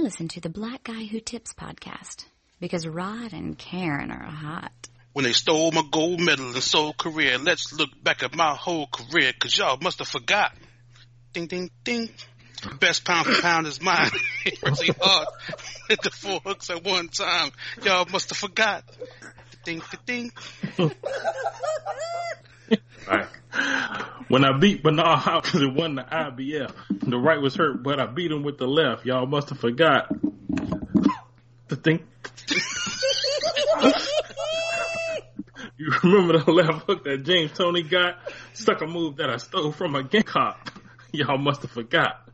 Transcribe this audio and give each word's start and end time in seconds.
I 0.00 0.02
listen 0.02 0.28
to 0.28 0.40
the 0.40 0.48
Black 0.48 0.84
Guy 0.84 1.04
Who 1.04 1.20
Tips 1.20 1.52
podcast 1.52 2.24
because 2.58 2.86
Rod 2.86 3.34
and 3.34 3.58
Karen 3.58 4.10
are 4.10 4.24
hot. 4.24 4.72
When 5.12 5.26
they 5.26 5.32
stole 5.32 5.72
my 5.72 5.82
gold 5.90 6.20
medal 6.20 6.54
in 6.54 6.60
Seoul, 6.62 6.94
Korea, 6.94 7.38
let's 7.38 7.74
look 7.74 7.90
back 8.02 8.22
at 8.22 8.34
my 8.34 8.54
whole 8.54 8.86
career, 8.86 9.34
cause 9.38 9.58
y'all 9.58 9.76
must 9.82 9.98
have 9.98 10.08
forgot. 10.08 10.54
Ding, 11.34 11.48
ding, 11.48 11.70
ding. 11.84 12.08
Best 12.80 13.04
pound 13.04 13.26
for 13.26 13.42
pound 13.42 13.66
is 13.66 13.82
mine. 13.82 14.10
really 14.62 14.94
hard. 14.98 15.28
Hit 15.90 16.00
the 16.00 16.10
four 16.10 16.40
hooks 16.46 16.70
at 16.70 16.82
one 16.82 17.08
time. 17.08 17.50
Y'all 17.84 18.06
must 18.10 18.30
have 18.30 18.38
forgot. 18.38 18.84
Ding, 19.66 19.82
ding, 20.06 20.30
ding. 20.78 20.90
Right. 23.06 23.26
When 24.28 24.44
I 24.44 24.56
beat 24.56 24.82
Bernard 24.84 25.18
Hopkins 25.18 25.62
and 25.62 25.74
won 25.74 25.96
the 25.96 26.02
IBF, 26.02 26.72
the 27.00 27.18
right 27.18 27.40
was 27.40 27.56
hurt, 27.56 27.82
but 27.82 27.98
I 27.98 28.06
beat 28.06 28.30
him 28.30 28.44
with 28.44 28.58
the 28.58 28.68
left. 28.68 29.04
Y'all 29.04 29.26
must 29.26 29.48
have 29.48 29.58
forgot. 29.58 30.08
The 31.66 31.76
thing. 31.76 32.04
you 35.76 35.92
remember 36.04 36.38
the 36.38 36.52
left 36.52 36.86
hook 36.86 37.04
that 37.04 37.24
James 37.24 37.52
Toney 37.52 37.82
got? 37.82 38.18
Stuck 38.52 38.80
a 38.82 38.86
move 38.86 39.16
that 39.16 39.30
I 39.30 39.38
stole 39.38 39.72
from 39.72 39.96
a 39.96 40.04
Gamecock. 40.04 40.80
Y'all 41.12 41.38
must 41.38 41.62
have 41.62 41.72
forgot. 41.72 42.28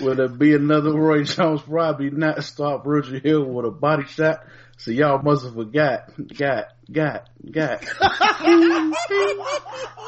Will 0.00 0.14
there 0.14 0.28
be 0.28 0.54
another 0.54 0.92
Roy 0.92 1.24
Jones 1.24 1.66
Robbie 1.66 2.10
not 2.10 2.42
stop 2.44 2.86
Roger 2.86 3.18
Hill 3.18 3.44
with 3.44 3.66
a 3.66 3.70
body 3.70 4.04
shot? 4.06 4.44
So 4.80 4.92
y'all 4.92 5.20
must 5.20 5.44
have 5.44 5.52
forgot. 5.52 6.10
Got, 6.34 6.68
got, 6.90 7.28
got. 7.52 7.84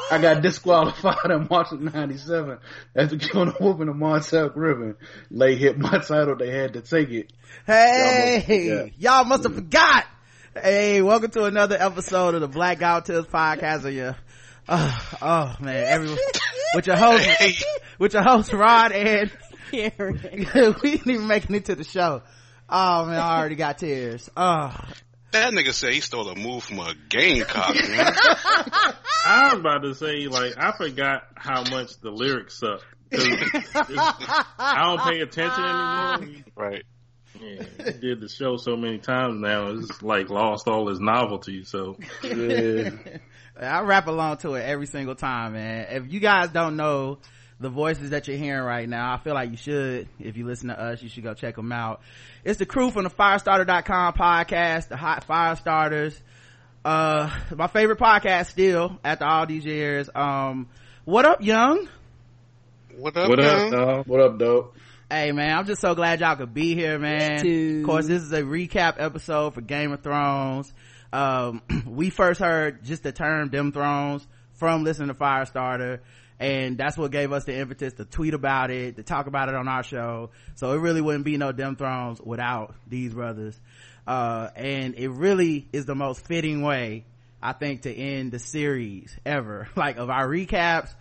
I 0.09 0.17
got 0.19 0.41
disqualified 0.41 1.29
in 1.29 1.47
March 1.47 1.71
of 1.71 1.79
97 1.79 2.57
after 2.95 3.17
killing 3.19 3.49
a 3.49 3.51
whooping 3.51 3.87
of 3.87 3.95
Montel 3.95 4.51
Griffin. 4.51 4.95
They 5.29 5.57
hit 5.57 5.77
my 5.77 5.99
title, 5.99 6.35
they 6.37 6.49
had 6.49 6.73
to 6.73 6.81
take 6.81 7.11
it. 7.11 7.31
Hey, 7.67 8.91
y'all 8.97 9.25
must 9.25 9.43
have 9.43 9.53
forgot. 9.53 10.07
Hey, 10.55 11.03
welcome 11.03 11.29
to 11.29 11.43
another 11.43 11.77
episode 11.79 12.33
of 12.33 12.41
the 12.41 12.47
Black 12.47 12.81
Out 12.81 13.05
Tips 13.05 13.27
podcast. 13.27 13.85
Of 13.85 13.93
your, 13.93 14.15
oh, 14.67 15.15
oh 15.21 15.55
man, 15.59 15.85
everyone 15.87 16.17
with 16.73 16.87
your 16.87 16.95
host, 16.95 17.29
with 17.99 18.13
your 18.13 18.23
host 18.23 18.51
Rod 18.51 18.91
and 18.91 19.31
Karen. 19.71 20.19
we 20.81 20.97
didn't 20.97 21.11
even 21.11 21.27
make 21.27 21.43
it 21.43 21.51
into 21.51 21.75
the 21.75 21.83
show. 21.83 22.23
Oh 22.75 23.05
man, 23.05 23.19
I 23.19 23.37
already 23.37 23.55
got 23.55 23.77
tears. 23.77 24.27
Oh. 24.35 24.75
That 25.31 25.53
nigga 25.53 25.73
said 25.73 25.93
he 25.93 25.99
stole 25.99 26.27
a 26.27 26.35
move 26.35 26.63
from 26.63 26.79
a 26.79 26.95
gamecock, 27.09 27.75
man. 27.75 28.13
I 29.25 29.49
was 29.51 29.59
about 29.59 29.83
to 29.83 29.93
say, 29.93 30.27
like, 30.27 30.55
I 30.57 30.71
forgot 30.71 31.23
how 31.35 31.63
much 31.69 31.99
the 32.01 32.09
lyrics 32.09 32.59
suck. 32.59 32.81
I 33.11 34.83
don't 34.85 35.01
pay 35.01 35.21
attention 35.21 35.63
anymore. 35.63 36.43
right. 36.55 36.83
Yeah, 37.39 37.63
he 37.85 37.99
did 37.99 38.21
the 38.21 38.27
show 38.29 38.57
so 38.57 38.75
many 38.75 38.97
times 38.97 39.39
now, 39.39 39.69
it's 39.69 40.01
like 40.01 40.29
lost 40.29 40.67
all 40.67 40.89
its 40.89 40.99
novelty. 40.99 41.63
So 41.65 41.97
Yeah. 42.23 42.89
I 43.59 43.81
rap 43.81 44.07
along 44.07 44.37
to 44.37 44.55
it 44.55 44.63
every 44.63 44.87
single 44.87 45.15
time, 45.15 45.53
man. 45.53 45.87
If 45.91 46.11
you 46.11 46.19
guys 46.19 46.49
don't 46.49 46.75
know 46.75 47.19
the 47.63 47.69
voices 47.69 48.11
that 48.11 48.27
you're 48.27 48.37
hearing 48.37 48.63
right 48.63 48.87
now, 48.87 49.13
I 49.13 49.17
feel 49.17 49.33
like 49.33 49.49
you 49.49 49.57
should. 49.57 50.07
If 50.19 50.37
you 50.37 50.45
listen 50.45 50.67
to 50.67 50.79
us, 50.79 51.01
you 51.01 51.09
should 51.09 51.23
go 51.23 51.33
check 51.33 51.55
them 51.55 51.71
out. 51.71 52.01
It's 52.43 52.59
the 52.59 52.65
crew 52.65 52.91
from 52.91 53.05
the 53.05 53.09
Fiyastarter.com 53.09 54.13
podcast, 54.13 54.89
the 54.89 54.97
Hot 54.97 55.23
Fire 55.23 55.55
Starters. 55.55 56.21
Uh, 56.85 57.29
my 57.55 57.67
favorite 57.67 57.99
podcast 57.99 58.47
still 58.47 58.99
after 59.03 59.25
all 59.25 59.45
these 59.47 59.65
years. 59.65 60.09
Um, 60.13 60.67
what 61.05 61.25
up, 61.25 61.41
young? 61.41 61.87
What 62.97 63.17
up, 63.17 63.29
what 63.29 63.39
man? 63.39 63.65
up, 63.65 63.71
dog? 63.71 64.07
What 64.07 64.19
up, 64.19 64.37
dope? 64.37 64.75
Hey 65.09 65.31
man, 65.31 65.57
I'm 65.57 65.65
just 65.65 65.79
so 65.81 65.95
glad 65.95 66.19
y'all 66.19 66.35
could 66.35 66.53
be 66.53 66.75
here, 66.75 66.99
man. 66.99 67.41
too. 67.41 67.79
Of 67.81 67.85
course, 67.85 68.07
this 68.07 68.21
is 68.21 68.31
a 68.33 68.41
recap 68.41 68.95
episode 68.97 69.53
for 69.53 69.61
Game 69.61 69.91
of 69.91 70.01
Thrones. 70.01 70.73
Um, 71.11 71.61
we 71.87 72.09
first 72.09 72.39
heard 72.39 72.83
just 72.83 73.03
the 73.03 73.11
term 73.11 73.49
"Dem 73.49 73.71
Thrones" 73.71 74.27
from 74.53 74.83
listening 74.83 75.09
to 75.09 75.13
Fiyastarter, 75.13 75.99
and 76.43 76.77
that's 76.77 76.97
what 76.97 77.09
gave 77.09 77.31
us 77.31 77.45
the 77.45 77.55
impetus 77.55 77.93
to 77.93 78.03
tweet 78.03 78.33
about 78.33 78.69
it, 78.69 78.97
to 78.97 79.03
talk 79.03 79.27
about 79.27 79.47
it 79.47 79.55
on 79.55 79.69
our 79.69 79.81
show. 79.81 80.31
So 80.55 80.73
it 80.73 80.77
really 80.79 80.99
wouldn't 80.99 81.23
be 81.23 81.37
no 81.37 81.53
Dem 81.53 81.77
Thrones 81.77 82.19
without 82.19 82.75
these 82.85 83.13
brothers. 83.13 83.57
Uh, 84.05 84.49
and 84.57 84.95
it 84.95 85.07
really 85.07 85.69
is 85.71 85.85
the 85.85 85.95
most 85.95 86.27
fitting 86.27 86.61
way, 86.61 87.05
I 87.41 87.53
think, 87.53 87.83
to 87.83 87.93
end 87.95 88.33
the 88.33 88.39
series 88.39 89.15
ever. 89.25 89.69
Like 89.77 89.95
of 89.95 90.09
our 90.09 90.27
recaps 90.27 90.93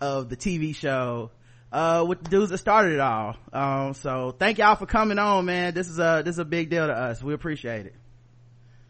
of 0.00 0.30
the 0.30 0.36
TV 0.36 0.74
show 0.74 1.30
uh 1.72 2.04
with 2.06 2.22
the 2.22 2.30
dudes 2.30 2.50
that 2.50 2.58
started 2.58 2.92
it 2.92 3.00
all 3.00 3.34
um 3.52 3.92
so 3.92 4.30
thank 4.30 4.58
y'all 4.58 4.76
for 4.76 4.86
coming 4.86 5.18
on 5.18 5.44
man 5.46 5.74
this 5.74 5.88
is 5.88 5.98
a 5.98 6.22
this 6.24 6.34
is 6.34 6.38
a 6.38 6.44
big 6.44 6.70
deal 6.70 6.86
to 6.86 6.92
us 6.92 7.20
we 7.20 7.34
appreciate 7.34 7.86
it 7.86 7.94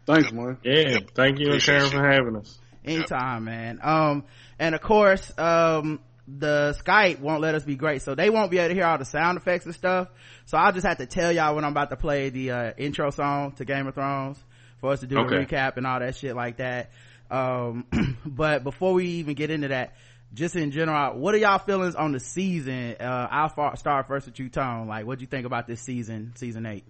Thanks, 0.07 0.31
man. 0.31 0.57
Yeah, 0.63 0.99
thank 1.15 1.37
you 1.37 1.47
and 1.47 1.55
Appreciate 1.55 1.79
Karen 1.79 1.91
for 1.91 2.09
having 2.09 2.35
us. 2.37 2.57
Anytime 2.87 3.43
man. 3.45 3.79
Um 3.81 4.23
and 4.59 4.75
of 4.75 4.81
course 4.81 5.31
um 5.37 5.99
the 6.27 6.77
skype 6.83 7.19
won't 7.19 7.41
let 7.41 7.55
us 7.55 7.63
be 7.63 7.75
great 7.75 8.01
so 8.01 8.13
they 8.13 8.29
won't 8.29 8.51
be 8.51 8.57
able 8.57 8.67
to 8.69 8.73
hear 8.73 8.83
all 8.85 8.97
the 8.97 9.05
sound 9.05 9.37
effects 9.37 9.65
and 9.65 9.73
stuff. 9.73 10.09
So 10.45 10.57
i'll 10.57 10.71
just 10.73 10.85
have 10.85 10.97
to 10.97 11.05
tell 11.05 11.31
y'all 11.31 11.55
when 11.55 11.63
i'm 11.63 11.71
about 11.71 11.89
to 11.89 11.95
play 11.97 12.29
the 12.29 12.51
uh 12.51 12.71
intro 12.77 13.09
song 13.11 13.53
to 13.53 13.65
game 13.65 13.87
of 13.87 13.95
thrones 13.95 14.37
for 14.81 14.91
us 14.91 14.99
to 15.01 15.07
do 15.07 15.17
Okay. 15.19 15.35
a 15.37 15.45
recap 15.45 15.77
and 15.77 15.87
all 15.87 15.99
that 15.99 16.15
shit 16.15 16.35
like 16.35 16.57
that. 16.57 16.91
Um 17.31 17.85
but 18.25 18.63
before 18.63 18.93
we 18.93 19.05
even 19.05 19.35
get 19.35 19.51
into 19.51 19.69
that 19.69 19.95
just 20.33 20.55
in 20.57 20.71
general 20.71 21.17
what 21.17 21.33
are 21.33 21.37
y'all 21.37 21.57
feelings 21.57 21.95
on 21.95 22.11
the 22.11 22.19
season 22.19 22.95
uh 22.99 23.27
i'll 23.31 23.75
start 23.77 24.07
first 24.07 24.25
with 24.25 24.37
you 24.39 24.49
tone. 24.49 24.87
Like 24.87 25.05
what 25.05 25.19
do 25.19 25.23
you 25.23 25.27
think 25.27 25.45
about 25.45 25.67
this 25.67 25.81
season 25.81 26.33
season 26.35 26.65
eight? 26.65 26.83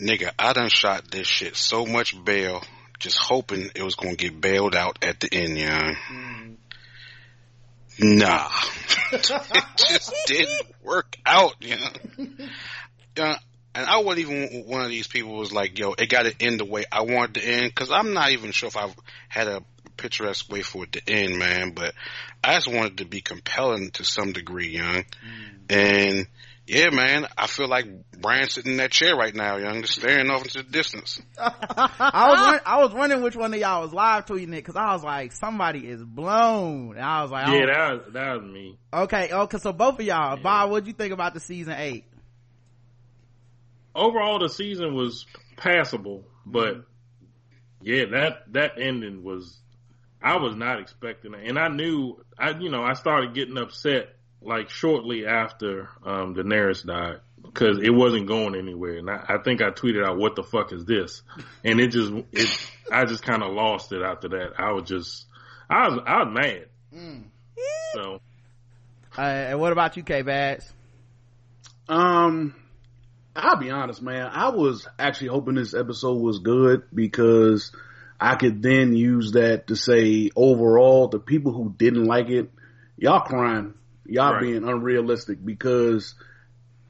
Nigga, 0.00 0.30
I 0.38 0.52
done 0.52 0.68
shot 0.68 1.10
this 1.10 1.26
shit 1.26 1.56
so 1.56 1.84
much 1.84 2.14
bail, 2.24 2.62
just 3.00 3.18
hoping 3.18 3.70
it 3.74 3.82
was 3.82 3.96
gonna 3.96 4.14
get 4.14 4.40
bailed 4.40 4.76
out 4.76 4.98
at 5.02 5.18
the 5.18 5.28
end, 5.32 5.58
young. 5.58 5.96
Mm. 6.12 6.56
Nah. 7.98 8.50
it 9.12 9.32
just 9.76 10.14
didn't 10.26 10.72
work 10.82 11.16
out, 11.26 11.56
you 11.60 11.76
know. 11.76 12.46
Yeah, 13.16 13.38
and 13.74 13.86
I 13.86 13.98
wasn't 13.98 14.30
even 14.30 14.64
one 14.66 14.82
of 14.82 14.88
these 14.88 15.08
people 15.08 15.32
who 15.32 15.38
was 15.38 15.52
like, 15.52 15.78
yo, 15.78 15.94
it 15.94 16.08
gotta 16.08 16.34
end 16.38 16.60
the 16.60 16.64
way 16.64 16.84
I 16.92 17.02
want 17.02 17.36
it 17.36 17.40
to 17.40 17.46
end, 17.46 17.74
cause 17.74 17.90
I'm 17.90 18.12
not 18.12 18.30
even 18.30 18.52
sure 18.52 18.68
if 18.68 18.76
I've 18.76 18.94
had 19.28 19.48
a 19.48 19.62
picturesque 19.96 20.50
way 20.50 20.62
for 20.62 20.84
it 20.84 20.92
to 20.92 21.02
end, 21.10 21.38
man, 21.38 21.72
but 21.72 21.94
I 22.42 22.54
just 22.54 22.68
wanted 22.68 22.98
to 22.98 23.04
be 23.04 23.20
compelling 23.20 23.90
to 23.92 24.04
some 24.04 24.32
degree, 24.32 24.68
young. 24.68 25.04
Mm. 25.04 25.70
And 25.70 26.26
yeah, 26.70 26.90
man, 26.90 27.26
I 27.36 27.48
feel 27.48 27.68
like 27.68 27.86
Bran's 28.20 28.54
sitting 28.54 28.72
in 28.72 28.78
that 28.78 28.92
chair 28.92 29.16
right 29.16 29.34
now, 29.34 29.56
young, 29.56 29.82
just 29.82 29.96
staring 29.96 30.30
off 30.30 30.42
into 30.42 30.62
the 30.62 30.70
distance. 30.70 31.20
I 31.38 32.52
was 32.54 32.60
I 32.64 32.82
was 32.82 32.92
wondering 32.92 33.22
which 33.22 33.34
one 33.34 33.52
of 33.52 33.58
y'all 33.58 33.82
was 33.82 33.92
live 33.92 34.26
tweeting 34.26 34.48
it 34.48 34.62
because 34.62 34.76
I 34.76 34.92
was 34.92 35.02
like 35.02 35.32
somebody 35.32 35.80
is 35.80 36.02
blown 36.02 36.92
and 36.96 37.04
I 37.04 37.22
was 37.22 37.32
like 37.32 37.48
Yeah, 37.48 37.54
oh, 37.54 37.66
that 37.66 37.92
was 37.92 38.12
that 38.12 38.32
was 38.34 38.52
me. 38.52 38.78
okay 38.92 39.30
oh, 39.32 39.42
okay 39.42 39.58
so 39.58 39.72
both 39.72 39.98
of 39.98 40.06
y'all 40.06 40.36
Bob 40.36 40.70
what'd 40.70 40.86
you 40.86 40.92
think 40.92 41.12
about 41.12 41.34
the 41.34 41.40
season 41.40 41.74
eight 41.76 42.04
Overall, 43.94 44.38
the 44.38 44.48
season 44.48 44.94
was 44.94 45.26
passable, 45.56 46.24
but 46.46 46.76
mm-hmm. 46.76 46.84
yeah, 47.82 48.04
that 48.12 48.52
that 48.52 48.72
ending 48.80 49.24
was. 49.24 49.58
I 50.22 50.36
was 50.36 50.54
not 50.54 50.80
expecting 50.80 51.32
it, 51.32 51.48
and 51.48 51.58
I 51.58 51.68
knew 51.68 52.22
I 52.38 52.50
you 52.50 52.70
know 52.70 52.82
I 52.82 52.92
started 52.92 53.34
getting 53.34 53.56
upset 53.56 54.14
like 54.42 54.70
shortly 54.70 55.26
after 55.26 55.88
um 56.04 56.34
Daenerys 56.34 56.84
died 56.84 57.20
because 57.42 57.78
it 57.78 57.90
wasn't 57.90 58.26
going 58.26 58.54
anywhere, 58.54 58.96
and 58.98 59.10
I, 59.10 59.24
I 59.28 59.38
think 59.42 59.62
I 59.62 59.70
tweeted 59.70 60.06
out, 60.06 60.18
"What 60.18 60.36
the 60.36 60.42
fuck 60.42 60.72
is 60.72 60.84
this?" 60.84 61.22
And 61.64 61.80
it 61.80 61.88
just 61.88 62.12
it 62.32 62.70
I 62.90 63.04
just 63.04 63.22
kind 63.22 63.42
of 63.42 63.52
lost 63.52 63.92
it 63.92 64.02
after 64.02 64.28
that. 64.30 64.52
I 64.58 64.72
was 64.72 64.88
just 64.88 65.26
I 65.68 65.88
was 65.88 66.00
I 66.06 66.24
was 66.24 66.34
mad. 66.34 66.66
So 67.94 68.20
uh, 69.18 69.20
and 69.20 69.60
what 69.60 69.72
about 69.72 69.96
you 69.96 70.02
K 70.02 70.22
Bads 70.22 70.72
Um, 71.88 72.54
I'll 73.34 73.56
be 73.56 73.70
honest, 73.70 74.02
man. 74.02 74.28
I 74.32 74.50
was 74.50 74.86
actually 74.98 75.28
hoping 75.28 75.54
this 75.54 75.74
episode 75.74 76.20
was 76.20 76.38
good 76.38 76.84
because 76.94 77.72
I 78.20 78.36
could 78.36 78.62
then 78.62 78.94
use 78.94 79.32
that 79.32 79.68
to 79.68 79.76
say 79.76 80.30
overall, 80.36 81.08
the 81.08 81.18
people 81.18 81.52
who 81.52 81.74
didn't 81.76 82.04
like 82.04 82.28
it, 82.28 82.50
y'all 82.96 83.20
crying, 83.20 83.74
y'all 84.10 84.34
Right. 84.34 84.42
being 84.42 84.64
unrealistic 84.68 85.44
because 85.44 86.14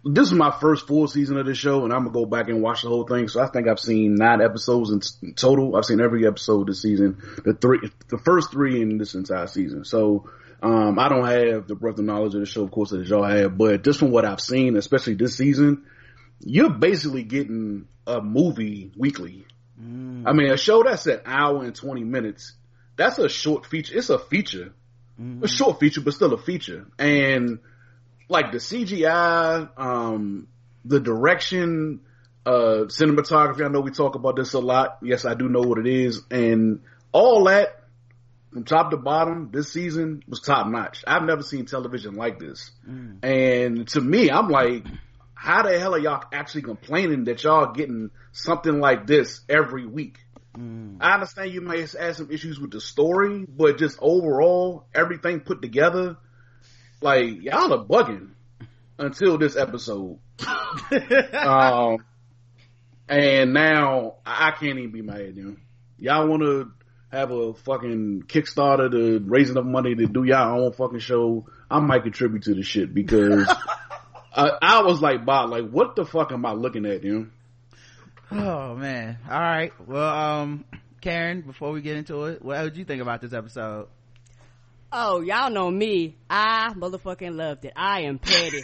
this 0.05 0.29
is 0.29 0.33
my 0.33 0.51
first 0.51 0.87
full 0.87 1.07
season 1.07 1.37
of 1.37 1.45
the 1.47 1.55
show 1.55 1.85
and 1.85 1.93
I'm 1.93 2.01
gonna 2.05 2.11
go 2.13 2.25
back 2.25 2.49
and 2.49 2.63
watch 2.63 2.83
the 2.83 2.89
whole 2.89 3.07
thing. 3.07 3.29
So 3.29 3.41
I 3.41 3.49
think 3.49 3.69
I've 3.69 3.79
seen 3.81 4.15
nine 4.15 4.41
episodes 4.41 4.91
in 5.23 5.35
total. 5.35 5.77
I've 5.77 5.85
seen 5.85 6.01
every 6.01 6.27
episode 6.27 6.69
this 6.69 6.81
season, 6.83 7.19
the 7.45 7.53
three, 7.55 7.81
the 8.09 8.19
first 8.19 8.51
three 8.51 8.81
in 8.81 8.97
this 8.99 9.15
entire 9.15 9.47
season. 9.47 9.85
So, 9.85 10.31
um, 10.63 10.99
I 10.99 11.09
don't 11.09 11.27
have 11.27 11.67
the 11.69 11.75
breadth 11.75 11.99
of 11.99 12.05
knowledge 12.05 12.35
of 12.35 12.41
the 12.41 12.47
show, 12.47 12.63
of 12.63 12.71
course, 12.71 12.91
that 12.91 13.07
y'all 13.07 13.25
have, 13.25 13.57
but 13.57 13.83
just 13.85 13.99
from 13.99 14.11
what 14.11 14.25
I've 14.25 14.41
seen, 14.41 14.77
especially 14.77 15.15
this 15.15 15.37
season, 15.37 15.85
you're 16.41 16.71
basically 16.71 17.23
getting 17.23 17.87
a 18.07 18.21
movie 18.23 18.91
weekly. 18.97 19.47
I 20.27 20.33
mean, 20.35 20.51
a 20.51 20.59
show 20.59 20.83
that's 20.83 21.07
an 21.07 21.21
hour 21.25 21.65
and 21.65 21.75
20 21.75 22.05
minutes, 22.05 22.53
that's 22.97 23.19
a 23.19 23.29
short 23.31 23.65
feature. 23.65 23.97
It's 23.97 24.11
a 24.11 24.19
feature. 24.19 24.73
A 25.43 25.49
short 25.49 25.81
feature, 25.81 26.01
but 26.01 26.15
still 26.15 26.33
a 26.33 26.39
feature. 26.39 26.87
And 26.99 27.59
like 28.29 28.53
the 28.53 28.59
CGI, 28.59 29.69
um, 29.77 30.49
the 30.85 31.01
direction, 31.01 32.01
uh, 32.47 32.87
cinematography. 32.87 33.65
I 33.65 33.69
know 33.69 33.81
we 33.81 33.91
talk 33.91 34.15
about 34.15 34.37
this 34.37 34.55
a 34.55 34.61
lot. 34.61 34.99
Yes, 35.03 35.25
I 35.25 35.35
do 35.35 35.49
know 35.49 35.61
what 35.61 35.79
it 35.79 35.87
is, 35.87 36.23
and 36.31 36.81
all 37.13 37.45
that 37.45 37.77
from 38.53 38.65
top 38.65 38.91
to 38.91 38.97
bottom 38.97 39.51
this 39.53 39.73
season 39.73 40.23
was 40.27 40.41
top 40.41 40.67
notch. 40.67 41.05
I've 41.07 41.25
never 41.25 41.43
seen 41.43 41.67
television 41.67 42.15
like 42.15 42.39
this, 42.39 42.71
and 43.23 43.87
to 43.89 44.01
me, 44.01 44.31
I'm 44.31 44.49
like, 44.49 44.87
how 45.35 45.63
the 45.63 45.79
hell 45.79 45.95
are 45.95 45.99
y'all 45.99 46.25
actually 46.33 46.63
complaining 46.63 47.25
that 47.25 47.45
y'all 47.45 47.73
getting 47.73 48.11
something 48.33 48.81
like 48.81 49.07
this 49.07 49.43
every 49.49 49.87
week? 49.87 50.17
I 51.01 51.15
understand 51.15 51.53
you 51.53 51.61
may 51.61 51.81
have 51.81 52.17
some 52.17 52.31
issues 52.31 52.61
with 52.61 52.71
the 52.71 52.81
story, 52.81 53.47
but 53.49 53.79
just 53.79 53.99
overall, 54.01 54.87
everything 54.95 55.41
put 55.41 55.63
together, 55.63 56.17
like 57.01 57.43
y'all 57.43 57.73
are 57.73 57.85
bugging 57.85 58.31
until 58.99 59.39
this 59.39 59.57
episode. 59.57 60.19
um, 61.33 62.05
and 63.09 63.53
now 63.53 64.17
I 64.25 64.49
I 64.49 64.51
can't 64.53 64.79
even 64.79 64.93
be 64.93 65.03
mad 65.03 65.21
at 65.21 65.35
them. 65.35 65.63
Y'all 65.99 66.29
want 66.29 66.43
to 66.43 66.71
have 67.11 67.31
a 67.31 67.55
fucking 67.55 68.25
Kickstarter 68.27 68.91
to 68.91 69.19
raise 69.25 69.51
enough 69.51 69.65
money 69.65 69.95
to 69.95 70.07
do 70.07 70.25
y'all 70.25 70.65
own 70.65 70.73
fucking 70.73 71.01
show? 71.01 71.47
I 71.71 71.81
might 71.81 72.03
contribute 72.03 72.45
to 72.45 72.55
the 72.55 72.63
shit 72.63 72.95
because 72.95 73.49
I, 74.33 74.51
I 74.63 74.83
was 74.83 75.01
like, 75.01 75.25
Bob, 75.25 75.51
like, 75.51 75.69
what 75.69 75.97
the 75.97 76.05
fuck 76.05 76.31
am 76.33 76.47
I 76.47 76.53
looking 76.53 76.87
at, 76.87 77.03
you? 77.03 77.31
Oh 78.33 78.77
man. 78.77 79.19
All 79.29 79.41
right. 79.41 79.73
Well, 79.87 80.09
um, 80.09 80.65
Karen, 81.01 81.41
before 81.43 81.73
we 81.73 81.81
get 81.81 81.97
into 81.97 82.25
it, 82.27 82.45
what 82.45 82.63
did 82.63 82.77
you 82.77 82.85
think 82.85 83.03
about 83.03 83.21
this 83.21 83.33
episode? 83.33 83.89
Oh, 84.93 85.21
y'all 85.21 85.51
know 85.51 85.71
me. 85.71 86.17
I 86.29 86.73
motherfucking 86.75 87.37
loved 87.37 87.65
it. 87.65 87.73
I 87.77 88.03
am 88.03 88.19
petty. 88.19 88.61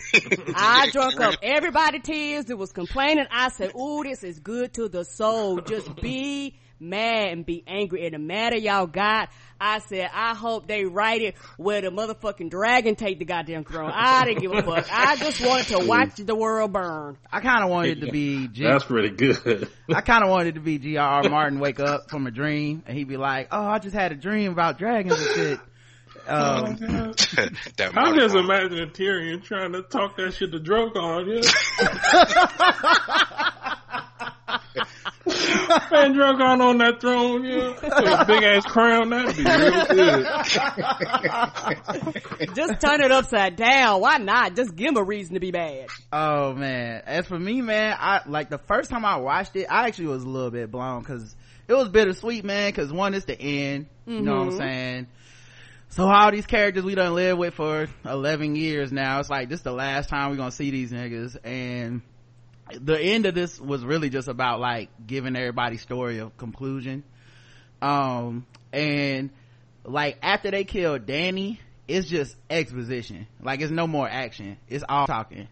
I 0.57 0.91
drunk 0.91 1.21
up 1.21 1.35
everybody 1.41 2.01
tears 2.01 2.47
that 2.47 2.57
was 2.57 2.73
complaining. 2.73 3.27
I 3.31 3.49
said, 3.51 3.73
ooh, 3.77 4.03
this 4.03 4.25
is 4.25 4.41
good 4.41 4.73
to 4.75 4.89
the 4.89 5.05
soul. 5.05 5.61
Just 5.61 5.95
be 5.97 6.57
mad 6.81 7.29
and 7.29 7.45
be 7.47 7.63
angry. 7.67 8.05
And 8.07 8.15
the 8.15 8.19
madder 8.19 8.57
y'all 8.57 8.87
got, 8.87 9.31
I 9.61 9.79
said, 9.81 10.11
I 10.13 10.35
hope 10.35 10.67
they 10.67 10.85
write 10.85 11.23
it 11.23 11.35
where 11.57 11.81
the 11.81 11.89
motherfucking 11.91 12.51
dragon 12.51 12.95
take 12.97 13.19
the 13.19 13.25
goddamn 13.25 13.65
throne. 13.65 13.91
I 13.95 14.25
didn't 14.27 14.43
give 14.43 14.53
a 14.53 14.63
fuck. 14.63 14.87
I 14.93 15.17
just 15.17 15.41
wanted 15.41 15.67
to 15.69 15.87
watch 15.87 16.17
the 16.17 16.35
world 16.35 16.73
burn. 16.73 17.17
I 17.33 17.41
kind 17.41 17.65
of 17.65 17.71
wanted 17.71 17.99
it 18.03 18.07
to 18.07 18.13
be 18.13 18.49
G- 18.49 18.65
That's 18.65 18.85
pretty 18.85 19.11
good. 19.11 19.69
I 19.93 20.01
kind 20.01 20.23
of 20.25 20.31
wanted 20.31 20.49
it 20.49 20.55
to 20.55 20.61
be 20.61 20.79
G.R.R. 20.79 21.29
Martin 21.29 21.59
wake 21.61 21.81
up 21.81 22.11
from 22.11 22.27
a 22.27 22.31
dream 22.31 22.83
and 22.87 22.97
he'd 22.97 23.09
be 23.09 23.17
like, 23.17 23.49
"Oh, 23.53 23.65
I 23.67 23.79
just 23.79 23.95
had 23.95 24.13
a 24.13 24.17
dream 24.17 24.53
about 24.53 24.79
dragons 24.79 25.21
and 25.21 25.35
shit." 25.35 25.61
Um, 26.29 26.75
that 27.77 27.93
I'm 27.95 28.17
just 28.19 28.35
motherfucker. 28.35 28.41
imagining 28.45 28.91
Tyrion 28.91 29.45
trying 29.45 29.73
to 29.75 29.83
talk 29.83 30.17
that 30.17 30.33
shit 30.35 30.51
to 30.51 30.59
Drogon, 30.59 31.41
yeah. 31.45 31.51
Man, 34.49 36.15
Drogon 36.15 36.61
on 36.61 36.79
that 36.79 37.01
throne, 37.01 37.45
yeah. 37.45 37.71
With 37.71 37.83
a 37.83 38.25
big 38.27 38.45
ass 38.45 38.65
crown, 38.65 39.11
that'd 39.11 39.37
be 39.37 39.43
real 39.43 39.87
good. 39.87 40.25
Just 42.55 42.81
turn 42.81 43.01
it 43.01 43.11
upside 43.11 43.57
down. 43.57 44.01
Why 44.01 44.19
not? 44.19 44.55
Just 44.55 44.77
give 44.77 44.91
him 44.91 44.97
a 44.99 45.03
reason 45.03 45.35
to 45.35 45.41
be 45.41 45.51
mad. 45.51 45.89
oh 46.13 46.55
man, 46.55 47.03
as 47.07 47.27
for 47.27 47.39
me, 47.39 47.61
man, 47.61 47.97
I 47.99 48.23
like 48.27 48.49
the 48.49 48.59
first 48.59 48.89
time 48.91 49.05
I 49.05 49.17
watched 49.17 49.57
it, 49.57 49.67
I 49.69 49.89
actually 49.89 50.07
was 50.09 50.23
a 50.23 50.29
little 50.29 50.53
bit 50.53 50.71
blown 50.71 51.01
because 51.01 51.35
it 51.67 51.75
was 51.75 51.89
bittersweet, 51.89 52.45
man. 52.45 52.69
Because 52.71 52.93
one, 52.93 53.15
is 53.15 53.25
the 53.25 53.41
end. 53.41 53.87
You 54.07 54.21
know 54.21 54.37
what 54.37 54.41
I'm 54.43 54.49
mm-hmm. 54.51 54.59
saying? 54.59 55.07
So 55.89 56.05
all 56.09 56.31
these 56.31 56.47
characters 56.47 56.85
we 56.85 56.95
done 56.95 57.15
lived 57.15 57.39
with 57.39 57.55
for 57.55 57.89
11 58.05 58.55
years 58.55 58.93
now, 58.93 59.19
it's 59.21 59.31
like 59.31 59.49
this 59.49 59.61
is 59.61 59.65
the 59.65 59.73
last 59.73 60.09
time 60.09 60.31
we're 60.31 60.37
gonna 60.37 60.51
see 60.51 60.71
these 60.71 60.93
niggas 60.93 61.37
and 61.43 62.03
the 62.73 62.99
end 62.99 63.27
of 63.27 63.35
this 63.35 63.61
was 63.61 63.85
really 63.85 64.11
just 64.11 64.29
about 64.29 64.61
like 64.61 64.89
giving 65.07 65.37
everybody's 65.37 65.83
story 65.83 66.19
of 66.19 66.37
conclusion. 66.37 67.05
Um, 67.81 68.47
and 68.73 69.31
like 69.85 70.19
after 70.23 70.51
they 70.51 70.65
killed 70.65 71.07
Dany, 71.07 71.59
it's 71.87 72.09
just 72.09 72.37
exposition. 72.51 73.27
Like 73.41 73.61
it's 73.61 73.71
no 73.71 73.87
more 73.87 74.09
action. 74.09 74.57
It's 74.69 74.85
all 74.89 75.07
talking. 75.07 75.49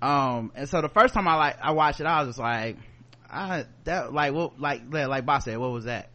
Um, 0.00 0.50
and 0.56 0.68
so 0.68 0.80
the 0.80 0.88
first 0.88 1.14
time 1.14 1.28
I 1.28 1.36
like, 1.36 1.56
I 1.62 1.70
watched 1.70 2.00
it, 2.00 2.06
I 2.06 2.20
was 2.20 2.30
just 2.30 2.38
like, 2.38 2.76
I, 3.30 3.66
that, 3.84 4.12
like, 4.12 4.32
what, 4.32 4.60
like, 4.60 4.82
like 4.90 5.24
Boss 5.24 5.44
said, 5.44 5.56
what 5.58 5.70
was 5.70 5.84
that? 5.84 6.10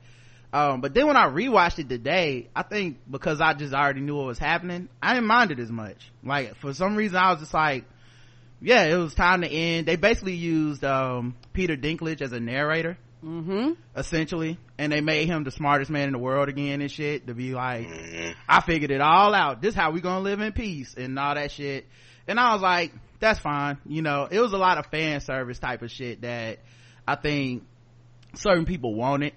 Um, 0.51 0.81
but 0.81 0.93
then 0.93 1.07
when 1.07 1.17
I 1.17 1.27
rewatched 1.27 1.79
it 1.79 1.89
today, 1.89 2.49
I 2.55 2.63
think 2.63 2.99
because 3.09 3.41
I 3.41 3.53
just 3.53 3.73
already 3.73 4.01
knew 4.01 4.15
what 4.15 4.27
was 4.27 4.39
happening, 4.39 4.89
I 5.01 5.13
didn't 5.13 5.27
mind 5.27 5.51
it 5.51 5.59
as 5.59 5.71
much. 5.71 6.11
Like, 6.23 6.55
for 6.57 6.73
some 6.73 6.95
reason, 6.95 7.17
I 7.17 7.31
was 7.31 7.39
just 7.39 7.53
like, 7.53 7.85
yeah, 8.61 8.83
it 8.83 8.95
was 8.97 9.13
time 9.13 9.41
to 9.41 9.47
end. 9.49 9.87
They 9.87 9.95
basically 9.95 10.35
used, 10.35 10.83
um, 10.83 11.35
Peter 11.53 11.75
Dinklage 11.75 12.21
as 12.21 12.31
a 12.31 12.39
narrator. 12.39 12.97
Mm-hmm. 13.23 13.71
Essentially, 13.95 14.59
and 14.77 14.91
they 14.91 15.01
made 15.01 15.27
him 15.27 15.43
the 15.43 15.49
smartest 15.49 15.89
man 15.89 16.07
in 16.07 16.13
the 16.13 16.19
world 16.19 16.49
again 16.49 16.81
and 16.81 16.91
shit 16.91 17.25
to 17.27 17.33
be 17.33 17.53
like, 17.53 17.87
Mhm. 17.87 18.35
I 18.47 18.61
figured 18.61 18.91
it 18.91 19.01
all 19.01 19.33
out. 19.33 19.59
This 19.59 19.73
how 19.73 19.89
we 19.91 20.01
gonna 20.01 20.21
live 20.23 20.39
in 20.39 20.53
peace 20.53 20.93
and 20.95 21.17
all 21.17 21.33
that 21.33 21.51
shit. 21.51 21.87
And 22.27 22.39
I 22.39 22.53
was 22.53 22.61
like, 22.61 22.93
that's 23.19 23.39
fine. 23.39 23.79
You 23.87 24.03
know, 24.03 24.27
it 24.29 24.39
was 24.39 24.53
a 24.53 24.57
lot 24.57 24.77
of 24.77 24.85
fan 24.87 25.19
service 25.21 25.57
type 25.57 25.81
of 25.81 25.89
shit 25.89 26.21
that 26.21 26.59
I 27.07 27.15
think 27.15 27.63
certain 28.35 28.65
people 28.65 28.93
wanted. 28.93 29.33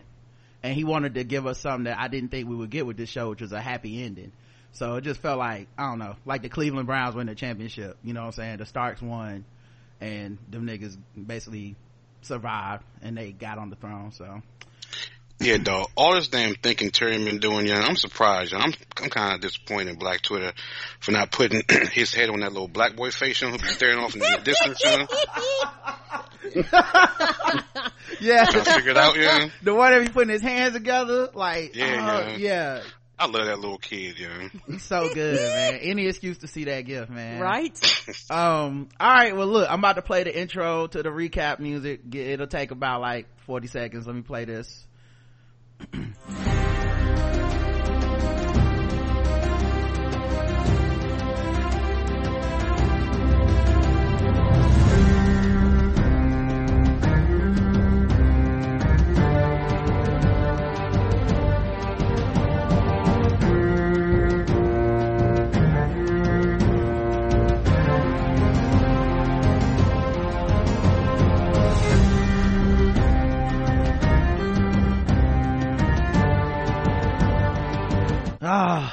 And 0.63 0.75
he 0.75 0.85
wanted 0.85 1.15
to 1.15 1.25
give 1.25 1.47
us 1.47 1.59
something 1.59 1.85
that 1.85 1.99
I 1.99 2.09
didn't 2.09 2.29
think 2.29 2.49
we 2.49 2.57
would 2.57 2.69
get 2.71 2.87
with 2.87 2.99
this 2.99 3.09
show, 3.09 3.31
which 3.31 3.41
was 3.41 3.53
a 3.53 3.61
happy 3.63 4.03
ending. 4.03 4.33
So 4.73 4.95
it 4.97 5.03
just 5.03 5.21
felt 5.21 5.39
like, 5.39 5.69
I 5.77 5.89
don't 5.91 5.99
know, 5.99 6.17
like 6.25 6.43
the 6.43 6.49
Cleveland 6.49 6.87
Browns 6.87 7.15
win 7.15 7.27
the 7.27 7.35
championship. 7.35 7.97
You 8.05 8.15
know 8.15 8.21
what 8.21 8.27
I'm 8.27 8.33
saying? 8.33 8.57
The 8.59 8.67
Starks 8.67 9.03
won 9.03 9.45
and 10.01 10.39
them 10.51 10.67
niggas 10.67 10.97
basically 11.27 11.77
survived 12.23 12.85
and 13.03 13.17
they 13.17 13.33
got 13.33 13.59
on 13.59 13.71
the 13.71 13.77
throne. 13.77 14.13
So 14.13 14.43
Yeah, 15.39 15.59
dog. 15.59 15.89
All 15.97 16.15
this 16.15 16.29
damn 16.29 16.55
thinking 16.55 16.91
Tyrion 16.91 17.25
been 17.25 17.39
doing, 17.39 17.67
yeah, 17.67 17.81
I'm 17.81 17.97
surprised. 17.97 18.55
I'm 18.55 18.73
I'm 19.03 19.11
kind 19.11 19.35
of 19.35 19.41
disappointed 19.41 19.89
in 19.89 19.97
Black 19.97 20.23
Twitter 20.23 20.53
for 21.01 21.13
not 21.13 21.33
putting 21.33 21.63
his 21.93 22.15
head 22.15 22.31
on 22.31 22.41
that 22.41 22.53
little 22.53 22.69
black 22.69 22.97
boy 22.97 23.11
face, 23.11 23.41
you 23.41 23.49
know, 23.49 23.53
who 23.57 23.59
be 23.63 23.69
staring 23.69 23.99
off 23.99 24.15
in 24.15 24.21
the 24.21 24.41
distance, 24.45 24.81
you 24.85 24.91
know. 24.99 25.07
yeah, 28.21 28.45
I 28.49 28.61
figured 28.77 28.97
out, 28.97 29.17
yeah. 29.17 29.49
the 29.63 29.75
one 29.75 29.93
that 29.93 30.05
be 30.07 30.13
putting 30.13 30.31
his 30.31 30.43
hands 30.43 30.75
together, 30.75 31.31
like, 31.35 31.75
Yeah, 31.75 32.07
uh, 32.07 32.37
yeah. 32.37 32.83
Yeah, 33.21 33.25
I 33.25 33.27
love 33.27 33.47
that 33.47 33.59
little 33.59 33.79
kid, 33.79 34.19
yeah. 34.19 34.49
he's 34.67 34.83
so 34.83 35.13
good, 35.13 35.37
man. 35.37 35.75
Any 35.83 36.07
excuse 36.07 36.39
to 36.39 36.47
see 36.47 36.65
that 36.65 36.83
gift, 36.83 37.11
man. 37.11 37.41
Right? 37.41 37.79
Um. 38.31 38.89
All 38.99 39.13
right. 39.13 39.37
Well, 39.37 39.47
look, 39.47 39.71
I'm 39.71 39.81
about 39.81 39.97
to 39.97 40.03
play 40.03 40.25
the 40.25 40.37
intro 40.37 40.87
to 40.87 41.03
the 41.03 41.09
recap 41.09 41.59
music. 41.59 42.01
It'll 42.15 42.47
take 42.47 42.71
about 42.71 43.01
like 43.01 43.27
40 43.47 43.67
seconds. 43.67 44.07
Let 44.07 44.17
me 44.17 44.23
play 44.23 44.45
this. 44.45 44.87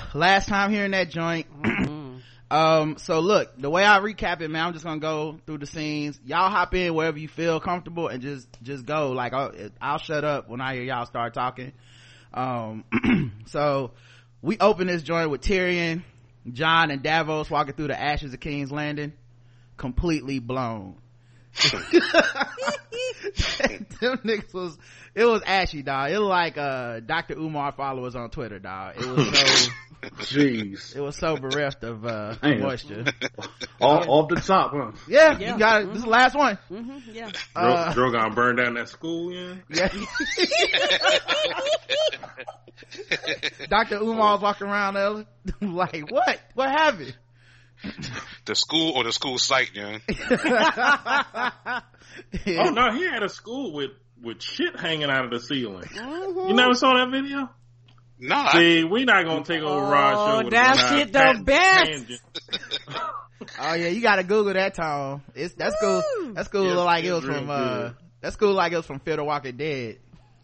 last 0.13 0.47
time 0.47 0.71
hearing 0.71 0.91
that 0.91 1.09
joint. 1.09 1.47
um, 2.51 2.97
so 2.97 3.19
look, 3.19 3.59
the 3.59 3.69
way 3.69 3.83
I 3.83 3.99
recap 3.99 4.41
it, 4.41 4.49
man, 4.49 4.67
I'm 4.67 4.73
just 4.73 4.85
gonna 4.85 4.99
go 4.99 5.39
through 5.45 5.59
the 5.59 5.65
scenes. 5.65 6.19
Y'all 6.25 6.49
hop 6.49 6.73
in 6.73 6.93
wherever 6.93 7.17
you 7.17 7.27
feel 7.27 7.59
comfortable 7.59 8.07
and 8.07 8.21
just, 8.21 8.47
just 8.63 8.85
go. 8.85 9.11
Like, 9.11 9.33
I'll, 9.33 9.51
I'll 9.81 9.99
shut 9.99 10.23
up 10.23 10.49
when 10.49 10.61
I 10.61 10.75
hear 10.75 10.83
y'all 10.83 11.05
start 11.05 11.33
talking. 11.33 11.73
Um, 12.33 12.83
so 13.47 13.91
we 14.41 14.57
open 14.59 14.87
this 14.87 15.03
joint 15.03 15.29
with 15.29 15.41
Tyrion, 15.41 16.03
Jon, 16.51 16.91
and 16.91 17.01
Davos 17.01 17.49
walking 17.49 17.73
through 17.73 17.87
the 17.87 17.99
ashes 17.99 18.33
of 18.33 18.39
King's 18.39 18.71
Landing, 18.71 19.13
completely 19.77 20.39
blown. 20.39 20.95
Them 23.99 24.17
niggas 24.19 24.53
was, 24.53 24.77
it 25.15 25.25
was 25.25 25.41
ashy, 25.45 25.81
dog. 25.81 26.11
It 26.11 26.19
was 26.19 26.29
like, 26.29 26.57
uh, 26.57 26.99
Dr. 26.99 27.35
Umar 27.35 27.71
followers 27.71 28.15
on 28.15 28.29
Twitter, 28.29 28.59
dog. 28.59 28.95
It 28.97 29.05
was 29.05 29.39
so, 29.39 29.71
Jeez. 30.01 30.95
it 30.95 31.01
was 31.01 31.15
so 31.17 31.37
bereft 31.37 31.83
of, 31.83 32.05
uh, 32.05 32.35
moisture. 32.43 33.05
Off, 33.81 34.07
off 34.07 34.29
the 34.29 34.35
top, 34.35 34.71
huh? 34.73 34.91
Yeah, 35.07 35.37
Yeah. 35.37 35.53
you 35.53 35.59
got 35.59 35.81
it. 35.81 35.87
This 35.89 35.97
is 35.97 36.03
the 36.03 36.09
last 36.09 36.35
one. 36.35 36.57
hmm 36.69 36.99
Yeah. 37.11 37.31
Dro- 37.55 37.63
Uh, 37.63 37.93
Drogon 37.93 38.35
burned 38.35 38.57
down 38.59 38.73
that 38.75 38.89
school, 38.89 39.31
yeah. 39.33 39.55
Yeah. 39.69 39.89
Dr. 43.69 43.97
Umar's 44.01 44.41
walking 44.41 44.67
around 44.67 44.93
there 44.95 45.25
like, 45.69 46.09
what? 46.11 46.39
What 46.53 46.69
happened? 46.69 47.15
the 48.45 48.55
school 48.55 48.93
or 48.95 49.03
the 49.03 49.11
school 49.11 49.37
site, 49.37 49.71
yeah. 49.73 49.99
Oh 52.47 52.69
no, 52.71 52.91
he 52.93 53.03
had 53.03 53.21
a 53.21 53.29
school 53.29 53.73
with 53.73 53.91
with 54.23 54.41
shit 54.41 54.79
hanging 54.79 55.09
out 55.11 55.25
of 55.25 55.31
the 55.31 55.39
ceiling. 55.39 55.83
Mhm. 55.83 56.47
You 56.49 56.55
never 56.55 56.73
saw 56.73 56.93
that 56.95 57.11
video? 57.11 57.49
Nah, 58.19 58.51
See, 58.51 58.83
we 58.83 59.05
not 59.05 59.25
gonna 59.25 59.43
take 59.43 59.61
over 59.61 59.85
Rod's 59.85 60.17
show. 60.43 60.47
Oh, 60.47 60.49
that 60.49 60.77
shit 60.89 61.13
the 61.13 61.19
tan- 61.19 61.43
best. 61.43 62.21
Oh 63.59 63.73
yeah, 63.75 63.87
you 63.87 64.01
gotta 64.01 64.23
Google 64.23 64.53
that 64.53 64.73
Tom. 64.73 65.21
It's 65.35 65.53
that's 65.53 65.75
cool. 65.79 66.01
Woo! 66.21 66.33
That's 66.33 66.47
cool. 66.47 66.65
Yes, 66.65 66.75
look 66.75 66.85
like 66.85 67.03
it 67.03 67.07
it's 67.07 67.15
was 67.15 67.25
from 67.25 67.43
real 67.47 67.51
uh. 67.51 67.91
That's 68.19 68.35
cool. 68.35 68.53
Like 68.53 68.71
it 68.73 68.77
was 68.77 68.85
from 68.85 68.99
Fear 68.99 69.17
the 69.17 69.23
Walking 69.23 69.57
Dead. 69.57 69.99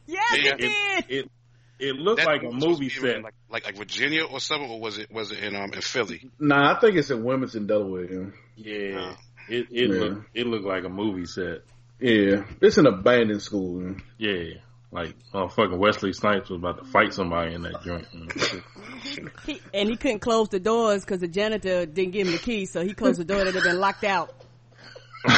Yes, 0.05 0.37
Yeah, 0.43 0.51
it 0.51 0.57
did. 0.59 1.05
It 1.09 1.31
it 1.79 1.95
looked 1.95 2.19
that 2.21 2.27
like 2.27 2.43
a 2.43 2.51
movie 2.51 2.89
to 2.89 3.01
be 3.01 3.07
in, 3.09 3.13
set. 3.15 3.23
like, 3.23 3.33
like 3.49 3.65
like 3.65 3.77
Virginia 3.77 4.23
or 4.25 4.39
something, 4.39 4.69
or 4.69 4.79
was 4.79 4.99
it 4.99 5.11
was 5.11 5.31
it 5.31 5.39
in 5.39 5.55
um 5.55 5.73
in 5.73 5.81
Philly? 5.81 6.29
Nah, 6.39 6.75
I 6.75 6.79
think 6.79 6.95
it's 6.95 7.09
in 7.09 7.23
Wilmington, 7.23 7.65
Delaware. 7.65 8.31
Yeah, 8.55 8.73
Yeah, 8.77 9.15
it 9.49 9.67
it 9.71 9.89
Yeah. 9.89 9.95
looked 9.99 10.27
it 10.35 10.45
looked 10.47 10.65
like 10.65 10.83
a 10.83 10.89
movie 10.89 11.25
set. 11.25 11.61
yeah. 11.99 12.43
it's 12.61 12.77
an 12.77 12.85
abandoned 12.85 13.41
school. 13.41 13.95
yeah. 14.19 14.43
Yeah, 14.93 14.99
like 14.99 15.15
motherfucking 15.33 15.77
Wesley 15.77 16.13
Snipes 16.13 16.49
was 16.49 16.59
about 16.59 16.79
to 16.79 16.85
fight 16.85 17.13
somebody 17.13 17.55
in 17.55 17.63
that 17.63 17.81
joint. 17.83 18.07
He, 19.45 19.61
and 19.73 19.89
he 19.89 19.97
couldn't 19.97 20.19
close 20.19 20.47
the 20.47 20.61
doors 20.61 21.03
because 21.03 21.19
the 21.19 21.27
janitor 21.27 21.85
didn't 21.85 22.13
give 22.13 22.25
him 22.25 22.33
the 22.33 22.39
key, 22.39 22.65
so 22.65 22.81
he 22.81 22.93
closed 22.93 23.19
the 23.19 23.25
door 23.25 23.43
that 23.43 23.53
had 23.53 23.63
been 23.63 23.79
locked 23.79 24.05
out. 24.05 24.33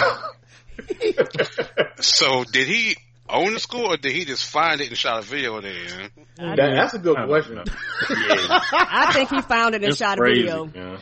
So 2.05 2.43
did 2.43 2.67
he 2.67 2.95
own 3.29 3.53
the 3.53 3.59
school, 3.59 3.93
or 3.93 3.97
did 3.97 4.11
he 4.11 4.25
just 4.25 4.47
find 4.47 4.81
it 4.81 4.89
and 4.89 4.97
shot 4.97 5.19
a 5.19 5.21
video 5.25 5.59
there? 5.61 5.73
Yeah? 5.73 6.07
That, 6.37 6.55
that's 6.55 6.93
a 6.93 6.99
good 6.99 7.17
question. 7.25 7.55
Yeah, 7.55 7.65
I 8.09 9.11
think 9.13 9.29
he 9.29 9.41
found 9.41 9.75
it 9.75 9.81
and 9.81 9.91
it's 9.91 9.97
shot 9.97 10.19
a 10.19 10.21
video. 10.21 10.69
Yeah. 10.73 10.99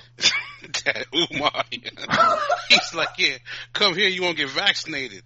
that 0.85 1.05
Umar, 1.13 1.63
yeah. 1.71 2.37
he's 2.69 2.93
like, 2.93 3.09
yeah, 3.17 3.37
come 3.73 3.95
here, 3.95 4.07
you 4.07 4.21
won't 4.21 4.37
get 4.37 4.49
vaccinated. 4.49 5.23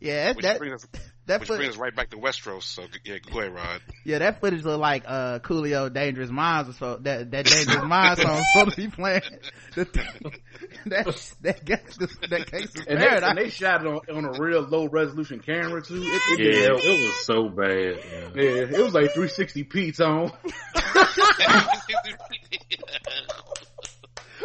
Yeah, 0.00 0.32
Which 0.32 0.44
that 0.44 0.58
brings 0.58 0.82
us, 0.82 0.88
that 1.26 1.40
which 1.40 1.48
foot, 1.48 1.58
brings 1.58 1.74
us 1.74 1.78
right 1.78 1.94
back 1.94 2.10
to 2.10 2.16
Westeros. 2.16 2.62
So 2.62 2.84
yeah, 3.04 3.18
go 3.18 3.40
ahead, 3.40 3.54
Rod. 3.54 3.80
yeah 4.04 4.18
that 4.20 4.40
footage 4.40 4.64
looked 4.64 4.80
like 4.80 5.04
uh 5.06 5.38
Coolio 5.40 5.92
Dangerous 5.92 6.30
Minds 6.30 6.70
or 6.70 6.72
so 6.72 6.96
that 7.02 7.30
that 7.30 7.44
Dangerous 7.46 7.84
Minds 7.84 8.22
song 8.22 8.42
supposed 8.54 8.76
to 8.76 8.82
be 8.82 8.88
playing. 8.88 9.22
The, 9.74 9.84
that 10.86 11.34
that 11.42 11.64
gangster 11.64 12.08
that 12.28 12.50
gangster 12.50 12.82
And 12.88 13.00
they, 13.00 13.06
and 13.08 13.38
they 13.38 13.50
shot 13.50 13.82
it 13.82 13.86
on, 13.86 14.00
on 14.16 14.24
a 14.24 14.40
real 14.42 14.62
low 14.62 14.88
resolution 14.88 15.38
camera 15.40 15.80
too. 15.82 16.02
It, 16.02 16.06
it 16.06 16.38
Yeah, 16.40 16.68
did- 16.76 16.80
it 16.84 17.06
was 17.06 17.26
so 17.26 17.48
bad. 17.48 18.00
Yeah. 18.34 18.42
yeah, 18.42 18.78
it 18.78 18.82
was 18.82 18.94
like 18.94 19.12
360p 19.14 19.96
tone. 19.96 20.32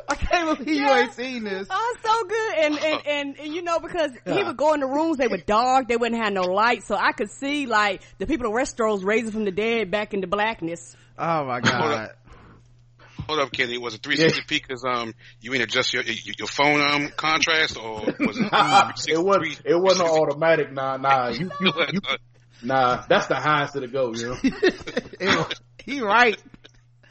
I 0.09 0.15
can't 0.15 0.57
believe 0.57 0.75
you 0.75 0.87
ain't 0.87 1.13
seen 1.13 1.43
this. 1.43 1.67
Oh, 1.69 1.95
so 2.03 2.27
good. 2.27 2.57
And, 2.57 2.79
and, 2.79 3.07
and, 3.07 3.39
and, 3.39 3.53
you 3.55 3.61
know, 3.61 3.79
because 3.79 4.11
he 4.25 4.43
would 4.43 4.57
go 4.57 4.73
in 4.73 4.79
the 4.79 4.87
rooms, 4.87 5.17
they 5.17 5.27
were 5.27 5.37
dark, 5.37 5.87
they 5.87 5.97
wouldn't 5.97 6.21
have 6.21 6.33
no 6.33 6.41
light, 6.41 6.83
so 6.83 6.95
I 6.95 7.11
could 7.11 7.31
see, 7.31 7.65
like, 7.65 8.01
the 8.17 8.27
people 8.27 8.47
in 8.47 8.53
Westeros 8.53 9.03
raising 9.03 9.31
from 9.31 9.45
the 9.45 9.51
dead 9.51 9.91
back 9.91 10.13
into 10.13 10.27
blackness. 10.27 10.95
Oh 11.17 11.45
my 11.45 11.61
god. 11.61 12.11
Hold 13.27 13.39
up, 13.39 13.51
Kenny. 13.51 13.77
Was 13.77 13.95
it 13.95 14.01
360p 14.01 14.47
because 14.49 14.83
um 14.87 15.15
you 15.41 15.53
ain't 15.53 15.63
adjust 15.63 15.93
your 15.93 16.03
your, 16.03 16.35
your 16.37 16.47
phone 16.47 16.79
um 16.81 17.09
contrast 17.15 17.77
or 17.77 18.01
was 18.19 18.37
it? 18.37 18.51
Nah, 18.51 18.91
it 19.07 19.17
wasn't. 19.17 19.61
It 19.65 19.75
wasn't 19.75 20.09
automatic. 20.09 20.71
Nah, 20.71 20.97
nah. 20.97 21.29
You, 21.29 21.49
you, 21.59 21.73
you, 21.91 21.99
nah. 22.61 23.03
That's 23.07 23.27
the 23.27 23.35
highest 23.35 23.73
to 23.73 23.79
the 23.79 23.87
go. 23.87 24.13
You 24.13 24.35
know. 25.21 25.47
He 25.83 26.01
right. 26.01 26.37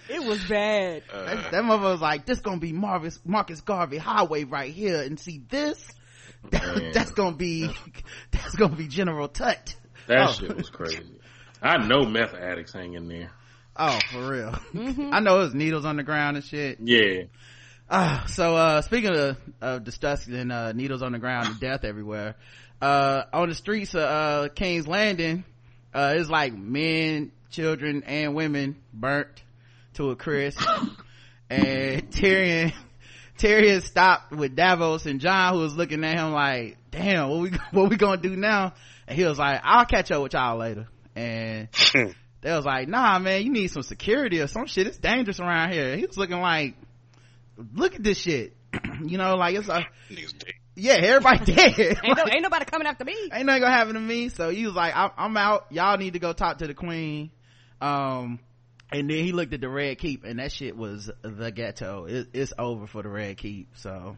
It 0.09 0.23
was 0.23 0.45
bad. 0.45 1.03
Uh, 1.13 1.25
That, 1.25 1.53
that 1.53 1.65
mother 1.65 1.83
was 1.91 2.01
like, 2.01 2.27
this 2.27 2.41
gonna 2.41 2.61
be 2.61 2.73
Marcus, 2.73 3.19
Marcus 3.25 3.61
Garvey 3.61 3.99
Highway 3.99 4.45
right 4.45 4.73
here. 4.73 5.01
And 5.03 5.19
see 5.19 5.43
this? 5.49 5.85
Man. 6.53 6.91
that's 6.95 7.13
gonna 7.13 7.37
be, 7.37 7.71
that's 8.31 8.55
gonna 8.55 8.77
be 8.77 8.89
General 8.89 9.29
Tut. 9.29 9.75
That 10.07 10.29
Oh. 10.29 10.33
shit 10.33 10.57
was 10.57 10.69
crazy. 10.71 11.03
I 11.63 11.79
know 11.79 12.05
meth 12.05 12.35
addicts 12.35 12.73
hang 12.75 12.93
in 12.95 13.09
there. 13.09 13.31
Oh, 13.77 13.99
for 14.13 14.31
real. 14.31 14.55
I 15.13 15.21
know 15.21 15.37
it 15.41 15.45
was 15.45 15.55
needles 15.55 15.85
on 15.85 15.97
the 15.97 16.03
ground 16.03 16.37
and 16.37 16.45
shit. 16.45 16.79
Yeah. 16.83 17.25
Ah, 17.91 18.25
so, 18.29 18.55
uh, 18.57 18.83
speaking 18.83 19.15
of, 19.17 19.37
of 19.61 19.85
disgusting, 19.85 20.51
uh, 20.51 20.73
needles 20.73 21.03
on 21.03 21.13
the 21.13 21.19
ground 21.19 21.49
and 21.49 21.61
death 21.61 21.85
everywhere, 21.85 22.35
uh, 22.81 23.25
on 23.33 23.49
the 23.49 23.55
streets 23.55 23.95
of, 23.95 24.01
uh, 24.03 24.49
King's 24.55 24.87
Landing, 24.87 25.45
uh, 25.93 26.15
it's 26.17 26.31
like 26.31 26.55
men, 26.55 27.33
children, 27.51 28.03
and 28.05 28.35
women 28.35 28.77
burnt 28.93 29.43
to 29.95 30.11
a 30.11 30.17
crisp. 30.17 30.61
and 31.51 32.11
Tyrion, 32.11 32.73
Tyrion 33.39 33.83
stopped 33.83 34.33
with 34.33 34.55
Davos 34.55 35.07
and 35.07 35.21
Jon 35.21 35.55
who 35.55 35.61
was 35.61 35.75
looking 35.75 36.05
at 36.05 36.19
him 36.19 36.33
like, 36.33 36.77
damn, 36.91 37.29
what 37.29 37.41
we, 37.41 37.51
what 37.73 37.91
we 37.91 37.97
gonna 37.97 38.21
do 38.21 38.37
now? 38.37 38.75
And 39.07 39.19
he 39.19 39.25
was 39.25 39.39
like, 39.39 39.61
I'll 39.63 39.87
catch 39.87 40.11
up 40.11 40.23
with 40.23 40.33
y'all 40.33 40.59
later. 40.59 40.89
And 41.15 41.69
they 42.41 42.53
was 42.53 42.65
like, 42.65 42.89
nah, 42.89 43.19
man, 43.19 43.43
you 43.43 43.51
need 43.51 43.69
some 43.69 43.83
security 43.83 44.41
or 44.41 44.47
some 44.47 44.67
shit. 44.67 44.87
It's 44.87 44.99
dangerous 44.99 45.41
around 45.41 45.73
here. 45.73 45.97
He 45.97 46.07
was 46.07 46.17
looking 46.17 46.41
like, 46.41 46.75
look 47.75 47.95
at 47.95 48.03
this 48.03 48.19
shit. 48.19 48.57
you 49.05 49.19
know, 49.19 49.35
like 49.35 49.55
it's 49.55 49.69
like, 49.69 49.87
niggas 50.11 50.39
dead. 50.39 50.53
yeah, 50.75 50.95
everybody 50.95 51.53
dead. 51.53 51.99
Ain't, 52.03 52.17
no, 52.17 52.25
ain't 52.25 52.43
nobody 52.43 52.65
coming 52.65 52.87
after 52.87 53.05
me. 53.05 53.17
ain't 53.33 53.47
nothing 53.47 53.63
gonna 53.63 53.75
happen 53.75 53.95
to 53.95 54.01
me. 54.01 54.29
So 54.31 54.51
he 54.51 54.67
was 54.67 54.75
like, 54.75 54.97
I'm, 54.97 55.11
I'm 55.17 55.37
out. 55.37 55.67
Y'all 55.71 55.97
need 55.99 56.15
to 56.15 56.19
go 56.19 56.33
talk 56.33 56.59
to 56.59 56.67
the 56.67 56.75
queen. 56.75 57.31
Um, 57.81 58.41
and 58.93 59.09
then 59.11 59.25
he 59.25 59.33
looked 59.33 59.53
at 59.53 59.61
the 59.61 59.69
red 59.69 59.99
keep 59.99 60.25
and 60.25 60.39
that 60.39 60.53
shit 60.53 60.77
was 60.77 61.11
the 61.23 61.51
ghetto. 61.51 62.05
It, 62.07 62.29
it's 62.33 62.53
over 62.59 62.87
for 62.87 63.03
the 63.03 63.09
red 63.09 63.37
keep. 63.39 63.69
So, 63.77 64.17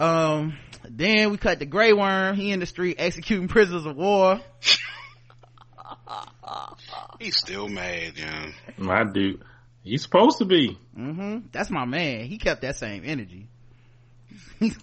um, 0.00 0.56
then 0.88 1.30
we 1.30 1.36
cut 1.36 1.58
the 1.58 1.66
gray 1.66 1.92
worm. 1.92 2.34
He 2.36 2.50
in 2.50 2.60
the 2.60 2.66
street 2.66 2.96
executing 2.98 3.48
prisoners 3.48 3.86
of 3.86 3.96
war. 3.96 4.40
He's 7.20 7.36
still 7.36 7.68
mad, 7.68 8.14
yeah. 8.16 8.46
My 8.76 9.04
dude. 9.04 9.42
He's 9.82 10.02
supposed 10.02 10.38
to 10.38 10.44
be. 10.44 10.78
hmm 10.94 11.38
That's 11.52 11.70
my 11.70 11.84
man. 11.84 12.26
He 12.26 12.38
kept 12.38 12.62
that 12.62 12.76
same 12.76 13.02
energy. 13.04 13.48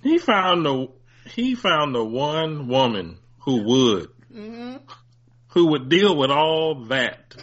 He 0.04 0.18
found 0.18 0.66
the 0.66 0.90
he 1.26 1.56
found 1.56 1.96
the 1.96 2.04
one 2.04 2.68
woman 2.68 3.18
who 3.40 3.64
would 3.64 4.10
Mm-hmm. 4.34 4.78
who 5.50 5.68
would 5.72 5.90
deal 5.90 6.16
with 6.16 6.30
all 6.30 6.86
that. 6.90 7.36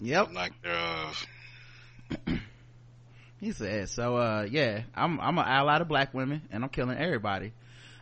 Yep. 0.00 0.32
Like 0.34 0.52
thereof. 0.62 1.26
He 3.40 3.52
said, 3.52 3.88
so, 3.88 4.18
uh, 4.18 4.46
yeah, 4.50 4.82
I'm, 4.94 5.18
I'm 5.18 5.38
an 5.38 5.46
ally 5.46 5.78
to 5.78 5.86
black 5.86 6.12
women 6.12 6.42
and 6.50 6.62
I'm 6.62 6.68
killing 6.68 6.98
everybody. 6.98 7.54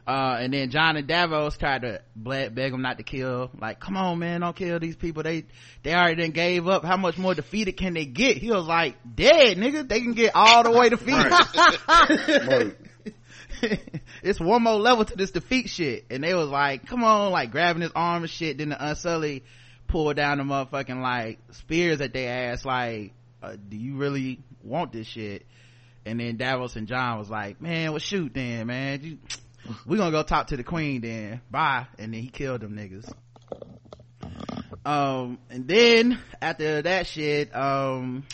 Uh, 0.04 0.36
and 0.40 0.52
then 0.52 0.70
Jon 0.70 0.96
and 0.96 1.06
Davos 1.06 1.56
tried 1.56 1.82
to 1.82 2.00
beg, 2.16 2.56
beg 2.56 2.72
him 2.72 2.82
not 2.82 2.96
to 2.96 3.04
kill. 3.04 3.50
Like, 3.60 3.78
come 3.78 3.96
on, 3.96 4.18
man, 4.18 4.40
don't 4.40 4.56
kill 4.56 4.80
these 4.80 4.96
people. 4.96 5.22
They, 5.22 5.44
they 5.84 5.94
already 5.94 6.22
done 6.22 6.32
gave 6.32 6.66
up. 6.66 6.84
How 6.84 6.96
much 6.96 7.18
more 7.18 7.34
defeated 7.34 7.76
can 7.76 7.94
they 7.94 8.04
get? 8.04 8.38
He 8.38 8.50
was 8.50 8.66
like, 8.66 8.96
dead, 9.14 9.58
nigga. 9.58 9.86
They 9.86 10.00
can 10.00 10.14
get 10.14 10.32
all 10.34 10.64
the 10.64 10.72
way 10.72 10.88
defeated. 10.88 11.30
Right. 12.48 12.76
it's 14.22 14.40
one 14.40 14.62
more 14.62 14.76
level 14.76 15.04
to 15.04 15.16
this 15.16 15.30
defeat 15.30 15.68
shit. 15.68 16.06
And 16.10 16.24
they 16.24 16.34
was 16.34 16.48
like, 16.48 16.86
come 16.86 17.04
on, 17.04 17.30
like 17.30 17.52
grabbing 17.52 17.82
his 17.82 17.92
arm 17.94 18.22
and 18.22 18.30
shit. 18.30 18.58
Then 18.58 18.70
the 18.70 18.84
Unsullied 18.84 19.44
pulled 19.88 20.16
down 20.16 20.38
the 20.38 20.44
motherfucking 20.44 21.00
like 21.00 21.38
spears 21.50 22.00
at 22.00 22.12
their 22.12 22.52
ass 22.52 22.64
like, 22.64 23.12
uh, 23.42 23.56
do 23.68 23.76
you 23.76 23.96
really 23.96 24.40
want 24.62 24.92
this 24.92 25.06
shit? 25.06 25.44
And 26.06 26.20
then 26.20 26.36
Davos 26.36 26.76
and 26.76 26.86
Jon 26.86 27.18
was 27.18 27.28
like, 27.28 27.60
man, 27.60 27.90
well 27.90 27.98
shoot 27.98 28.32
then, 28.32 28.68
man. 28.68 29.02
You, 29.02 29.18
we 29.84 29.96
gonna 29.96 30.10
go 30.10 30.22
talk 30.22 30.48
to 30.48 30.56
the 30.56 30.64
queen 30.64 31.00
then. 31.00 31.40
Bye. 31.50 31.86
And 31.98 32.14
then 32.14 32.20
he 32.20 32.28
killed 32.28 32.60
them 32.60 32.76
niggas. 32.76 33.12
Um, 34.84 35.38
and 35.50 35.66
then 35.66 36.18
after 36.40 36.82
that 36.82 37.06
shit, 37.06 37.54
um, 37.54 38.24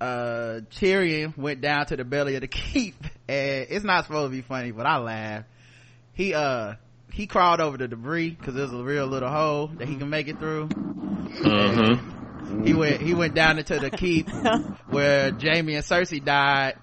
uh, 0.00 0.60
Tyrion 0.70 1.36
went 1.36 1.60
down 1.60 1.86
to 1.86 1.96
the 1.96 2.04
belly 2.04 2.34
of 2.34 2.40
the 2.40 2.48
keep 2.48 2.96
and 3.30 3.66
it's 3.70 3.84
not 3.84 4.06
supposed 4.06 4.32
to 4.32 4.36
be 4.36 4.42
funny, 4.42 4.72
but 4.72 4.86
I 4.86 4.98
laughed. 4.98 5.46
He, 6.14 6.34
uh, 6.34 6.74
he 7.12 7.26
crawled 7.26 7.60
over 7.60 7.76
the 7.76 7.88
debris 7.88 8.36
cause 8.36 8.54
there's 8.54 8.72
a 8.72 8.82
real 8.82 9.06
little 9.06 9.28
hole 9.30 9.68
that 9.78 9.88
he 9.88 9.96
can 9.96 10.08
make 10.10 10.28
it 10.28 10.38
through. 10.38 10.68
Mm-hmm. 10.68 12.64
He 12.64 12.74
went, 12.74 13.00
he 13.00 13.14
went 13.14 13.34
down 13.34 13.58
into 13.58 13.78
the 13.78 13.90
keep 13.90 14.28
where 14.88 15.30
Jaime 15.32 15.74
and 15.74 15.84
Cersei 15.84 16.24
died 16.24 16.74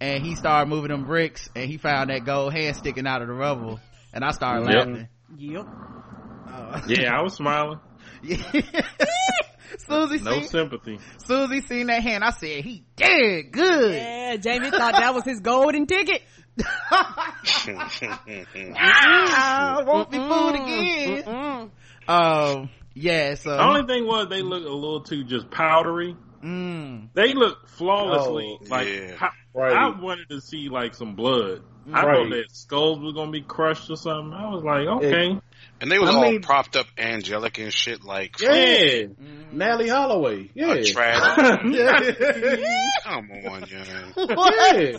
and 0.00 0.22
he 0.24 0.34
started 0.36 0.68
moving 0.70 0.90
them 0.90 1.04
bricks 1.04 1.48
and 1.56 1.68
he 1.68 1.76
found 1.76 2.10
that 2.10 2.24
gold 2.24 2.52
hand 2.52 2.76
sticking 2.76 3.06
out 3.06 3.22
of 3.22 3.28
the 3.28 3.34
rubble 3.34 3.80
and 4.12 4.24
I 4.24 4.30
started 4.30 4.68
Yep. 4.68 4.76
laughing. 4.86 5.08
Yep. 5.36 5.66
Uh, 6.50 6.80
Yeah, 6.88 7.18
I 7.18 7.22
was 7.22 7.34
smiling. 7.34 7.80
Susie 9.86 10.18
No 10.24 10.32
seen, 10.32 10.44
sympathy. 10.44 10.98
Susie 11.24 11.60
seen 11.60 11.86
that 11.88 12.02
hand. 12.02 12.24
I 12.24 12.30
said, 12.30 12.64
he 12.64 12.84
dead 12.96 13.52
good. 13.52 13.94
Yeah, 13.94 14.36
Jaime 14.42 14.70
thought 14.70 14.92
that 14.94 15.14
was 15.14 15.24
his 15.24 15.40
golden 15.40 15.86
ticket. 15.86 16.22
Ah, 18.76 19.82
won't 19.86 20.10
be 20.10 20.18
fooled 20.18 20.54
again. 20.54 21.22
Mm-mm. 21.24 21.70
Um, 22.08 22.70
yeah, 22.94 23.34
so 23.34 23.50
The 23.50 23.62
only 23.62 23.82
thing 23.86 24.06
was 24.06 24.28
they 24.28 24.42
look 24.42 24.64
a 24.64 24.68
little 24.68 25.02
too 25.02 25.24
just 25.24 25.50
powdery. 25.50 26.16
Mm. 26.42 27.08
They 27.14 27.34
look 27.34 27.68
flawlessly. 27.68 28.58
Oh, 28.62 28.66
like 28.68 28.88
yeah. 28.88 29.16
how- 29.16 29.30
Right. 29.54 29.72
I 29.72 29.88
wanted 30.00 30.28
to 30.30 30.40
see 30.40 30.68
like 30.68 30.94
some 30.94 31.16
blood. 31.16 31.62
I 31.92 32.04
Right. 32.04 32.16
thought 32.16 32.30
that 32.30 32.44
skulls 32.54 33.00
was 33.00 33.14
gonna 33.14 33.32
be 33.32 33.40
crushed 33.40 33.90
or 33.90 33.96
something. 33.96 34.32
I 34.32 34.48
was 34.50 34.62
like, 34.62 34.86
okay, 34.98 35.40
And 35.80 35.90
they 35.90 35.98
was 35.98 36.10
I 36.10 36.14
all 36.14 36.22
mean- 36.30 36.42
propped 36.42 36.76
up 36.76 36.86
angelic 36.96 37.58
and 37.58 37.72
shit 37.72 38.04
like 38.04 38.38
yeah. 38.40 39.06
Natalee 39.52 39.88
Holloway. 39.90 40.50
Yeah. 40.54 40.74
a 40.74 40.84
trap. 40.84 41.38
yeah. 41.64 42.00
Come 43.02 43.30
on, 43.32 43.64
young. 43.66 44.12
yeah. 44.16 44.98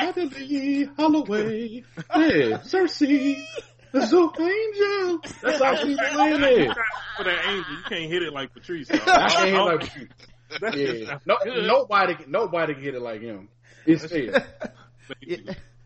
Natalee 0.00 0.96
Holloway. 0.96 1.84
Yeah. 1.96 2.58
Cersei. 2.64 3.44
The 3.92 4.06
Zook 4.06 4.40
Angel. 4.40 5.20
That's 5.42 5.62
how 5.62 5.76
she's 5.76 5.98
playing 5.98 6.42
it. 6.42 6.76
For 7.18 7.24
that 7.24 7.46
angel, 7.46 7.72
you 7.72 7.82
can't 7.88 8.10
hit 8.10 8.22
it 8.22 8.32
like 8.32 8.54
Patrice. 8.54 8.88
dog. 8.88 9.00
I 9.06 9.28
can't 9.28 9.48
hear 9.48 9.58
like 9.62 10.08
That's 10.60 10.76
yeah. 10.76 11.18
not 11.26 11.40
No, 11.46 11.60
nobody, 11.66 12.16
nobody 12.26 12.74
can 12.74 12.82
hit 12.82 12.94
it 12.94 13.02
like 13.02 13.20
him. 13.20 13.48
It's 13.86 14.06
fair. 14.06 14.46
Yeah, 15.20 15.36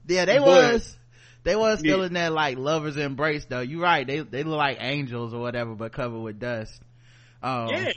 yeah, 0.06 0.24
they 0.26 0.38
But- 0.38 0.46
was 0.46 0.96
they 1.42 1.56
was 1.56 1.78
still 1.80 2.00
Yeah. 2.00 2.06
in 2.06 2.12
that 2.14 2.32
like 2.32 2.58
lovers 2.58 2.96
embrace 2.96 3.44
though. 3.46 3.60
You 3.60 3.82
right, 3.82 4.06
they 4.06 4.20
they 4.20 4.42
look 4.44 4.58
like 4.58 4.78
angels 4.80 5.34
or 5.34 5.40
whatever, 5.40 5.74
but 5.74 5.92
covered 5.92 6.20
with 6.20 6.38
dust. 6.38 6.80
Um, 7.42 7.68
Yeah, 7.70 7.92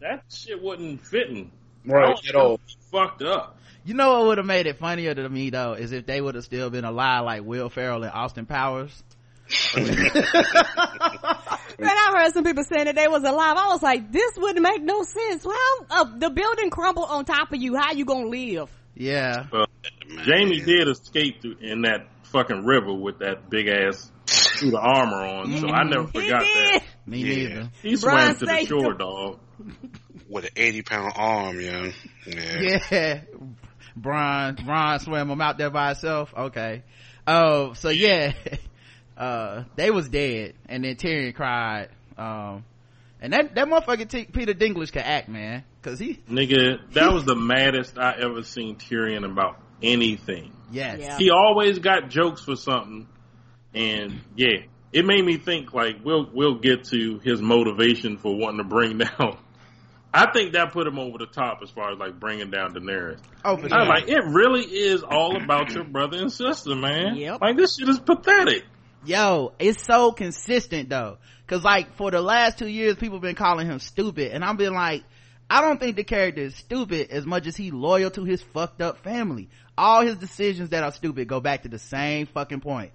that 0.00 0.24
shit 0.32 0.60
wasn't 0.60 1.04
fitting. 1.06 1.52
Right 1.84 2.16
I 2.24 2.28
at 2.28 2.34
all. 2.34 2.58
Fucked 2.90 3.22
up. 3.22 3.58
You 3.84 3.94
know 3.94 4.12
what 4.14 4.26
would 4.28 4.38
have 4.38 4.46
made 4.46 4.66
it 4.66 4.78
funnier 4.78 5.14
to 5.14 5.28
me 5.28 5.50
though 5.50 5.74
is 5.74 5.92
if 5.92 6.06
they 6.06 6.20
would 6.20 6.34
have 6.36 6.44
still 6.44 6.70
been 6.70 6.84
alive 6.84 7.24
like 7.24 7.42
Will 7.44 7.68
Ferrell 7.68 8.02
and 8.02 8.12
Austin 8.12 8.46
Powers. 8.46 9.02
Man, 9.76 9.86
I 11.90 12.14
heard 12.16 12.32
some 12.32 12.44
people 12.44 12.64
saying 12.64 12.86
that 12.86 12.94
they 12.94 13.08
was 13.08 13.24
alive. 13.24 13.56
I 13.58 13.68
was 13.68 13.82
like, 13.82 14.10
this 14.10 14.32
wouldn't 14.36 14.62
make 14.62 14.82
no 14.82 15.02
sense. 15.02 15.44
Well, 15.44 15.86
uh, 15.90 16.04
the 16.16 16.30
building 16.30 16.70
crumbled 16.70 17.08
on 17.10 17.24
top 17.24 17.52
of 17.52 17.60
you. 17.60 17.76
How 17.76 17.92
you 17.92 18.04
gonna 18.04 18.28
live? 18.28 18.70
Yeah, 18.94 19.46
Man. 19.52 19.66
Jaime 20.24 20.60
did 20.60 20.88
escape 20.88 21.42
through, 21.42 21.56
in 21.60 21.82
that 21.82 22.06
fucking 22.24 22.64
river 22.64 22.94
with 22.94 23.18
that 23.18 23.50
big 23.50 23.66
ass 23.68 24.10
suit 24.26 24.72
of 24.72 24.80
armor 24.80 25.16
on, 25.22 25.58
so 25.58 25.68
I 25.68 25.82
never 25.82 26.06
forgot 26.06 26.42
that. 26.42 26.82
me 27.06 27.18
Yeah. 27.18 27.34
neither. 27.48 27.70
He 27.82 27.92
Bronn 27.94 27.98
swam 27.98 28.34
to 28.36 28.46
the 28.46 28.64
shore, 28.66 28.92
him. 28.92 28.98
dog. 28.98 29.40
with 30.28 30.44
an 30.44 30.50
eighty 30.56 30.82
pound 30.82 31.12
arm, 31.16 31.60
young. 31.60 31.92
Yeah. 32.26 32.78
Yeah, 32.90 33.20
Bronn 33.98 34.56
Bronn 34.58 35.00
swam 35.00 35.30
him 35.30 35.40
out 35.40 35.58
there 35.58 35.70
by 35.70 35.88
himself. 35.88 36.32
Okay, 36.36 36.82
oh, 37.26 37.74
so 37.74 37.88
yeah, 37.90 38.32
uh, 39.16 39.64
they 39.76 39.90
was 39.90 40.08
dead, 40.08 40.54
and 40.68 40.84
then 40.84 40.96
Tyrion 40.96 41.34
cried. 41.34 41.88
Um, 42.18 42.64
and 43.20 43.32
that 43.32 43.54
that 43.54 43.68
motherfucker 43.68 44.08
T- 44.08 44.26
Peter 44.26 44.52
Dinklage 44.54 44.92
can 44.92 45.02
act, 45.02 45.28
man, 45.28 45.64
cause 45.82 45.98
he 45.98 46.20
Nigga, 46.28 46.78
that 46.92 47.12
was 47.12 47.24
the 47.24 47.36
maddest 47.36 47.98
I 47.98 48.16
ever 48.18 48.42
seen 48.42 48.76
Tyrion 48.76 49.24
about 49.24 49.60
anything. 49.82 50.52
yes. 50.70 50.98
Yeah. 51.00 51.18
He 51.18 51.30
always 51.30 51.78
got 51.78 52.08
jokes 52.10 52.42
for 52.42 52.56
something, 52.56 53.06
and 53.74 54.20
yeah, 54.36 54.64
it 54.92 55.04
made 55.04 55.24
me 55.24 55.36
think 55.38 55.72
like 55.72 55.96
we'll 56.04 56.28
we'll 56.32 56.58
get 56.58 56.84
to 56.90 57.18
his 57.24 57.40
motivation 57.40 58.18
for 58.18 58.36
wanting 58.36 58.58
to 58.58 58.64
bring 58.64 58.98
down. 59.18 59.38
I 60.16 60.30
think 60.32 60.52
that 60.52 60.72
put 60.72 60.86
him 60.86 60.96
over 60.98 61.18
the 61.18 61.26
top 61.26 61.58
as 61.62 61.70
far 61.70 61.90
as 61.92 61.98
like 61.98 62.20
bringing 62.20 62.50
down 62.50 62.72
Daenerys. 62.72 63.18
Oh, 63.44 63.56
for 63.56 63.68
sure. 63.68 63.84
like, 63.84 64.08
it 64.08 64.22
really 64.24 64.62
is 64.62 65.02
all 65.02 65.36
about 65.36 65.72
your 65.74 65.82
brother 65.82 66.18
and 66.18 66.32
sister, 66.32 66.76
man. 66.76 67.16
Yep. 67.16 67.40
Like 67.40 67.56
this 67.56 67.76
shit 67.76 67.88
is 67.88 67.98
pathetic. 67.98 68.62
Yo, 69.04 69.52
it's 69.58 69.82
so 69.82 70.12
consistent 70.12 70.88
though. 70.88 71.18
Cause 71.48 71.64
like 71.64 71.96
for 71.96 72.10
the 72.12 72.22
last 72.22 72.58
two 72.58 72.68
years, 72.68 72.94
people 72.94 73.18
been 73.18 73.34
calling 73.34 73.66
him 73.66 73.80
stupid, 73.80 74.30
and 74.30 74.44
I've 74.44 74.56
been 74.56 74.72
like, 74.72 75.02
I 75.50 75.60
don't 75.60 75.78
think 75.80 75.96
the 75.96 76.04
character 76.04 76.42
is 76.42 76.54
stupid 76.54 77.10
as 77.10 77.26
much 77.26 77.46
as 77.48 77.56
he 77.56 77.70
loyal 77.72 78.10
to 78.12 78.24
his 78.24 78.40
fucked 78.40 78.80
up 78.80 79.02
family. 79.02 79.50
All 79.76 80.02
his 80.06 80.16
decisions 80.16 80.70
that 80.70 80.84
are 80.84 80.92
stupid 80.92 81.26
go 81.26 81.40
back 81.40 81.64
to 81.64 81.68
the 81.68 81.78
same 81.80 82.26
fucking 82.26 82.60
point. 82.60 82.92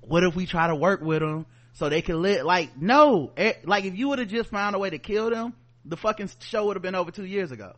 What 0.00 0.22
if 0.22 0.36
we 0.36 0.46
try 0.46 0.68
to 0.68 0.76
work 0.76 1.00
with 1.02 1.18
them 1.20 1.46
so 1.72 1.88
they 1.88 2.00
can 2.00 2.22
live? 2.22 2.46
Like, 2.46 2.76
no. 2.80 3.32
Eh, 3.36 3.54
Like 3.64 3.84
if 3.84 3.96
you 3.96 4.08
would 4.08 4.20
have 4.20 4.28
just 4.28 4.50
found 4.50 4.76
a 4.76 4.78
way 4.78 4.90
to 4.90 4.98
kill 4.98 5.30
them, 5.30 5.52
the 5.84 5.96
fucking 5.96 6.30
show 6.40 6.66
would 6.66 6.76
have 6.76 6.82
been 6.82 6.94
over 6.94 7.10
two 7.10 7.24
years 7.24 7.52
ago. 7.52 7.74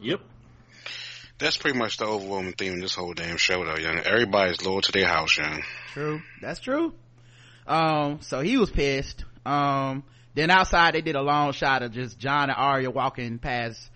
Yep. 0.00 0.20
That's 1.38 1.56
pretty 1.58 1.78
much 1.78 1.98
the 1.98 2.06
overwhelming 2.06 2.54
theme 2.54 2.74
of 2.74 2.80
this 2.80 2.94
whole 2.94 3.12
damn 3.12 3.36
show, 3.36 3.64
though, 3.64 3.76
young. 3.76 3.98
Everybody's 3.98 4.64
loyal 4.64 4.80
to 4.80 4.92
their 4.92 5.06
house, 5.06 5.36
young. 5.36 5.62
True. 5.92 6.22
That's 6.40 6.60
true. 6.60 6.94
Um, 7.66 8.20
so 8.22 8.40
he 8.40 8.56
was 8.56 8.70
pissed. 8.70 9.24
Um, 9.44 10.04
then 10.34 10.50
outside 10.50 10.94
they 10.94 11.02
did 11.02 11.14
a 11.16 11.22
long 11.22 11.52
shot 11.52 11.82
of 11.82 11.92
just 11.92 12.18
Jon 12.18 12.44
and 12.44 12.52
Arya 12.56 12.90
walking 12.90 13.38
past. 13.38 13.90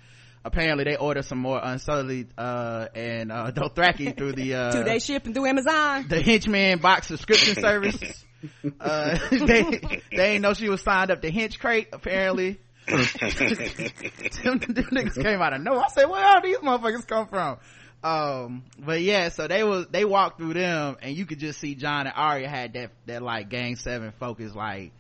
Apparently 0.45 0.85
they 0.85 0.97
ordered 0.97 1.25
some 1.25 1.39
more 1.39 1.61
unsullied, 1.63 2.29
uh, 2.37 2.89
and, 2.95 3.31
uh, 3.31 3.51
Dothraki 3.55 4.17
through 4.17 4.33
the, 4.33 4.55
uh, 4.55 4.73
Two 4.73 4.85
day 4.85 4.99
shipping 4.99 5.35
through 5.35 5.47
Amazon. 5.47 6.07
the 6.09 6.21
henchman 6.23 6.79
box 6.79 7.09
subscription 7.09 7.55
service. 7.61 8.25
Uh, 8.81 9.19
they, 9.31 10.01
they 10.11 10.33
ain't 10.33 10.43
know 10.43 10.55
she 10.55 10.69
was 10.69 10.81
signed 10.83 11.11
up 11.11 11.21
to 11.23 11.31
Hinch 11.31 11.59
Crate, 11.59 11.89
apparently. 11.93 12.59
Them, 12.87 14.59
them 14.59 14.85
niggas 14.93 15.23
came 15.23 15.41
out 15.41 15.53
of 15.53 15.63
nowhere. 15.63 15.83
I 15.85 15.89
said, 15.89 16.07
where 16.07 16.25
all 16.25 16.41
these 16.43 16.59
motherfuckers 16.59 17.07
come 17.07 17.29
from? 17.29 17.59
Um, 18.03 18.65
but 18.79 19.03
yeah, 19.03 19.29
so 19.29 19.47
they 19.47 19.63
was, 19.63 19.87
they 19.91 20.05
walked 20.05 20.39
through 20.39 20.55
them 20.55 20.97
and 21.03 21.15
you 21.15 21.27
could 21.27 21.39
just 21.39 21.61
see 21.61 21.75
Jon 21.75 22.07
and 22.07 22.15
Arya 22.17 22.49
had 22.49 22.73
that, 22.73 22.93
that 23.07 23.23
like 23.23 23.51
gang 23.51 23.77
seven 23.77 24.13
focus, 24.19 24.55
like, 24.55 24.93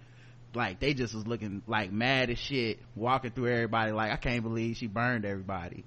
like 0.54 0.80
they 0.80 0.94
just 0.94 1.14
was 1.14 1.26
looking 1.26 1.62
like 1.66 1.92
mad 1.92 2.28
as 2.30 2.38
shit, 2.38 2.78
walking 2.94 3.30
through 3.30 3.48
everybody 3.48 3.92
like, 3.92 4.12
I 4.12 4.16
can't 4.16 4.42
believe 4.42 4.76
she 4.76 4.86
burned 4.86 5.24
everybody. 5.24 5.84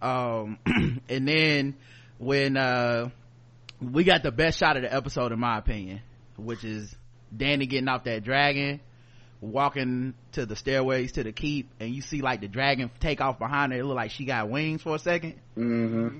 Um, 0.00 0.58
and 1.08 1.28
then 1.28 1.76
when, 2.18 2.56
uh, 2.56 3.10
we 3.80 4.04
got 4.04 4.22
the 4.22 4.32
best 4.32 4.58
shot 4.58 4.76
of 4.76 4.82
the 4.82 4.92
episode 4.92 5.32
in 5.32 5.40
my 5.40 5.58
opinion, 5.58 6.00
which 6.36 6.64
is 6.64 6.94
Dany 7.36 7.68
getting 7.68 7.88
off 7.88 8.04
that 8.04 8.24
dragon, 8.24 8.80
walking 9.42 10.14
to 10.32 10.46
the 10.46 10.56
stairways 10.56 11.12
to 11.12 11.24
the 11.24 11.32
keep, 11.32 11.70
and 11.80 11.94
you 11.94 12.00
see 12.00 12.22
like 12.22 12.40
the 12.40 12.48
dragon 12.48 12.90
take 13.00 13.20
off 13.20 13.38
behind 13.38 13.72
her. 13.72 13.78
It 13.80 13.84
looked 13.84 13.96
like 13.96 14.12
she 14.12 14.24
got 14.24 14.48
wings 14.48 14.82
for 14.82 14.94
a 14.94 14.98
2nd 14.98 15.34
Mm-hmm. 15.58 16.18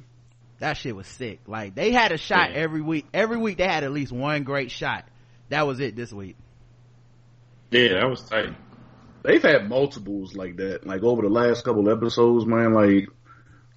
That 0.59 0.77
shit 0.77 0.95
was 0.95 1.07
sick. 1.07 1.41
Like 1.47 1.75
they 1.75 1.91
had 1.93 2.13
a 2.13 2.19
shot 2.19 2.51
Yeah. 2.51 2.59
every 2.59 2.83
week. 2.83 3.07
Every 3.15 3.37
week 3.37 3.59
they 3.59 3.67
had 3.67 3.85
at 3.85 3.93
least 3.93 4.13
one 4.13 4.43
great 4.45 4.71
shot. 4.71 5.05
That 5.49 5.67
was 5.67 5.81
it 5.81 5.97
this 5.97 6.13
week. 6.13 6.37
Yeah, 7.71 7.95
that 8.01 8.09
was 8.09 8.23
tight. 8.23 8.55
They've 9.25 9.43
had 9.43 9.69
multiples 9.69 10.35
like 10.35 10.57
that, 10.57 10.87
like 10.87 11.03
over 11.03 11.23
the 11.23 11.29
last 11.29 11.65
couple 11.65 11.89
episodes, 11.91 12.45
man. 12.45 12.73
Like, 12.75 13.09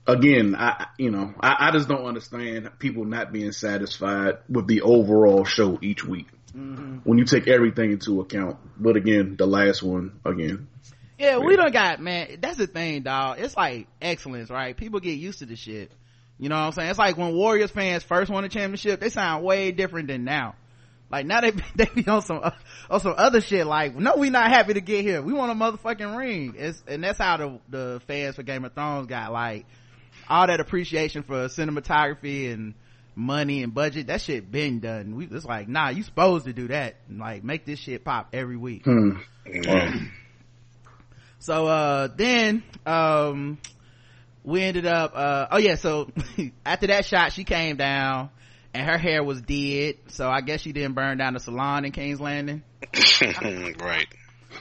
again, 0.08 0.56
I, 0.56 0.88
you 0.98 1.12
know, 1.12 1.34
I, 1.40 1.68
I 1.68 1.72
just 1.72 1.88
don't 1.88 2.06
understand 2.06 2.70
people 2.80 3.06
not 3.06 3.32
being 3.32 3.52
satisfied 3.52 4.40
with 4.50 4.68
the 4.68 4.82
overall 4.82 5.46
show 5.46 5.78
each 5.82 6.04
week. 6.04 6.28
Mm-hmm. 6.56 6.98
When 7.04 7.18
you 7.18 7.26
take 7.26 7.48
everything 7.48 7.92
into 7.92 8.22
account. 8.22 8.58
But 8.78 8.96
again, 8.96 9.36
the 9.38 9.46
last 9.46 9.84
one, 9.84 10.20
again. 10.24 10.68
Yeah, 11.18 11.38
we 11.38 11.56
don't 11.56 11.72
got 11.72 12.02
man. 12.02 12.38
That's 12.42 12.58
the 12.58 12.68
thing, 12.68 13.04
dog. 13.04 13.40
It's 13.40 13.56
like 13.56 13.88
excellence, 14.02 14.50
right? 14.50 14.76
People 14.76 15.00
get 15.00 15.18
used 15.18 15.40
to 15.40 15.46
the 15.46 15.56
shit. 15.56 15.92
You 16.38 16.50
know 16.50 16.56
what 16.56 16.66
I'm 16.66 16.72
saying? 16.74 16.90
It's 16.90 17.00
like 17.00 17.18
when 17.18 17.34
Warriors 17.34 17.72
fans 17.72 18.04
first 18.04 18.30
won 18.30 18.44
a 18.44 18.50
championship, 18.50 19.00
they 19.00 19.10
sound 19.10 19.44
way 19.44 19.72
different 19.72 20.10
than 20.10 20.26
now. 20.26 20.56
Like 21.10 21.26
now 21.26 21.42
they 21.42 21.52
they 21.76 21.86
be 21.86 22.08
on 22.08 22.22
some 22.22 22.42
on 22.90 23.00
some 23.00 23.16
other 23.18 23.42
shit. 23.42 23.66
Like 23.66 23.96
no, 23.96 24.16
we 24.18 24.30
not 24.30 24.50
happy 24.50 24.74
to 24.74 24.82
get 24.82 25.04
here. 25.04 25.22
We 25.22 25.34
want 25.34 25.52
a 25.52 25.56
motherfucking 25.56 26.18
ring. 26.18 26.56
It's 26.58 26.84
and 26.88 27.04
that's 27.04 27.18
how 27.18 27.38
the 27.38 27.60
the 27.70 28.02
fans 28.08 28.36
for 28.36 28.44
Game 28.44 28.66
of 28.66 28.74
Thrones 28.74 29.08
got 29.08 29.32
like 29.32 29.66
all 30.28 30.48
that 30.48 30.60
appreciation 30.60 31.24
for 31.24 31.46
cinematography 31.48 32.52
and 32.52 32.74
money 33.16 33.64
and 33.64 33.74
budget. 33.74 34.08
That 34.08 34.22
shit 34.22 34.52
been 34.52 34.80
done. 34.80 35.16
We 35.16 35.26
it's 35.26 35.46
like 35.46 35.68
nah, 35.68 35.90
you 35.90 36.04
supposed 36.04 36.46
to 36.46 36.54
do 36.54 36.68
that. 36.68 36.96
Like 37.10 37.44
make 37.44 37.66
this 37.66 37.80
shit 37.80 38.04
pop 38.04 38.30
every 38.34 38.58
week. 38.58 38.84
Hmm. 38.86 39.18
Yeah. 39.46 39.96
So, 41.46 41.68
uh, 41.68 42.08
then, 42.08 42.64
um, 42.88 43.60
we 44.44 44.64
ended 44.64 44.88
up, 44.88 45.12
uh, 45.14 45.46
oh 45.52 45.58
yeah, 45.58 45.76
so 45.76 46.10
after 46.66 46.88
that 46.88 47.06
shot, 47.06 47.34
she 47.34 47.44
came 47.44 47.78
down 47.78 48.32
and 48.74 48.90
her 48.90 48.98
hair 48.98 49.24
was 49.24 49.42
dead. 49.42 49.98
So 50.08 50.28
I 50.28 50.42
guess 50.42 50.62
she 50.62 50.72
didn't 50.72 50.94
burn 50.94 51.20
down 51.20 51.36
the 51.36 51.40
salon 51.40 51.86
in 51.86 51.92
King's 51.92 52.20
Landing. 52.20 52.64
right. 53.80 54.08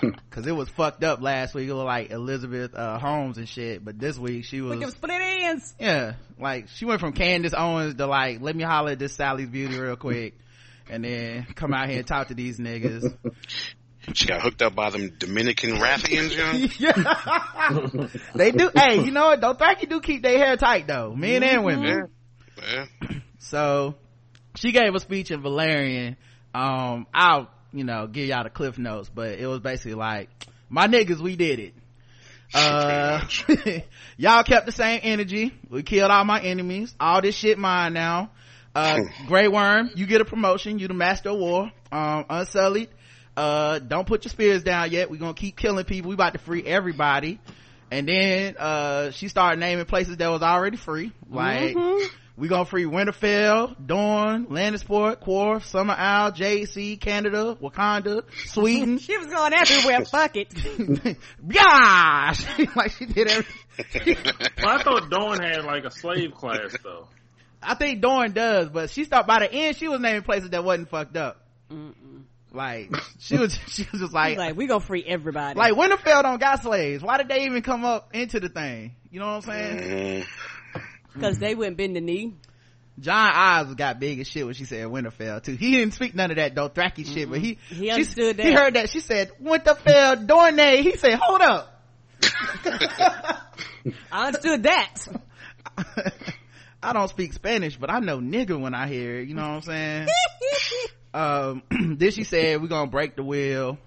Cause 0.30 0.46
it 0.46 0.52
was 0.52 0.68
fucked 0.68 1.04
up 1.04 1.22
last 1.22 1.54
week. 1.54 1.70
It 1.70 1.72
was 1.72 1.84
like 1.84 2.10
Elizabeth, 2.10 2.74
uh, 2.74 2.98
Holmes 2.98 3.38
and 3.38 3.48
shit. 3.48 3.82
But 3.82 3.98
this 3.98 4.18
week 4.18 4.44
she 4.44 4.60
With 4.60 4.72
them 4.72 4.80
was, 4.80 4.94
split 4.94 5.22
ends. 5.54 5.74
yeah, 5.78 6.14
like 6.38 6.68
she 6.68 6.84
went 6.84 7.00
from 7.00 7.12
Candace 7.12 7.54
Owens 7.56 7.94
to 7.96 8.06
like, 8.06 8.40
let 8.40 8.54
me 8.54 8.64
holler 8.64 8.92
at 8.92 8.98
this 8.98 9.14
Sally's 9.14 9.48
Beauty 9.48 9.78
real 9.78 9.96
quick. 9.96 10.34
And 10.88 11.02
then 11.02 11.46
come 11.54 11.72
out 11.72 11.88
here 11.88 11.98
and 11.98 12.06
talk 12.06 12.28
to 12.28 12.34
these 12.34 12.58
niggas. 12.58 13.16
She 14.12 14.26
got 14.26 14.42
hooked 14.42 14.60
up 14.60 14.74
by 14.74 14.90
them 14.90 15.14
Dominican 15.18 15.76
Raffians, 15.76 16.36
young. 16.36 16.68
yeah. 16.78 18.08
they 18.34 18.50
do, 18.50 18.70
hey, 18.74 19.02
you 19.02 19.10
know 19.10 19.28
what? 19.28 19.40
Don't 19.40 19.58
think 19.58 19.80
you 19.80 19.88
do 19.88 20.00
keep 20.00 20.22
their 20.22 20.36
hair 20.36 20.56
tight 20.58 20.86
though. 20.86 21.14
Men 21.14 21.42
and 21.42 21.64
women. 21.64 22.08
Yeah. 22.62 22.86
Yeah. 23.00 23.18
So 23.38 23.94
she 24.56 24.72
gave 24.72 24.94
a 24.94 25.00
speech 25.00 25.30
in 25.30 25.42
Valyrian. 25.42 26.16
Um, 26.54 27.06
I'll, 27.14 27.48
you 27.72 27.84
know, 27.84 28.06
give 28.06 28.28
y'all 28.28 28.44
the 28.44 28.50
cliff 28.50 28.78
notes, 28.78 29.10
but 29.12 29.38
it 29.38 29.46
was 29.46 29.60
basically 29.60 29.94
like, 29.94 30.28
my 30.68 30.86
niggas, 30.86 31.18
we 31.18 31.36
did 31.36 31.58
it. 31.58 31.74
Uh, 32.54 33.20
y'all 34.16 34.44
kept 34.44 34.66
the 34.66 34.72
same 34.72 35.00
energy. 35.02 35.52
We 35.68 35.82
killed 35.82 36.10
all 36.10 36.24
my 36.24 36.40
enemies. 36.40 36.94
All 37.00 37.20
this 37.20 37.34
shit 37.34 37.58
mine 37.58 37.92
now. 37.92 38.30
Uh, 38.74 39.00
Grey 39.26 39.48
Worm, 39.48 39.90
you 39.94 40.06
get 40.06 40.20
a 40.20 40.24
promotion. 40.24 40.78
You 40.78 40.88
the 40.88 40.94
master 40.94 41.30
of 41.30 41.38
war. 41.38 41.70
Um, 41.90 42.24
Unsullied, 42.28 42.88
uh, 43.36 43.78
don't 43.78 44.06
put 44.06 44.24
your 44.24 44.30
spears 44.30 44.62
down 44.62 44.90
yet. 44.90 45.10
We're 45.10 45.18
gonna 45.18 45.34
keep 45.34 45.56
killing 45.56 45.84
people. 45.84 46.08
We 46.08 46.14
about 46.14 46.32
to 46.34 46.38
free 46.38 46.64
everybody. 46.64 47.40
And 47.90 48.08
then, 48.08 48.56
uh, 48.58 49.10
she 49.10 49.28
started 49.28 49.60
naming 49.60 49.84
places 49.84 50.16
that 50.16 50.28
was 50.28 50.42
already 50.42 50.76
free. 50.76 51.12
Like, 51.30 51.76
we 52.36 52.48
gonna 52.48 52.64
free 52.64 52.84
Winterfell, 52.84 53.76
Dorne, 53.86 54.46
Lannisport, 54.46 55.22
Qarth, 55.24 55.64
Summer 55.64 55.94
Isle, 55.96 56.32
JC, 56.32 57.00
Canada, 57.00 57.56
Wakanda, 57.60 58.24
Sweden. 58.46 58.98
She 59.04 59.16
was 59.16 59.28
going 59.28 59.52
everywhere. 59.52 60.04
Fuck 60.04 60.36
it. 60.36 60.52
Gosh! 61.48 62.44
like 62.74 62.90
she 62.92 63.06
did 63.06 63.28
everything. 63.28 64.16
Well, 64.62 64.78
I 64.78 64.82
thought 64.82 65.10
Dorne 65.10 65.42
had 65.42 65.64
like 65.64 65.84
a 65.84 65.90
slave 65.90 66.34
class 66.34 66.76
though. 66.82 67.08
I 67.62 67.74
think 67.74 68.00
Dorne 68.02 68.32
does, 68.32 68.68
but 68.68 68.90
she 68.90 69.04
stopped 69.04 69.26
by 69.28 69.38
the 69.40 69.52
end. 69.52 69.76
She 69.76 69.88
was 69.88 70.00
naming 70.00 70.22
places 70.22 70.50
that 70.50 70.64
wasn't 70.64 70.90
fucked 70.90 71.16
up. 71.16 71.40
Like 72.52 72.94
she 73.18 73.36
was, 73.36 73.58
she 73.68 73.86
was 73.90 74.00
just 74.00 74.12
like, 74.12 74.30
He's 74.30 74.38
like, 74.38 74.56
we 74.56 74.66
gonna 74.66 74.80
free 74.80 75.04
everybody. 75.04 75.58
like 75.58 75.72
Winterfell 75.72 76.22
don't 76.22 76.40
got 76.40 76.62
slaves. 76.62 77.02
Why 77.02 77.16
did 77.18 77.28
they 77.28 77.46
even 77.46 77.62
come 77.62 77.84
up 77.84 78.14
into 78.14 78.38
the 78.38 78.48
thing? 78.48 78.94
You 79.10 79.20
know 79.20 79.26
what 79.26 79.32
I'm 79.34 79.42
saying? 79.42 79.78
Mm-hmm. 79.78 80.30
Mm, 81.16 81.20
Cause 81.20 81.38
they 81.38 81.54
wouldn't 81.54 81.76
bend 81.76 81.96
the 81.96 82.00
knee. 82.00 82.34
Jon 83.00 83.32
eyes 83.34 83.74
got 83.74 83.98
big 83.98 84.20
as 84.20 84.28
shit 84.28 84.44
when 84.46 84.54
she 84.54 84.64
said 84.64 84.86
Winterfell 84.86 85.42
too. 85.42 85.54
He 85.56 85.72
didn't 85.72 85.94
speak 85.94 86.14
none 86.14 86.30
of 86.30 86.36
that 86.36 86.54
Dothraki 86.54 87.04
shit, 87.12 87.28
but 87.28 87.40
he 87.40 87.58
He 87.68 87.74
she- 87.86 87.90
understood 87.90 88.38
He 88.38 88.52
heard 88.52 88.74
that 88.74 88.88
she 88.90 89.00
said 89.00 89.32
Winterfell 89.42 90.26
Dorne. 90.26 90.58
He 90.82 90.96
said, 90.96 91.14
"Hold 91.20 91.40
up." 91.40 91.82
I 94.12 94.26
understood 94.26 94.62
that. 94.64 94.94
I 96.82 96.92
don't 96.92 97.08
speak 97.08 97.32
Spanish, 97.32 97.76
but 97.76 97.90
I 97.90 97.98
know 98.00 98.18
nigga 98.18 98.60
when 98.60 98.74
I 98.74 98.86
hear 98.86 99.20
it. 99.20 99.28
You 99.28 99.34
know 99.34 99.42
what 99.42 99.68
I'm 99.68 100.06
saying? 100.06 100.08
um, 101.14 101.62
then 101.98 102.10
she 102.10 102.24
said, 102.24 102.60
we're 102.60 102.68
gonna 102.68 102.90
break 102.90 103.16
the 103.16 103.22
wheel. 103.24 103.78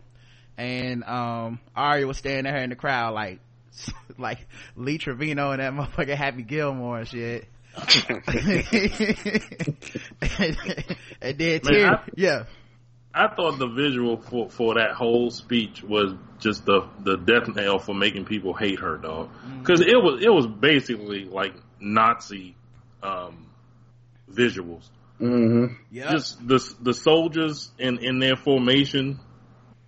And, 0.57 1.03
um, 1.03 1.59
Arya 1.75 2.07
was 2.07 2.17
standing 2.17 2.51
there 2.51 2.63
in 2.63 2.71
the 2.71 2.75
crowd 2.75 3.13
like, 3.13 3.39
like 4.17 4.47
Lee 4.75 4.97
Trevino 4.97 5.51
and 5.51 5.61
that 5.61 5.73
motherfucker 5.73 6.15
Happy 6.15 6.43
Gilmore 6.43 6.99
and 6.99 7.07
shit. 7.07 7.45
and, 8.07 8.21
and 11.21 11.37
then 11.37 11.61
Man, 11.63 11.93
I- 11.93 12.03
yeah. 12.15 12.43
I 13.13 13.33
thought 13.35 13.57
the 13.57 13.67
visual 13.67 14.17
for 14.17 14.49
for 14.49 14.75
that 14.75 14.91
whole 14.91 15.31
speech 15.31 15.81
was 15.83 16.13
just 16.39 16.65
the 16.65 16.87
the 17.03 17.17
death 17.17 17.47
knell 17.55 17.79
for 17.79 17.95
making 17.95 18.25
people 18.25 18.53
hate 18.53 18.79
her, 18.79 18.97
dog. 18.97 19.29
Because 19.59 19.81
it 19.81 19.95
was 19.95 20.21
it 20.23 20.29
was 20.29 20.45
basically 20.45 21.25
like 21.25 21.53
Nazi 21.79 22.55
um, 23.01 23.47
visuals. 24.31 24.87
Mm-hmm. 25.19 25.73
Yeah. 25.89 26.11
Just 26.11 26.47
the 26.47 26.59
the 26.81 26.93
soldiers 26.93 27.71
in 27.79 27.97
in 27.99 28.19
their 28.19 28.35
formation, 28.35 29.19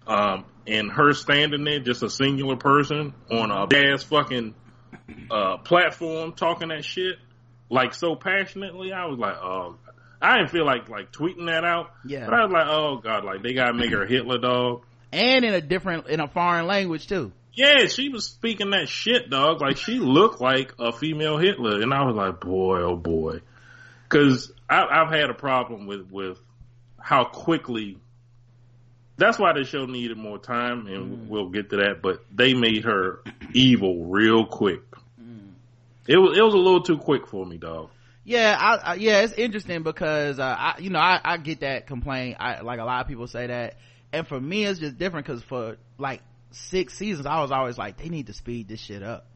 um, 0.09 0.45
and 0.67 0.91
her 0.91 1.13
standing 1.13 1.63
there, 1.63 1.79
just 1.79 2.03
a 2.03 2.09
singular 2.09 2.57
person 2.57 3.13
on 3.31 3.51
a 3.51 3.67
ass 3.93 4.03
fucking 4.03 4.53
uh, 5.31 5.57
platform 5.57 6.33
talking 6.33 6.69
that 6.69 6.83
shit 6.83 7.15
like 7.69 7.93
so 7.93 8.15
passionately. 8.15 8.91
I 8.91 9.05
was 9.05 9.19
like, 9.19 9.35
oh. 9.37 9.77
I 10.21 10.35
didn't 10.35 10.49
feel 10.51 10.65
like 10.65 10.89
like 10.89 11.13
tweeting 11.13 11.45
that 11.45 11.63
out, 11.63 11.91
Yeah. 12.05 12.25
but 12.25 12.33
I 12.33 12.43
was 12.43 12.51
like, 12.51 12.67
oh 12.67 12.97
god, 13.01 13.23
like 13.23 13.41
they 13.41 13.53
gotta 13.53 13.73
make 13.73 13.91
her 13.91 14.05
Hitler 14.05 14.37
dog. 14.37 14.83
and 15.13 15.45
in 15.45 15.53
a 15.53 15.61
different, 15.61 16.07
in 16.07 16.19
a 16.19 16.27
foreign 16.27 16.67
language 16.67 17.07
too. 17.07 17.31
Yeah, 17.53 17.85
she 17.87 18.09
was 18.09 18.25
speaking 18.25 18.71
that 18.71 18.89
shit, 18.89 19.29
dog. 19.29 19.61
Like 19.61 19.77
she 19.77 19.93
looked 19.97 20.41
like 20.41 20.73
a 20.77 20.91
female 20.91 21.37
Hitler, 21.37 21.81
and 21.81 21.93
I 21.93 22.03
was 22.03 22.15
like, 22.17 22.41
boy, 22.41 22.81
oh 22.81 22.97
boy, 22.97 23.39
because 24.03 24.51
I've 24.69 25.09
had 25.09 25.29
a 25.29 25.33
problem 25.33 25.85
with 25.87 26.11
with 26.11 26.37
how 26.99 27.23
quickly. 27.23 27.97
That's 29.19 29.37
why 29.37 29.53
the 29.53 29.63
show 29.65 29.85
needed 29.85 30.17
more 30.17 30.39
time, 30.39 30.87
and 30.87 31.29
we'll 31.29 31.49
get 31.49 31.69
to 31.71 31.77
that. 31.77 32.01
But 32.01 32.23
they 32.33 32.53
made 32.53 32.83
her 32.85 33.19
evil 33.53 34.05
real 34.05 34.45
quick. 34.45 34.81
It 36.07 36.17
was 36.17 36.35
it 36.37 36.41
was 36.41 36.53
a 36.55 36.57
little 36.57 36.81
too 36.81 36.97
quick 36.97 37.27
for 37.27 37.45
me, 37.45 37.57
dog. 37.57 37.89
yeah 38.23 38.57
I, 38.59 38.91
I 38.91 38.95
yeah 38.95 39.21
it's 39.21 39.33
interesting 39.33 39.83
because 39.83 40.39
uh 40.39 40.43
i 40.57 40.75
you 40.79 40.89
know 40.89 40.97
i 40.99 41.19
i 41.23 41.37
get 41.37 41.59
that 41.59 41.85
complaint 41.85 42.37
i 42.39 42.61
like 42.61 42.79
a 42.79 42.83
lot 42.83 43.01
of 43.01 43.07
people 43.07 43.27
say 43.27 43.45
that 43.47 43.75
and 44.11 44.27
for 44.27 44.39
me 44.39 44.65
it's 44.65 44.79
just 44.79 44.97
different 44.97 45.27
because 45.27 45.43
for 45.43 45.77
like 45.99 46.21
six 46.51 46.95
seasons 46.95 47.27
i 47.27 47.39
was 47.41 47.51
always 47.51 47.77
like 47.77 47.97
they 47.97 48.09
need 48.09 48.25
to 48.27 48.33
speed 48.33 48.67
this 48.67 48.79
shit 48.79 49.03
up 49.03 49.27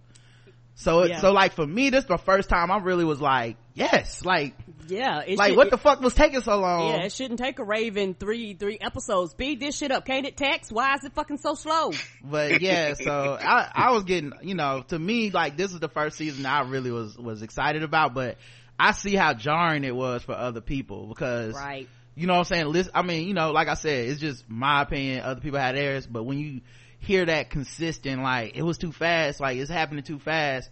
so 0.76 1.04
Yeah. 1.06 1.20
so 1.22 1.32
like 1.32 1.54
for 1.54 1.66
me 1.68 1.92
this 1.92 2.04
is 2.06 2.08
the 2.08 2.18
first 2.18 2.50
time 2.50 2.72
i 2.72 2.78
really 2.80 3.06
was 3.06 3.22
like 3.22 3.56
yes 3.74 4.24
like 4.24 4.54
Yeah. 4.88 5.24
Like 5.36 5.50
should- 5.50 5.58
what 5.58 5.70
the 5.72 5.78
fuck 5.78 6.02
was 6.02 6.14
taking 6.14 6.42
so 6.42 6.60
long 6.60 6.90
Yeah, 6.92 7.04
it 7.06 7.12
shouldn't 7.12 7.40
take 7.40 7.60
a 7.60 7.64
Raven 7.64 8.14
three 8.14 8.54
three 8.54 8.78
episodes. 8.80 9.32
Speed 9.32 9.60
this 9.60 9.78
shit 9.78 9.92
up. 9.92 10.06
Can't 10.06 10.26
it 10.26 10.38
text? 10.38 10.72
Why 10.72 10.94
is 10.96 11.04
it 11.04 11.14
fucking 11.14 11.38
so 11.38 11.56
slow? 11.56 11.92
but 12.24 12.62
yeah 12.62 12.94
so 12.94 13.38
i 13.40 13.70
i 13.74 13.92
was 13.92 14.04
getting 14.04 14.32
you 14.44 14.56
know 14.56 14.84
to 14.88 14.98
me 15.00 15.30
like 15.32 15.58
this 15.58 15.74
is 15.74 15.80
the 15.80 15.90
first 15.90 16.18
season 16.18 16.46
i 16.46 16.62
really 16.62 16.92
was 16.92 17.18
was 17.18 17.42
excited 17.42 17.84
about 17.84 18.14
but 18.14 18.38
i 18.80 18.92
see 18.92 19.16
how 19.16 19.34
jarring 19.34 19.84
it 19.84 19.96
was 19.96 20.24
for 20.24 20.34
other 20.34 20.62
people 20.62 21.08
because 21.08 21.54
Right. 21.56 21.88
you 22.16 22.28
know 22.28 22.34
what 22.34 22.40
i'm 22.40 22.46
saying 22.46 22.66
listen 22.68 22.92
i 22.96 23.02
mean 23.02 23.28
you 23.28 23.34
know 23.34 23.52
like 23.52 23.68
i 23.68 23.74
said 23.74 24.08
it's 24.08 24.20
just 24.22 24.50
my 24.50 24.82
opinion 24.84 25.22
other 25.24 25.42
people 25.42 25.60
had 25.60 25.76
theirs 25.76 26.08
but 26.08 26.24
when 26.24 26.40
you 26.40 26.62
hear 27.00 27.26
that 27.26 27.50
consistent 27.50 28.22
like 28.24 28.56
it 28.56 28.62
was 28.64 28.78
too 28.78 28.92
fast 28.94 29.40
like 29.42 29.58
it's 29.58 29.70
happening 29.70 30.04
too 30.04 30.20
fast 30.20 30.70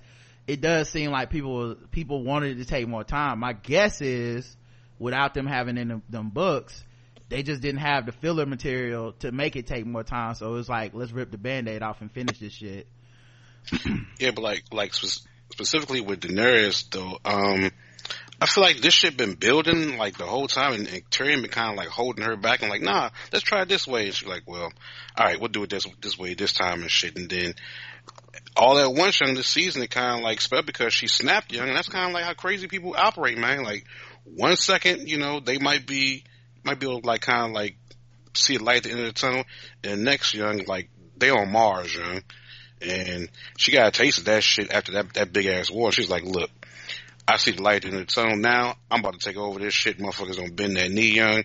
it 0.51 0.61
does 0.61 0.89
seem 0.89 1.11
like 1.11 1.29
people 1.29 1.75
people 1.91 2.23
wanted 2.23 2.57
to 2.57 2.65
take 2.65 2.87
more 2.87 3.03
time 3.03 3.39
my 3.39 3.53
guess 3.53 4.01
is 4.01 4.55
without 4.99 5.33
them 5.33 5.45
having 5.47 5.77
in 5.77 5.87
them, 5.87 6.03
them 6.09 6.29
books 6.29 6.83
they 7.29 7.43
just 7.43 7.61
didn't 7.61 7.79
have 7.79 8.05
the 8.05 8.11
filler 8.11 8.45
material 8.45 9.13
to 9.13 9.31
make 9.31 9.55
it 9.55 9.65
take 9.67 9.85
more 9.85 10.03
time 10.03 10.35
so 10.35 10.47
it 10.47 10.53
was 10.53 10.69
like 10.69 10.93
let's 10.93 11.11
rip 11.11 11.31
the 11.31 11.37
band-aid 11.37 11.81
off 11.81 12.01
and 12.01 12.11
finish 12.11 12.39
this 12.39 12.53
shit 12.53 12.87
Yeah, 14.19 14.31
but 14.31 14.41
like 14.41 14.63
like 14.71 14.93
spe- 14.93 15.25
specifically 15.51 16.01
with 16.01 16.21
Daenerys 16.21 16.89
though, 16.89 17.19
um, 17.25 17.71
I 18.39 18.45
feel 18.47 18.63
like 18.63 18.77
this 18.77 18.93
shit 18.93 19.17
been 19.17 19.35
building 19.35 19.97
like 19.97 20.17
the 20.17 20.25
whole 20.25 20.47
time, 20.47 20.73
and, 20.73 20.87
and 20.87 21.09
Tyrion 21.09 21.41
been 21.41 21.51
kind 21.51 21.71
of 21.71 21.77
like 21.77 21.89
holding 21.89 22.25
her 22.25 22.35
back 22.35 22.61
and 22.61 22.71
like, 22.71 22.81
nah, 22.81 23.09
let's 23.31 23.43
try 23.43 23.61
it 23.61 23.69
this 23.69 23.87
way. 23.87 24.05
And 24.05 24.15
she's 24.15 24.27
like, 24.27 24.43
well, 24.47 24.71
all 25.15 25.25
right, 25.25 25.39
we'll 25.39 25.49
do 25.49 25.63
it 25.63 25.69
this 25.69 25.85
this 26.01 26.17
way 26.17 26.33
this 26.33 26.53
time 26.53 26.81
and 26.81 26.91
shit. 26.91 27.17
And 27.17 27.29
then 27.29 27.53
all 28.55 28.77
at 28.77 28.93
once, 28.93 29.19
young, 29.21 29.33
this 29.33 29.47
season 29.47 29.81
it 29.81 29.91
kind 29.91 30.17
of 30.17 30.23
like 30.23 30.41
sped 30.41 30.65
because 30.65 30.93
she 30.93 31.07
snapped, 31.07 31.51
young, 31.51 31.67
and 31.67 31.75
that's 31.75 31.89
kind 31.89 32.07
of 32.07 32.13
like 32.13 32.25
how 32.25 32.33
crazy 32.33 32.67
people 32.67 32.95
operate, 32.97 33.37
man. 33.37 33.63
Like 33.63 33.85
one 34.23 34.55
second, 34.55 35.07
you 35.07 35.17
know, 35.17 35.39
they 35.39 35.57
might 35.57 35.85
be 35.85 36.23
might 36.63 36.79
be 36.79 36.87
able 36.87 37.01
to 37.01 37.07
like 37.07 37.21
kind 37.21 37.47
of 37.47 37.51
like 37.51 37.75
see 38.33 38.55
a 38.55 38.59
light 38.59 38.77
at 38.77 38.83
the 38.83 38.91
end 38.91 38.99
of 38.99 39.05
the 39.05 39.13
tunnel, 39.13 39.43
and 39.83 40.03
next, 40.03 40.33
young, 40.33 40.63
like 40.65 40.89
they 41.17 41.29
on 41.29 41.51
Mars, 41.51 41.95
young 41.95 42.21
and 42.81 43.29
she 43.57 43.71
got 43.71 43.87
a 43.87 43.91
taste 43.91 44.19
of 44.19 44.25
that 44.25 44.43
shit 44.43 44.71
after 44.71 44.93
that 44.93 45.13
that 45.13 45.33
big 45.33 45.45
ass 45.45 45.69
war. 45.69 45.91
She's 45.91 46.09
like, 46.09 46.23
"Look, 46.23 46.49
I 47.27 47.37
see 47.37 47.51
the 47.51 47.61
light 47.61 47.85
in 47.85 47.95
the 47.95 48.05
tunnel 48.05 48.37
now. 48.37 48.75
I'm 48.89 49.01
about 49.01 49.19
to 49.19 49.29
take 49.29 49.37
over 49.37 49.59
this 49.59 49.73
shit. 49.73 49.99
Motherfuckers 49.99 50.37
don't 50.37 50.55
bend 50.55 50.77
that 50.77 50.91
knee, 50.91 51.13
young." 51.13 51.43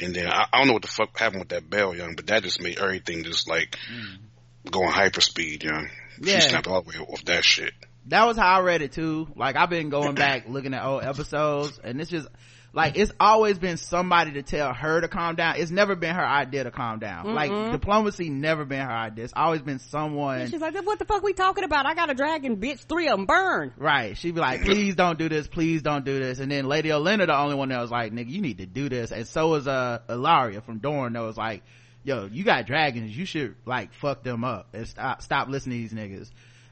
And 0.00 0.14
then 0.14 0.28
I, 0.28 0.46
I 0.52 0.58
don't 0.58 0.68
know 0.68 0.72
what 0.74 0.82
the 0.82 0.88
fuck 0.88 1.18
happened 1.18 1.40
with 1.40 1.50
that 1.50 1.68
bell, 1.68 1.94
young, 1.94 2.14
but 2.14 2.28
that 2.28 2.42
just 2.42 2.62
made 2.62 2.78
everything 2.78 3.24
just 3.24 3.48
like 3.48 3.76
mm. 3.92 4.70
going 4.70 4.90
hyperspeed, 4.90 5.62
young. 5.62 5.88
Yeah. 6.20 6.40
She 6.40 6.48
snapped 6.48 6.66
all 6.66 6.82
the 6.82 6.88
way 6.90 7.04
off 7.04 7.24
that 7.26 7.44
shit. 7.44 7.72
that 8.06 8.24
was 8.26 8.36
how 8.36 8.58
I 8.58 8.60
read 8.60 8.82
it 8.82 8.92
too. 8.92 9.28
Like 9.36 9.56
I've 9.56 9.70
been 9.70 9.90
going 9.90 10.14
back 10.16 10.48
looking 10.48 10.74
at 10.74 10.84
old 10.84 11.04
episodes 11.04 11.78
and 11.82 12.00
it's 12.00 12.10
just 12.10 12.28
like 12.74 12.98
it's 12.98 13.10
always 13.18 13.58
been 13.58 13.78
somebody 13.78 14.32
to 14.32 14.42
tell 14.42 14.74
her 14.74 15.00
to 15.00 15.08
calm 15.08 15.36
down. 15.36 15.54
It's 15.56 15.70
never 15.70 15.96
been 15.96 16.14
her 16.14 16.24
idea 16.24 16.64
to 16.64 16.70
calm 16.70 16.98
down. 16.98 17.34
Like 17.34 17.50
diplomacy 17.72 18.28
never 18.28 18.66
been 18.66 18.80
her 18.80 18.92
idea. 18.92 19.24
It's 19.24 19.32
always 19.34 19.62
been 19.62 19.78
someone 19.78 20.50
She's 20.50 20.60
like, 20.60 20.74
what 20.84 20.98
the 20.98 21.06
fuck 21.06 21.22
we 21.22 21.32
talking 21.32 21.64
about? 21.64 21.86
I 21.86 21.94
got 21.94 22.10
a 22.10 22.14
dragon, 22.14 22.58
bitch. 22.58 22.80
Three 22.80 23.08
of 23.08 23.16
them 23.16 23.26
burn. 23.26 23.72
Right. 23.78 24.16
She'd 24.18 24.34
be 24.34 24.40
like, 24.40 24.62
please 24.64 24.94
don't 24.94 25.18
do 25.18 25.28
this, 25.30 25.48
please 25.48 25.80
don't 25.82 26.04
do 26.04 26.18
this. 26.18 26.40
And 26.40 26.52
then 26.52 26.66
Lady 26.66 26.90
Olenna, 26.90 27.26
the 27.26 27.36
only 27.36 27.56
one 27.56 27.70
that 27.70 27.80
was 27.80 27.90
like, 27.90 28.12
nigga, 28.12 28.28
you 28.30 28.42
need 28.42 28.58
to 28.58 28.66
do 28.66 28.88
this. 28.90 29.12
And 29.12 29.26
so 29.26 29.48
was, 29.48 29.66
uh, 29.66 30.00
Ellaria 30.08 30.62
from 30.62 30.78
Dorne 30.78 31.14
that 31.14 31.22
was 31.22 31.38
like, 31.38 31.62
yo, 32.08 32.28
you 32.32 32.42
got 32.42 32.66
dragons, 32.66 33.16
you 33.16 33.26
should, 33.26 33.54
like, 33.66 33.92
fuck 33.92 34.22
them 34.22 34.42
up 34.42 34.68
and 34.72 34.88
stop, 34.88 35.20
stop 35.20 35.48
listening 35.48 35.86
to 35.86 35.94
these 35.94 35.98
niggas. 35.98 36.30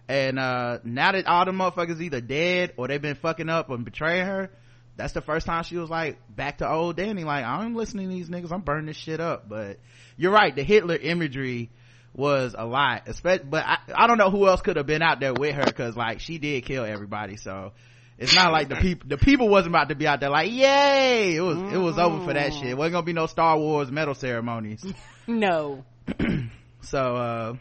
And, 0.09 0.38
uh, 0.38 0.79
now 0.83 1.12
that 1.12 1.27
all 1.27 1.44
the 1.44 1.51
motherfuckers 1.51 2.01
either 2.01 2.22
dead 2.22 2.72
or 2.79 2.88
they've 2.88 3.03
been 3.03 3.16
fucking 3.16 3.51
up 3.51 3.68
and 3.68 3.85
betraying 3.85 4.27
her, 4.27 4.51
that's 4.96 5.12
the 5.12 5.20
first 5.20 5.44
time 5.44 5.62
she 5.64 5.77
was 5.77 5.90
like, 5.90 6.18
back 6.35 6.59
to 6.59 6.70
old 6.70 6.96
Dany, 6.96 7.25
like, 7.25 7.44
I'm 7.44 7.75
listening 7.75 8.09
to 8.09 8.14
these 8.14 8.31
niggas, 8.31 8.51
I'm 8.51 8.62
burning 8.62 8.87
this 8.87 8.96
shit 8.96 9.20
up. 9.20 9.46
But 9.46 9.79
you're 10.16 10.33
right, 10.33 10.57
the 10.57 10.62
Hitler 10.62 10.96
imagery, 10.96 11.70
was 12.14 12.55
a 12.57 12.64
lot. 12.64 13.03
Especially 13.09 13.44
but 13.44 13.62
I, 13.66 13.79
I 13.94 14.07
don't 14.07 14.16
know 14.16 14.31
who 14.31 14.49
else 14.49 14.62
could 14.62 14.77
have 14.77 14.87
been 14.87 15.03
out 15.03 15.20
there 15.20 15.35
with 15.35 15.55
her 15.55 15.64
because 15.64 15.96
like 15.96 16.20
she 16.20 16.38
did 16.38 16.64
kill 16.64 16.83
everybody. 16.83 17.37
So 17.37 17.72
it's 18.18 18.35
not 18.35 18.53
like 18.53 18.70
the 18.70 18.77
people 18.77 19.09
the 19.09 19.18
people 19.18 19.51
wasn't 19.51 19.75
about 19.75 19.90
to 19.90 19.94
be 19.94 20.07
out 20.07 20.20
there 20.20 20.31
like 20.31 20.51
yay! 20.51 21.37
It 21.37 21.42
was 21.42 21.59
it 21.75 21.77
was 21.77 21.99
over 21.99 22.25
for 22.25 22.33
that 22.33 22.55
shit. 22.55 22.70
It 22.70 22.77
wasn't 22.79 22.94
gonna 22.94 23.05
be 23.05 23.12
no 23.12 23.27
star 23.27 23.59
wars 23.59 23.90
medal 23.90 24.14
ceremonies 24.14 24.83
No. 25.27 25.85
so 26.83 26.99
uh 26.99 27.55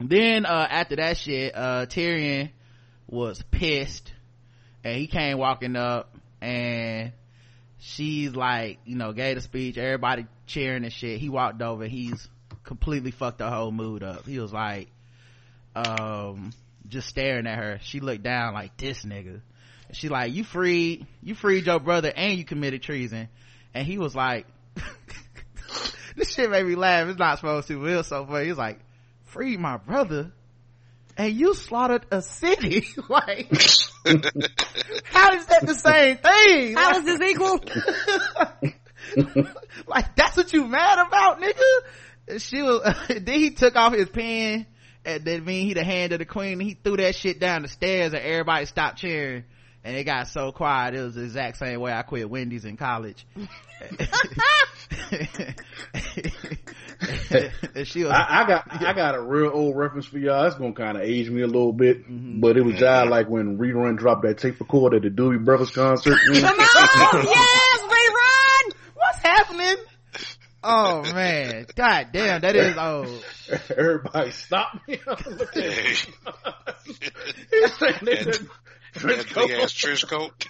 then 0.00 0.46
uh 0.46 0.66
after 0.70 0.96
that 0.96 1.16
shit 1.16 1.56
uh 1.56 1.86
tyrion 1.86 2.50
was 3.06 3.42
pissed 3.50 4.12
and 4.84 4.96
he 4.96 5.06
came 5.06 5.38
walking 5.38 5.76
up 5.76 6.14
and 6.40 7.12
she's 7.78 8.34
like 8.34 8.78
you 8.84 8.96
know 8.96 9.12
gave 9.12 9.36
the 9.36 9.40
speech 9.40 9.78
everybody 9.78 10.26
cheering 10.50 10.84
and 10.84 10.92
shit. 10.92 11.20
He 11.20 11.28
walked 11.28 11.62
over. 11.62 11.86
He's 11.86 12.28
completely 12.64 13.12
fucked 13.12 13.38
the 13.38 13.48
whole 13.48 13.72
mood 13.72 14.02
up. 14.02 14.26
He 14.26 14.38
was 14.38 14.52
like 14.52 14.88
um 15.74 16.52
just 16.88 17.08
staring 17.08 17.46
at 17.46 17.58
her. 17.58 17.78
She 17.82 18.00
looked 18.00 18.22
down 18.22 18.52
like 18.54 18.76
this 18.76 19.04
nigga. 19.04 19.40
She 19.92 20.08
like 20.08 20.32
you 20.32 20.44
freed 20.44 21.06
you 21.22 21.34
freed 21.34 21.66
your 21.66 21.80
brother 21.80 22.12
and 22.14 22.36
you 22.36 22.44
committed 22.44 22.82
treason. 22.82 23.28
And 23.72 23.86
he 23.86 23.98
was 23.98 24.14
like 24.14 24.46
this 26.16 26.32
shit 26.32 26.50
made 26.50 26.66
me 26.66 26.74
laugh. 26.74 27.08
It's 27.08 27.18
not 27.18 27.38
supposed 27.38 27.68
to. 27.68 27.78
But 27.80 27.90
it 27.90 27.96
was 27.96 28.06
so 28.06 28.26
funny. 28.26 28.44
He 28.44 28.50
was 28.50 28.58
like 28.58 28.80
freed 29.24 29.60
my 29.60 29.76
brother. 29.76 30.32
And 31.16 31.34
you 31.34 31.54
slaughtered 31.54 32.06
a 32.10 32.22
city. 32.22 32.86
Like 33.08 33.50
how 35.04 35.34
is 35.34 35.46
that 35.46 35.66
the 35.66 35.74
same 35.74 36.16
thing? 36.18 36.74
How 36.74 36.96
is 36.96 37.04
this 37.04 37.20
equal? 37.20 37.60
like 39.86 40.16
that's 40.16 40.36
what 40.36 40.52
you 40.52 40.66
mad 40.66 41.06
about 41.06 41.40
nigga? 41.40 41.78
And 42.28 42.40
she 42.40 42.62
was 42.62 42.82
then 43.08 43.38
he 43.38 43.50
took 43.50 43.76
off 43.76 43.92
his 43.92 44.08
pen 44.08 44.66
and 45.04 45.24
then 45.24 45.44
mean 45.44 45.66
he 45.66 45.74
the 45.74 45.84
hand 45.84 46.12
of 46.12 46.20
the 46.20 46.24
queen 46.24 46.52
and 46.52 46.62
he 46.62 46.74
threw 46.74 46.96
that 46.96 47.14
shit 47.14 47.40
down 47.40 47.62
the 47.62 47.68
stairs 47.68 48.12
and 48.12 48.22
everybody 48.22 48.66
stopped 48.66 48.98
cheering. 48.98 49.44
And 49.82 49.96
it 49.96 50.04
got 50.04 50.28
so 50.28 50.52
quiet. 50.52 50.94
It 50.94 51.02
was 51.02 51.14
the 51.14 51.24
exact 51.24 51.56
same 51.58 51.80
way 51.80 51.92
i 51.92 52.02
quit 52.02 52.30
wendy's 52.30 52.64
in 52.64 52.76
college 52.76 53.26
she 57.84 58.04
was 58.04 58.12
I, 58.12 58.42
I 58.42 58.46
got 58.46 58.64
I 58.70 58.92
got 58.92 59.14
a 59.14 59.20
real 59.20 59.50
old 59.52 59.76
reference 59.76 60.06
for 60.06 60.18
y'all. 60.18 60.46
It's 60.46 60.56
gonna 60.56 60.72
kind 60.72 60.96
of 60.96 61.02
age 61.02 61.30
me 61.30 61.42
a 61.42 61.46
little 61.46 61.72
bit, 61.72 62.02
mm-hmm. 62.02 62.40
but 62.40 62.56
it 62.56 62.64
was 62.64 62.78
y'all 62.78 63.08
like 63.08 63.28
when 63.28 63.58
Rerun 63.58 63.96
dropped 63.96 64.22
that 64.22 64.38
tape 64.38 64.60
recorder 64.60 64.96
at 64.96 65.02
the 65.02 65.10
Doobie 65.10 65.44
Brothers 65.44 65.70
concert. 65.70 66.18
Come 66.26 66.34
on, 66.34 67.24
yes, 67.24 67.80
rerun. 67.82 68.72
what's 68.94 69.18
happening 69.18 69.76
oh 70.62 71.02
man 71.14 71.64
god 71.74 72.08
damn 72.12 72.42
that 72.42 72.54
is 72.54 72.76
old 72.76 73.24
Everybody 73.76 74.30
stop 74.30 74.80
me! 74.86 75.00
Look 75.06 75.56
at 75.56 75.56
it. 75.56 76.08
that, 77.50 78.48
that 78.94 79.34
big 79.34 79.50
ass 79.52 79.72
trench 79.72 80.06
coat. 80.06 80.46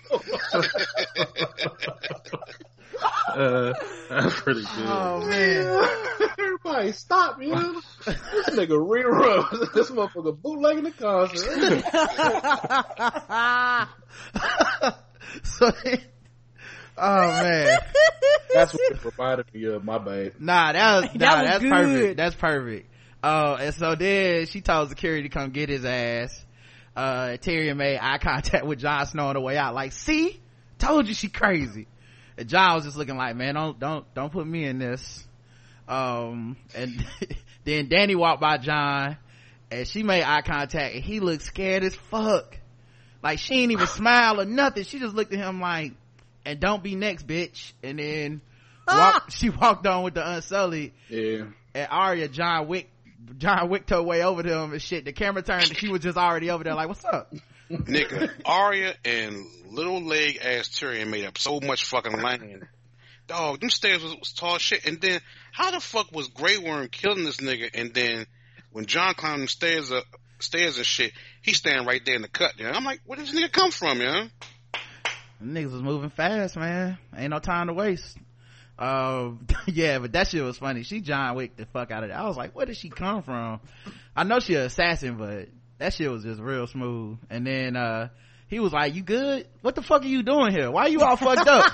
Uh, 3.40 3.72
that's 4.10 4.40
pretty 4.42 4.60
good. 4.60 4.86
oh 4.86 5.24
man 5.26 5.88
Everybody 6.38 6.92
stop 6.92 7.38
me! 7.38 7.48
This 7.48 8.50
nigga 8.50 8.76
rerun. 8.76 9.72
This 9.74 9.90
motherfucker 9.90 10.36
bootlegging 10.40 10.84
the 10.84 10.90
concert. 10.90 11.38
so 15.42 15.72
oh 16.98 17.26
man 17.42 17.78
That's 18.52 18.72
what 18.74 18.92
it 18.92 18.98
provided 19.00 19.46
me. 19.54 19.68
Uh, 19.68 19.78
my 19.80 19.98
bad. 19.98 20.32
Nah, 20.40 20.72
that 20.72 20.94
was, 21.02 21.10
That 21.12 21.18
nah, 21.20 21.40
was 21.42 21.50
that's 21.50 21.62
good. 21.62 21.70
perfect. 21.70 22.16
That's 22.16 22.34
perfect. 22.34 22.90
Uh, 23.22 23.56
and 23.60 23.74
so 23.74 23.94
then 23.94 24.46
she 24.46 24.60
told 24.60 24.88
security 24.90 25.22
to 25.22 25.28
come 25.28 25.50
get 25.50 25.68
his 25.68 25.84
ass. 25.84 26.44
Uh, 26.96 27.36
Tyrion 27.40 27.76
made 27.76 27.98
eye 27.98 28.18
contact 28.18 28.66
with 28.66 28.80
Jon 28.80 29.06
Snow 29.06 29.28
on 29.28 29.34
the 29.34 29.40
way 29.40 29.56
out, 29.56 29.74
like, 29.74 29.92
see? 29.92 30.40
Told 30.78 31.06
you 31.06 31.14
she 31.14 31.28
crazy. 31.28 31.86
And 32.40 32.48
Jon 32.48 32.74
was 32.74 32.84
just 32.84 32.96
looking 32.96 33.18
like, 33.18 33.36
man, 33.36 33.54
don't, 33.54 33.78
don't, 33.78 34.14
don't 34.14 34.32
put 34.32 34.46
me 34.46 34.64
in 34.64 34.78
this. 34.78 35.26
Um, 35.86 36.56
and 36.74 37.04
then 37.64 37.88
Dany 37.88 38.16
walked 38.16 38.40
by 38.40 38.56
Jon 38.56 39.18
and 39.70 39.86
she 39.86 40.02
made 40.02 40.22
eye 40.22 40.40
contact 40.40 40.94
and 40.94 41.04
he 41.04 41.20
looked 41.20 41.42
scared 41.42 41.84
as 41.84 41.94
fuck. 41.94 42.56
Like 43.22 43.38
she 43.40 43.56
ain't 43.56 43.72
even 43.72 43.86
smile 43.88 44.40
or 44.40 44.46
nothing. 44.46 44.84
She 44.84 44.98
just 44.98 45.14
looked 45.14 45.34
at 45.34 45.38
him 45.38 45.60
like, 45.60 45.92
and 46.46 46.58
don't 46.58 46.82
be 46.82 46.94
next 46.96 47.26
bitch. 47.26 47.74
And 47.82 47.98
then 47.98 48.40
walk, 48.88 49.30
she 49.32 49.50
walked 49.50 49.86
on 49.86 50.02
with 50.02 50.14
the 50.14 50.26
unsullied 50.26 50.92
Yeah. 51.10 51.44
and 51.74 51.88
Arya, 51.90 52.28
John 52.28 52.68
Wick, 52.68 52.88
John 53.36 53.68
Wick 53.68 53.86
her 53.90 54.02
way 54.02 54.24
over 54.24 54.42
to 54.42 54.58
him 54.60 54.72
and 54.72 54.80
shit. 54.80 55.04
The 55.04 55.12
camera 55.12 55.42
turned 55.42 55.68
and 55.68 55.76
she 55.76 55.88
was 55.90 56.00
just 56.00 56.16
already 56.16 56.48
over 56.48 56.64
there 56.64 56.74
like, 56.74 56.88
what's 56.88 57.04
up? 57.04 57.34
Nigga, 57.70 58.30
Arya 58.44 58.94
and 59.04 59.46
little 59.70 60.02
leg 60.02 60.38
ass 60.42 60.68
Tyrion 60.68 61.08
made 61.08 61.24
up 61.24 61.38
so 61.38 61.60
much 61.60 61.84
fucking 61.84 62.20
land. 62.20 62.66
Dog, 63.28 63.60
them 63.60 63.70
stairs 63.70 64.02
was, 64.02 64.16
was 64.16 64.32
tall 64.32 64.58
shit. 64.58 64.84
And 64.86 65.00
then, 65.00 65.20
how 65.52 65.70
the 65.70 65.80
fuck 65.80 66.10
was 66.12 66.28
Grey 66.28 66.58
Worm 66.58 66.88
killing 66.88 67.24
this 67.24 67.36
nigga? 67.36 67.70
And 67.72 67.94
then, 67.94 68.26
when 68.72 68.86
Jon 68.86 69.14
climbed 69.14 69.44
the 69.44 69.48
stairs 69.48 69.92
up, 69.92 70.04
stairs 70.40 70.78
and 70.78 70.86
shit, 70.86 71.12
he 71.42 71.52
standing 71.52 71.86
right 71.86 72.00
there 72.04 72.16
in 72.16 72.22
the 72.22 72.28
cut. 72.28 72.58
You 72.58 72.64
know? 72.64 72.72
I'm 72.72 72.84
like, 72.84 73.02
where 73.06 73.16
did 73.16 73.26
this 73.26 73.34
nigga 73.34 73.52
come 73.52 73.70
from? 73.70 73.98
Them 73.98 74.30
niggas 75.42 75.72
was 75.72 75.82
moving 75.82 76.10
fast, 76.10 76.56
man. 76.56 76.98
Ain't 77.16 77.30
no 77.30 77.38
time 77.38 77.68
to 77.68 77.72
waste. 77.72 78.16
Um, 78.78 79.46
yeah, 79.66 79.98
but 79.98 80.12
that 80.12 80.28
shit 80.28 80.42
was 80.42 80.58
funny. 80.58 80.82
She 80.82 81.00
John 81.00 81.36
Wick 81.36 81.56
the 81.56 81.66
fuck 81.66 81.90
out 81.90 82.02
of 82.02 82.10
it. 82.10 82.14
I 82.14 82.26
was 82.26 82.36
like, 82.36 82.54
where 82.54 82.66
did 82.66 82.76
she 82.76 82.88
come 82.88 83.22
from? 83.22 83.60
I 84.16 84.24
know 84.24 84.40
she 84.40 84.54
an 84.54 84.62
assassin, 84.62 85.16
but 85.16 85.48
that 85.80 85.92
shit 85.94 86.10
was 86.10 86.22
just 86.22 86.40
real 86.40 86.66
smooth. 86.66 87.18
And 87.28 87.46
then, 87.46 87.74
uh, 87.76 88.08
he 88.48 88.60
was 88.60 88.72
like, 88.72 88.94
you 88.94 89.02
good? 89.02 89.46
What 89.62 89.74
the 89.74 89.82
fuck 89.82 90.02
are 90.02 90.06
you 90.08 90.22
doing 90.22 90.52
here? 90.52 90.70
Why 90.70 90.82
are 90.82 90.88
you 90.88 91.00
all 91.02 91.16
fucked 91.16 91.46
up? 91.48 91.72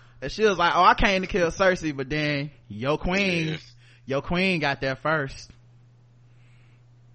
and 0.22 0.30
she 0.30 0.44
was 0.44 0.56
like, 0.58 0.72
oh, 0.74 0.82
I 0.82 0.94
came 0.94 1.22
to 1.22 1.26
kill 1.28 1.50
Cersei, 1.50 1.96
but 1.96 2.08
then 2.08 2.50
your 2.68 2.96
queen, 2.98 3.48
Yeah. 3.48 3.56
your 4.06 4.22
queen 4.22 4.60
got 4.60 4.80
there 4.80 4.96
first. 4.96 5.50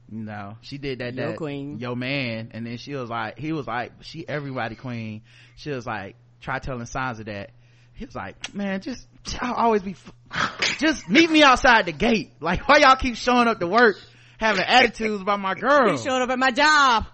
No, 0.09 0.57
she 0.61 0.77
did 0.77 0.99
that. 0.99 1.13
Yo 1.13 1.29
that 1.29 1.37
queen. 1.37 1.79
yo 1.79 1.95
man, 1.95 2.51
and 2.53 2.65
then 2.65 2.77
she 2.77 2.93
was 2.95 3.09
like, 3.09 3.39
he 3.39 3.53
was 3.53 3.65
like, 3.65 3.93
she 4.01 4.27
everybody 4.27 4.75
queen. 4.75 5.21
She 5.55 5.69
was 5.69 5.85
like, 5.85 6.17
try 6.41 6.59
telling 6.59 6.85
Sansa 6.85 7.25
that. 7.25 7.51
He 7.93 8.05
was 8.05 8.15
like, 8.15 8.53
man, 8.53 8.81
just 8.81 9.07
I'll 9.39 9.53
always 9.53 9.83
be, 9.83 9.91
f- 10.31 10.77
just 10.79 11.07
meet 11.07 11.29
me 11.31 11.43
outside 11.43 11.85
the 11.85 11.93
gate. 11.93 12.33
Like, 12.41 12.67
why 12.67 12.79
y'all 12.79 12.97
keep 12.97 13.15
showing 13.15 13.47
up 13.47 13.59
to 13.61 13.67
work, 13.67 13.95
having 14.41 14.63
attitudes 14.63 15.21
about 15.21 15.39
my 15.39 15.53
girl? 15.53 15.91
He 15.91 16.03
showed 16.03 16.21
up 16.21 16.29
at 16.29 16.39
my 16.39 16.51
job. 16.51 17.05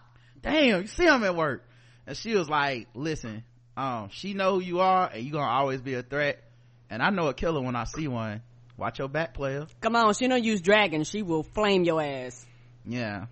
Damn, 0.42 0.82
you 0.82 0.88
see 0.88 1.06
him 1.06 1.24
at 1.24 1.36
work. 1.36 1.64
And 2.08 2.16
she 2.16 2.36
was 2.36 2.48
like, 2.50 2.88
listen, 2.96 3.44
um, 3.76 4.10
she 4.12 4.34
know 4.34 4.56
who 4.56 4.62
you 4.62 4.80
are, 4.80 5.10
and 5.14 5.24
you 5.24 5.32
gonna 5.32 5.52
always 5.52 5.82
be 5.82 5.94
a 5.94 6.02
threat. 6.02 6.42
And 6.90 7.04
I 7.04 7.10
know 7.10 7.28
a 7.28 7.34
killer 7.34 7.62
when 7.62 7.76
I 7.76 7.84
see 7.84 8.08
one. 8.08 8.42
Watch 8.78 9.00
your 9.00 9.10
back, 9.10 9.34
player. 9.34 9.68
Come 9.82 9.96
on, 9.96 10.14
she 10.14 10.28
don't 10.28 10.44
use 10.44 10.62
dragons. 10.62 11.10
She 11.10 11.22
will 11.22 11.44
flame 11.44 11.84
your 11.84 12.02
ass. 12.02 12.46
Yeah. 12.86 13.26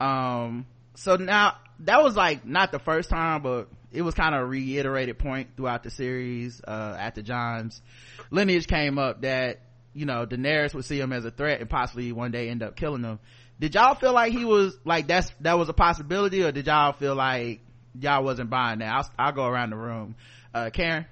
Um, 0.00 0.66
so 0.94 1.16
now 1.16 1.56
that 1.80 2.02
was 2.02 2.14
like 2.14 2.46
not 2.46 2.70
the 2.70 2.78
first 2.78 3.10
time, 3.10 3.42
but 3.42 3.68
it 3.90 4.02
was 4.02 4.14
kind 4.14 4.34
of 4.34 4.42
a 4.42 4.44
reiterated 4.44 5.18
point 5.18 5.50
throughout 5.56 5.82
the 5.82 5.90
series, 5.90 6.60
uh, 6.66 6.96
after 6.98 7.22
Jon's 7.22 7.82
lineage 8.30 8.68
came 8.68 8.98
up 8.98 9.22
that, 9.22 9.60
you 9.94 10.06
know, 10.06 10.26
Daenerys 10.26 10.74
would 10.74 10.84
see 10.84 11.00
him 11.00 11.12
as 11.12 11.24
a 11.24 11.30
threat 11.30 11.60
and 11.60 11.68
possibly 11.68 12.12
one 12.12 12.30
day 12.30 12.48
end 12.48 12.62
up 12.62 12.76
killing 12.76 13.02
him. 13.02 13.18
Did 13.60 13.74
y'all 13.74 13.94
feel 13.94 14.12
like 14.12 14.32
he 14.32 14.44
was, 14.44 14.76
like 14.84 15.08
that's, 15.08 15.32
that 15.40 15.58
was 15.58 15.68
a 15.68 15.72
possibility 15.72 16.42
or 16.42 16.52
did 16.52 16.66
y'all 16.66 16.92
feel 16.92 17.14
like 17.14 17.60
y'all 17.98 18.22
wasn't 18.22 18.50
buying 18.50 18.78
that? 18.80 18.92
I'll, 18.92 19.10
I'll 19.18 19.32
go 19.32 19.46
around 19.46 19.70
the 19.70 19.76
room. 19.76 20.14
Uh, 20.54 20.70
Karen? 20.70 21.06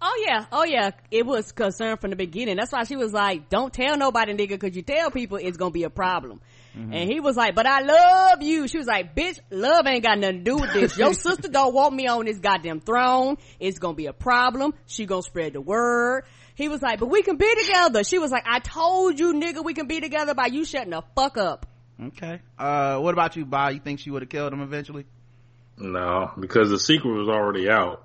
Oh 0.00 0.24
yeah, 0.24 0.46
oh 0.52 0.64
yeah. 0.64 0.90
It 1.10 1.26
was 1.26 1.50
concerned 1.50 2.00
from 2.00 2.10
the 2.10 2.16
beginning. 2.16 2.56
That's 2.56 2.70
why 2.70 2.84
she 2.84 2.94
was 2.94 3.12
like, 3.12 3.48
"Don't 3.48 3.72
tell 3.72 3.96
nobody, 3.96 4.32
nigga, 4.32 4.50
because 4.50 4.76
you 4.76 4.82
tell 4.82 5.10
people 5.10 5.38
it's 5.38 5.56
gonna 5.56 5.72
be 5.72 5.82
a 5.82 5.90
problem." 5.90 6.40
And 6.92 7.10
he 7.10 7.18
was 7.18 7.36
like, 7.36 7.56
"But 7.56 7.66
I 7.66 7.80
love 7.80 8.40
you." 8.40 8.68
She 8.68 8.78
was 8.78 8.86
like, 8.86 9.16
"Bitch, 9.16 9.40
love 9.50 9.84
ain't 9.88 10.04
got 10.04 10.18
nothing 10.20 10.38
to 10.38 10.44
do 10.44 10.56
with 10.58 10.72
this. 10.72 10.96
Your 10.96 11.12
sister 11.14 11.48
don't 11.48 11.74
want 11.74 11.94
me 11.94 12.06
on 12.06 12.26
this 12.26 12.38
goddamn 12.38 12.78
throne. 12.78 13.38
It's 13.58 13.80
gonna 13.80 13.94
be 13.94 14.06
a 14.06 14.12
problem. 14.12 14.74
She 14.86 15.04
gonna 15.04 15.22
spread 15.22 15.54
the 15.54 15.60
word." 15.60 16.24
He 16.58 16.68
was 16.68 16.82
like, 16.82 16.98
"But 16.98 17.06
we 17.06 17.22
can 17.22 17.36
be 17.36 17.54
together." 17.62 18.02
She 18.02 18.18
was 18.18 18.32
like, 18.32 18.42
"I 18.44 18.58
told 18.58 19.20
you, 19.20 19.32
nigga, 19.34 19.64
we 19.64 19.74
can 19.74 19.86
be 19.86 20.00
together 20.00 20.34
by 20.34 20.46
you 20.46 20.64
shutting 20.64 20.90
the 20.90 21.02
fuck 21.14 21.38
up." 21.38 21.66
Okay. 22.02 22.40
Uh, 22.58 22.98
what 22.98 23.14
about 23.14 23.36
you, 23.36 23.46
Bob? 23.46 23.74
You 23.74 23.80
think 23.80 24.00
she 24.00 24.10
would 24.10 24.22
have 24.22 24.28
killed 24.28 24.52
him 24.52 24.60
eventually? 24.60 25.06
No, 25.76 26.32
because 26.38 26.68
the 26.68 26.80
secret 26.80 27.12
was 27.12 27.28
already 27.28 27.70
out, 27.70 28.04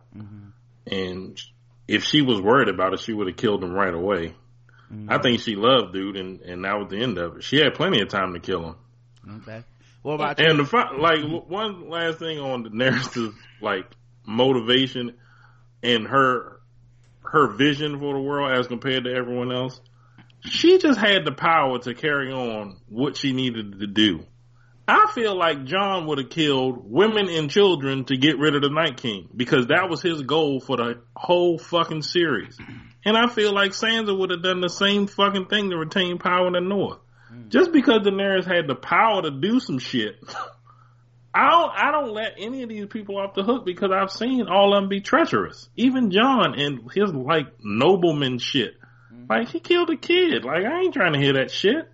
and 0.86 1.42
if 1.88 2.04
she 2.04 2.22
was 2.22 2.40
worried 2.40 2.70
about 2.70 2.94
it, 2.94 3.00
she 3.00 3.12
would 3.12 3.26
have 3.28 3.38
killed 3.38 3.64
him 3.64 3.74
right 3.74 3.94
away. 3.94 4.36
I 5.08 5.18
think 5.18 5.40
she 5.40 5.56
loved 5.56 5.92
dude, 5.92 6.16
and 6.16 6.42
and 6.42 6.64
that 6.66 6.78
was 6.78 6.90
the 6.92 7.02
end 7.02 7.18
of 7.18 7.38
it. 7.38 7.44
She 7.44 7.58
had 7.58 7.74
plenty 7.74 8.02
of 8.02 8.10
time 8.10 8.34
to 8.34 8.40
kill 8.40 8.64
him. 8.64 8.76
Okay. 9.42 9.64
What 10.04 10.14
about 10.14 10.40
you? 10.40 10.46
And 10.46 10.60
the 10.60 10.66
fi- 10.66 10.96
like 10.96 11.24
one 11.48 11.90
last 11.90 12.20
thing 12.20 12.38
on 12.38 12.62
the 12.62 12.70
Daenerys' 12.70 13.34
like 13.62 13.86
motivation 14.24 15.16
and 15.82 16.08
her 16.08 16.53
her 17.26 17.48
vision 17.48 18.00
for 18.00 18.14
the 18.14 18.22
world 18.22 18.58
as 18.58 18.68
compared 18.68 19.06
to 19.06 19.14
everyone 19.14 19.52
else. 19.52 19.80
She 20.42 20.78
just 20.78 21.00
had 21.00 21.26
the 21.26 21.32
power 21.32 21.80
to 21.80 21.94
carry 21.94 22.32
on 22.32 22.78
what 22.90 23.16
she 23.16 23.32
needed 23.32 23.80
to 23.80 23.88
do. 23.88 24.26
I 24.86 25.10
feel 25.16 25.38
like 25.38 25.64
Jon 25.64 26.08
would 26.08 26.18
have 26.18 26.30
killed 26.30 26.92
women 26.92 27.30
and 27.30 27.50
children 27.50 28.04
to 28.06 28.18
get 28.18 28.38
rid 28.38 28.56
of 28.56 28.62
the 28.62 28.70
Night 28.70 28.98
King 28.98 29.30
because 29.36 29.68
that 29.68 29.90
was 29.90 30.02
his 30.02 30.22
goal 30.24 30.60
for 30.60 30.76
the 30.76 31.02
whole 31.16 31.58
fucking 31.58 32.02
series. 32.02 32.58
And 33.06 33.16
I 33.16 33.28
feel 33.28 33.54
like 33.54 33.72
Sansa 33.72 34.18
would 34.18 34.32
have 34.32 34.44
done 34.44 34.60
the 34.60 34.70
same 34.70 35.08
fucking 35.08 35.46
thing 35.46 35.70
to 35.70 35.78
retain 35.78 36.18
power 36.18 36.48
in 36.48 36.54
the 36.54 36.62
North. 36.62 37.00
Mm. 37.34 37.50
Just 37.50 37.72
because 37.72 38.02
Daenerys 38.02 38.46
had 38.46 38.68
the 38.68 38.76
power 38.76 39.22
to 39.22 39.32
do 39.32 39.62
some 39.62 39.80
shit, 39.80 40.16
I 41.36 41.50
don't 41.50 41.72
I 41.76 41.92
don't 41.92 42.12
let 42.14 42.34
any 42.38 42.62
of 42.64 42.70
these 42.70 42.86
people 42.88 43.18
off 43.18 43.34
the 43.34 43.44
hook 43.44 43.66
because 43.66 43.92
I've 43.92 44.12
seen 44.12 44.48
all 44.48 44.76
of 44.76 44.82
them 44.84 44.90
be 44.90 45.02
treacherous. 45.02 45.68
Even 45.76 46.12
Jon 46.12 46.60
and 46.60 46.92
his 46.94 47.12
like 47.12 47.48
nobleman 47.64 48.38
shit. 48.40 48.76
Mm-hmm. 49.14 49.26
Like 49.30 49.50
he 49.50 49.60
killed 49.60 49.90
a 49.90 49.98
kid. 49.98 50.44
Like 50.46 50.64
I 50.66 50.82
ain't 50.82 50.94
trying 50.94 51.14
to 51.14 51.20
hear 51.20 51.34
that 51.34 51.50
shit. 51.52 51.90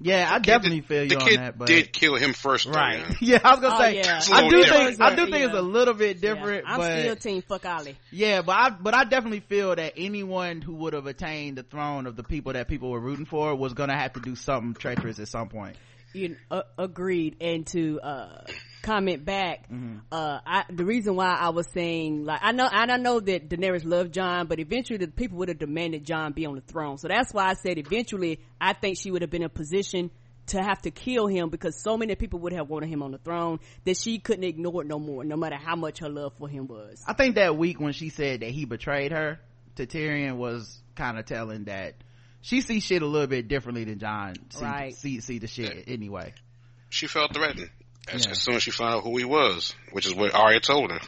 Yeah, 0.00 0.28
I 0.32 0.38
definitely 0.38 0.82
feel 0.82 1.02
you 1.02 1.08
the 1.08 1.16
on 1.20 1.26
kid 1.28 1.38
that, 1.40 1.58
but 1.58 1.66
did 1.66 1.92
kill 1.92 2.14
him 2.14 2.32
first, 2.32 2.66
though, 2.66 2.70
right. 2.70 3.00
yeah. 3.00 3.14
Yeah, 3.20 3.40
I 3.42 3.50
was 3.50 3.60
gonna 3.60 3.74
Oh, 3.74 3.78
say 3.80 3.96
yeah. 3.96 4.20
I 4.32 4.48
do 4.48 4.58
Yeah. 4.58 4.72
think 4.86 5.00
I 5.00 5.10
do 5.16 5.24
think 5.24 5.38
Yeah. 5.38 5.46
it's 5.46 5.56
a 5.56 5.60
little 5.62 5.94
bit 5.94 6.20
different, 6.20 6.66
Yeah, 6.66 6.72
I'm 6.72 6.78
but 6.78 6.98
still 7.00 7.16
team 7.16 7.42
fuck 7.42 7.66
Ollie. 7.66 7.96
yeah, 8.12 8.42
but 8.42 8.52
I 8.56 8.70
but 8.70 8.94
I 8.94 9.02
definitely 9.02 9.40
feel 9.40 9.74
that 9.74 9.94
anyone 9.96 10.60
who 10.62 10.74
would 10.74 10.92
have 10.92 11.06
attained 11.08 11.58
the 11.58 11.64
throne 11.64 12.06
of 12.06 12.14
the 12.14 12.22
people 12.22 12.52
that 12.52 12.68
people 12.68 12.90
were 12.92 13.00
rooting 13.00 13.26
for 13.26 13.56
was 13.56 13.74
gonna 13.74 13.96
have 13.98 14.12
to 14.12 14.20
do 14.20 14.36
something 14.36 14.74
treacherous 14.74 15.18
at 15.18 15.26
some 15.26 15.48
point. 15.48 15.74
You 16.12 16.36
uh, 16.50 16.62
agreed 16.78 17.36
and 17.40 17.66
to 17.68 18.00
uh 18.00 18.44
comment 18.82 19.24
back 19.24 19.68
uh 20.10 20.38
I 20.46 20.64
the 20.70 20.84
reason 20.84 21.16
why 21.16 21.34
I 21.34 21.50
was 21.50 21.68
saying 21.74 22.24
like 22.24 22.40
I 22.42 22.52
know 22.52 22.66
I 22.70 22.96
know 22.96 23.20
that 23.20 23.48
Daenerys 23.48 23.84
loved 23.84 24.14
Jon 24.14 24.46
but 24.46 24.58
eventually 24.58 24.98
the 24.98 25.08
people 25.08 25.38
would 25.38 25.48
have 25.48 25.58
demanded 25.58 26.04
Jon 26.06 26.32
be 26.32 26.46
on 26.46 26.54
the 26.54 26.60
throne. 26.62 26.96
So 26.98 27.08
that's 27.08 27.32
why 27.34 27.48
I 27.48 27.54
said 27.54 27.78
eventually 27.78 28.40
I 28.60 28.72
think 28.72 28.96
she 28.96 29.10
would 29.10 29.22
have 29.22 29.30
been 29.30 29.42
in 29.42 29.46
a 29.46 29.50
position 29.50 30.10
to 30.48 30.62
have 30.62 30.80
to 30.82 30.90
kill 30.90 31.26
him 31.26 31.50
because 31.50 31.80
so 31.80 31.96
many 31.96 32.14
people 32.14 32.38
would 32.40 32.52
have 32.52 32.68
wanted 32.68 32.88
him 32.88 33.02
on 33.02 33.10
the 33.12 33.18
throne 33.18 33.60
that 33.84 33.96
she 33.96 34.18
couldn't 34.18 34.44
ignore 34.44 34.82
it 34.82 34.88
no 34.88 34.98
more 34.98 35.24
no 35.24 35.36
matter 35.36 35.56
how 35.56 35.76
much 35.76 35.98
her 35.98 36.08
love 36.08 36.32
for 36.38 36.48
him 36.48 36.66
was. 36.66 37.02
I 37.06 37.12
think 37.12 37.34
that 37.34 37.56
week 37.56 37.80
when 37.80 37.92
she 37.92 38.08
said 38.08 38.40
that 38.40 38.50
he 38.50 38.64
betrayed 38.64 39.12
her 39.12 39.40
to 39.76 39.86
Tyrion 39.86 40.36
was 40.36 40.80
kind 40.96 41.18
of 41.18 41.26
telling 41.26 41.64
that 41.64 41.94
she 42.40 42.60
sees 42.60 42.82
shit 42.82 43.02
a 43.02 43.06
little 43.06 43.26
bit 43.26 43.48
differently 43.48 43.84
than 43.84 43.98
Jon 43.98 44.34
see, 44.50 44.64
Right. 44.64 44.94
see 44.94 45.20
see 45.20 45.38
the 45.38 45.46
shit 45.46 45.84
anyway. 45.88 46.32
She 46.90 47.06
felt 47.06 47.34
threatened 47.34 47.70
as, 48.12 48.24
Yeah. 48.24 48.30
as 48.32 48.42
soon 48.42 48.54
as 48.54 48.62
she 48.62 48.70
found 48.70 48.94
out 48.94 49.02
who 49.04 49.16
he 49.16 49.24
was, 49.24 49.74
which 49.92 50.06
is 50.06 50.14
what 50.14 50.34
Arya 50.34 50.60
told 50.60 50.90
her. 50.92 51.00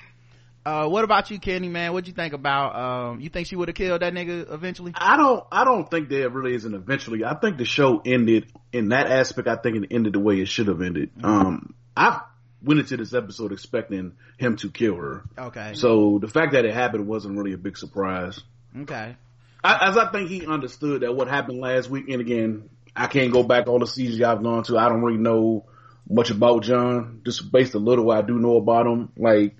Uh, 0.66 0.87
what 0.87 1.05
about 1.05 1.31
you, 1.31 1.38
Kenny? 1.38 1.69
Man, 1.71 1.95
what 1.95 2.07
you 2.07 2.12
think 2.12 2.35
about? 2.35 2.77
Um, 2.77 3.21
you 3.21 3.31
think 3.31 3.47
she 3.47 3.57
would 3.57 3.69
have 3.69 3.75
killed 3.75 4.03
that 4.03 4.12
nigga 4.12 4.53
eventually? 4.53 4.93
I 4.95 5.16
don't. 5.16 5.43
I 5.51 5.64
don't 5.64 5.90
think 5.90 6.11
there 6.11 6.29
really 6.29 6.55
is 6.55 6.66
an 6.66 6.75
eventually. 6.75 7.25
I 7.25 7.35
think 7.35 7.57
the 7.57 7.64
show 7.64 8.03
ended 8.05 8.53
in 8.71 8.90
that 8.90 9.11
aspect. 9.11 9.49
I 9.49 9.57
think 9.57 9.77
it 9.85 9.88
ended 9.90 10.12
the 10.12 10.21
way 10.21 10.38
it 10.38 10.49
should 10.49 10.69
have 10.69 10.83
ended. 10.83 11.11
Um, 11.25 11.73
I 11.97 12.21
went 12.62 12.79
into 12.81 12.99
this 12.99 13.14
episode 13.14 13.53
expecting 13.53 14.12
him 14.37 14.57
to 14.57 14.71
kill 14.71 14.97
her. 14.97 15.23
Okay, 15.38 15.73
So 15.75 16.19
the 16.21 16.29
fact 16.29 16.53
that 16.53 16.66
it 16.66 16.75
happened 16.75 17.07
wasn't 17.07 17.38
really 17.38 17.55
a 17.55 17.59
big 17.59 17.79
surprise. 17.79 18.38
okay, 18.83 19.16
I, 19.62 19.88
as 19.88 19.96
I 19.99 20.11
think 20.11 20.29
he 20.29 20.46
understood 20.46 21.03
that 21.03 21.14
what 21.14 21.29
happened 21.29 21.61
last 21.61 21.90
week, 21.90 22.09
and 22.09 22.20
again, 22.20 22.70
I 22.96 23.07
can't 23.07 23.33
go 23.33 23.42
back 23.42 23.66
all 23.66 23.79
the 23.79 23.87
seasons 23.87 24.23
I've 24.23 24.42
gone 24.42 24.64
to. 24.64 24.79
I 24.79 24.88
don't 24.88 25.03
really 25.03 25.18
know 25.18 25.66
much 26.09 26.31
about 26.31 26.62
Jon, 26.64 27.20
just 27.25 27.53
based 27.53 27.75
a 27.75 27.79
little 27.79 28.11
I 28.11 28.23
do 28.23 28.38
know 28.38 28.57
about 28.57 28.87
him. 28.87 29.11
Like, 29.16 29.57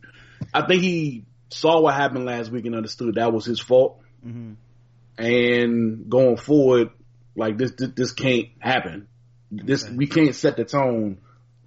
I 0.53 0.67
think 0.67 0.83
he 0.83 1.25
saw 1.51 1.81
what 1.81 1.95
happened 1.95 2.25
last 2.25 2.51
week 2.51 2.65
and 2.67 2.75
understood 2.75 3.15
that 3.17 3.33
was 3.33 3.45
his 3.45 3.61
fault. 3.61 4.01
hmm 4.23 4.53
And 5.19 6.09
going 6.09 6.37
forward, 6.37 6.91
like 7.37 7.59
this, 7.59 7.73
this, 7.77 7.91
this 7.95 8.13
can't 8.13 8.49
happen. 8.59 9.07
This 9.53 9.85
Okay. 9.85 9.95
we 9.95 10.07
can't 10.07 10.35
set 10.35 10.57
the 10.57 10.65
tone 10.65 11.19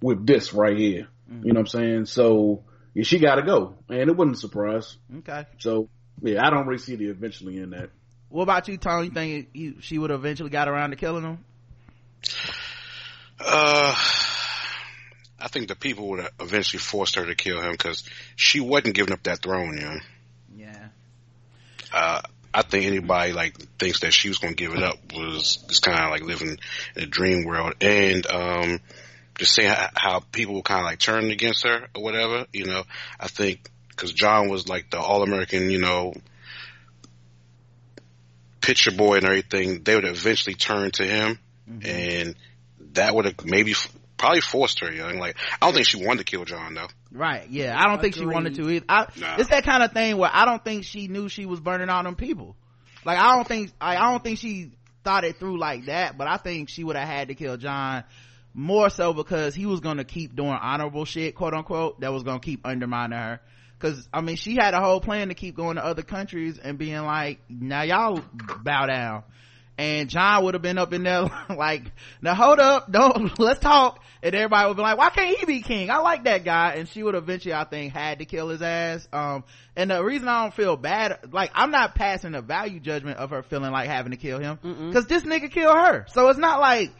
with 0.02 0.26
this 0.26 0.52
right 0.52 0.76
here. 0.76 1.08
You 1.30 1.52
know 1.52 1.60
what 1.60 1.74
I'm 1.74 1.80
saying? 1.80 2.04
So 2.06 2.64
yeah, 2.94 3.02
she 3.02 3.18
got 3.18 3.36
to 3.36 3.42
go, 3.42 3.74
and 3.88 3.98
it 4.08 4.16
wasn't 4.16 4.36
a 4.36 4.40
surprise. 4.40 4.96
okay. 5.18 5.46
So 5.58 5.88
yeah, 6.22 6.46
I 6.46 6.50
don't 6.50 6.66
really 6.66 6.78
see 6.78 6.96
the 6.96 7.06
eventually 7.06 7.58
in 7.58 7.70
that. 7.70 7.90
What 8.34 8.42
about 8.42 8.66
you, 8.66 8.76
Tony? 8.78 9.04
You 9.06 9.12
think 9.12 9.48
he, 9.52 9.74
she 9.78 9.96
would 9.96 10.10
have 10.10 10.18
eventually 10.18 10.50
got 10.50 10.66
around 10.66 10.90
to 10.90 10.96
killing 10.96 11.22
him? 11.22 11.38
Uh, 13.38 13.94
I 15.38 15.46
think 15.46 15.68
the 15.68 15.76
people 15.76 16.08
would 16.08 16.18
have 16.18 16.32
eventually 16.40 16.80
forced 16.80 17.14
her 17.14 17.24
to 17.24 17.36
kill 17.36 17.60
him 17.60 17.70
because 17.70 18.02
she 18.34 18.58
wasn't 18.58 18.96
giving 18.96 19.12
up 19.12 19.22
that 19.22 19.38
throne, 19.40 19.76
you 19.76 19.84
know. 19.84 19.98
Yeah. 20.56 20.88
Uh, 21.92 22.22
I 22.52 22.62
think 22.62 22.86
anybody 22.86 23.32
like 23.32 23.56
thinks 23.78 24.00
that 24.00 24.12
she 24.12 24.30
was 24.30 24.38
going 24.38 24.56
to 24.56 24.60
give 24.60 24.74
it 24.74 24.82
up 24.82 24.96
was 25.14 25.58
just 25.68 25.82
kind 25.82 26.02
of 26.02 26.10
like 26.10 26.22
living 26.24 26.58
in 26.96 27.02
a 27.04 27.06
dream 27.06 27.44
world, 27.44 27.74
and 27.80 28.26
um, 28.26 28.80
just 29.38 29.54
seeing 29.54 29.68
how, 29.68 29.90
how 29.94 30.20
people 30.32 30.60
kind 30.62 30.80
of 30.80 30.86
like 30.86 30.98
turned 30.98 31.30
against 31.30 31.64
her 31.64 31.86
or 31.94 32.02
whatever. 32.02 32.46
You 32.52 32.66
know, 32.66 32.82
I 33.20 33.28
think 33.28 33.70
because 33.90 34.12
Jon 34.12 34.48
was 34.48 34.68
like 34.68 34.90
the 34.90 34.98
all 34.98 35.22
American, 35.22 35.70
you 35.70 35.78
know, 35.78 36.14
picture 38.64 38.90
boy 38.90 39.16
and 39.16 39.26
everything, 39.26 39.82
they 39.82 39.94
would 39.94 40.06
eventually 40.06 40.54
turn 40.54 40.90
to 40.92 41.04
him, 41.04 41.38
mm-hmm. 41.70 41.86
and 41.86 42.36
that 42.94 43.14
would 43.14 43.26
have 43.26 43.44
maybe 43.44 43.74
probably 44.16 44.40
forced 44.40 44.80
her. 44.80 44.90
You 44.90 45.02
know, 45.02 45.08
like 45.20 45.36
I 45.60 45.66
don't 45.66 45.74
think 45.74 45.86
she 45.86 46.04
wanted 46.04 46.18
to 46.18 46.24
kill 46.24 46.44
Jon 46.44 46.74
though. 46.74 46.88
Right. 47.12 47.48
Yeah. 47.50 47.74
I 47.78 47.88
don't 47.88 48.00
think 48.00 48.14
she 48.14 48.26
wanted 48.26 48.54
to 48.56 48.70
either. 48.70 48.86
I, 48.88 49.06
Nah. 49.16 49.36
It's 49.38 49.50
that 49.50 49.64
kind 49.64 49.82
of 49.82 49.92
thing 49.92 50.16
where 50.16 50.30
I 50.32 50.46
don't 50.46 50.64
think 50.64 50.84
she 50.84 51.08
knew 51.08 51.28
she 51.28 51.46
was 51.46 51.60
burning 51.60 51.90
all 51.90 52.02
them 52.02 52.16
people. 52.16 52.56
Like 53.04 53.18
I 53.18 53.36
don't 53.36 53.46
think 53.46 53.70
I, 53.80 53.96
I 53.96 54.10
don't 54.10 54.24
think 54.24 54.38
she 54.38 54.72
thought 55.04 55.24
it 55.24 55.38
through 55.38 55.58
like 55.58 55.86
that. 55.86 56.16
But 56.16 56.26
I 56.26 56.38
think 56.38 56.70
she 56.70 56.84
would 56.84 56.96
have 56.96 57.06
had 57.06 57.28
to 57.28 57.34
kill 57.34 57.56
Jon 57.56 58.04
more 58.54 58.88
so 58.88 59.12
because 59.12 59.54
he 59.54 59.66
was 59.66 59.80
going 59.80 59.98
to 59.98 60.04
keep 60.04 60.34
doing 60.34 60.52
honorable 60.52 61.04
shit, 61.04 61.34
quote 61.34 61.54
unquote, 61.54 62.00
that 62.00 62.12
was 62.12 62.22
going 62.22 62.40
to 62.40 62.44
keep 62.44 62.66
undermining 62.66 63.18
her. 63.18 63.40
Cause 63.78 64.08
I 64.12 64.20
mean, 64.22 64.36
she 64.36 64.54
had 64.54 64.72
a 64.72 64.80
whole 64.80 65.00
plan 65.00 65.28
to 65.28 65.34
keep 65.34 65.56
going 65.56 65.76
to 65.76 65.84
other 65.84 66.02
countries 66.02 66.58
and 66.58 66.78
being 66.78 67.02
like, 67.02 67.40
now 67.48 67.82
y'all 67.82 68.24
bow 68.62 68.86
down. 68.86 69.24
And 69.76 70.08
Jon 70.08 70.44
would 70.44 70.54
have 70.54 70.62
been 70.62 70.78
up 70.78 70.92
in 70.92 71.02
there 71.02 71.28
like, 71.56 71.82
now 72.22 72.34
hold 72.34 72.60
up, 72.60 72.90
don't, 72.90 73.38
let's 73.38 73.60
talk. 73.60 74.00
And 74.22 74.34
everybody 74.34 74.68
would 74.68 74.76
be 74.76 74.82
like, 74.82 74.96
why 74.96 75.10
can't 75.10 75.36
he 75.36 75.44
be 75.44 75.60
king? 75.60 75.90
I 75.90 75.98
like 75.98 76.24
that 76.24 76.44
guy. 76.44 76.74
And 76.76 76.88
she 76.88 77.02
would 77.02 77.14
eventually, 77.14 77.52
I 77.52 77.64
think, 77.64 77.92
had 77.92 78.20
to 78.20 78.24
kill 78.24 78.48
his 78.48 78.62
ass. 78.62 79.06
Um, 79.12 79.44
and 79.76 79.90
the 79.90 80.02
reason 80.02 80.28
I 80.28 80.42
don't 80.42 80.54
feel 80.54 80.76
bad, 80.78 81.18
like, 81.32 81.50
I'm 81.54 81.70
not 81.70 81.94
passing 81.94 82.34
a 82.34 82.40
value 82.40 82.80
judgment 82.80 83.18
of 83.18 83.30
her 83.30 83.42
feeling 83.42 83.70
like 83.70 83.86
having 83.86 84.12
to 84.12 84.16
kill 84.16 84.38
him. 84.38 84.92
Cause 84.94 85.06
this 85.06 85.24
nigga 85.24 85.50
killed 85.50 85.76
her. 85.76 86.06
So 86.08 86.28
it's 86.28 86.38
not 86.38 86.58
like, 86.60 86.90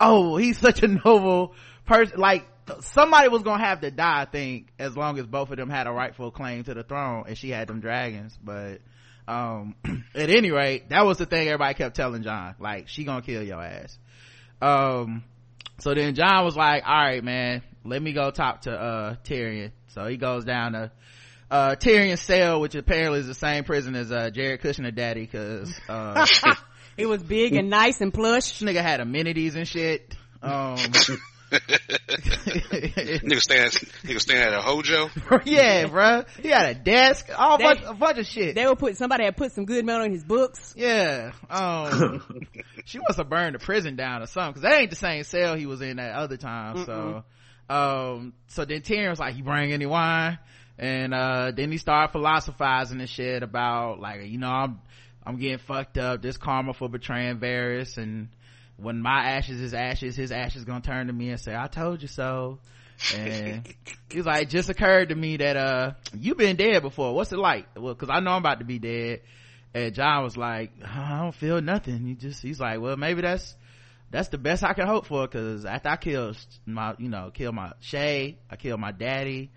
oh, 0.00 0.36
he's 0.36 0.58
such 0.58 0.82
a 0.82 0.88
noble 1.04 1.54
person. 1.86 2.20
Like, 2.20 2.46
somebody 2.80 3.28
was 3.28 3.42
gonna 3.42 3.64
have 3.64 3.80
to 3.80 3.90
die, 3.90 4.22
I 4.22 4.24
think, 4.24 4.68
as 4.78 4.96
long 4.96 5.18
as 5.18 5.26
both 5.26 5.50
of 5.50 5.56
them 5.56 5.70
had 5.70 5.86
a 5.86 5.92
rightful 5.92 6.30
claim 6.30 6.64
to 6.64 6.74
the 6.74 6.82
throne 6.82 7.24
and 7.26 7.36
she 7.36 7.50
had 7.50 7.68
them 7.68 7.80
dragons. 7.80 8.36
But, 8.42 8.80
um, 9.28 9.74
at 10.14 10.30
any 10.30 10.50
rate, 10.50 10.88
that 10.90 11.04
was 11.04 11.18
the 11.18 11.26
thing 11.26 11.48
everybody 11.48 11.74
kept 11.74 11.96
telling 11.96 12.22
Jon. 12.22 12.54
Like, 12.58 12.88
she 12.88 13.04
gonna 13.04 13.22
kill 13.22 13.42
your 13.42 13.62
ass. 13.62 13.98
Um, 14.60 15.24
so 15.78 15.94
then 15.94 16.14
Jon 16.14 16.44
was 16.44 16.56
like, 16.56 16.82
all 16.86 16.94
right, 16.94 17.22
man, 17.22 17.62
let 17.84 18.02
me 18.02 18.12
go 18.12 18.30
talk 18.30 18.62
to, 18.62 18.72
uh, 18.72 19.14
Tyrion. 19.24 19.72
So 19.88 20.06
he 20.06 20.16
goes 20.16 20.44
down 20.44 20.72
to, 20.72 20.90
uh, 21.50 21.76
Tyrion's 21.76 22.20
cell, 22.20 22.60
which 22.60 22.74
apparently 22.74 23.20
is 23.20 23.26
the 23.26 23.34
same 23.34 23.64
prison 23.64 23.94
as, 23.94 24.10
uh, 24.10 24.30
Jared 24.30 24.60
Kushner 24.60 24.94
daddy, 24.94 25.26
cause, 25.26 25.72
uh, 25.88 26.26
it 26.96 27.06
was 27.06 27.22
big 27.22 27.54
and 27.54 27.70
nice 27.70 28.00
and 28.00 28.12
plush 28.12 28.58
this 28.58 28.68
nigga 28.68 28.82
had 28.82 29.00
amenities 29.00 29.54
and 29.54 29.68
shit. 29.68 30.16
Um, 30.42 30.78
nigga 32.26 33.40
stand, 33.40 33.70
nigga 34.04 34.20
stand 34.20 34.52
at 34.52 34.58
a 34.58 34.62
hojo. 34.62 35.10
yeah, 35.44 35.86
bro. 35.86 36.24
He 36.42 36.48
had 36.48 36.68
a 36.70 36.74
desk, 36.74 37.28
all 37.36 37.58
They- 37.58 37.64
bunch, 37.64 37.80
a 37.86 37.94
bunch 37.94 38.18
of 38.18 38.26
shit. 38.26 38.54
they 38.54 38.66
would 38.66 38.78
put 38.78 38.96
somebody 38.96 39.24
had 39.24 39.36
put 39.36 39.52
some 39.52 39.64
good 39.64 39.84
metal 39.84 40.04
in 40.04 40.12
his 40.12 40.24
books 40.24 40.74
yeah. 40.76 41.32
Um, 41.48 42.22
she 42.84 42.98
must 42.98 43.18
have 43.18 43.28
burned 43.28 43.54
the 43.54 43.58
prison 43.58 43.96
down 43.96 44.22
or 44.22 44.26
something, 44.26 44.54
cause 44.54 44.62
that 44.62 44.80
ain't 44.80 44.90
the 44.90 44.96
same 44.96 45.22
cell 45.24 45.54
he 45.56 45.66
was 45.66 45.80
in 45.80 45.96
that 45.96 46.14
other 46.14 46.36
time. 46.36 46.84
So, 46.84 47.24
um, 47.68 48.32
so 48.48 48.64
then 48.64 48.80
Tyrion 48.82 49.10
was 49.10 49.18
like, 49.20 49.34
he 49.34 49.42
bring 49.42 49.72
any 49.72 49.86
wine? 49.86 50.38
And, 50.78 51.14
uh, 51.14 51.52
then 51.56 51.72
he 51.72 51.78
started 51.78 52.12
philosophizing 52.12 53.00
and 53.00 53.08
shit 53.08 53.42
about 53.42 53.98
like, 54.00 54.26
you 54.26 54.38
know, 54.38 54.50
I'm, 54.50 54.80
I'm 55.24 55.36
getting 55.38 55.58
fucked 55.58 55.96
up. 55.98 56.22
This 56.22 56.36
karma 56.36 56.74
for 56.74 56.88
betraying 56.88 57.38
Varys 57.38 57.96
and 57.96 58.28
when 58.76 59.00
my 59.00 59.30
ashes 59.30 59.60
is 59.60 59.74
ashes, 59.74 60.16
his 60.16 60.32
ashes 60.32 60.64
gonna 60.64 60.80
turn 60.80 61.06
to 61.06 61.12
me 61.12 61.30
and 61.30 61.40
say, 61.40 61.54
I 61.56 61.66
told 61.66 62.02
you 62.02 62.08
so. 62.08 62.58
And 63.14 63.66
he 64.10 64.18
was 64.18 64.26
like, 64.26 64.44
it 64.44 64.50
just 64.50 64.68
occurred 64.68 65.10
to 65.10 65.14
me 65.14 65.38
that, 65.38 65.56
uh, 65.56 65.92
you've 66.18 66.36
been 66.36 66.56
dead 66.56 66.82
before. 66.82 67.14
What's 67.14 67.32
it 67.32 67.38
like? 67.38 67.66
Well, 67.76 67.94
cause 67.94 68.10
I 68.10 68.20
know 68.20 68.32
I'm 68.32 68.42
about 68.42 68.58
to 68.58 68.64
be 68.64 68.78
dead. 68.78 69.22
And 69.74 69.94
Jon 69.94 70.24
was 70.24 70.36
like, 70.36 70.72
I 70.84 71.18
don't 71.20 71.34
feel 71.34 71.60
nothing. 71.60 72.06
He 72.06 72.14
just, 72.14 72.42
he's 72.42 72.60
like, 72.60 72.80
well, 72.80 72.96
maybe 72.96 73.22
that's, 73.22 73.54
that's 74.10 74.28
the 74.28 74.38
best 74.38 74.62
I 74.62 74.72
can 74.72 74.86
hope 74.86 75.06
for. 75.06 75.26
Cause 75.26 75.64
after 75.64 75.88
I 75.88 75.96
killed 75.96 76.36
my, 76.64 76.94
you 76.98 77.08
know, 77.08 77.30
killed 77.32 77.54
my 77.54 77.72
Shay, 77.80 78.38
I 78.50 78.56
killed 78.56 78.80
my 78.80 78.92
daddy, 78.92 79.50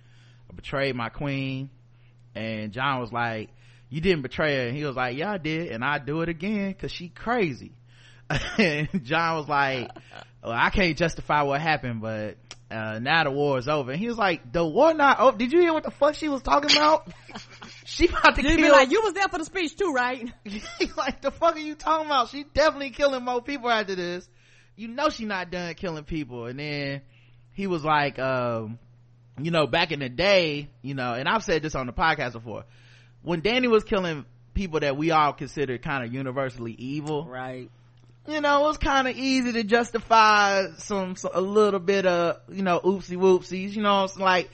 I 0.49 0.53
betrayed 0.53 0.95
my 0.95 1.09
queen. 1.09 1.69
And 2.35 2.71
Jon 2.71 2.99
was 2.99 3.11
like, 3.11 3.49
you 3.89 4.01
didn't 4.01 4.21
betray 4.21 4.55
her. 4.55 4.67
And 4.67 4.77
he 4.77 4.85
was 4.85 4.95
like, 4.95 5.17
yeah, 5.17 5.31
I 5.31 5.37
did. 5.37 5.71
And 5.71 5.83
I 5.83 5.99
do 5.99 6.21
it 6.21 6.29
again 6.29 6.73
cause 6.73 6.91
she 6.91 7.09
crazy. 7.09 7.73
And 8.57 8.87
Jon 9.05 9.37
was 9.37 9.47
like, 9.47 9.89
well, 10.43 10.53
I 10.53 10.69
can't 10.69 10.97
justify 10.97 11.41
what 11.43 11.59
happened, 11.61 12.01
but, 12.01 12.37
uh, 12.71 12.99
now 12.99 13.23
the 13.23 13.31
war 13.31 13.57
is 13.57 13.67
over. 13.67 13.91
And 13.91 13.99
he 13.99 14.07
was 14.07 14.17
like, 14.17 14.51
the 14.53 14.63
war 14.63 14.93
not 14.93 15.19
over. 15.19 15.37
Did 15.37 15.51
you 15.51 15.59
hear 15.61 15.73
what 15.73 15.83
the 15.83 15.91
fuck 15.91 16.13
she 16.15 16.29
was 16.29 16.41
talking 16.43 16.71
about? 16.71 17.11
she 17.85 18.07
about 18.07 18.35
to 18.35 18.43
You'd 18.43 18.57
be 18.57 18.61
kill 18.63 18.71
like, 18.71 18.91
you 18.91 19.01
was 19.03 19.13
there 19.13 19.27
for 19.27 19.39
the 19.39 19.45
speech 19.45 19.75
too, 19.75 19.91
right? 19.91 20.31
Like, 20.95 21.21
the 21.21 21.31
fuck 21.31 21.55
are 21.55 21.59
you 21.59 21.73
talking 21.75 22.05
about? 22.05 22.29
She 22.29 22.43
definitely 22.53 22.91
killing 22.91 23.25
more 23.25 23.41
people 23.41 23.69
after 23.71 23.95
this. 23.95 24.29
you 24.75 24.87
know 24.87 25.09
she 25.09 25.25
not 25.25 25.49
done 25.49 25.73
killing 25.73 26.03
people. 26.03 26.45
And 26.45 26.59
then 26.59 27.01
he 27.53 27.65
was 27.67 27.83
like, 27.83 28.19
um, 28.19 28.77
you 29.41 29.49
know, 29.51 29.65
back 29.65 29.91
in 29.91 29.99
the 29.99 30.09
day, 30.09 30.69
you 30.83 30.93
know, 30.93 31.13
and 31.13 31.27
I've 31.27 31.43
said 31.43 31.63
this 31.63 31.73
on 31.73 31.87
the 31.87 31.93
podcast 31.93 32.33
before, 32.33 32.65
when 33.23 33.41
Dany 33.41 33.67
was 33.67 33.83
killing 33.83 34.25
people 34.53 34.81
that 34.81 34.95
we 34.95 35.09
all 35.11 35.33
consider 35.33 35.77
kind 35.79 36.05
of 36.05 36.13
universally 36.13 36.73
evil, 36.73 37.25
Right. 37.25 37.69
You 38.27 38.41
know, 38.41 38.63
it 38.63 38.67
was 38.67 38.77
kind 38.77 39.07
of 39.07 39.15
easy 39.15 39.53
to 39.53 39.63
justify 39.63 40.67
some, 40.77 41.15
some, 41.15 41.31
a 41.33 41.41
little 41.41 41.79
bit 41.79 42.05
of, 42.05 42.41
you 42.49 42.61
know, 42.61 42.79
oopsie 42.79 43.17
whoopsies, 43.17 43.73
you 43.73 43.81
know, 43.81 44.03
it's 44.03 44.17
like, 44.17 44.51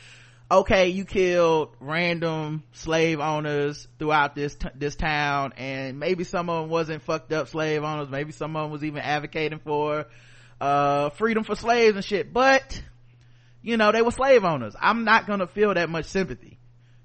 okay, 0.49 0.89
you 0.89 1.03
killed 1.03 1.75
random 1.79 2.63
slave 2.71 3.19
owners 3.19 3.87
throughout 3.99 4.33
this, 4.35 4.55
t- 4.55 4.69
this 4.75 4.95
town, 4.95 5.53
and 5.57 5.99
maybe 5.99 6.23
some 6.23 6.49
of 6.49 6.63
them 6.63 6.69
wasn't 6.69 7.03
fucked 7.03 7.33
up 7.33 7.49
slave 7.49 7.83
owners, 7.83 8.07
maybe 8.07 8.31
some 8.31 8.55
of 8.55 8.63
them 8.63 8.71
was 8.71 8.83
even 8.83 9.01
advocating 9.01 9.59
for, 9.59 10.05
uh, 10.61 11.09
freedom 11.11 11.43
for 11.43 11.55
slaves 11.55 11.95
and 11.95 12.05
shit, 12.05 12.31
but, 12.31 12.81
you 13.61 13.75
know, 13.75 13.91
they 13.91 14.01
were 14.01 14.11
slave 14.11 14.45
owners. 14.45 14.75
I'm 14.79 15.03
not 15.03 15.27
gonna 15.27 15.47
feel 15.47 15.73
that 15.73 15.89
much 15.89 16.05
sympathy. 16.05 16.59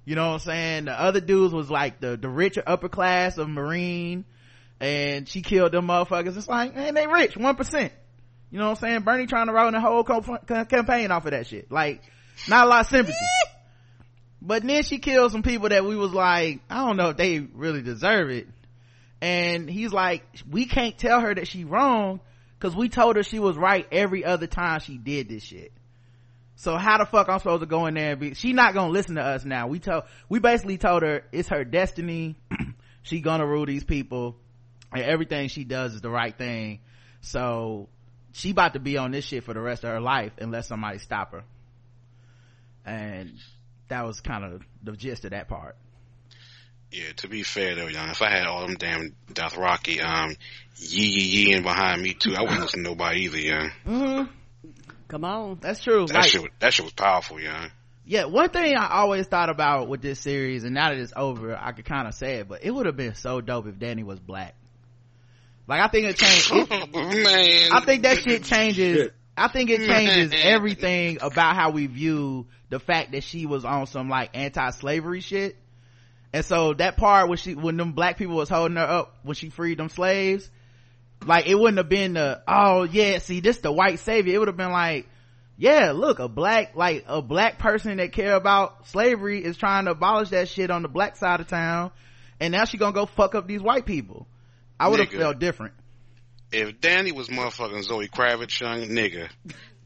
You 0.05 0.15
know 0.15 0.29
what 0.29 0.35
I'm 0.35 0.39
saying? 0.41 0.85
The 0.85 1.01
other 1.01 1.21
dudes 1.21 1.53
was 1.53 1.71
like 1.71 2.01
the, 2.01 2.17
the 2.17 2.29
richer 2.29 2.63
upper 2.67 2.89
class 2.89 3.39
of 3.39 3.49
Meereen, 3.49 4.25
and 4.81 5.29
she 5.29 5.43
killed 5.43 5.73
them 5.73 5.87
motherfuckers. 5.87 6.37
It's 6.37 6.49
like, 6.49 6.75
man, 6.75 6.95
they 6.95 7.07
rich, 7.07 7.35
1%. 7.35 7.91
You 8.51 8.59
know 8.59 8.65
what 8.65 8.71
I'm 8.71 8.77
saying? 8.77 9.01
Bernie 9.03 9.27
trying 9.27 9.47
to 9.47 9.53
run 9.53 9.73
the 9.75 9.81
whole 9.81 10.03
co- 10.03 10.23
co- 10.23 10.65
campaign 10.65 11.11
off 11.11 11.25
of 11.27 11.33
that 11.33 11.47
shit. 11.47 11.71
Like, 11.71 12.03
not 12.49 12.67
a 12.67 12.69
lot 12.69 12.81
of 12.81 12.87
sympathy. 12.89 13.17
but 14.43 14.63
then 14.63 14.83
she 14.83 14.99
killed 14.99 15.33
some 15.33 15.43
people 15.43 15.69
that 15.69 15.85
we 15.85 15.97
was 15.97 16.13
like, 16.13 16.61
I 16.69 16.87
don't 16.87 16.97
know 16.97 17.11
if 17.11 17.17
they 17.17 17.39
really 17.39 17.83
deserve 17.83 18.31
it. 18.31 18.49
And 19.21 19.69
he's 19.69 19.93
like, 19.93 20.25
we 20.51 20.65
can't 20.65 20.97
tell 20.97 21.21
her 21.21 21.35
that 21.35 21.47
she 21.47 21.65
wrong 21.65 22.21
cause 22.59 22.75
we 22.75 22.89
told 22.89 23.17
her 23.17 23.23
she 23.23 23.39
was 23.39 23.57
right 23.57 23.87
every 23.93 24.25
other 24.25 24.47
time 24.47 24.81
she 24.81 24.97
did 24.97 25.29
this 25.29 25.43
shit. 25.43 25.73
So 26.57 26.77
how 26.77 26.99
the 26.99 27.07
fuck 27.07 27.29
I'm 27.29 27.39
supposed 27.39 27.61
to 27.61 27.67
go 27.67 27.87
in 27.87 27.95
there 27.95 28.13
and 28.13 28.21
be, 28.21 28.35
she 28.35 28.53
not 28.53 28.75
gonna 28.75 28.93
listen 28.93 29.15
to 29.15 29.23
us 29.23 29.45
now. 29.45 29.67
We 29.67 29.79
told, 29.79 30.05
we 30.29 30.41
basically 30.41 30.77
told 30.79 31.03
her 31.03 31.23
it's 31.33 31.49
her 31.49 31.65
destiny. 31.65 32.37
she 33.03 33.21
gonna 33.21 33.47
rule 33.47 33.67
these 33.67 33.85
people 33.85 34.37
and 34.93 35.03
everything 35.03 35.49
she 35.49 35.65
does 35.65 35.95
is 35.95 36.01
the 36.01 36.11
right 36.11 36.37
thing. 36.37 36.81
So 37.21 37.89
she 38.33 38.51
about 38.51 38.75
to 38.75 38.81
be 38.81 38.97
on 38.97 39.11
this 39.11 39.25
shit 39.25 39.45
for 39.45 39.55
the 39.55 39.61
rest 39.61 39.85
of 39.85 39.91
her 39.91 40.01
life 40.01 40.33
unless 40.41 40.69
somebody 40.69 40.99
stop 40.99 41.33
her. 41.33 41.43
And 42.85 43.35
that 43.89 44.05
was 44.05 44.21
kind 44.21 44.45
of 44.45 44.63
the 44.83 44.93
gist 44.93 45.25
of 45.25 45.31
that 45.33 45.49
part. 45.49 45.77
Yeah, 46.91 47.13
to 47.19 47.29
be 47.29 47.43
fair 47.45 47.77
though, 47.77 47.87
young, 47.87 48.09
if 48.09 48.21
I 48.23 48.31
had 48.31 48.47
all 48.47 48.67
them 48.67 48.75
damn 48.77 49.15
Dothraki, 49.33 50.03
um, 50.03 50.35
yee 50.77 51.07
yee 51.07 51.55
yeeing 51.55 51.63
behind 51.63 52.03
me 52.03 52.15
too, 52.15 52.35
I 52.37 52.43
wouldn't 52.43 52.61
listen 52.61 52.83
to 52.83 52.89
nobody 52.91 53.21
either, 53.23 53.39
young. 53.39 53.71
Mm-hmm. 53.87 54.33
Come 55.07 55.25
on. 55.25 55.59
That's 55.61 55.83
true. 55.83 56.07
That 56.07 56.15
Like, 56.15 56.25
shit, 56.31 56.43
was- 56.43 56.51
that 56.59 56.73
shit 56.75 56.85
was 56.85 56.93
powerful, 56.95 57.41
young. 57.41 57.71
yeah, 58.05 58.25
one 58.25 58.51
thing 58.51 58.77
I 58.77 58.89
always 58.91 59.27
thought 59.27 59.51
about 59.51 59.89
with 59.89 60.03
this 60.03 60.19
series, 60.19 60.65
and 60.65 60.75
now 60.75 60.89
that 60.89 60.99
it's 60.99 61.13
over, 61.15 61.57
I 61.57 61.71
could 61.73 61.85
kind 61.85 62.09
of 62.09 62.15
say 62.15 62.37
it, 62.37 62.49
but 62.49 62.65
it 62.65 62.71
would 62.73 62.87
have 62.87 62.97
been 62.97 63.15
so 63.15 63.41
dope 63.41 63.67
if 63.69 63.77
Dany 63.77 64.03
was 64.05 64.19
black. 64.19 64.55
Like, 65.71 65.83
I 65.83 65.87
think 65.87 66.07
it 66.09 66.17
changed. 66.17 66.53
Man, 66.93 67.73
I 67.73 67.81
think 67.87 68.03
that 68.03 68.19
shit 68.19 68.43
changes. 68.43 68.97
Shit. 68.97 69.15
I 69.37 69.47
think 69.47 69.71
it 69.71 69.87
changes 69.87 70.33
everything 70.43 71.19
about 71.21 71.55
how 71.55 71.71
we 71.71 71.87
view 71.87 72.49
the 72.71 72.81
fact 72.81 73.13
that 73.13 73.23
she 73.23 73.47
was 73.47 73.65
on 73.65 73.87
some 73.87 74.09
like 74.09 74.31
anti-slavery 74.35 75.21
shit. 75.21 75.57
And 76.33 76.45
so 76.45 76.75
that 76.75 76.97
part 76.97 77.29
when 77.29 77.39
she, 77.39 77.55
when 77.55 77.77
them 77.77 77.93
black 77.93 78.19
people 78.19 78.35
was 78.35 78.49
holding 78.49 78.79
her 78.79 78.83
up 78.83 79.19
when 79.23 79.37
she 79.37 79.49
freed 79.49 79.79
them 79.79 79.91
slaves, 79.91 80.51
like 81.25 81.47
it 81.47 81.55
wouldn't 81.55 81.79
have 81.79 81.89
been 81.89 82.15
the, 82.15 82.43
oh 82.49 82.83
yeah, 82.83 83.19
see 83.19 83.39
this 83.39 83.59
the 83.59 83.71
white 83.71 84.01
savior. 84.01 84.35
It 84.35 84.39
would 84.39 84.49
have 84.49 84.57
been 84.57 84.73
like, 84.73 85.09
yeah, 85.57 85.93
look, 85.93 86.19
a 86.19 86.29
black, 86.29 86.75
like 86.75 87.05
a 87.07 87.23
black 87.23 87.61
person 87.61 87.99
that 87.99 88.11
care 88.11 88.35
about 88.35 88.89
slavery 88.89 89.45
is 89.45 89.57
trying 89.57 89.85
to 89.85 89.93
abolish 89.93 90.31
that 90.31 90.49
shit 90.49 90.73
on 90.73 90.83
the 90.83 90.89
black 90.89 91.15
side 91.15 91.39
of 91.39 91.47
town. 91.47 91.93
And 92.41 92.51
now 92.51 92.65
she 92.65 92.77
gonna 92.77 92.93
go 92.93 93.07
fuck 93.07 93.37
up 93.37 93.47
these 93.47 93.63
white 93.63 93.87
people. 93.87 94.27
I 94.81 94.89
would 94.89 95.01
have 95.01 95.11
felt 95.11 95.39
different. 95.39 95.75
if 96.53 96.81
Dany 96.81 97.13
was 97.13 97.29
motherfucking 97.29 97.85
Zoe 97.85 98.09
Kravitz, 98.09 98.61
young 98.61 98.89
nigga, 98.89 99.29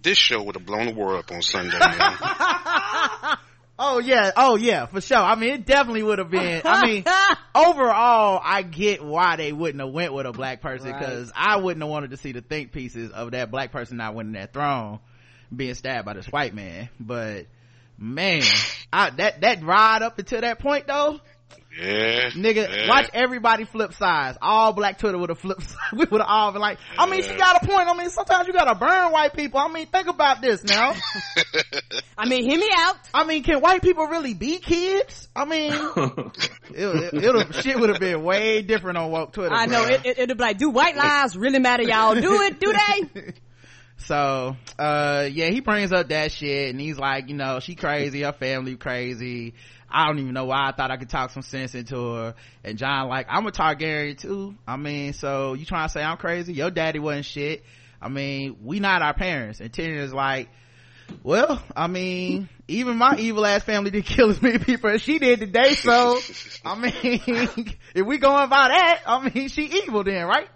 this 0.02 0.16
show 0.16 0.42
would 0.42 0.54
have 0.54 0.64
blown 0.64 0.86
the 0.86 0.94
world 0.94 1.18
up 1.24 1.32
on 1.32 1.42
Sunday, 1.42 1.78
man. 1.78 2.16
Oh 3.76 3.98
yeah, 3.98 4.30
oh 4.36 4.54
yeah, 4.54 4.86
for 4.86 5.00
sure. 5.00 5.18
I 5.18 5.34
mean, 5.34 5.50
it 5.54 5.66
definitely 5.66 6.04
would 6.04 6.20
have 6.20 6.30
been. 6.30 6.62
I 6.64 6.86
mean, 6.86 7.04
overall, 7.56 8.40
I 8.40 8.62
get 8.62 9.04
why 9.04 9.34
they 9.34 9.52
wouldn't 9.52 9.80
have 9.82 9.92
went 9.92 10.12
with 10.14 10.26
a 10.26 10.32
black 10.32 10.60
person 10.62 10.92
Right. 10.92 11.00
because 11.00 11.32
I 11.34 11.56
wouldn't 11.56 11.82
have 11.82 11.90
wanted 11.90 12.10
to 12.10 12.16
see 12.16 12.30
the 12.30 12.40
think 12.40 12.70
pieces 12.70 13.10
of 13.10 13.32
that 13.32 13.50
black 13.50 13.72
person 13.72 13.96
not 13.96 14.14
winning 14.14 14.34
that 14.34 14.52
throne, 14.52 15.00
being 15.54 15.74
stabbed 15.74 16.06
by 16.06 16.14
this 16.14 16.26
white 16.26 16.54
man. 16.54 16.88
But 17.00 17.46
man, 17.98 18.42
I, 18.92 19.10
that 19.10 19.40
that 19.40 19.64
ride 19.64 20.02
up 20.02 20.20
until 20.20 20.40
that 20.42 20.60
point 20.60 20.86
though, 20.86 21.18
Yeah, 21.76 22.30
nigga, 22.30 22.68
yeah. 22.68 22.88
watch 22.88 23.10
everybody 23.12 23.64
flip 23.64 23.94
sides. 23.94 24.38
All 24.40 24.72
black 24.72 24.98
Twitter 24.98 25.18
would 25.18 25.30
have 25.30 25.38
flipped. 25.38 25.66
We 25.92 26.06
would 26.10 26.20
have 26.20 26.28
all 26.28 26.52
been 26.52 26.60
like, 26.60 26.78
I 26.98 27.08
mean, 27.08 27.22
she 27.22 27.34
got 27.34 27.62
a 27.62 27.66
point. 27.66 27.88
I 27.88 27.96
mean, 27.96 28.10
sometimes 28.10 28.46
you 28.46 28.52
gotta 28.52 28.74
burn 28.74 29.12
white 29.12 29.34
people. 29.34 29.60
I 29.60 29.68
mean, 29.68 29.86
think 29.86 30.08
about 30.08 30.40
this 30.40 30.62
now. 30.64 30.94
I 32.18 32.28
mean, 32.28 32.48
hear 32.48 32.58
me 32.58 32.68
out. 32.76 32.96
I 33.12 33.24
mean, 33.24 33.42
can 33.42 33.60
white 33.60 33.82
people 33.82 34.06
really 34.06 34.34
be 34.34 34.58
kids? 34.58 35.28
I 35.34 35.44
mean, 35.44 35.72
it, 36.74 37.14
it, 37.14 37.24
it'll, 37.24 37.50
shit 37.52 37.78
would 37.78 37.90
have 37.90 38.00
been 38.00 38.22
way 38.22 38.62
different 38.62 38.98
on 38.98 39.10
woke 39.10 39.32
Twitter. 39.32 39.54
I 39.54 39.66
know 39.66 39.84
it, 39.84 40.04
it, 40.04 40.18
it'll 40.18 40.36
be 40.36 40.42
like, 40.42 40.58
do 40.58 40.70
white 40.70 40.96
lives 40.96 41.36
really 41.36 41.58
matter? 41.58 41.82
Y'all 41.82 42.14
do 42.14 42.42
it? 42.42 42.60
Do 42.60 42.72
they? 42.72 43.32
So, 43.96 44.56
uh, 44.78 45.28
yeah, 45.30 45.50
he 45.50 45.60
brings 45.60 45.92
up 45.92 46.08
that 46.08 46.32
shit 46.32 46.70
and 46.70 46.80
he's 46.80 46.98
like, 46.98 47.28
you 47.28 47.36
know, 47.36 47.60
she 47.60 47.74
crazy, 47.74 48.22
her 48.22 48.32
family 48.32 48.76
crazy. 48.76 49.54
I 49.94 50.08
don't 50.08 50.18
even 50.18 50.34
know 50.34 50.46
why 50.46 50.68
I 50.68 50.72
thought 50.72 50.90
I 50.90 50.96
could 50.96 51.08
talk 51.08 51.30
some 51.30 51.42
sense 51.42 51.76
into 51.76 52.14
her. 52.14 52.34
And 52.64 52.76
Jon 52.76 53.08
like, 53.08 53.26
I'm 53.30 53.46
a 53.46 53.52
Targaryen 53.52 54.18
too. 54.18 54.56
I 54.66 54.76
mean, 54.76 55.12
so 55.12 55.54
you 55.54 55.64
trying 55.64 55.86
to 55.86 55.92
say 55.92 56.02
I'm 56.02 56.16
crazy? 56.16 56.52
Your 56.52 56.72
daddy 56.72 56.98
wasn't 56.98 57.26
shit. 57.26 57.62
I 58.02 58.08
mean, 58.08 58.56
we 58.64 58.80
not 58.80 59.02
our 59.02 59.14
parents. 59.14 59.60
And 59.60 59.72
Tyrion's 59.72 60.12
like, 60.12 60.48
well, 61.22 61.62
I 61.76 61.86
mean, 61.86 62.48
even 62.66 62.96
my 62.96 63.16
evil 63.18 63.46
ass 63.46 63.62
family 63.62 63.92
did 63.92 64.04
kill 64.04 64.30
as 64.30 64.42
many 64.42 64.58
people 64.58 64.90
as 64.90 65.00
she 65.00 65.20
did 65.20 65.38
today. 65.38 65.74
So, 65.74 66.18
I 66.64 66.74
mean, 66.78 67.20
if 67.94 68.04
we 68.04 68.18
going 68.18 68.48
by 68.48 68.68
that, 68.68 69.00
I 69.06 69.30
mean, 69.30 69.48
she 69.48 69.62
evil 69.84 70.02
then, 70.02 70.26
right? 70.26 70.48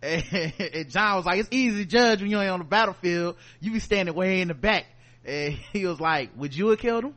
And, 0.00 0.52
and 0.60 0.90
Jon 0.90 1.16
was 1.16 1.26
like, 1.26 1.40
it's 1.40 1.48
easy 1.50 1.84
to 1.84 1.90
judge 1.90 2.20
when 2.22 2.30
you 2.30 2.40
ain't 2.40 2.50
on 2.50 2.60
the 2.60 2.64
battlefield. 2.64 3.34
You 3.60 3.72
be 3.72 3.80
standing 3.80 4.14
way 4.14 4.42
in 4.42 4.48
the 4.48 4.54
back. 4.54 4.86
And 5.24 5.54
he 5.72 5.86
was 5.86 5.98
like, 5.98 6.30
would 6.36 6.54
you 6.54 6.68
have 6.68 6.78
killed 6.78 7.02
him? 7.02 7.14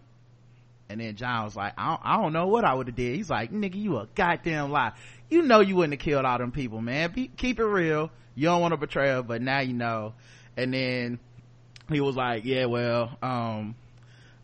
And 0.89 0.99
then 0.99 1.15
Jon 1.15 1.45
was 1.45 1.55
like, 1.55 1.73
I 1.77 1.89
don't, 1.89 2.01
I 2.03 2.21
don't 2.21 2.33
know 2.33 2.47
what 2.47 2.65
I 2.65 2.73
would 2.73 2.87
have 2.87 2.95
did. 2.95 3.15
He's 3.15 3.29
like, 3.29 3.51
nigga, 3.51 3.75
you 3.75 3.97
a 3.97 4.07
goddamn 4.15 4.71
lie. 4.71 4.93
You 5.29 5.43
know 5.43 5.59
you 5.59 5.75
wouldn't 5.75 5.93
have 5.93 6.03
killed 6.03 6.25
all 6.25 6.37
them 6.39 6.51
people, 6.51 6.81
man. 6.81 7.11
Be, 7.11 7.27
keep 7.27 7.59
it 7.59 7.65
real. 7.65 8.09
You 8.33 8.45
don't 8.45 8.61
want 8.61 8.71
to 8.71 8.77
betray 8.77 9.09
her, 9.09 9.21
but 9.21 9.41
now 9.41 9.59
you 9.59 9.73
know. 9.73 10.13
And 10.57 10.73
then 10.73 11.19
he 11.89 12.01
was 12.01 12.15
like, 12.15 12.43
yeah, 12.43 12.65
well, 12.65 13.15
um, 13.21 13.75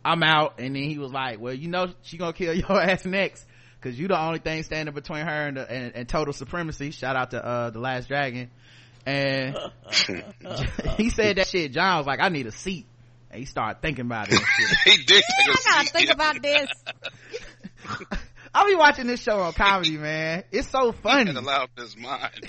I'm 0.04 0.22
out. 0.22 0.60
And 0.60 0.76
then 0.76 0.84
he 0.84 0.98
was 0.98 1.12
like, 1.12 1.40
well, 1.40 1.52
you 1.52 1.68
know, 1.68 1.88
she 2.02 2.16
gonna 2.16 2.32
kill 2.32 2.54
your 2.54 2.80
ass 2.80 3.04
next. 3.04 3.44
Cause 3.80 3.96
you 3.96 4.08
the 4.08 4.18
only 4.18 4.40
thing 4.40 4.62
standing 4.62 4.94
between 4.94 5.26
her 5.26 5.46
and, 5.48 5.56
the, 5.56 5.70
and, 5.70 5.94
and 5.94 6.08
total 6.08 6.32
supremacy. 6.32 6.90
Shout 6.90 7.14
out 7.14 7.30
to, 7.32 7.44
uh, 7.44 7.70
the 7.70 7.78
last 7.78 8.08
dragon. 8.08 8.50
And 9.04 9.56
he 10.96 11.10
said 11.10 11.36
that 11.36 11.46
shit. 11.46 11.72
Jon 11.72 11.98
was 11.98 12.06
like, 12.06 12.20
I 12.20 12.28
need 12.28 12.46
a 12.46 12.52
seat. 12.52 12.86
And 13.36 13.42
he 13.42 13.44
started 13.46 13.82
thinking 13.82 14.06
about 14.06 14.28
it. 14.32 14.40
and 14.40 14.76
he 14.86 14.96
did 15.04 15.22
take 15.22 15.48
a 15.48 15.50
I 15.50 15.54
gotta 15.62 15.86
seat. 15.88 15.92
think 15.92 16.10
about 16.10 16.42
this. 16.42 16.70
I'll 18.54 18.66
be 18.66 18.74
watching 18.74 19.06
this 19.06 19.20
show 19.22 19.40
on 19.40 19.52
comedy, 19.52 19.98
man. 19.98 20.44
It's 20.50 20.68
so 20.70 20.92
funny. 20.92 21.28
And 21.28 21.36
allowed 21.38 21.68
his 21.76 21.94
mind. 21.98 22.30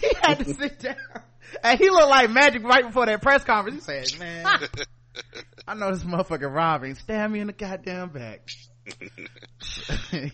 he 0.00 0.10
had 0.20 0.40
to 0.40 0.52
sit 0.52 0.80
down. 0.80 0.96
And 1.62 1.78
he 1.78 1.90
looked 1.90 2.08
like 2.10 2.28
magic 2.30 2.64
right 2.64 2.84
before 2.84 3.06
that 3.06 3.22
press 3.22 3.44
conference. 3.44 3.86
He 3.86 4.04
said, 4.04 4.18
man, 4.18 4.44
I 5.68 5.74
know 5.74 5.92
this 5.92 6.02
motherfucker 6.02 6.52
robbing. 6.52 6.96
Stab 6.96 7.30
me 7.30 7.38
in 7.38 7.46
the 7.46 7.52
goddamn 7.52 8.08
back. 8.08 8.48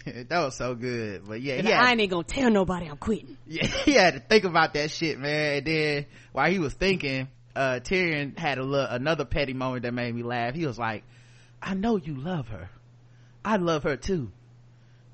that 0.06 0.26
was 0.30 0.56
so 0.56 0.74
good. 0.74 1.26
But 1.28 1.42
yeah, 1.42 1.56
And 1.56 1.66
he 1.66 1.72
had, 1.74 1.84
I 1.84 1.92
ain't 1.92 2.10
gonna 2.10 2.24
tell 2.24 2.50
nobody 2.50 2.86
I'm 2.86 2.96
quitting. 2.96 3.36
yeah, 3.46 3.66
he 3.66 3.92
had 3.92 4.14
to 4.14 4.20
think 4.20 4.44
about 4.44 4.72
that 4.72 4.90
shit, 4.90 5.18
man. 5.18 5.58
And 5.58 5.66
then 5.66 6.06
while 6.32 6.50
he 6.50 6.58
was 6.58 6.72
thinking, 6.72 7.28
uh, 7.56 7.80
Tyrion 7.82 8.38
had 8.38 8.58
a 8.58 8.62
little, 8.62 8.86
another 8.86 9.24
petty 9.24 9.52
moment 9.52 9.82
that 9.82 9.92
made 9.92 10.14
me 10.14 10.22
laugh. 10.22 10.54
He 10.54 10.66
was 10.66 10.78
like, 10.78 11.04
I 11.62 11.74
know 11.74 11.96
you 11.96 12.14
love 12.16 12.48
her. 12.48 12.70
I 13.44 13.56
love 13.56 13.82
her 13.84 13.96
too. 13.96 14.30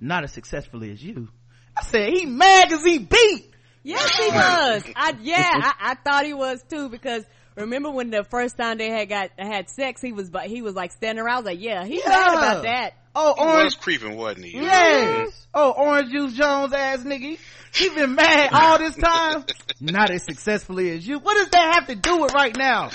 Not 0.01 0.24
as 0.24 0.32
successfully 0.32 0.91
as 0.93 1.03
you. 1.03 1.28
I 1.76 1.82
said, 1.82 2.12
he 2.12 2.26
mad 2.26 2.68
cause 2.70 2.84
he 2.84 2.99
beat. 2.99 3.51
Yes, 3.82 4.16
he 4.18 4.26
was. 4.28 4.82
I 4.97 5.14
yeah, 5.22 5.49
I, 5.53 5.72
I 5.80 5.95
thought 5.95 6.24
he 6.24 6.34
was 6.34 6.62
too 6.68 6.89
because 6.89 7.24
remember 7.55 7.91
when 7.91 8.11
the 8.11 8.24
first 8.24 8.57
time 8.57 8.78
they 8.78 8.91
had 8.91 9.09
got 9.09 9.30
had 9.39 9.68
sex, 9.70 10.01
he 10.01 10.12
was 10.12 10.28
but 10.28 10.47
he 10.47 10.61
was 10.61 10.74
like 10.74 10.93
standing 10.93 11.24
around. 11.24 11.34
I 11.34 11.39
was 11.39 11.47
like, 11.47 11.61
yeah, 11.61 11.84
he's 11.84 12.05
mad 12.05 12.26
Yeah. 12.32 12.32
about 12.34 12.62
that. 12.64 12.95
Oh, 13.19 13.35
He 13.35 13.41
was 13.45 13.55
Orange. 13.57 13.81
creeping, 13.81 14.14
wasn't 14.17 14.45
he? 14.47 14.59
Yes. 14.59 15.47
Oh, 15.55 15.71
Orange 15.73 16.11
Juice 16.12 16.35
Jones 16.35 16.73
ass 16.75 16.99
nigga. 17.01 17.39
He 17.75 17.89
been 17.91 18.14
mad 18.14 18.51
all 18.53 18.79
this 18.79 18.95
time. 18.97 19.45
Not 19.81 20.11
as 20.11 20.23
successfully 20.25 20.91
as 20.91 21.07
you. 21.07 21.19
What 21.19 21.35
does 21.37 21.49
that 21.51 21.75
have 21.75 21.87
to 21.89 21.95
do 21.95 22.21
with 22.23 22.33
right 22.35 22.57
now? 22.57 22.91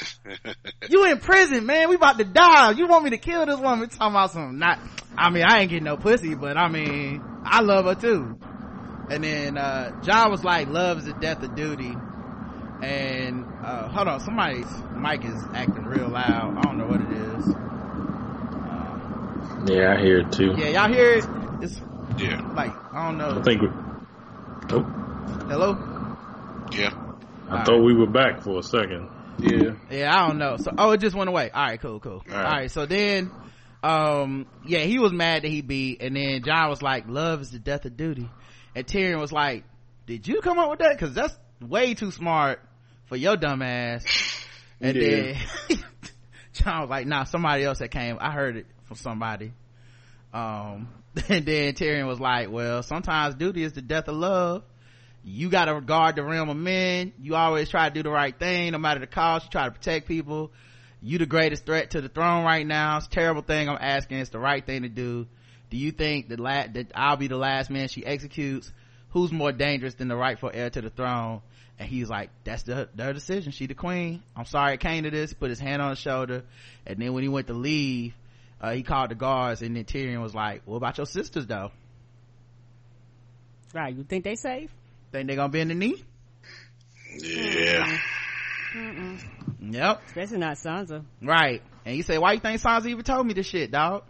You 0.90 1.06
in 1.06 1.20
prison, 1.20 1.66
man. 1.66 1.90
We 1.90 1.96
about 1.96 2.18
to 2.20 2.24
die. 2.24 2.72
You 2.72 2.88
want 2.88 3.04
me 3.04 3.10
to 3.12 3.18
kill 3.18 3.46
this 3.46 3.60
woman? 3.60 3.90
Talking 3.90 4.14
about 4.14 4.32
some 4.32 4.58
not, 4.60 4.80
I 5.18 5.30
mean, 5.30 5.44
I 5.48 5.60
ain't 5.60 5.70
getting 5.70 5.84
no 5.86 5.98
pussy, 5.98 6.34
but 6.36 6.58
I 6.58 6.68
mean, 6.70 7.22
I 7.44 7.62
love 7.62 7.86
her 7.86 7.96
too. 7.96 8.38
And 9.10 9.24
then, 9.24 9.58
uh, 9.58 10.02
John 10.04 10.32
was 10.32 10.44
like, 10.44 10.68
love 10.68 11.00
is 11.00 11.06
the 11.06 11.14
death 11.14 11.44
of 11.44 11.56
duty. 11.56 11.94
And, 12.82 13.46
uh, 13.64 13.88
hold 13.90 14.08
on, 14.08 14.20
somebody's 14.22 14.66
mic 14.96 15.24
is 15.26 15.44
acting 15.54 15.86
real 15.86 16.10
loud. 16.10 16.58
I 16.58 16.62
don't 16.64 16.78
know 16.78 16.88
what 16.88 17.02
it 17.02 17.12
is. 17.12 17.56
Yeah, 19.66 19.96
I 19.98 20.02
hear 20.02 20.20
it 20.20 20.32
too. 20.32 20.54
Yeah, 20.58 20.70
y'all 20.70 20.90
hear 20.90 21.14
it? 21.18 21.26
It's 21.62 21.80
Yeah. 22.18 22.42
like, 22.56 22.72
I 22.94 23.06
don't 23.06 23.18
know. 23.18 23.32
I 23.32 23.36
know. 23.36 23.42
think 23.44 23.62
we. 23.62 23.70
Oh, 24.72 24.86
Hello? 25.48 25.78
Yeah. 26.72 26.92
I 27.50 27.64
thought 27.64 27.84
we 27.84 27.94
were 27.94 28.08
back 28.08 28.42
for 28.42 28.60
a 28.60 28.64
second. 28.64 29.10
Yeah. 29.40 29.72
Yeah, 29.90 30.16
I 30.16 30.28
don't 30.28 30.38
know. 30.38 30.58
So, 30.58 30.72
oh, 30.78 30.92
it 30.92 31.00
just 31.02 31.16
went 31.16 31.30
away. 31.30 31.52
All 31.52 31.64
right, 31.64 31.80
cool, 31.82 32.00
cool. 32.00 32.24
All 32.30 32.36
right. 32.36 32.44
right. 32.44 32.72
so 32.72 32.86
then, 32.86 33.32
um, 33.84 34.46
yeah, 34.64 34.80
he 34.80 35.00
was 35.00 35.12
mad 35.12 35.44
that 35.44 35.50
he 35.50 35.62
beat, 35.62 36.02
and 36.02 36.16
then 36.16 36.44
Jon 36.44 36.70
was 36.70 36.82
like, 36.82 37.08
"Love 37.08 37.42
is 37.42 37.52
the 37.52 37.60
death 37.60 37.86
of 37.86 37.98
duty," 37.98 38.30
and 38.76 38.86
Tyrion 38.86 39.20
was 39.20 39.32
like, 39.32 39.64
"Did 40.06 40.28
you 40.28 40.42
come 40.42 40.60
up 40.60 40.70
with 40.70 40.80
that? 40.80 40.92
Because 40.98 41.14
that's 41.16 41.36
way 41.60 41.94
too 41.94 42.12
smart 42.12 42.62
for 43.08 43.16
your 43.16 43.38
dumb 43.38 43.62
ass." 43.62 44.06
And 44.84 44.96
Yeah. 44.96 45.34
then 45.70 45.78
Jon 46.54 46.82
was 46.82 46.90
like, 46.90 47.06
"Nah, 47.06 47.26
somebody 47.26 47.64
else 47.64 47.78
that 47.80 47.92
came. 47.92 48.18
I 48.20 48.32
heard 48.32 48.58
it 48.58 48.66
from 48.92 48.98
somebody." 48.98 49.54
Um, 50.34 50.90
and 51.30 51.46
then 51.46 51.74
Tyrion 51.74 52.08
was 52.08 52.20
like, 52.20 52.52
"Well, 52.52 52.84
sometimes 52.84 53.36
duty 53.36 53.64
is 53.64 53.74
the 53.74 53.82
death 53.82 54.08
of 54.08 54.16
love." 54.16 54.64
you 55.24 55.50
gotta 55.50 55.80
guard 55.82 56.16
the 56.16 56.24
realm 56.24 56.50
of 56.50 56.58
men. 56.58 57.14
You 57.20 57.36
always 57.36 57.70
try 57.70 57.88
to 57.88 57.94
do 57.94 58.04
the 58.04 58.10
right 58.10 58.38
thing, 58.38 58.72
no 58.72 58.78
matter 58.78 59.00
the 59.00 59.08
cost. 59.08 59.46
You 59.46 59.52
try 59.52 59.66
to 59.66 59.72
protect 59.72 60.08
people. 60.08 60.52
You 61.02 61.18
the 61.18 61.26
greatest 61.26 61.66
threat 61.66 61.92
to 61.92 62.02
the 62.02 62.10
throne 62.10 62.44
right 62.44 62.66
now. 62.66 62.98
It's 62.98 63.08
a 63.08 63.10
terrible 63.10 63.42
thing 63.42 63.70
I'm 63.70 63.78
asking. 63.80 64.20
It's 64.20 64.30
the 64.30 64.40
right 64.40 64.66
thing 64.66 64.84
to 64.84 64.90
do. 64.90 65.28
Do 65.70 65.78
you 65.78 65.92
think 65.92 66.30
that 66.30 66.40
la- 66.40 66.68
that 66.68 66.92
I'll 66.96 67.18
be 67.18 67.28
the 67.28 67.38
last 67.38 67.70
man 67.70 67.88
she 67.88 68.06
executes? 68.06 68.72
Who's 69.10 69.32
more 69.32 69.52
dangerous 69.52 69.96
than 69.96 70.08
the 70.08 70.16
rightful 70.16 70.52
heir 70.54 70.70
to 70.70 70.82
the 70.82 70.90
throne? 70.90 71.42
And 71.80 71.90
he's 71.90 72.10
like, 72.10 72.30
that's 72.44 72.64
the, 72.64 72.90
their 72.94 73.14
decision. 73.14 73.52
She 73.52 73.66
the 73.66 73.74
queen. 73.74 74.22
I'm 74.36 74.46
sorry 74.46 74.76
it 74.76 74.80
came 74.80 75.04
to 75.04 75.10
this. 75.10 75.34
Put 75.34 75.50
his 75.50 75.60
hand 75.60 75.82
on 75.82 75.92
his 75.92 76.00
shoulder. 76.00 76.44
And 76.86 77.00
then 77.00 77.14
when 77.14 77.24
he 77.24 77.30
went 77.30 77.48
to 77.48 77.54
leave, 77.54 78.14
uh, 78.62 78.72
he 78.72 78.84
called 78.84 79.10
the 79.10 79.16
guards 79.16 79.62
and 79.62 79.76
then 79.76 79.84
Tyrion 79.84 80.22
was 80.22 80.34
like, 80.34 80.62
what 80.66 80.78
about 80.78 80.98
your 80.98 81.08
sisters 81.08 81.48
though? 81.48 81.72
Right, 83.74 83.96
you 83.96 84.04
think 84.04 84.24
they 84.24 84.36
safe? 84.36 84.70
Think 85.12 85.28
they 85.28 85.36
gonna 85.36 85.50
be 85.50 85.60
in 85.60 85.70
the 85.70 85.76
knee? 85.76 86.04
Yeah. 87.18 87.98
Yep. 89.60 90.02
Especially 90.08 90.38
not 90.38 90.58
Sansa. 90.58 91.04
Right. 91.22 91.62
And 91.86 91.96
he 91.96 92.04
said, 92.04 92.20
why 92.20 92.34
you 92.34 92.40
think 92.40 92.62
Sansa 92.62 92.88
even 92.88 93.04
told 93.04 93.26
me 93.26 93.34
this 93.34 93.48
shit, 93.48 93.72
dog? 93.72 94.04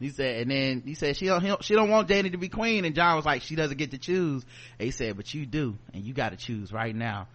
He 0.00 0.10
said, 0.10 0.42
and 0.42 0.50
then 0.50 0.82
he 0.84 0.94
said, 0.94 1.16
she 1.16 1.26
don't, 1.26 1.62
she 1.62 1.74
don't 1.74 1.88
want 1.88 2.08
Dany 2.08 2.32
to 2.32 2.38
be 2.38 2.48
queen. 2.48 2.84
And 2.84 2.92
Jon 2.94 3.14
was 3.14 3.24
like, 3.24 3.42
she 3.42 3.54
doesn't 3.54 3.76
get 3.76 3.92
to 3.92 3.98
choose. 3.98 4.44
And 4.78 4.86
he 4.86 4.90
said, 4.90 5.16
but 5.16 5.32
you 5.32 5.46
do. 5.46 5.76
And 5.94 6.02
you 6.02 6.12
gotta 6.12 6.36
choose 6.36 6.72
right 6.72 6.94
now. 6.94 7.28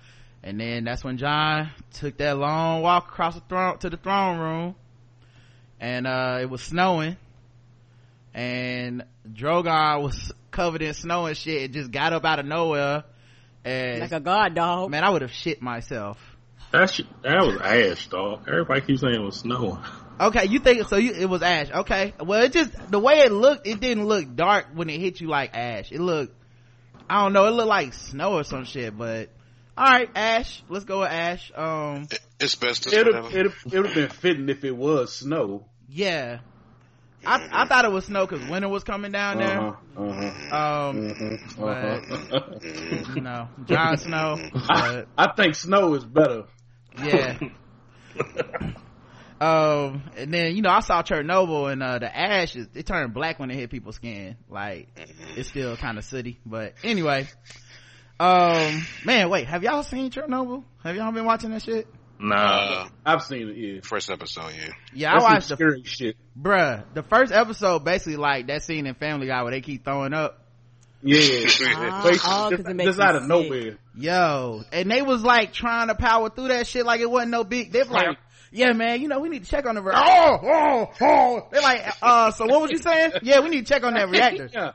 And 0.43 0.59
then 0.59 0.83
that's 0.83 1.03
when 1.03 1.17
Jon 1.17 1.69
took 1.93 2.17
that 2.17 2.37
long 2.37 2.81
walk 2.81 3.07
across 3.07 3.35
the 3.35 3.41
throne, 3.41 3.77
to 3.79 3.89
the 3.89 3.97
throne 3.97 4.39
room. 4.39 4.75
And, 5.79 6.07
uh, 6.07 6.39
it 6.41 6.49
was 6.49 6.61
snowing. 6.61 7.17
And 8.33 9.03
Drogon 9.27 10.03
was 10.03 10.31
covered 10.51 10.81
in 10.81 10.93
snow 10.93 11.25
and 11.25 11.35
shit. 11.37 11.63
It 11.63 11.71
just 11.71 11.91
got 11.91 12.13
up 12.13 12.25
out 12.25 12.39
of 12.39 12.45
nowhere. 12.45 13.03
And, 13.65 13.99
Like 14.01 14.11
a 14.11 14.19
god 14.19 14.55
dog. 14.55 14.91
man, 14.91 15.03
I 15.03 15.09
would 15.09 15.21
have 15.21 15.31
shit 15.33 15.61
myself. 15.61 16.17
That 16.71 16.89
shit, 16.89 17.05
that 17.23 17.45
was 17.45 17.57
ash, 17.61 18.07
dog. 18.07 18.43
Everybody 18.47 18.81
keeps 18.81 19.01
saying 19.01 19.15
it 19.15 19.21
was 19.21 19.37
snowing. 19.37 19.79
Okay, 20.19 20.45
you 20.47 20.59
think 20.59 20.87
so? 20.87 20.97
You 20.97 21.13
it 21.13 21.29
was 21.29 21.41
ash. 21.41 21.69
Okay, 21.71 22.13
well, 22.19 22.41
it 22.43 22.51
just 22.51 22.71
the 22.91 22.99
way 22.99 23.19
it 23.19 23.31
looked, 23.31 23.67
it 23.67 23.79
didn't 23.79 24.05
look 24.05 24.35
dark 24.35 24.67
when 24.73 24.89
it 24.89 24.99
hit 24.99 25.21
you 25.21 25.27
like 25.27 25.55
ash. 25.55 25.91
It 25.91 26.01
looked, 26.01 26.33
I 27.09 27.21
don't 27.23 27.33
know, 27.33 27.45
it 27.45 27.51
looked 27.51 27.69
like 27.69 27.93
snow 27.93 28.33
or 28.33 28.43
some 28.43 28.65
shit. 28.65 28.97
But 28.97 29.29
all 29.77 29.85
right, 29.85 30.09
ash. 30.15 30.63
Let's 30.69 30.85
go 30.85 31.01
with 31.01 31.09
ash. 31.11 31.51
Um, 31.55 32.07
It's 32.39 32.55
best 32.55 32.87
It'd 32.87 33.07
it'd 33.07 33.53
it'd 33.67 33.85
have 33.85 33.93
been 33.95 34.09
fitting 34.09 34.49
if 34.49 34.63
it 34.63 34.75
was 34.75 35.13
snow. 35.17 35.67
yeah, 35.87 36.39
I 37.25 37.47
I 37.51 37.67
thought 37.67 37.85
it 37.85 37.91
was 37.91 38.05
snow 38.05 38.25
because 38.25 38.47
winter 38.49 38.69
was 38.69 38.83
coming 38.83 39.11
down 39.11 39.37
there. 39.37 39.59
Uh-huh, 39.59 40.03
uh-huh, 40.03 40.89
Um, 40.89 40.97
mhm, 41.09 41.57
but- 41.57 42.35
uh-huh. 42.35 43.13
you 43.15 43.21
know, 43.21 43.49
Jon 43.65 43.97
Snow. 43.97 44.37
I, 44.69 45.03
I 45.17 45.31
think 45.33 45.55
snow 45.55 45.93
is 45.93 46.05
better. 46.05 46.43
yeah. 47.03 47.37
um, 49.39 50.01
and 50.17 50.33
then 50.33 50.55
you 50.55 50.61
know 50.63 50.69
I 50.71 50.79
saw 50.79 51.03
Chernobyl 51.03 51.71
and 51.71 51.83
uh 51.83 51.99
the 51.99 52.15
ash 52.15 52.55
is 52.55 52.67
it 52.73 52.87
turned 52.87 53.13
black 53.13 53.37
when 53.39 53.51
it 53.51 53.55
hit 53.55 53.69
people's 53.69 53.95
skin. 53.95 54.37
Like 54.49 54.87
it's 55.35 55.49
still 55.49 55.77
kind 55.77 55.97
of 55.99 56.05
sooty, 56.05 56.39
but 56.45 56.73
anyway. 56.83 57.27
Um, 58.19 58.85
man, 59.05 59.29
wait, 59.29 59.47
have 59.47 59.63
y'all 59.63 59.83
seen 59.83 60.09
Chernobyl? 60.11 60.63
Have 60.83 60.95
y'all 60.95 61.11
been 61.11 61.25
watching 61.25 61.51
that 61.51 61.63
shit? 61.63 61.87
Nah, 62.19 62.87
I've 63.05 63.21
seen 63.21 63.49
it. 63.49 63.57
Yeah, 63.57 63.79
first 63.83 64.09
episode, 64.09 64.51
yeah. 64.57 64.69
Yeah, 64.93 65.11
I 65.11 65.13
That's 65.13 65.23
some 65.23 65.33
watched 65.33 65.49
the 65.49 65.55
scary 65.55 65.83
shit. 65.83 66.15
bruh. 66.39 66.83
The 66.95 67.03
first 67.03 67.31
episode 67.31 67.83
basically 67.83 68.15
like 68.17 68.47
that 68.47 68.63
scene 68.63 68.87
in 68.87 68.95
Family 68.95 69.27
Guy 69.27 69.43
where 69.43 69.51
they 69.51 69.61
keep 69.61 69.83
throwing 69.85 70.13
up. 70.13 70.43
Yeah, 71.03 71.19
Ah, 71.77 72.01
Basically, 72.03 72.31
oh, 72.31 72.49
'cause 72.49 72.51
just, 72.57 72.69
it 72.69 72.75
makes 72.75 72.87
just 72.89 72.99
out 72.99 73.15
of 73.15 73.21
sick. 73.21 73.29
nowhere. 73.29 73.77
Yo, 73.95 74.63
and 74.71 74.89
they 74.89 75.03
was 75.03 75.21
like 75.23 75.53
trying 75.53 75.89
to 75.89 75.95
power 75.95 76.31
through 76.31 76.47
that 76.47 76.65
shit 76.65 76.87
like 76.87 77.01
it 77.01 77.09
wasn't 77.09 77.29
no 77.31 77.43
big. 77.43 77.71
They're 77.71 77.85
like, 77.85 78.17
yeah, 78.51 78.71
man, 78.73 78.99
you 78.99 79.07
know 79.09 79.19
we 79.19 79.29
need 79.29 79.43
to 79.43 79.49
check 79.49 79.67
on 79.67 79.75
the. 79.75 79.83
Re- 79.83 79.93
oh, 79.95 80.39
oh, 80.43 80.89
oh. 81.01 81.47
They're 81.51 81.61
like, 81.61 81.85
uh, 82.01 82.31
so 82.31 82.45
what 82.47 82.61
was 82.61 82.71
you 82.71 82.79
saying? 82.79 83.11
Yeah, 83.21 83.41
we 83.41 83.49
need 83.49 83.67
to 83.67 83.71
check 83.71 83.83
on 83.83 83.93
that 83.93 84.09
reactor. 84.09 84.49
yeah, 84.51 84.71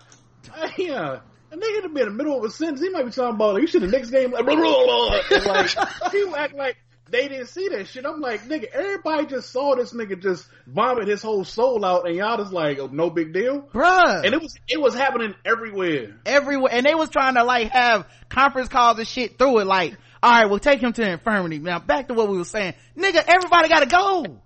yeah. 0.79 1.19
A 1.53 1.57
nigga 1.57 1.83
to 1.83 1.89
be 1.91 2.01
in 2.01 2.09
the 2.09 2.15
middle 2.15 2.39
of 2.39 2.45
a 2.45 2.51
sentence, 2.51 2.81
he 2.81 2.89
might 2.89 3.05
be 3.05 3.11
talking 3.11 3.35
about 3.35 3.55
like, 3.55 3.61
you 3.61 3.67
should 3.67 3.83
the 3.83 3.87
next 3.89 4.09
game 4.11 4.31
like, 4.33 4.45
blah, 4.47 4.55
blah, 4.55 4.85
blah. 4.85 5.21
And, 5.31 5.47
like 5.47 6.11
people 6.11 6.35
act 6.35 6.55
like 6.55 6.79
they 7.11 7.29
didn't 7.29 7.49
see 7.49 7.69
that 7.69 7.89
shit. 7.89 8.07
I'm 8.07 8.21
like, 8.21 8.49
nigga, 8.49 8.69
everybody 8.73 9.27
just 9.27 9.51
saw 9.51 9.75
this 9.77 9.93
nigga 9.93 10.21
just 10.21 10.49
vomit 10.67 11.09
his 11.09 11.21
whole 11.21 11.45
soul 11.45 11.85
out, 11.85 12.07
and 12.09 12.17
y'all 12.17 12.39
just 12.39 12.55
like, 12.55 12.79
oh, 12.79 12.89
no 12.91 13.11
big 13.11 13.35
deal. 13.35 13.69
Bruh. 13.75 14.25
And 14.25 14.33
it 14.35 14.41
was 14.41 14.57
it 14.67 14.81
was 14.81 14.95
happening 14.95 15.35
everywhere. 15.45 16.17
everywhere 16.25 16.73
and 16.73 16.87
they 16.87 16.95
was 16.95 17.11
trying 17.11 17.35
to 17.35 17.45
like 17.45 17.71
have 17.71 18.07
conference 18.31 18.69
calls 18.69 18.99
and 18.99 19.07
shit 19.07 19.37
through 19.37 19.59
it 19.59 19.67
like 19.67 19.95
all 20.23 20.31
right 20.31 20.49
we'll 20.49 20.59
take 20.59 20.81
him 20.81 20.93
to 20.93 21.03
the 21.03 21.11
infirmary 21.11 21.59
now 21.59 21.79
back 21.79 22.09
to 22.09 22.15
what 22.15 22.29
we 22.31 22.39
were 22.39 22.45
saying 22.45 22.73
nigga 22.97 23.23
everybody 23.27 23.69
gotta 23.69 23.87
go 23.87 24.41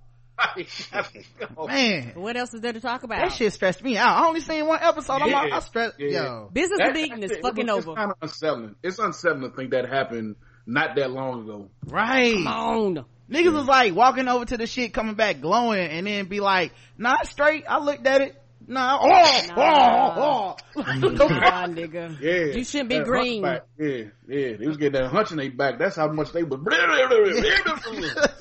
man 1.66 2.12
What 2.14 2.36
else 2.36 2.52
is 2.54 2.60
there 2.60 2.72
to 2.72 2.80
talk 2.80 3.02
about? 3.02 3.18
that 3.20 3.32
shit 3.32 3.52
stressed 3.52 3.82
me 3.82 3.96
out 3.96 4.08
i 4.22 4.26
only 4.26 4.40
seen 4.40 4.66
one 4.66 4.78
episode 4.82 5.22
i'm 5.22 5.28
Yeah. 5.30 5.48
I 5.56 5.60
stressed 5.60 5.98
Yeah. 5.98 6.08
yo 6.24 6.50
Business 6.52 6.78
That- 6.78 6.94
meeting 6.94 7.22
is 7.22 7.30
it- 7.32 7.42
fucking 7.42 7.68
it 7.68 7.74
was- 7.74 7.86
over. 7.86 7.92
It's 7.92 7.98
kind 7.98 8.10
of 8.12 8.16
unsettling. 8.22 8.74
It's 8.82 8.98
unsettling 8.98 9.50
to 9.50 9.56
think 9.56 9.70
that 9.70 9.88
happened 9.88 10.36
not 10.66 10.96
that 10.96 11.10
long 11.10 11.42
ago. 11.44 11.70
right 11.86 12.34
Come 12.34 12.46
on. 12.46 13.04
niggas 13.30 13.52
was 13.52 13.66
like 13.66 13.94
walking 13.94 14.28
over 14.28 14.44
to 14.44 14.56
the 14.56 14.66
shit 14.66 14.92
coming 14.92 15.14
back 15.14 15.40
glowing 15.40 15.88
and 15.88 16.06
then 16.06 16.26
be 16.26 16.40
like 16.40 16.72
nah 16.98 17.16
it's 17.22 17.30
straight 17.30 17.64
i 17.68 17.78
looked 17.78 18.06
at 18.06 18.20
it 18.20 18.42
nah 18.68 18.98
oh, 19.00 19.08
oh 19.08 19.46
Nah. 19.56 20.14
oh 20.16 20.56
oh 20.76 20.76
Nah, 20.76 21.66
nigga. 21.66 22.20
Yeah, 22.20 22.56
You 22.56 22.64
shouldn't 22.64 22.90
be 22.90 22.98
That 22.98 23.06
green. 23.06 23.42
Yeah, 23.42 24.04
yeah. 24.28 24.56
They 24.56 24.66
was 24.66 24.76
getting 24.76 25.00
that 25.00 25.10
hunch 25.10 25.30
in 25.30 25.38
their 25.38 25.50
back. 25.50 25.78
That's 25.78 25.96
how 25.96 26.08
much 26.08 26.32
they 26.32 26.42
was. 26.42 26.58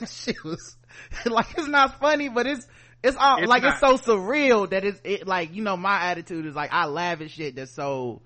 shit 0.26 0.44
was 0.44 0.78
like 1.26 1.48
it's 1.58 1.68
not 1.68 2.00
funny, 2.00 2.30
but 2.30 2.48
it's 2.48 2.68
it's 3.04 3.18
all 3.18 3.38
It's 3.38 3.48
like 3.48 3.64
it's 3.64 3.80
so 3.80 3.98
surreal 3.98 4.70
that 4.70 4.84
it's 4.84 5.00
it 5.04 5.28
like 5.28 5.54
you 5.54 5.64
know 5.64 5.78
my 5.78 6.06
attitude 6.10 6.46
is 6.46 6.56
like 6.56 6.74
I 6.74 6.86
laugh 6.86 7.22
at 7.22 7.30
shit 7.30 7.56
that's 7.56 7.72
so 7.72 8.22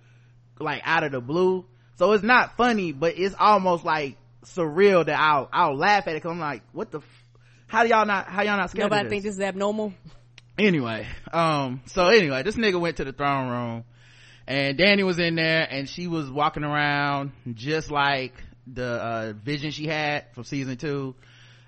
like 0.59 0.81
out 0.85 1.03
of 1.03 1.11
the 1.11 1.21
blue. 1.21 1.65
So 1.95 2.13
it's 2.13 2.23
not 2.23 2.55
funny, 2.55 2.91
but 2.93 3.17
it's 3.17 3.35
almost 3.37 3.83
like 3.83 4.17
surreal 4.45 5.05
that 5.05 5.19
I'll 5.19 5.49
I'll 5.51 5.75
laugh 5.75 6.07
at 6.07 6.11
it 6.13 6.17
because 6.17 6.31
I'm 6.31 6.39
like, 6.39 6.63
what 6.71 6.91
the. 6.91 6.99
F- 6.99 7.25
how 7.67 7.83
do 7.83 7.89
y'all 7.89 8.05
not? 8.05 8.27
How 8.27 8.41
y'all 8.41 8.57
not 8.57 8.71
scared 8.71 8.89
Nobody 8.89 9.05
of 9.05 9.09
think 9.09 9.23
this? 9.23 9.35
this 9.35 9.37
is 9.37 9.41
abnormal. 9.47 9.93
Anyway, 10.59 11.07
um, 11.31 11.81
so 11.85 12.07
anyway, 12.07 12.43
this 12.43 12.57
nigga 12.57 12.77
went 12.77 12.97
to 12.97 13.05
the 13.05 13.13
throne 13.13 13.47
room, 13.47 13.85
and 14.45 14.77
Dany 14.77 15.05
was 15.05 15.17
in 15.17 15.35
there, 15.35 15.65
and 15.71 15.87
she 15.87 16.07
was 16.07 16.29
walking 16.29 16.65
around 16.65 17.31
just 17.53 17.89
like 17.89 18.33
the 18.67 18.85
uh, 18.85 19.33
vision 19.41 19.71
she 19.71 19.87
had 19.87 20.25
from 20.33 20.43
season 20.43 20.75
two, 20.75 21.15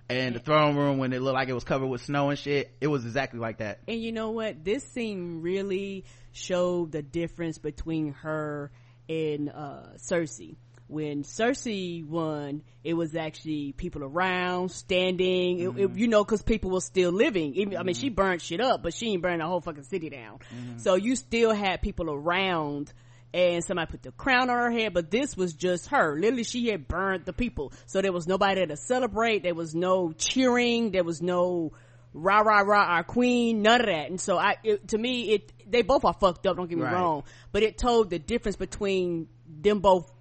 and 0.10 0.36
the 0.36 0.40
throne 0.40 0.76
room 0.76 0.98
when 0.98 1.14
it 1.14 1.22
looked 1.22 1.36
like 1.36 1.48
it 1.48 1.54
was 1.54 1.64
covered 1.64 1.88
with 1.88 2.02
snow 2.02 2.32
and 2.32 2.38
shit. 2.38 2.70
It 2.82 2.88
was 2.88 3.06
exactly 3.06 3.40
like 3.40 3.60
that. 3.60 3.80
And 3.88 4.02
you 4.02 4.12
know 4.12 4.32
what? 4.32 4.66
This 4.66 4.84
scene 4.84 5.42
really 5.42 6.04
showed 6.34 6.92
the 6.92 7.02
difference 7.02 7.58
between 7.60 8.12
her 8.12 8.72
and 9.08 9.50
uh, 9.50 9.84
Cersei. 9.96 10.58
When 10.92 11.24
Cersei 11.24 12.06
won, 12.06 12.64
it 12.84 12.94
was 12.94 13.16
actually 13.16 13.72
people 13.72 14.04
around, 14.04 14.72
standing, 14.72 15.60
it, 15.60 15.68
it, 15.68 15.74
mm-hmm. 15.74 15.98
you 15.98 16.08
know, 16.08 16.24
cause 16.26 16.42
people 16.42 16.72
were 16.72 16.82
still 16.82 17.12
living. 17.12 17.56
Even, 17.56 17.78
I 17.78 17.84
mean, 17.84 17.96
she 17.96 18.08
mm-hmm. 18.08 18.16
burned 18.16 18.42
shit 18.42 18.60
up, 18.60 18.84
but 18.84 18.94
she 18.94 19.08
ain't 19.08 19.22
burned 19.22 19.42
the 19.42 19.46
whole 19.46 19.62
fucking 19.62 19.84
city 19.84 20.10
down. 20.10 20.40
Mm-hmm. 20.54 20.80
So 20.80 20.96
you 20.96 21.16
still 21.16 21.54
had 21.54 21.82
people 21.82 22.12
around 22.12 22.92
and 23.34 23.64
somebody 23.64 23.90
put 23.90 24.04
the 24.04 24.12
crown 24.12 24.50
on 24.50 24.58
her 24.58 24.72
head, 24.72 24.94
but 24.94 25.10
this 25.10 25.38
was 25.38 25.54
just 25.54 25.88
her. 25.88 26.20
Literally, 26.20 26.44
she 26.44 26.68
had 26.68 26.88
burned 26.88 27.26
the 27.26 27.34
people. 27.34 27.72
So 27.86 28.02
there 28.02 28.12
was 28.12 28.28
nobody 28.28 28.56
there 28.56 28.66
to 28.68 28.78
celebrate. 28.78 29.44
There 29.44 29.56
was 29.56 29.74
no 29.74 30.12
cheering. 30.12 30.92
There 30.92 31.06
was 31.06 31.22
no 31.22 31.72
rah 32.14 32.40
rah 32.40 32.62
rah 32.62 32.84
our 32.84 33.04
queen. 33.04 33.62
None 33.62 33.80
of 33.80 33.88
that. 33.88 34.10
And 34.10 34.20
so 34.20 34.38
I, 34.38 34.58
it, 34.64 34.90
to 34.90 34.98
me, 34.98 35.32
it 35.32 35.54
they 35.72 35.82
both 35.82 36.04
are 36.04 36.14
fucked 36.14 36.46
up. 36.46 36.58
Don't 36.58 36.68
get 36.68 36.78
me 36.78 36.84
Right. 36.84 36.94
wrong, 36.94 37.24
but 37.52 37.64
it 37.64 37.78
told 37.78 38.10
the 38.10 38.20
difference 38.20 38.58
between 38.58 39.28
them 39.48 39.80
both, 39.80 40.12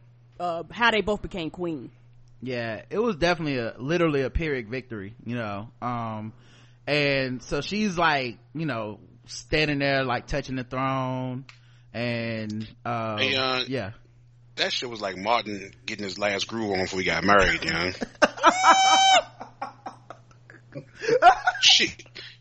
uh, 0.40 0.62
how 0.70 0.90
they 0.90 1.00
both 1.02 1.22
became 1.22 1.50
queen. 1.50 1.90
yeah 2.42 2.82
it 2.90 2.98
was 2.98 3.16
definitely 3.16 3.58
a 3.58 3.74
literally 3.78 4.22
a 4.22 4.30
pyrrhic 4.30 4.68
victory 4.68 5.14
you 5.24 5.36
know 5.36 5.68
um 5.82 6.32
and 6.86 7.42
so 7.42 7.60
she's 7.60 7.96
like 7.98 8.38
you 8.54 8.66
know 8.66 8.98
standing 9.26 9.78
there 9.78 10.02
like 10.02 10.26
touching 10.26 10.56
the 10.56 10.64
throne 10.64 11.44
and 11.92 12.66
uh 12.84 13.18
Hey, 13.18 13.36
uh, 13.36 13.62
yeah 13.68 13.92
That 14.56 14.72
shit 14.72 14.88
was 14.88 15.00
like 15.00 15.16
Martin 15.16 15.72
getting 15.86 16.04
his 16.04 16.18
last 16.18 16.46
groove 16.48 16.72
on 16.72 16.80
before 16.80 17.00
he 17.00 17.04
got 17.06 17.22
married, 17.24 17.64
you 17.64 17.70
know. 17.72 17.90
she 21.60 21.92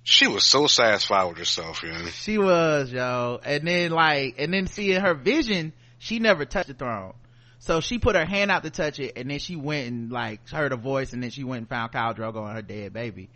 she 0.04 0.28
was 0.28 0.44
so 0.46 0.68
satisfied 0.68 1.26
with 1.26 1.38
herself, 1.38 1.84
you 1.84 1.90
know. 1.92 2.06
she 2.08 2.38
was 2.38 2.92
yo 2.92 3.40
and 3.44 3.68
then 3.68 3.92
like 3.92 4.36
and 4.38 4.54
then 4.54 4.68
seeing 4.68 5.00
her 5.02 5.14
vision 5.14 5.74
she 5.98 6.20
never 6.20 6.46
touched 6.46 6.68
the 6.70 6.74
throne 6.74 7.14
so 7.60 7.82
she 7.82 8.00
put 8.00 8.16
her 8.16 8.26
hand 8.26 8.50
out 8.52 8.64
to 8.64 8.70
touch 8.70 9.00
it 9.00 9.14
and 9.18 9.30
then 9.30 9.40
she 9.40 9.56
went 9.56 9.88
and 9.88 10.12
like 10.12 10.48
heard 10.50 10.72
a 10.72 10.78
voice 10.78 11.14
and 11.14 11.22
then 11.22 11.30
she 11.30 11.44
went 11.44 11.60
and 11.60 11.70
found 11.70 11.92
Khal 11.92 12.16
Drogo 12.16 12.46
and 12.46 12.56
her 12.56 12.62
dead 12.62 12.94
baby 12.94 13.30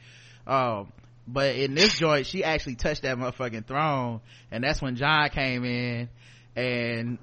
um 0.47 0.91
but 1.27 1.55
in 1.55 1.73
this 1.75 1.97
joint 1.97 2.25
she 2.25 2.43
actually 2.43 2.75
touched 2.75 3.03
that 3.03 3.17
motherfucking 3.17 3.65
throne 3.65 4.21
and 4.51 4.63
that's 4.63 4.81
when 4.81 4.95
Jon 4.95 5.29
came 5.29 5.63
in 5.65 6.09
and 6.55 7.17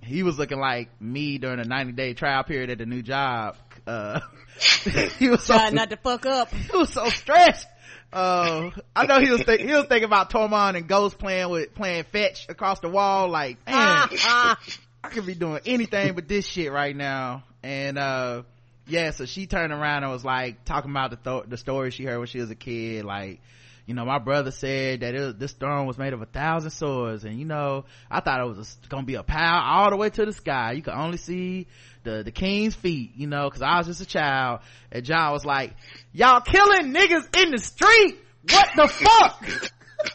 he 0.02 0.22
was 0.22 0.38
looking 0.38 0.58
like 0.58 0.88
me 1.00 1.38
during 1.38 1.60
a 1.60 1.64
90 1.64 1.92
day 1.92 2.14
trial 2.14 2.42
period 2.44 2.70
at 2.70 2.78
the 2.78 2.86
new 2.86 3.02
job 3.02 3.56
uh 3.86 4.20
he 5.18 5.28
was 5.28 5.42
so 5.42 5.54
Tried 5.54 5.74
not 5.74 5.90
to 5.90 5.96
fuck 5.96 6.26
up. 6.26 6.52
he 6.52 6.76
was 6.76 6.90
so 6.92 7.08
stressed. 7.08 7.66
Uh, 8.12 8.70
I 8.94 9.06
know 9.06 9.20
he 9.20 9.30
was 9.30 9.42
think- 9.42 9.62
he 9.62 9.72
was 9.72 9.86
thinking 9.86 10.04
about 10.04 10.28
Tormund 10.30 10.76
and 10.76 10.86
Ghost 10.86 11.18
playing 11.18 11.48
with 11.48 11.74
playing 11.74 12.04
fetch 12.12 12.46
across 12.50 12.78
the 12.80 12.90
wall. 12.90 13.30
Like, 13.30 13.56
man, 13.66 14.08
I 15.04 15.08
could 15.08 15.26
be 15.26 15.34
doing 15.34 15.60
anything 15.66 16.14
but 16.14 16.28
this 16.28 16.46
shit 16.46 16.70
right 16.70 16.94
now. 16.94 17.44
And 17.62 17.98
uh, 17.98 18.42
yeah, 18.86 19.10
so 19.10 19.26
she 19.26 19.46
turned 19.46 19.72
around 19.72 20.04
and 20.04 20.12
was 20.12 20.24
like 20.24 20.64
talking 20.64 20.90
about 20.90 21.10
the 21.10 21.16
th- 21.16 21.44
the 21.48 21.56
story 21.56 21.90
she 21.90 22.04
heard 22.04 22.18
when 22.18 22.26
she 22.26 22.38
was 22.38 22.50
a 22.50 22.54
kid. 22.54 23.04
Like, 23.04 23.40
you 23.86 23.94
know, 23.94 24.04
my 24.04 24.18
brother 24.18 24.50
said 24.50 25.00
that 25.00 25.14
it 25.14 25.38
this 25.38 25.52
throne 25.52 25.86
was 25.86 25.98
made 25.98 26.12
of 26.12 26.22
a 26.22 26.26
thousand 26.26 26.70
swords, 26.70 27.24
and 27.24 27.38
you 27.38 27.44
know, 27.44 27.84
I 28.10 28.20
thought 28.20 28.40
it 28.40 28.46
was 28.46 28.76
a, 28.84 28.88
gonna 28.88 29.06
be 29.06 29.14
a 29.14 29.22
pile 29.22 29.62
all 29.64 29.90
the 29.90 29.96
way 29.96 30.10
to 30.10 30.24
the 30.24 30.32
sky. 30.32 30.72
You 30.72 30.82
could 30.82 30.94
only 30.94 31.18
see 31.18 31.66
the 32.04 32.22
the 32.22 32.32
king's 32.32 32.74
feet, 32.74 33.12
you 33.16 33.26
know, 33.26 33.48
because 33.48 33.62
I 33.62 33.78
was 33.78 33.86
just 33.88 34.00
a 34.00 34.06
child. 34.06 34.60
And 34.90 35.04
Jon 35.04 35.32
was 35.32 35.44
like, 35.44 35.74
"Y'all 36.12 36.40
killing 36.40 36.92
niggas 36.92 37.36
in 37.42 37.50
the 37.50 37.58
street? 37.58 38.18
What 38.50 38.68
the 38.76 38.88
fuck? 38.88 39.46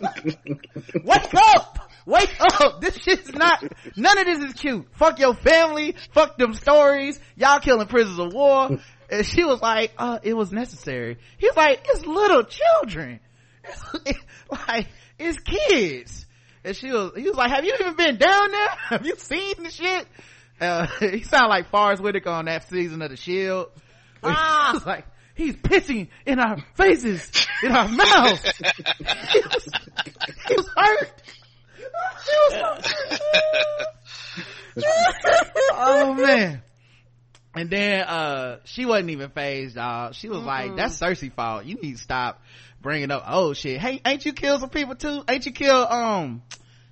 Wake 1.04 1.34
up!" 1.34 1.87
Wake 2.08 2.38
up! 2.40 2.80
This 2.82 2.96
shit's 2.98 3.34
not, 3.34 3.64
none 3.98 4.18
of 4.18 4.26
this 4.26 4.40
is 4.40 4.54
cute. 4.54 4.88
Fuck 4.94 5.20
your 5.20 5.34
family, 5.34 5.96
fuck 6.14 6.38
them 6.38 6.54
stories, 6.54 7.20
y'all 7.36 7.60
killing 7.60 7.88
prisoners 7.88 8.18
of 8.18 8.34
war. 8.34 8.80
And 9.10 9.26
she 9.26 9.44
was 9.44 9.62
like, 9.62 9.92
uh, 9.98 10.20
it 10.24 10.34
was 10.34 10.52
necessary. 10.52 11.18
He 11.38 11.48
was 11.48 11.58
like, 11.58 11.86
it's 11.86 12.06
little 12.06 12.44
children. 12.44 13.20
like, 14.68 14.88
it's 15.20 15.40
kids. 15.40 16.26
And 16.64 16.76
she 16.76 16.92
was, 16.92 17.12
he 17.16 17.24
was 17.24 17.36
like, 17.36 17.52
have 17.52 17.66
you 17.66 17.76
even 17.80 17.96
been 17.96 18.18
down 18.18 18.52
there? 18.52 18.70
Have 18.90 19.06
you 19.06 19.16
seen 19.18 19.56
the 19.64 19.70
shit? 19.70 20.08
Uh, 20.60 20.88
he 21.00 21.24
sounded 21.24 21.50
like 21.50 21.70
Forest 21.70 22.02
Whitaker 22.02 22.30
on 22.30 22.46
that 22.46 22.68
season 22.70 23.02
of 23.02 23.10
The 23.10 23.18
Shield. 23.18 23.68
He 24.22 24.28
was 24.28 24.86
like, 24.86 25.06
he's 25.36 25.56
pissing 25.56 26.08
in 26.26 26.40
our 26.40 26.58
faces, 26.76 27.48
in 27.64 27.72
our 27.72 27.88
mouths. 27.88 28.54
he, 28.58 29.40
was, 29.40 29.70
he 30.48 30.56
was 30.56 30.70
hurt. 30.76 31.22
He 32.26 32.34
was 32.46 32.82
so 35.22 35.58
oh 35.74 36.14
man. 36.14 36.62
And 37.56 37.72
then, 37.72 38.02
uh, 38.02 38.60
she 38.66 38.86
wasn't 38.86 39.10
even 39.10 39.32
phased, 39.32 39.76
dog. 39.76 40.14
She 40.14 40.30
was 40.30 40.44
like, 40.44 40.76
that's 40.76 41.00
Cersei 41.00 41.34
fault. 41.34 41.66
You 41.66 41.76
need 41.76 41.94
to 41.94 41.98
stop 41.98 42.40
bringing 42.82 43.10
up, 43.10 43.24
oh 43.28 43.54
shit. 43.54 43.80
Hey, 43.80 44.00
ain't 44.06 44.24
you 44.26 44.34
killed 44.34 44.62
some 44.62 44.70
people 44.70 44.94
too? 44.94 45.24
Ain't 45.28 45.46
you 45.48 45.52
killed, 45.52 45.88
um, 45.90 46.44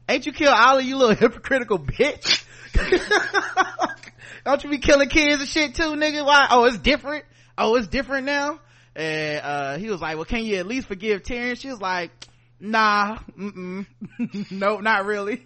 ain't 0.10 0.26
you 0.26 0.32
killed 0.32 0.56
all 0.58 0.80
of 0.80 0.84
you 0.84 0.98
little 0.98 1.16
hypocritical 1.30 1.78
bitch? 1.78 2.44
Don't 4.46 4.64
you 4.64 4.70
be 4.72 4.80
killing 4.80 5.10
kids 5.10 5.40
and 5.40 5.50
shit 5.50 5.76
too, 5.76 5.94
nigga? 5.94 6.26
Why? 6.26 6.48
Oh, 6.50 6.66
it's 6.66 6.78
different. 6.80 7.26
Oh, 7.58 7.76
it's 7.76 7.88
different 7.88 8.26
now. 8.26 8.60
And, 8.96 9.46
uh, 9.46 9.78
he 9.78 9.90
was 9.90 10.02
like, 10.02 10.16
well, 10.16 10.26
can 10.26 10.46
you 10.46 10.56
at 10.56 10.66
least 10.66 10.88
forgive 10.88 11.22
Tyrion? 11.22 11.60
She 11.60 11.70
was 11.70 11.82
like, 11.82 12.10
nah, 12.60 13.18
mm-mm. 13.38 13.86
no, 14.52 14.80
not 14.80 15.06
really. 15.06 15.46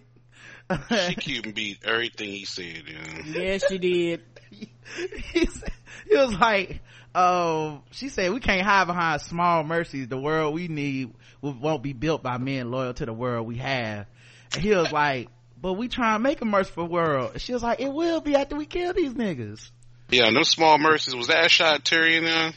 She 1.07 1.15
cute 1.15 1.45
and 1.45 1.55
beat 1.55 1.79
everything 1.83 2.29
he 2.29 2.45
said, 2.45 2.83
you 2.87 2.93
know. 2.93 3.39
Yes, 3.41 3.63
she 3.67 3.77
did. 3.79 4.21
he, 4.51 5.45
said- 5.45 5.71
he 6.07 6.15
was 6.15 6.33
like, 6.33 6.81
oh, 7.15 7.81
she 7.91 8.09
said, 8.09 8.31
we 8.31 8.39
can't 8.39 8.61
hide 8.61 8.85
behind 8.85 9.21
small 9.21 9.63
mercies. 9.63 10.07
The 10.07 10.17
world 10.19 10.53
we 10.53 10.67
need 10.67 11.13
will- 11.41 11.53
won't 11.59 11.81
be 11.81 11.93
built 11.93 12.21
by 12.21 12.37
men 12.37 12.69
loyal 12.69 12.93
to 12.93 13.05
the 13.05 13.13
world 13.13 13.47
we 13.47 13.57
have. 13.57 14.05
And 14.53 14.63
he 14.63 14.75
was 14.75 14.91
like, 14.91 15.29
but 15.61 15.73
we 15.73 15.87
try 15.87 16.13
and 16.15 16.23
make 16.23 16.41
a 16.41 16.45
merciful 16.45 16.87
world. 16.87 17.31
And 17.33 17.41
she 17.41 17.51
was 17.53 17.63
like, 17.63 17.79
it 17.79 17.91
will 17.91 18.21
be 18.21 18.35
after 18.35 18.55
we 18.55 18.65
kill 18.65 18.93
these 18.93 19.13
niggas. 19.13 19.71
Yeah, 20.09 20.29
no 20.29 20.43
small 20.43 20.77
mercies. 20.77 21.15
Was 21.15 21.27
that 21.27 21.49
shot 21.51 21.75
at 21.75 21.83
Tyrion 21.83 22.23
now? 22.23 22.47
Uh? 22.47 22.51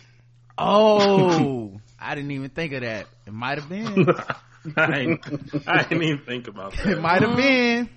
Oh, 0.59 1.81
I 2.03 2.15
didn't 2.15 2.31
even 2.33 2.51
think 2.51 2.73
of 2.73 2.83
that. 2.83 3.07
It 3.27 3.33
might 3.33 3.59
have 3.59 3.69
been. 3.69 4.07
I 4.77 4.99
ain't, 4.99 5.21
I 5.67 5.83
didn't 5.83 6.03
even 6.05 6.25
think 6.25 6.49
about 6.49 6.75
It 6.79 6.85
that. 6.85 7.01
might 7.01 7.23
have 7.23 7.37
been. 7.37 7.89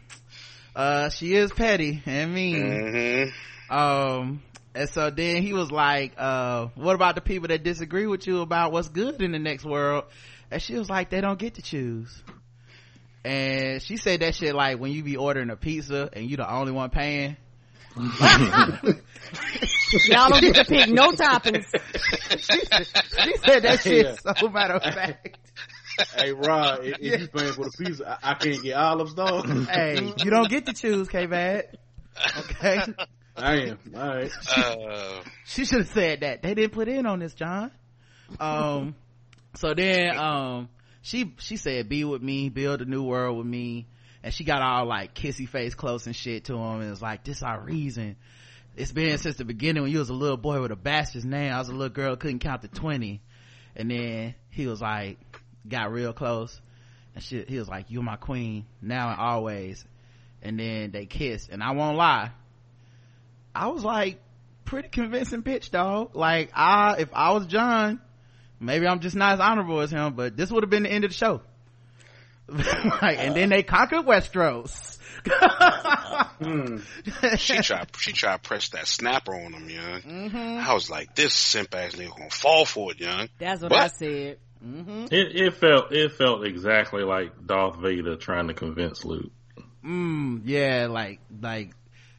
Uh, 0.75 1.09
she 1.09 1.33
is 1.35 1.51
petty 1.53 2.01
and 2.05 2.33
mean. 2.33 2.63
Mm-hmm. 2.63 3.73
um 3.75 4.41
and 4.75 4.89
so 4.89 5.09
then 5.09 5.41
he 5.41 5.53
was 5.53 5.71
like 5.71 6.13
uh 6.17 6.67
what 6.75 6.95
about 6.95 7.15
the 7.15 7.21
people 7.21 7.47
that 7.47 7.63
disagree 7.63 8.07
with 8.07 8.27
you 8.27 8.41
about 8.41 8.71
what's 8.73 8.89
good 8.89 9.21
in 9.21 9.31
the 9.31 9.39
next 9.39 9.63
world 9.63 10.03
and 10.51 10.61
she 10.61 10.75
was 10.75 10.89
like 10.89 11.09
they 11.09 11.21
don't 11.21 11.39
get 11.39 11.53
to 11.55 11.61
choose 11.61 12.21
and 13.23 13.81
she 13.81 13.97
said 13.97 14.19
that 14.19 14.35
shit 14.35 14.53
like 14.53 14.77
when 14.79 14.91
you 14.91 15.01
be 15.03 15.15
ordering 15.17 15.49
a 15.49 15.55
pizza 15.55 16.09
and 16.13 16.29
you 16.29 16.37
the 16.37 16.51
only 16.51 16.71
one 16.71 16.89
paying 16.89 17.37
Y'all 20.07 20.29
don't 20.29 20.41
get 20.41 20.55
to 20.55 20.65
pick 20.65 20.89
no 20.89 21.11
toppings. 21.11 21.65
she 23.23 23.37
said 23.37 23.63
that 23.63 23.79
shit 23.81 24.19
so 24.37 24.49
matter 24.49 24.73
of 24.75 24.83
fact 24.83 25.37
hey, 26.17 26.31
Rod, 26.33 26.83
if, 26.83 26.95
if 26.99 27.01
Yeah. 27.01 27.17
you 27.19 27.27
paying 27.29 27.53
for 27.53 27.65
the 27.65 27.71
pizza, 27.71 28.19
I, 28.21 28.31
I 28.31 28.33
can't 28.33 28.61
get 28.61 28.73
olives, 28.75 29.15
though. 29.15 29.41
hey 29.41 30.11
you 30.17 30.29
don't 30.29 30.49
get 30.49 30.65
to 30.65 30.73
choose 30.73 31.07
k-bad 31.07 31.77
okay 32.39 32.81
I 33.37 33.55
am. 33.63 33.79
All 33.93 34.07
right. 34.07 34.31
Uh, 34.47 35.21
she 35.45 35.65
should 35.65 35.79
have 35.79 35.89
said 35.89 36.21
that 36.21 36.41
they 36.41 36.53
didn't 36.53 36.71
put 36.73 36.87
in 36.87 37.05
on 37.05 37.19
this 37.19 37.33
jon 37.33 37.71
um 38.39 38.95
so 39.55 39.73
then 39.73 40.17
um 40.17 40.67
she 41.01 41.33
she 41.39 41.57
said 41.57 41.87
be 41.87 42.03
with 42.03 42.21
me 42.21 42.49
build 42.49 42.81
a 42.81 42.85
new 42.85 43.03
world 43.03 43.37
with 43.37 43.45
me 43.47 43.87
and 44.25 44.33
she 44.33 44.43
got 44.43 44.63
all 44.63 44.87
like 44.87 45.13
kissy 45.13 45.47
face 45.47 45.75
close 45.75 46.07
and 46.07 46.15
shit 46.15 46.45
to 46.45 46.55
him. 46.55 46.81
And 46.81 46.89
was 46.89 47.01
like 47.01 47.23
this 47.23 47.43
our 47.43 47.59
reason. 47.61 48.15
It's 48.75 48.91
been 48.91 49.19
since 49.19 49.35
the 49.35 49.45
beginning 49.45 49.83
when 49.83 49.91
you 49.91 49.99
was 49.99 50.09
a 50.09 50.15
little 50.15 50.35
boy 50.35 50.59
with 50.61 50.71
a 50.71 50.75
bastard's 50.75 51.25
name. 51.25 51.53
I 51.53 51.59
was 51.59 51.69
a 51.69 51.73
little 51.73 51.93
girl 51.93 52.15
couldn't 52.15 52.39
count 52.39 52.63
to 52.63 52.67
20 52.67 53.21
and 53.75 53.91
then 53.91 54.33
he 54.49 54.65
was 54.65 54.81
like 54.81 55.19
got 55.69 55.91
real 55.91 56.11
close 56.11 56.59
and 57.13 57.23
shit. 57.23 57.47
He 57.47 57.59
was 57.59 57.67
like 57.67 57.85
you're 57.89 58.01
my 58.01 58.15
queen 58.15 58.65
now 58.81 59.11
and 59.11 59.19
always. 59.19 59.85
And 60.41 60.59
then 60.59 60.89
they 60.89 61.05
kissed. 61.05 61.49
And 61.49 61.61
i 61.61 61.71
won't 61.71 61.95
lie 61.95 62.31
i 63.53 63.67
was 63.67 63.83
like 63.83 64.19
pretty 64.65 64.89
convincing 64.89 65.43
bitch 65.43 65.69
dog. 65.69 66.15
Like 66.15 66.49
i 66.55 66.95
if 66.97 67.09
i 67.13 67.31
was 67.31 67.45
jon 67.45 68.01
maybe 68.59 68.87
i'm 68.87 69.01
just 69.01 69.15
not 69.15 69.35
as 69.35 69.39
honorable 69.39 69.81
as 69.81 69.91
him 69.91 70.15
but 70.15 70.35
this 70.35 70.49
would 70.51 70.63
have 70.63 70.71
been 70.71 70.83
the 70.83 70.91
end 70.91 71.03
of 71.03 71.11
the 71.11 71.15
show 71.15 71.41
like 73.01 73.17
and 73.19 73.35
then 73.35 73.49
they 73.49 73.63
conquered 73.63 74.05
westeros 74.05 74.97
Hmm. 76.39 76.77
she 77.37 77.57
tried. 77.61 77.87
She 77.97 78.13
tried 78.13 78.43
to 78.43 78.47
press 78.47 78.69
that 78.69 78.87
snapper 78.87 79.33
on 79.33 79.53
him, 79.53 79.69
young. 79.69 80.01
Mm-hmm. 80.01 80.37
I 80.69 80.73
was 80.73 80.89
like, 80.89 81.15
this 81.15 81.33
simp 81.33 81.73
ass 81.73 81.95
nigga 81.95 82.15
gonna 82.15 82.29
fall 82.29 82.65
for 82.65 82.91
it, 82.91 82.99
young. 82.99 83.29
That's 83.39 83.61
what 83.61 83.69
But- 83.69 83.79
I 83.79 83.87
said. 83.87 84.37
mm-hmm. 84.63 85.05
It, 85.11 85.35
it 85.35 85.53
felt 85.55 85.91
it 85.91 86.11
felt 86.13 86.45
exactly 86.45 87.03
like 87.03 87.31
Darth 87.45 87.77
Vader 87.77 88.15
trying 88.17 88.47
to 88.49 88.53
convince 88.53 89.03
Luke. 89.05 89.31
mm, 89.83 90.41
yeah 90.45 90.87
like 90.89 91.19
like 91.41 91.71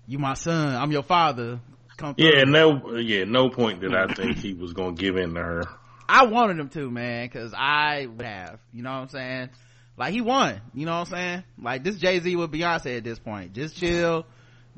you 0.08 0.18
my 0.18 0.34
son 0.34 0.74
i'm 0.76 0.92
your 0.92 1.02
father 1.02 1.58
come 1.96 2.14
through. 2.14 2.26
Yeah, 2.30 2.44
no, 2.44 2.96
yeah, 2.96 3.24
no 3.24 3.48
point 3.50 3.80
did 3.80 3.94
I 3.94 4.12
think 4.12 4.36
he 4.38 4.52
was 4.54 4.72
gonna 4.72 4.92
give 4.92 5.16
in 5.16 5.34
to 5.34 5.40
her. 5.40 5.62
I 6.08 6.26
wanted 6.26 6.58
him 6.60 6.68
to, 6.70 6.88
man, 6.90 7.28
cause 7.30 7.52
I 7.56 8.06
would 8.06 8.24
have, 8.26 8.60
you 8.72 8.82
know 8.82 8.90
what 8.92 8.96
I'm 9.02 9.08
saying? 9.08 9.50
Like 9.96 10.12
he 10.12 10.20
won, 10.20 10.60
you 10.74 10.84
know 10.84 10.98
what 10.98 11.08
I'm 11.08 11.14
saying? 11.14 11.44
Like 11.60 11.82
this 11.82 11.96
Jay-Z 11.96 12.36
with 12.36 12.52
Beyonce 12.52 12.98
at 12.98 13.04
this 13.04 13.18
point. 13.18 13.54
Just 13.54 13.76
chill, 13.76 14.26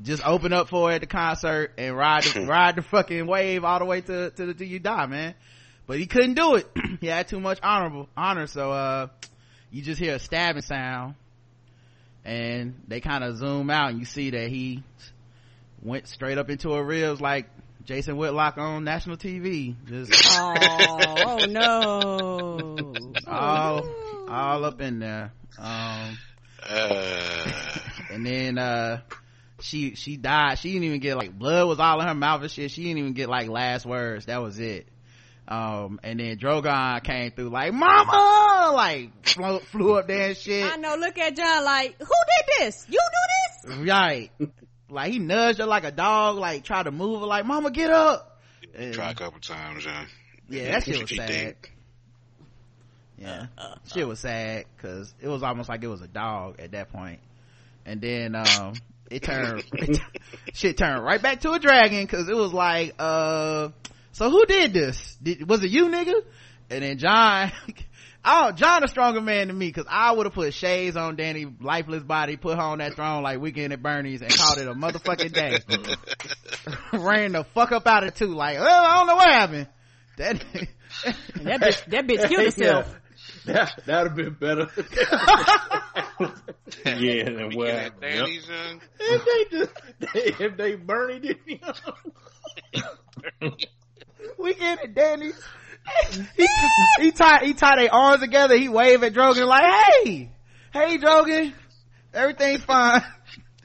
just 0.02 0.24
open 0.26 0.52
up 0.52 0.68
for 0.68 0.92
it 0.92 0.96
at 0.96 1.00
the 1.00 1.06
concert 1.06 1.72
and 1.76 1.96
ride 1.96 2.22
the, 2.22 2.46
ride 2.48 2.76
the 2.76 2.82
fucking 2.82 3.26
wave 3.26 3.64
all 3.64 3.80
the 3.80 3.84
way 3.84 4.00
to, 4.00 4.30
to 4.30 4.46
the, 4.46 4.54
till 4.54 4.66
you 4.66 4.78
die, 4.78 5.06
man. 5.06 5.34
But 5.86 5.98
he 5.98 6.06
couldn't 6.06 6.34
do 6.34 6.54
it. 6.56 6.68
he 7.00 7.06
had 7.08 7.28
too 7.28 7.40
much 7.40 7.58
honorable, 7.62 8.08
honor, 8.16 8.46
so, 8.46 8.70
uh, 8.70 9.08
you 9.70 9.82
just 9.82 10.00
hear 10.00 10.14
a 10.14 10.18
stabbing 10.18 10.62
sound 10.62 11.14
and 12.24 12.80
they 12.86 13.00
kind 13.00 13.24
of 13.24 13.36
zoom 13.38 13.70
out 13.70 13.90
and 13.90 13.98
you 13.98 14.04
see 14.04 14.30
that 14.30 14.48
he 14.48 14.82
went 15.82 16.06
straight 16.06 16.38
up 16.38 16.50
into 16.50 16.72
her 16.72 16.82
ribs 16.82 17.20
like 17.20 17.46
Jason 17.84 18.16
Whitlock 18.16 18.58
on 18.58 18.84
national 18.84 19.16
TV. 19.16 19.74
Just 19.86 20.12
Oh, 20.38 20.54
oh 21.24 21.46
no. 21.48 22.94
all, 23.26 23.82
all 24.28 24.64
up 24.64 24.80
in 24.80 24.98
there. 25.00 25.32
Um, 25.58 26.18
Uh, 26.68 27.78
and 28.10 28.26
then, 28.26 28.58
uh, 28.58 29.00
she, 29.60 29.94
she 29.94 30.16
died. 30.16 30.58
She 30.58 30.70
didn't 30.72 30.84
even 30.84 31.00
get 31.00 31.16
like 31.16 31.36
blood 31.36 31.66
was 31.68 31.78
all 31.80 32.00
in 32.00 32.06
her 32.06 32.14
mouth 32.14 32.42
and 32.42 32.50
shit. 32.50 32.70
She 32.70 32.82
didn't 32.84 32.98
even 32.98 33.12
get 33.12 33.28
like 33.28 33.48
last 33.48 33.86
words. 33.86 34.26
That 34.26 34.42
was 34.42 34.58
it. 34.58 34.88
Um, 35.46 35.98
and 36.02 36.20
then 36.20 36.36
Drogon 36.38 37.02
came 37.02 37.30
through 37.32 37.48
like, 37.48 37.72
mama! 37.72 38.72
Like, 38.74 39.26
flew, 39.26 39.60
flew 39.60 39.94
up 39.98 40.06
there 40.06 40.28
and 40.28 40.36
shit. 40.36 40.64
I 40.64 40.76
know. 40.76 40.94
Look 40.96 41.16
at 41.18 41.34
Jon. 41.36 41.64
Like, 41.64 41.96
who 41.98 42.04
did 42.06 42.66
this? 42.66 42.84
You 42.88 43.00
do 43.00 43.70
this? 43.78 43.88
Right. 43.88 44.30
Like 44.90 45.10
he 45.12 45.18
nudged 45.18 45.58
her 45.58 45.66
like 45.66 45.84
a 45.84 45.90
dog, 45.90 46.36
like 46.36 46.64
try 46.64 46.82
to 46.82 46.90
move 46.90 47.20
her 47.20 47.26
like, 47.26 47.46
mama 47.46 47.70
get 47.70 47.90
up. 47.90 48.40
And- 48.74 48.92
try 48.94 49.10
a 49.10 49.14
couple 49.14 49.40
times, 49.40 49.84
yeah. 49.86 50.04
yeah, 50.48 50.70
that 50.72 50.84
shit 50.84 51.00
was 51.00 51.08
She 51.10 51.16
sad. 51.16 51.28
did. 51.30 51.56
Yeah, 53.20 53.46
shit 53.92 54.06
was 54.06 54.20
sad 54.20 54.66
because 54.76 55.12
it 55.20 55.28
was 55.28 55.42
almost 55.42 55.68
like 55.68 55.82
it 55.82 55.88
was 55.88 56.00
a 56.00 56.08
dog 56.08 56.60
at 56.60 56.72
that. 56.72 56.88
And 57.84 58.00
then, 58.00 58.34
um, 58.34 58.74
it 59.10 59.22
turned, 59.22 59.64
shit 60.52 60.76
turned 60.76 61.02
right 61.02 61.20
back 61.20 61.40
to 61.40 61.52
a 61.52 61.58
dragon 61.58 62.02
because 62.02 62.28
it 62.28 62.36
was 62.36 62.52
like, 62.52 62.94
uh, 62.98 63.70
so 64.12 64.30
who 64.30 64.44
did 64.46 64.72
this? 64.72 65.16
Did, 65.22 65.48
was 65.48 65.64
it 65.64 65.70
you 65.70 65.86
nigga? 65.86 66.22
And 66.70 66.82
then 66.82 66.98
Jon, 66.98 67.50
oh, 68.24 68.52
Jon 68.52 68.84
a 68.84 68.88
stronger 68.88 69.20
man 69.20 69.48
than 69.48 69.58
me 69.58 69.68
because 69.68 69.86
I 69.88 70.12
would 70.12 70.26
have 70.26 70.34
put 70.34 70.52
shades 70.52 70.96
on 70.96 71.16
Dany 71.16 71.54
lifeless 71.60 72.02
body, 72.02 72.36
put 72.36 72.56
her 72.56 72.62
on 72.62 72.78
that 72.78 72.94
throne 72.94 73.22
like 73.22 73.40
Weekend 73.40 73.72
at 73.72 73.82
Bernie's 73.82 74.20
and 74.20 74.30
called 74.30 74.58
it 74.58 74.68
a 74.68 74.74
motherfucking 74.74 75.32
day. 75.32 75.58
Ran 76.98 77.32
the 77.32 77.44
fuck 77.44 77.72
up 77.72 77.86
out 77.86 78.04
of 78.04 78.14
two 78.14 78.34
like, 78.34 78.58
well, 78.58 78.84
I 78.84 78.96
don't 78.96 79.06
know 79.06 79.16
what 79.16 79.30
happened. 79.30 79.68
That, 80.18 80.44
That 81.42 81.60
bitch, 81.60 81.84
that 81.90 82.06
bitch 82.06 82.28
killed 82.28 82.44
herself. 82.44 82.94
That 83.48 83.80
that'd 83.86 84.12
have 84.12 84.16
been 84.16 84.34
better. 84.34 84.68
Yeah, 86.84 87.26
and 87.26 87.54
what 87.54 87.68
Yeah. 87.68 87.82
Yep. 87.84 88.00
Dany's, 88.00 88.48
uh, 88.50 88.78
if 89.00 89.24
they 89.24 89.58
just 89.58 89.72
they, 90.00 90.44
if 90.44 90.56
they 90.56 90.74
Bernie 90.74 91.18
did 91.20 91.38
you 91.46 91.58
know? 93.42 93.50
Weekend 94.38 94.80
at 94.80 94.94
Dany's. 94.94 95.40
he, 96.36 96.46
he 96.98 97.10
tie 97.12 97.44
he 97.44 97.54
tie 97.54 97.76
their 97.76 97.94
arms 97.94 98.20
together. 98.20 98.56
He 98.56 98.68
wave 98.68 99.02
at 99.02 99.14
Drogon 99.14 99.46
like, 99.46 99.64
"Hey, 100.04 100.30
hey, 100.72 100.98
Drogon, 100.98 101.54
everything's 102.12 102.62
fine." 102.64 103.02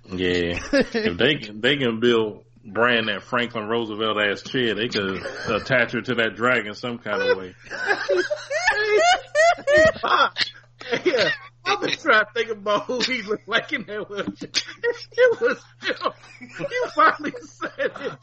Yeah, 0.06 0.60
if 0.72 1.18
they 1.18 1.36
can, 1.36 1.62
they 1.62 1.78
can 1.78 2.00
build 2.00 2.43
brand 2.66 3.08
that 3.08 3.24
Franklin 3.24 3.68
Roosevelt 3.68 4.18
ass 4.20 4.42
chair, 4.44 4.74
they 4.76 4.88
could 4.88 5.22
attach 5.48 5.92
her 5.94 6.02
to 6.02 6.16
that 6.16 6.36
dragon 6.36 6.74
some 6.76 6.98
kind 6.98 7.22
of 7.22 7.38
way. 7.38 7.56
yeah, 11.06 11.30
I've 11.66 11.82
been 11.82 11.92
trying 11.92 12.26
to 12.26 12.28
think 12.34 12.50
about 12.52 12.86
who 12.86 13.00
he 13.02 13.22
looked 13.22 13.48
like 13.48 13.72
in 13.74 13.84
that 13.86 14.10
wheelchair. 14.10 14.50
It 15.16 15.42
was 15.42 15.62
him. 15.82 16.12
You 16.60 16.88
finally 16.96 17.34
said 17.42 17.72
it. 17.78 18.14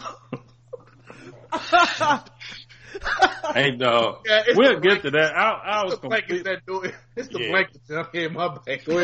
Hey, 3.54 3.70
dog, 3.76 4.24
Yeah, 4.26 4.42
we'll 4.54 4.80
get 4.80 5.02
to 5.02 5.10
that. 5.12 5.36
I, 5.36 5.50
I 5.50 5.84
was 5.84 5.92
It's 5.94 6.02
the 6.02 6.08
blankets 6.08 6.42
complete, 6.42 6.44
that 6.44 6.66
do 6.66 6.82
it. 6.82 6.94
It's 7.16 7.28
the 7.28 7.40
Yeah. 7.40 7.48
blankets 7.50 7.88
that 7.88 7.98
I'm 7.98 8.20
in 8.20 8.32
my 8.32 8.48
back. 8.66 8.84
Go 8.84 8.98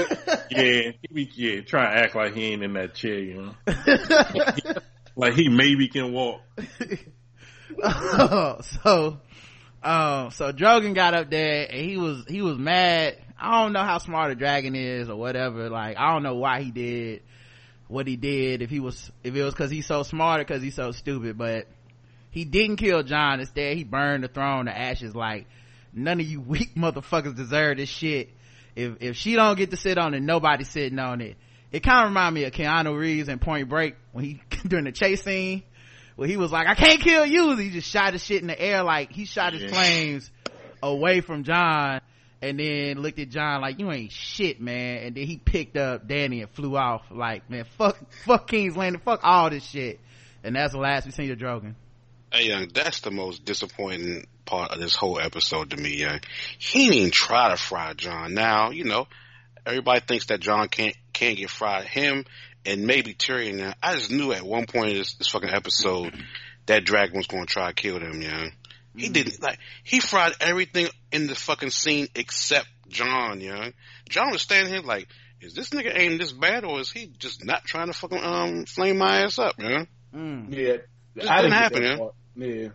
yeah, 0.51 0.91
he 1.01 1.09
be, 1.13 1.31
yeah, 1.35 1.61
try 1.63 1.85
to 1.95 2.05
act 2.05 2.15
like 2.15 2.35
he 2.35 2.53
ain't 2.53 2.63
in 2.63 2.73
that 2.75 2.95
chair, 2.95 3.19
you 3.19 3.35
know, 3.43 3.55
like 5.17 5.35
he 5.35 5.49
maybe 5.49 5.89
can 5.89 6.13
walk. 6.13 6.43
so, 8.63 9.19
um, 9.83 10.31
so 10.31 10.53
Drogon 10.53 10.95
got 10.95 11.15
up 11.15 11.31
there 11.31 11.67
and 11.71 11.91
he 11.91 11.97
was 11.97 12.25
he 12.29 12.43
was 12.43 12.59
mad. 12.59 13.17
I 13.39 13.63
don't 13.63 13.73
know 13.73 13.83
how 13.83 13.99
smart 13.99 14.31
a 14.31 14.35
dragon 14.35 14.75
is 14.75 15.09
or 15.09 15.17
whatever. 15.17 15.69
Like 15.71 15.97
I 15.97 16.13
don't 16.13 16.23
know 16.23 16.37
why 16.37 16.63
he 16.63 16.71
did 16.71 17.23
what 17.89 18.07
he 18.07 18.17
did. 18.17 18.63
If 18.63 18.71
he 18.71 18.81
was 18.81 19.11
if 19.25 19.35
it 19.35 19.43
was 19.43 19.55
because 19.55 19.71
he's 19.71 19.87
so 19.87 20.03
smart 20.03 20.41
or 20.41 20.45
because 20.45 20.63
he's 20.63 20.75
so 20.75 20.93
stupid, 20.93 21.39
but 21.39 21.67
he 22.31 22.45
didn't 22.45 22.77
kill 22.77 23.03
Jon. 23.03 23.41
Instead, 23.41 23.77
he 23.77 23.85
burned 23.85 24.25
the 24.25 24.29
throne 24.29 24.67
to 24.67 24.77
ashes. 24.77 25.15
Like 25.15 25.47
none 25.93 26.21
of 26.21 26.27
you 26.27 26.41
weak 26.47 26.75
motherfuckers 26.75 27.35
deserve 27.35 27.79
this 27.79 27.89
shit. 27.89 28.31
If 28.75 28.97
if 29.01 29.17
she 29.17 29.35
don't 29.35 29.57
get 29.57 29.71
to 29.71 29.77
sit 29.77 29.99
on 29.99 30.15
it, 30.15 30.21
nobody's 30.21 30.69
sitting 30.69 30.99
on 30.99 31.21
it. 31.21 31.37
It 31.73 31.83
kind 31.83 32.05
of 32.05 32.11
remind 32.11 32.35
me 32.35 32.45
of 32.45 32.53
Keanu 32.53 32.97
Reeves 32.97 33.29
in 33.29 33.39
Point 33.39 33.69
Break 33.69 33.97
when 34.13 34.25
he 34.25 34.43
during 34.67 34.85
the 34.85 34.93
chase 34.93 35.23
scene 35.23 35.63
where 36.17 36.29
he 36.29 36.37
was 36.37 36.51
like, 36.53 36.67
"I 36.69 36.75
can't 36.75 37.01
kill 37.01 37.27
you." 37.27 37.57
He 37.57 37.71
just 37.71 37.89
shot 37.91 38.13
his 38.13 38.25
shit 38.25 38.41
in 38.43 38.49
the 38.49 38.61
air 38.61 38.83
like 38.83 39.13
he 39.13 39.25
shot 39.25 39.53
his 39.53 39.63
Yeah. 39.63 39.69
flames 39.69 40.31
away 40.83 41.21
from 41.21 41.43
Jon, 41.45 42.01
and 42.41 42.59
then 42.61 42.99
looked 43.03 43.19
at 43.19 43.31
Jon 43.31 43.61
like, 43.61 43.79
"You 43.81 43.91
ain't 43.91 44.13
shit, 44.13 44.61
man." 44.61 44.99
And 44.99 45.15
then 45.17 45.27
he 45.27 45.37
picked 45.39 45.77
up 45.77 46.07
Dany 46.09 46.41
and 46.43 46.51
flew 46.51 46.77
off 46.77 47.03
like, 47.11 47.49
"Man, 47.51 47.65
fuck, 47.77 47.99
fuck 48.25 48.49
King's 48.49 48.77
Landing, 48.77 49.03
fuck 49.05 49.21
all 49.23 49.51
this 49.51 49.65
shit." 49.69 50.01
And 50.45 50.55
that's 50.55 50.73
the 50.73 50.79
last 50.79 51.05
we 51.07 51.11
seen 51.11 51.31
of 51.31 51.39
Drogon. 51.39 51.75
Hey, 52.33 52.49
young, 52.49 52.69
that's 52.73 53.01
the 53.01 53.11
most 53.11 53.45
disappointing 53.45 54.27
part 54.45 54.71
of 54.73 54.79
this 54.81 54.95
whole 54.95 55.19
episode 55.19 55.71
to 55.71 55.77
me, 55.77 55.97
young. 55.97 56.21
He 56.59 56.85
didn't 56.85 56.95
even 56.95 57.11
try 57.11 57.51
to 57.51 57.57
fry 57.57 57.95
Jon. 57.95 58.35
Now, 58.35 58.71
you 58.71 58.85
know, 58.85 59.07
everybody 59.65 60.01
thinks 60.01 60.27
that 60.27 60.41
Jon 60.41 60.69
can't 60.69 60.95
can't 61.17 61.37
get 61.39 61.51
fried. 61.51 61.85
Him 61.87 62.25
and 62.65 62.87
maybe 62.87 63.15
Tyrion. 63.15 63.55
Now, 63.57 63.75
I 63.83 63.95
just 63.95 64.11
knew 64.11 64.33
at 64.33 64.43
one 64.45 64.67
point 64.67 64.91
in 64.91 64.97
this, 64.99 65.15
this 65.15 65.29
fucking 65.29 65.51
episode 65.51 66.15
that 66.67 66.85
dragon 66.85 67.17
was 67.17 67.27
going 67.27 67.47
to 67.47 67.53
try 67.53 67.69
to 67.69 67.75
kill 67.75 67.99
them, 67.99 68.21
young. 68.23 68.53
He 68.97 69.09
didn't 69.11 69.43
like 69.43 69.59
he 69.85 70.01
fried 70.01 70.33
everything 70.41 70.89
in 71.13 71.27
the 71.27 71.35
fucking 71.35 71.69
scene 71.71 72.09
except 72.15 72.67
Jon, 72.89 73.41
young. 73.43 73.73
Jon 74.09 74.31
was 74.31 74.41
standing 74.41 74.73
here 74.73 74.83
like, 74.83 75.07
is 75.41 75.53
this 75.53 75.69
nigga 75.71 75.93
aiming 75.95 76.17
this 76.17 76.33
bad 76.33 76.65
or 76.65 76.81
is 76.81 76.91
he 76.91 77.13
just 77.19 77.45
not 77.45 77.63
trying 77.65 77.89
to 77.89 77.93
fucking 77.93 78.23
um 78.25 78.65
flame 78.65 78.97
my 78.97 79.19
ass 79.25 79.39
up, 79.39 79.59
young? 79.59 79.87
Mm. 80.15 80.47
Yeah, 80.51 80.77
This 81.15 81.27
I 81.29 81.43
didn't 81.43 81.51
didn't 81.51 81.53
happen, 81.53 81.83
that 81.83 82.13
yeah. 82.37 82.63
Yeah, 82.63 82.69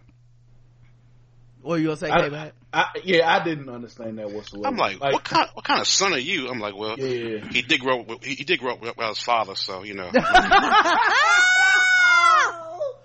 What 1.62 1.76
you 1.76 1.86
gonna 1.86 1.98
say, 1.98 2.10
I- 2.12 2.22
K-Bag? 2.22 2.52
I, 2.74 2.86
yeah, 3.04 3.30
I 3.30 3.44
didn't 3.44 3.70
understand 3.70 4.18
that 4.18 4.32
whatsoever. 4.32 4.68
I'm 4.68 4.78
like, 4.78 5.02
what 5.02 5.24
kind 5.24 5.50
what 5.54 5.66
kind 5.66 5.82
of 5.82 5.88
son 5.88 6.14
are 6.14 6.20
you? 6.20 6.50
I'm 6.50 6.60
like, 6.60 6.76
well, 6.76 6.98
Yeah, 6.98 7.46
he 7.50 7.62
did 7.62 7.82
grow 7.82 8.02
up, 8.02 8.24
he, 8.24 8.36
he 8.36 8.44
did 8.44 8.60
grow 8.60 8.74
up 8.74 8.82
with, 8.82 8.96
with 8.96 9.08
his 9.08 9.20
father, 9.20 9.56
so 9.56 9.84
you 9.84 9.94
know. 9.94 10.10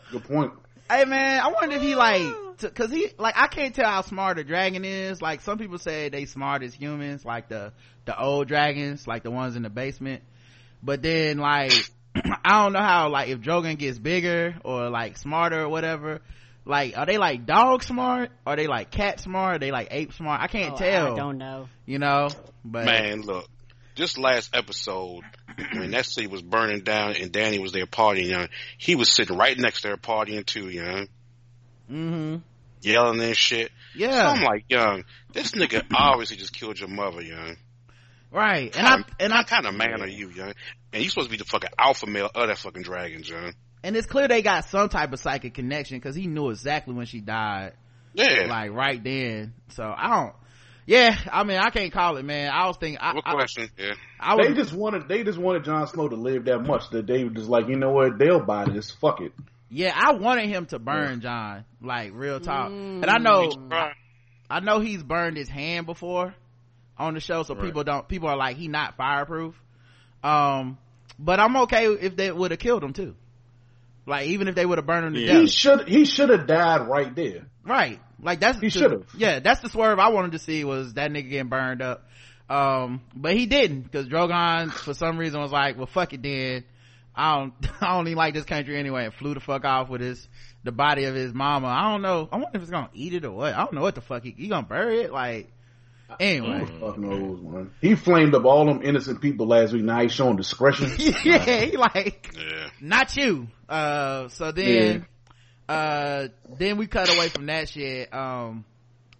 good 0.12 0.24
point. 0.24 0.52
Hey 0.88 1.04
man, 1.04 1.40
I 1.40 1.48
wonder 1.48 1.76
if 1.76 1.82
he 1.82 1.96
like, 1.96 2.32
t- 2.58 2.68
cause 2.68 2.90
he, 2.90 3.08
like, 3.18 3.34
I 3.36 3.48
can't 3.48 3.74
tell 3.74 3.90
how 3.90 4.02
smart 4.02 4.38
a 4.38 4.44
dragon 4.44 4.84
is. 4.84 5.20
Like, 5.20 5.40
some 5.40 5.58
people 5.58 5.78
say 5.78 6.08
they 6.08 6.26
smart 6.26 6.62
as 6.62 6.74
humans, 6.74 7.24
like 7.24 7.48
the, 7.48 7.72
the 8.04 8.18
old 8.18 8.48
dragons, 8.48 9.06
like 9.06 9.24
the 9.24 9.30
ones 9.30 9.56
in 9.56 9.62
the 9.62 9.70
basement. 9.70 10.22
But 10.82 11.02
then, 11.02 11.38
like, 11.38 11.72
I 12.14 12.62
don't 12.62 12.72
know 12.72 12.82
how, 12.82 13.08
like, 13.08 13.28
if 13.28 13.40
Drogon 13.40 13.78
gets 13.78 13.98
bigger 13.98 14.56
or 14.64 14.90
like 14.90 15.16
smarter 15.16 15.62
or 15.62 15.68
whatever, 15.68 16.20
like, 16.66 16.98
are 16.98 17.06
they 17.06 17.16
like 17.16 17.46
dog 17.46 17.82
smart? 17.82 18.30
Are 18.46 18.56
they 18.56 18.66
like 18.66 18.90
cat 18.90 19.20
smart? 19.20 19.56
Are 19.56 19.58
they 19.58 19.70
like 19.70 19.88
ape 19.90 20.12
smart? 20.12 20.40
I 20.42 20.48
can't 20.48 20.74
Oh, 20.74 20.76
tell. 20.76 21.12
I 21.14 21.16
don't 21.16 21.38
know. 21.38 21.68
You 21.86 21.98
know? 21.98 22.28
But, 22.64 22.84
Man, 22.84 23.22
look, 23.22 23.48
just 23.94 24.18
last 24.18 24.54
episode 24.54 25.22
when 25.72 25.92
that 25.92 26.04
city 26.04 26.26
was 26.26 26.42
burning 26.42 26.80
down 26.82 27.14
and 27.16 27.32
Dany 27.32 27.60
was 27.62 27.72
there 27.72 27.86
partying, 27.86 28.24
you 28.24 28.32
know, 28.36 28.46
he 28.76 28.94
was 28.96 29.10
sitting 29.10 29.36
right 29.38 29.56
next 29.56 29.82
to 29.82 29.88
her 29.88 29.96
partying 29.96 30.44
too, 30.44 30.68
you 30.68 30.82
know, 30.82 31.06
hmm 31.88 32.36
yelling 32.82 33.20
and 33.20 33.36
shit. 33.36 33.68
So 33.94 34.00
Yeah. 34.00 34.28
I'm 34.28 34.42
like, 34.42 34.64
young, 34.68 35.04
this 35.32 35.52
nigga 35.52 35.82
obviously 35.94 36.36
just 36.36 36.52
killed 36.52 36.78
your 36.78 36.88
mother, 36.88 37.22
young. 37.22 37.56
right. 38.30 38.76
And 38.76 38.86
I, 38.86 38.96
and 39.18 39.32
I, 39.32 39.38
What 39.38 39.46
kind 39.48 39.66
of 39.66 39.74
man 39.74 40.00
are 40.02 40.06
you, 40.08 40.28
young? 40.30 40.52
And 40.92 41.02
you 41.02 41.08
supposed 41.08 41.28
to 41.28 41.30
be 41.30 41.36
the 41.38 41.44
fucking 41.48 41.70
alpha 41.78 42.06
male 42.06 42.30
of 42.34 42.48
that 42.48 42.58
fucking 42.58 42.82
dragon, 42.82 43.22
young. 43.24 43.54
And 43.82 43.96
it's 43.96 44.06
clear 44.06 44.26
they 44.28 44.42
got 44.42 44.68
some 44.68 44.88
type 44.88 45.12
of 45.12 45.20
psychic 45.20 45.54
connection 45.54 45.98
because 45.98 46.16
he 46.16 46.26
knew 46.26 46.50
exactly 46.50 46.94
when 46.94 47.06
she 47.06 47.20
died. 47.20 47.74
Yeah. 48.14 48.46
like 48.48 48.72
right 48.72 49.02
then. 49.02 49.54
So 49.68 49.84
I 49.84 50.08
don't. 50.16 50.34
Yeah, 50.86 51.16
I 51.32 51.44
mean 51.44 51.58
I 51.58 51.70
can't 51.70 51.92
call 51.92 52.16
it, 52.16 52.24
man. 52.24 52.50
I 52.52 52.66
was 52.68 52.76
thinking. 52.78 52.98
I, 53.00 53.14
what 53.14 53.24
I, 53.26 53.32
question? 53.32 53.68
Yeah. 53.76 53.94
I 54.20 54.36
They 54.36 54.54
just 54.54 54.72
wanted 54.72 55.08
they 55.08 55.24
just 55.24 55.38
wanted 55.38 55.64
Jon 55.64 55.86
Snow 55.88 56.08
to 56.08 56.16
live 56.16 56.44
that 56.46 56.60
much 56.60 56.90
that 56.90 57.06
they 57.06 57.24
were 57.24 57.30
just 57.30 57.48
like, 57.48 57.68
you 57.68 57.76
know 57.76 57.90
what, 57.90 58.18
they'll 58.18 58.44
buy 58.44 58.64
this. 58.64 58.90
Fuck 58.92 59.20
it. 59.20 59.32
Yeah, 59.68 59.92
I 59.94 60.12
wanted 60.14 60.48
him 60.48 60.66
to 60.66 60.78
burn 60.78 61.20
Jon, 61.20 61.64
like 61.82 62.12
real 62.14 62.38
talk. 62.38 62.70
And 62.70 63.04
I 63.04 63.18
know, 63.18 63.50
I 64.48 64.60
know 64.60 64.78
he's 64.78 65.02
burned 65.02 65.36
his 65.36 65.48
hand 65.48 65.86
before 65.86 66.34
on 66.96 67.14
the 67.14 67.20
show, 67.20 67.42
so 67.42 67.54
Right. 67.54 67.64
people 67.64 67.82
don't, 67.82 68.06
people 68.06 68.28
are 68.28 68.36
like, 68.36 68.56
he 68.56 68.68
not 68.68 68.96
fireproof. 68.96 69.60
Um, 70.22 70.78
but 71.18 71.40
I'm 71.40 71.56
okay 71.62 71.86
if 71.86 72.16
they 72.16 72.30
would 72.30 72.52
have 72.52 72.60
killed 72.60 72.84
him 72.84 72.92
too. 72.92 73.16
Like, 74.06 74.28
even 74.28 74.46
if 74.48 74.54
they 74.54 74.64
would 74.64 74.78
have 74.78 74.86
burned 74.86 75.06
him 75.06 75.14
to 75.14 75.20
Yeah. 75.20 75.40
He 75.40 75.46
should 75.48 75.88
he 75.88 76.04
should 76.04 76.28
have 76.30 76.46
died 76.46 76.88
right 76.88 77.14
there. 77.14 77.46
Right. 77.64 78.00
Like 78.22 78.40
that's 78.40 78.58
He 78.60 78.68
the- 78.68 78.78
should've. 78.78 79.06
Yeah, 79.16 79.40
that's 79.40 79.60
the 79.60 79.68
swerve 79.68 79.98
I 79.98 80.08
wanted 80.08 80.32
to 80.32 80.38
see 80.38 80.64
was 80.64 80.94
that 80.94 81.10
nigga 81.10 81.28
getting 81.30 81.48
burned 81.48 81.82
up. 81.82 82.08
Um, 82.48 83.02
but 83.14 83.34
he 83.34 83.46
didn't 83.46 83.82
because 83.82 84.06
Drogon 84.06 84.70
for 84.70 84.94
some 84.94 85.18
reason 85.18 85.40
was 85.40 85.50
like, 85.50 85.76
well, 85.76 85.86
fuck 85.86 86.12
it 86.12 86.22
then. 86.22 86.64
I 87.14 87.38
don't, 87.38 87.54
I 87.82 87.94
don't 87.96 88.06
even 88.06 88.16
like 88.16 88.34
this 88.34 88.44
country 88.44 88.78
anyway 88.78 89.06
and 89.06 89.14
flew 89.14 89.34
the 89.34 89.40
fuck 89.40 89.64
off 89.64 89.88
with 89.88 90.00
his, 90.00 90.28
the 90.62 90.70
body 90.70 91.04
of 91.04 91.14
his 91.14 91.34
mama. 91.34 91.66
I 91.66 91.90
don't 91.90 92.02
know. 92.02 92.28
I 92.30 92.36
wonder 92.36 92.50
if 92.54 92.62
it's 92.62 92.70
gonna 92.70 92.90
eat 92.94 93.14
it 93.14 93.24
or 93.24 93.32
what. 93.32 93.54
I 93.54 93.58
don't 93.58 93.72
know 93.72 93.80
what 93.82 93.94
the 93.96 94.00
fuck 94.00 94.22
he, 94.22 94.34
he 94.36 94.46
gonna 94.48 94.66
bury 94.66 95.00
it. 95.00 95.12
Like, 95.12 95.50
anyway. 96.20 96.64
Fuck 96.80 96.98
knows, 96.98 97.40
man. 97.40 97.70
He 97.80 97.94
flamed 97.94 98.34
up 98.34 98.44
all 98.44 98.66
them 98.66 98.82
innocent 98.82 99.20
people 99.20 99.46
last 99.46 99.72
week. 99.72 99.82
Now 99.82 100.02
he's 100.02 100.12
showing 100.12 100.36
discretion. 100.36 100.90
yeah, 100.98 101.38
he 101.64 101.76
like, 101.76 102.34
Yeah. 102.36 102.68
not 102.80 103.16
you. 103.16 103.48
Uh, 103.68 104.28
so 104.28 104.52
then, 104.52 105.06
uh, 105.68 106.28
then 106.58 106.76
we 106.76 106.86
cut 106.86 107.12
away 107.14 107.28
from 107.28 107.46
that 107.46 107.68
shit. 107.68 108.12
Um, 108.14 108.64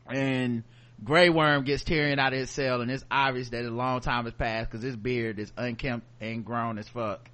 and 0.09 0.62
Grey 1.03 1.28
Worm 1.28 1.64
gets 1.64 1.84
tearing 1.84 2.18
out 2.18 2.32
of 2.32 2.39
his 2.39 2.51
cell, 2.51 2.80
and 2.80 2.91
it's 2.91 3.05
obvious 3.11 3.51
that 3.51 3.64
a 3.64 3.70
long 3.70 4.01
time 4.01 4.24
has 4.24 4.34
passed 4.34 4.70
because 4.70 4.82
his 4.84 4.97
beard 4.97 5.39
is 5.39 5.53
unkempt 5.57 6.07
and 6.20 6.45
grown 6.45 6.78
as 6.78 6.89
fuck. 6.89 7.28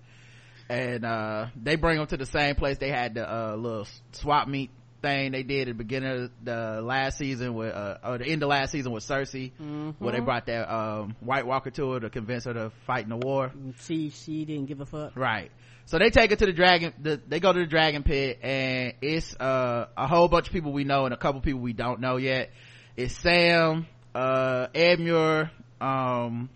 And 0.69 1.05
uh, 1.05 1.47
they 1.61 1.77
bring 1.77 1.99
him 1.99 2.07
to 2.07 2.17
the 2.17 2.27
same 2.27 2.55
place 2.55 2.79
they 2.79 2.89
had 2.89 3.15
the 3.15 3.31
uh, 3.31 3.55
little 3.57 3.87
swap 4.13 4.49
meet 4.49 4.71
thing 5.03 5.33
they 5.33 5.43
did 5.43 5.63
at 5.63 5.67
the 5.69 5.75
beginning 5.75 6.25
of 6.25 6.31
the 6.43 6.81
last 6.83 7.19
season 7.19 7.55
with, 7.55 7.75
uh, 7.75 7.99
or 8.05 8.19
the 8.19 8.27
end 8.27 8.43
of 8.43 8.49
last 8.49 8.71
season 8.73 8.93
with 8.93 9.05
Cersei, 9.05 9.53
where 9.99 10.13
they 10.13 10.21
brought 10.21 10.47
that 10.47 10.73
um, 10.73 11.17
White 11.21 11.47
Walker 11.47 11.71
to 11.71 11.93
her 11.93 12.01
to 12.01 12.11
convince 12.11 12.45
her 12.45 12.55
to 12.55 12.71
fight 12.87 13.05
in 13.05 13.11
the 13.11 13.17
war. 13.17 13.53
She 13.81 14.11
she 14.11 14.45
didn't 14.45 14.67
give 14.67 14.81
a 14.81 14.87
fuck. 14.87 15.17
Right. 15.17 15.51
So 15.87 15.99
they 15.99 16.11
take 16.11 16.31
it 16.31 16.39
to 16.39 16.47
the 16.47 16.53
dragon, 16.53 16.93
the, 17.01 17.21
they 17.27 17.41
go 17.41 17.53
to 17.53 17.59
the 17.59 17.67
dragon 17.67 18.03
pit 18.05 18.39
and 18.43 18.95
it's, 19.03 19.35
uh, 19.35 19.89
a 19.97 20.07
whole 20.07 20.29
bunch 20.29 20.47
of 20.47 20.53
people 20.53 20.73
we 20.73 20.85
know 20.85 21.05
and 21.07 21.13
a 21.13 21.17
couple 21.17 21.41
people 21.41 21.61
we 21.61 21.73
don't 21.73 22.01
know 22.01 22.17
yet. 22.17 22.51
It's 22.97 23.17
Sam, 23.19 23.87
uh, 24.15 24.69
Edmure, 24.75 25.51
um, 25.81 26.49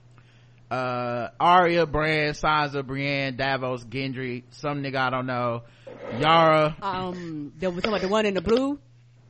uh, 0.70 1.28
Arya, 1.40 1.86
Bran, 1.86 2.34
Sansa, 2.34 2.86
Brienne, 2.86 3.36
Davos, 3.36 3.84
Gendry, 3.84 4.44
some 4.51 4.82
nigga 4.82 4.97
I 4.97 5.11
don't 5.11 5.26
know, 5.26 5.62
Yara. 6.18 6.76
Um, 6.80 7.53
there 7.59 7.70
was 7.70 7.82
somebody 7.82 8.03
the 8.07 8.09
one 8.09 8.26
in 8.26 8.34
the 8.34 8.42
blue. 8.42 8.78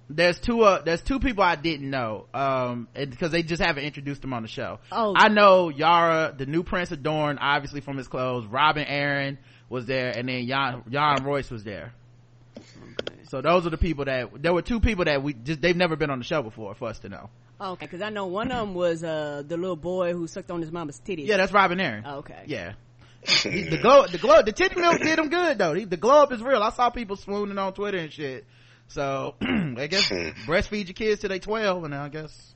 There's 0.08 0.38
two, 0.38 0.62
uh, 0.62 0.82
there's 0.82 1.02
two 1.02 1.18
people 1.18 1.42
I 1.42 1.56
didn't 1.56 1.90
know, 1.90 2.26
um, 2.32 2.86
because 2.94 3.32
they 3.32 3.42
just 3.42 3.60
haven't 3.60 3.84
introduced 3.84 4.22
them 4.22 4.32
on 4.32 4.42
the 4.42 4.48
show. 4.48 4.78
Oh. 4.92 5.14
I 5.16 5.28
know 5.28 5.68
Yara, 5.68 6.32
the 6.36 6.46
new 6.46 6.62
Prince 6.62 6.92
of 6.92 7.02
Dorne, 7.02 7.38
obviously 7.38 7.80
from 7.80 7.96
his 7.96 8.06
clothes. 8.06 8.46
Robin 8.46 8.86
Arryn 8.86 9.38
was 9.68 9.86
there, 9.86 10.16
and 10.16 10.28
then 10.28 10.46
Jan, 10.46 10.84
Jan 10.88 11.24
Royce 11.24 11.50
was 11.50 11.64
there. 11.64 11.92
So 13.28 13.42
those 13.42 13.66
are 13.66 13.70
the 13.70 13.78
people 13.78 14.04
that 14.04 14.30
there 14.40 14.54
were 14.54 14.62
two 14.62 14.78
people 14.78 15.04
that 15.06 15.22
we 15.22 15.34
just 15.34 15.60
they've 15.60 15.76
never 15.76 15.96
been 15.96 16.10
on 16.10 16.18
the 16.18 16.24
show 16.24 16.42
before 16.42 16.74
for 16.74 16.88
us 16.88 17.00
to 17.00 17.08
know. 17.08 17.28
Okay, 17.60 17.86
because 17.86 18.02
I 18.02 18.10
know 18.10 18.26
one 18.26 18.52
of 18.52 18.58
them 18.58 18.74
was 18.74 19.02
uh 19.02 19.42
the 19.46 19.56
little 19.56 19.76
boy 19.76 20.12
who 20.12 20.26
sucked 20.26 20.50
on 20.50 20.60
his 20.60 20.70
mama's 20.70 21.00
titties. 21.04 21.26
Yeah, 21.26 21.36
that's 21.36 21.52
Robin 21.52 21.78
Arryn. 21.78 22.06
Okay. 22.18 22.44
Yeah. 22.46 22.74
He- 23.26 23.68
the 23.68 23.78
glow, 23.78 24.06
the 24.06 24.18
glow, 24.18 24.42
the 24.42 24.52
titty 24.52 24.80
milk 24.80 25.00
did 25.00 25.18
him 25.18 25.28
good 25.28 25.58
though. 25.58 25.74
He, 25.74 25.84
the 25.84 25.96
glow 25.96 26.22
up 26.22 26.32
is 26.32 26.42
real. 26.42 26.62
I 26.62 26.70
saw 26.70 26.90
people 26.90 27.16
swooning 27.16 27.58
on 27.58 27.72
Twitter 27.74 27.98
and 27.98 28.12
shit. 28.12 28.46
So 28.88 29.34
I 29.42 29.86
guess 29.88 30.08
breastfeed 30.46 30.86
your 30.86 30.94
kids 30.94 31.20
till 31.20 31.30
they 31.30 31.38
twelve, 31.40 31.82
and 31.84 31.94
I 31.94 32.08
guess 32.08 32.54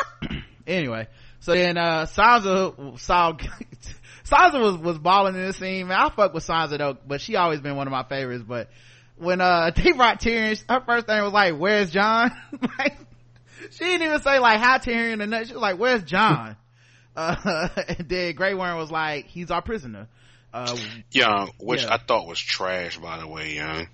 anyway. 0.66 1.08
So 1.40 1.52
then 1.54 1.76
uh 1.76 2.06
Sansa 2.06 2.98
saw 2.98 3.32
Sansa 4.24 4.60
was 4.60 4.76
was 4.78 4.98
balling 4.98 5.34
in 5.34 5.46
the 5.46 5.52
scene. 5.52 5.88
Man, 5.88 5.98
I 5.98 6.10
fuck 6.10 6.32
with 6.34 6.46
Sansa 6.46 6.78
though, 6.78 6.96
but 7.06 7.20
she 7.20 7.36
always 7.36 7.60
been 7.60 7.76
one 7.76 7.86
of 7.86 7.92
my 7.92 8.02
favorites. 8.04 8.44
But 8.46 8.70
when 9.16 9.40
uh 9.40 9.70
they 9.76 9.92
brought 9.92 10.20
Tyrion, 10.20 10.62
her 10.68 10.82
first 10.86 11.06
thing 11.06 11.22
was 11.22 11.32
like, 11.32 11.54
"Where's 11.56 11.90
Jon?" 11.90 12.30
like 12.78 12.96
she 13.70 13.84
didn't 13.84 14.06
even 14.06 14.22
say 14.22 14.38
like 14.38 14.58
hi 14.60 14.78
Tyrion 14.78 15.20
and 15.20 15.30
nothing. 15.30 15.48
She 15.48 15.52
was 15.52 15.62
like, 15.62 15.78
"Where's 15.78 16.02
Jon?" 16.02 16.56
Uh, 17.18 17.68
and 17.88 18.08
then 18.08 18.34
Grey 18.34 18.54
Worm 18.54 18.76
was 18.78 18.90
like, 18.90 19.26
"He's 19.26 19.50
our 19.50 19.60
prisoner." 19.62 20.06
Uh, 20.54 20.76
Young, 21.10 21.50
which 21.58 21.82
Yeah. 21.82 21.94
I 21.94 21.98
thought 21.98 22.26
was 22.26 22.38
trash, 22.40 22.96
by 22.96 23.18
the 23.18 23.26
way, 23.26 23.54
young. 23.54 23.88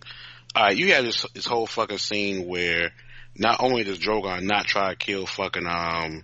Alright, 0.57 0.77
you 0.77 0.93
had 0.93 1.05
this, 1.05 1.27
this 1.35 1.47
whole 1.47 1.67
fucking 1.67 1.99
scene 1.99 2.47
where 2.47 2.93
not 3.37 3.57
only 3.61 3.83
does 3.83 3.99
Drogon 3.99 4.43
not 4.45 4.67
try 4.67 4.91
to 4.91 4.97
kill 4.97 5.27
fucking, 5.27 5.67
um, 5.67 6.23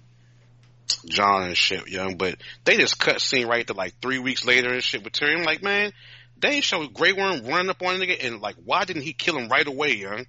Jon 1.09 1.42
and 1.44 1.57
shit, 1.57 1.88
young, 1.88 2.16
but 2.16 2.36
they 2.64 2.76
just 2.76 2.96
cut 2.98 3.20
scene 3.20 3.48
right 3.48 3.66
to 3.66 3.72
like 3.72 3.94
three 4.01 4.20
weeks 4.20 4.44
later 4.44 4.72
and 4.72 4.82
shit 4.84 5.03
with 5.03 5.14
Tyrion. 5.14 5.38
I'm 5.38 5.44
like, 5.44 5.64
man, 5.64 5.92
they 6.40 6.61
show 6.61 6.86
Grey 6.86 7.12
Worm 7.12 7.44
running 7.46 7.70
up 7.70 7.82
on 7.82 7.96
a 7.96 7.98
nigga 7.98 8.24
and 8.24 8.40
like, 8.40 8.57
why 8.64 8.84
didn't 8.84 9.03
he 9.03 9.12
kill 9.12 9.36
him 9.36 9.48
right 9.48 9.66
away, 9.66 9.96
young? 9.96 10.26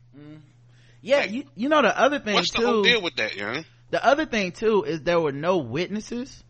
yeah, 1.01 1.25
you 1.25 1.43
you 1.55 1.69
know 1.69 1.81
the 1.83 1.99
other 1.99 2.19
thing 2.19 2.33
What's 2.35 2.51
the 2.51 2.61
whole 2.65 2.83
too. 2.83 2.89
deal 2.89 3.01
with 3.03 3.15
that, 3.17 3.35
young? 3.35 3.65
the 3.91 4.03
other 4.03 4.25
thing 4.25 4.51
too 4.51 4.83
is 4.83 5.01
there 5.01 5.19
were 5.19 5.31
no 5.31 5.57
witnesses 5.57 6.43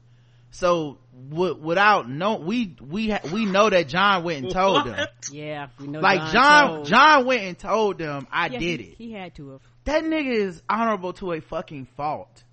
so 0.51 0.97
w- 1.29 1.55
without 1.55 2.09
no 2.09 2.35
we 2.35 2.75
we 2.81 3.09
ha- 3.09 3.21
we 3.31 3.45
know 3.45 3.69
that 3.69 3.87
jon 3.87 4.23
went 4.23 4.43
and 4.43 4.53
told 4.53 4.85
them 4.85 5.07
Yeah, 5.31 5.67
we 5.79 5.87
know 5.87 5.99
like 6.01 6.19
Jon. 6.19 6.31
jon 6.33 6.67
told. 6.75 6.85
jon 6.87 7.25
went 7.25 7.41
and 7.43 7.57
told 7.59 7.97
them 7.97 8.27
i 8.31 8.47
Yeah, 8.47 8.59
did 8.59 8.79
he, 8.81 8.85
it 8.87 8.95
He 8.97 9.11
had 9.13 9.35
to 9.35 9.49
have. 9.51 9.61
that 9.85 10.03
nigga 10.03 10.33
is 10.33 10.61
honorable 10.69 11.13
to 11.13 11.31
a 11.33 11.41
fucking 11.41 11.87
fault 11.97 12.43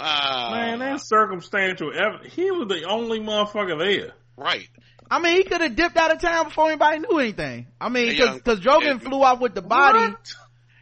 Ah, 0.00 0.50
Man, 0.52 0.78
that's 0.78 1.08
circumstantial 1.08 1.90
evidence. 1.92 2.32
He 2.32 2.50
was 2.52 2.68
the 2.68 2.84
only 2.84 3.18
motherfucker 3.18 3.78
there. 3.78 4.12
right. 4.36 4.68
i 5.10 5.18
mean 5.20 5.36
he 5.36 5.44
could 5.44 5.60
have 5.60 5.74
dipped 5.74 5.96
out 5.96 6.12
of 6.12 6.20
town 6.20 6.44
before 6.46 6.68
anybody 6.68 6.98
knew 7.00 7.18
anything 7.18 7.66
i 7.80 7.88
mean 7.88 8.14
Yeah, 8.14 8.34
because 8.34 8.60
drogon 8.60 8.82
yeah. 8.82 8.98
flew 8.98 9.22
off 9.22 9.40
with 9.40 9.54
the 9.54 9.62
body 9.62 9.98
And 10.04 10.16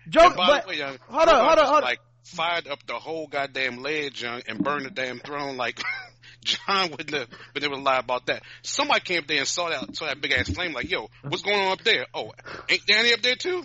Drogon, 0.09 0.36
but 0.36 0.68
way, 0.68 0.76
young, 0.78 0.98
hold 1.09 1.28
on, 1.28 1.44
hold 1.46 1.59
on, 1.59 1.64
hold 1.66 1.76
on. 1.78 1.82
Like 1.82 1.98
fired 2.24 2.68
up 2.68 2.78
the 2.86 2.94
whole 2.94 3.26
goddamn 3.26 3.82
ledge, 3.82 4.22
young, 4.22 4.40
and 4.46 4.62
burned 4.62 4.86
the 4.86 4.90
damn 4.90 5.18
throne. 5.18 5.57
Like 5.57 5.80
Jon 6.47 6.90
wouldn't 6.90 7.11
have 7.14 7.28
been 7.55 7.64
able 7.64 7.76
to 7.76 7.82
lie 7.82 7.99
about 7.99 8.26
that. 8.26 8.42
Somebody 8.62 9.01
came 9.01 9.18
up 9.18 9.26
there 9.26 9.38
and 9.38 9.49
saw 9.49 9.68
that, 9.68 9.94
saw 9.97 10.07
that 10.07 10.20
big 10.20 10.32
ass 10.32 10.49
flame. 10.49 10.72
Like, 10.72 10.90
yo, 10.90 11.09
what's 11.22 11.42
going 11.42 11.59
on 11.61 11.72
up 11.72 11.82
there? 11.82 12.07
Oh, 12.14 12.32
ain't 12.68 12.82
Dany 12.86 13.12
up 13.12 13.22
there 13.22 13.36
too? 13.36 13.64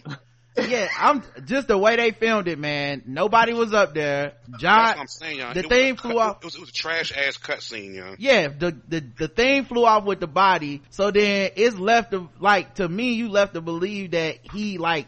yeah 0.67 0.89
i'm 0.99 1.23
just 1.45 1.69
the 1.69 1.77
way 1.77 1.95
they 1.95 2.11
filmed 2.11 2.45
it 2.49 2.59
man 2.59 3.01
nobody 3.05 3.53
was 3.53 3.73
up 3.73 3.93
there 3.93 4.34
jon 4.59 4.79
what 4.79 4.97
I'm 4.99 5.07
saying, 5.07 5.39
the 5.53 5.61
It 5.61 5.69
thing 5.69 5.95
flew 5.95 6.15
cut- 6.15 6.17
off 6.19 6.38
It 6.41 6.43
was, 6.43 6.55
it 6.55 6.59
was 6.59 6.69
a 6.71 6.73
trash 6.73 7.13
ass 7.15 7.38
cutscene, 7.38 7.95
young. 7.95 8.17
yeah 8.19 8.49
the, 8.49 8.77
the 8.89 8.99
the 9.17 9.27
thing 9.29 9.63
flew 9.63 9.86
off 9.86 10.03
with 10.03 10.19
the 10.19 10.27
body 10.27 10.82
so 10.89 11.09
then 11.09 11.51
it's 11.55 11.77
left 11.77 12.11
to 12.11 12.27
like 12.41 12.75
to 12.75 12.89
me 12.89 13.13
you 13.13 13.29
left 13.29 13.53
to 13.53 13.61
believe 13.61 14.11
that 14.11 14.39
he 14.51 14.77
like 14.77 15.07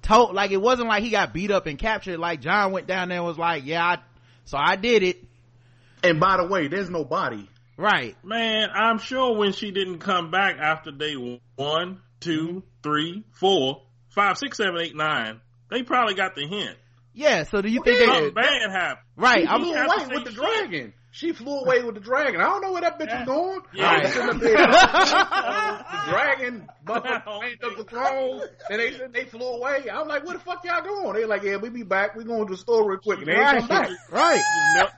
told 0.00 0.32
like 0.32 0.52
it 0.52 0.62
wasn't 0.62 0.86
like 0.88 1.02
he 1.02 1.10
got 1.10 1.32
beat 1.34 1.50
up 1.50 1.66
and 1.66 1.76
captured 1.76 2.20
like 2.20 2.40
jon 2.40 2.70
went 2.70 2.86
down 2.86 3.08
there 3.08 3.18
and 3.18 3.26
was 3.26 3.36
like 3.36 3.64
yeah 3.66 3.84
I, 3.84 3.98
so 4.44 4.58
i 4.58 4.76
did 4.76 5.02
it 5.02 5.24
And 6.02 6.20
by 6.20 6.36
the 6.36 6.46
way, 6.46 6.68
there's 6.68 6.90
no 6.90 7.04
body. 7.04 7.48
right 7.76 8.16
Man, 8.24 8.68
I'm 8.74 8.98
sure 8.98 9.36
when 9.36 9.52
she 9.52 9.70
didn't 9.70 9.98
come 9.98 10.30
back 10.30 10.56
after 10.58 10.90
day 10.90 11.14
one, 11.56 12.00
two, 12.20 12.62
three, 12.82 13.24
four, 13.32 13.82
five, 14.08 14.38
six, 14.38 14.56
seven, 14.56 14.80
eight, 14.80 14.96
nine, 14.96 15.40
they 15.70 15.82
probably 15.82 16.14
got 16.14 16.34
the 16.34 16.46
hint. 16.46 16.76
yeah 17.14 17.42
so 17.44 17.60
do 17.62 17.68
you 17.68 17.82
think 17.84 17.98
Something 17.98 18.24
they 18.24 18.30
bad 18.30 18.70
happened. 18.70 19.06
right 19.16 19.42
She 19.42 19.46
i'm 19.48 19.60
flew 19.62 19.74
away 19.74 20.06
with 20.14 20.24
the 20.24 20.30
shit. 20.30 20.38
dragon. 20.38 20.92
She 21.10 21.32
flew 21.32 21.60
away 21.60 21.82
with 21.82 21.94
the 21.94 22.00
dragon. 22.00 22.40
I 22.40 22.44
don't 22.44 22.60
know 22.62 22.70
where 22.72 22.82
that 22.82 22.98
bitch 23.00 23.08
Yeah. 23.08 23.20
is 23.22 23.26
going. 23.26 23.60
Yeah. 23.74 23.90
I 23.90 24.02
was 24.02 24.12
sitting 24.12 24.28
up 24.28 24.38
the 24.40 26.10
dragon 26.10 26.68
motherfucker 26.86 27.64
up 27.64 27.76
the 27.76 27.84
throne, 27.84 28.40
and 28.70 28.80
they 28.80 28.92
said 28.92 29.12
they 29.12 29.24
flew 29.24 29.46
away. 29.46 29.86
I'm 29.92 30.06
like, 30.06 30.24
where 30.24 30.34
the 30.34 30.40
fuck 30.44 30.64
y'all 30.64 30.82
going? 30.82 31.14
They 31.14 31.24
like, 31.24 31.42
yeah, 31.42 31.56
we 31.56 31.70
be 31.70 31.82
back. 31.82 32.14
We 32.14 32.24
going 32.24 32.46
to 32.46 32.52
the 32.52 32.58
store 32.58 32.88
real 32.88 33.00
quick. 33.00 33.18
And 33.20 33.28
they 33.28 33.32
ain't 33.34 33.58
come 33.58 33.68
back. 33.68 33.90
right 34.10 34.44
Melt, 34.74 34.90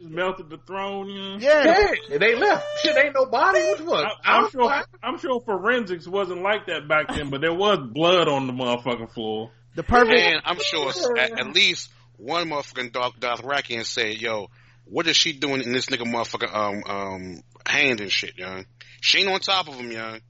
melted 0.00 0.50
the 0.50 0.58
throne. 0.58 1.08
You 1.08 1.22
know? 1.22 1.36
yeah 1.38 1.64
Yeah, 1.64 1.92
and 2.12 2.22
they 2.22 2.34
left. 2.34 2.64
Shit, 2.82 2.96
ain't 2.96 3.14
no 3.14 3.26
body. 3.26 3.60
Which 3.62 3.80
one? 3.80 4.04
I, 4.04 4.12
I'm 4.24 4.50
sure. 4.50 4.82
I'm 5.02 5.18
sure 5.18 5.40
forensics 5.40 6.06
wasn't 6.06 6.42
like 6.42 6.66
that 6.66 6.88
back 6.88 7.08
then, 7.14 7.30
but 7.30 7.40
there 7.40 7.54
was 7.54 7.78
blood 7.92 8.28
on 8.28 8.46
the 8.46 8.52
motherfucking 8.52 9.12
floor. 9.12 9.50
the 9.74 9.82
perfect 9.82 10.12
And 10.12 10.42
I'm 10.44 10.58
sure 10.58 10.92
at, 11.18 11.38
at 11.38 11.54
least 11.54 11.90
one 12.16 12.50
motherfucking 12.50 12.92
Darth 12.92 13.18
Dothraki 13.18 13.76
and 13.76 13.86
said, 13.86 14.20
yo, 14.20 14.48
what 14.84 15.06
is 15.06 15.16
she 15.16 15.32
doing 15.32 15.62
in 15.62 15.72
this 15.72 15.86
nigga 15.86 16.04
motherfucking 16.04 16.54
um 16.54 16.82
um 16.86 17.42
hand 17.66 18.00
and 18.00 18.10
shit, 18.12 18.36
young? 18.38 18.66
She 19.00 19.20
ain't 19.20 19.28
on 19.28 19.40
top 19.40 19.68
of 19.68 19.74
him, 19.74 19.90
young. 19.90 20.20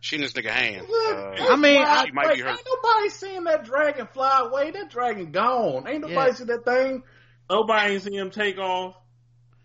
She 0.00 0.16
in 0.16 0.22
this 0.22 0.34
nigga 0.34 0.50
hand. 0.50 0.86
Uh, 0.88 1.34
I 1.38 1.56
mean, 1.56 1.84
she 2.04 2.12
might 2.12 2.34
be 2.34 2.40
hurt. 2.40 2.50
Ain't 2.50 2.66
nobody 2.66 3.08
seen 3.08 3.44
that 3.44 3.64
dragon 3.64 4.06
fly 4.12 4.46
away. 4.48 4.70
That 4.70 4.90
dragon 4.90 5.32
gone. 5.32 5.88
Ain't 5.88 6.02
nobody 6.02 6.30
Yeah. 6.30 6.34
seen 6.34 6.46
that 6.46 6.64
thing. 6.64 7.02
Nobody 7.50 7.94
ain't 7.94 8.02
seen 8.02 8.14
him 8.14 8.30
take 8.30 8.58
off. 8.58 8.94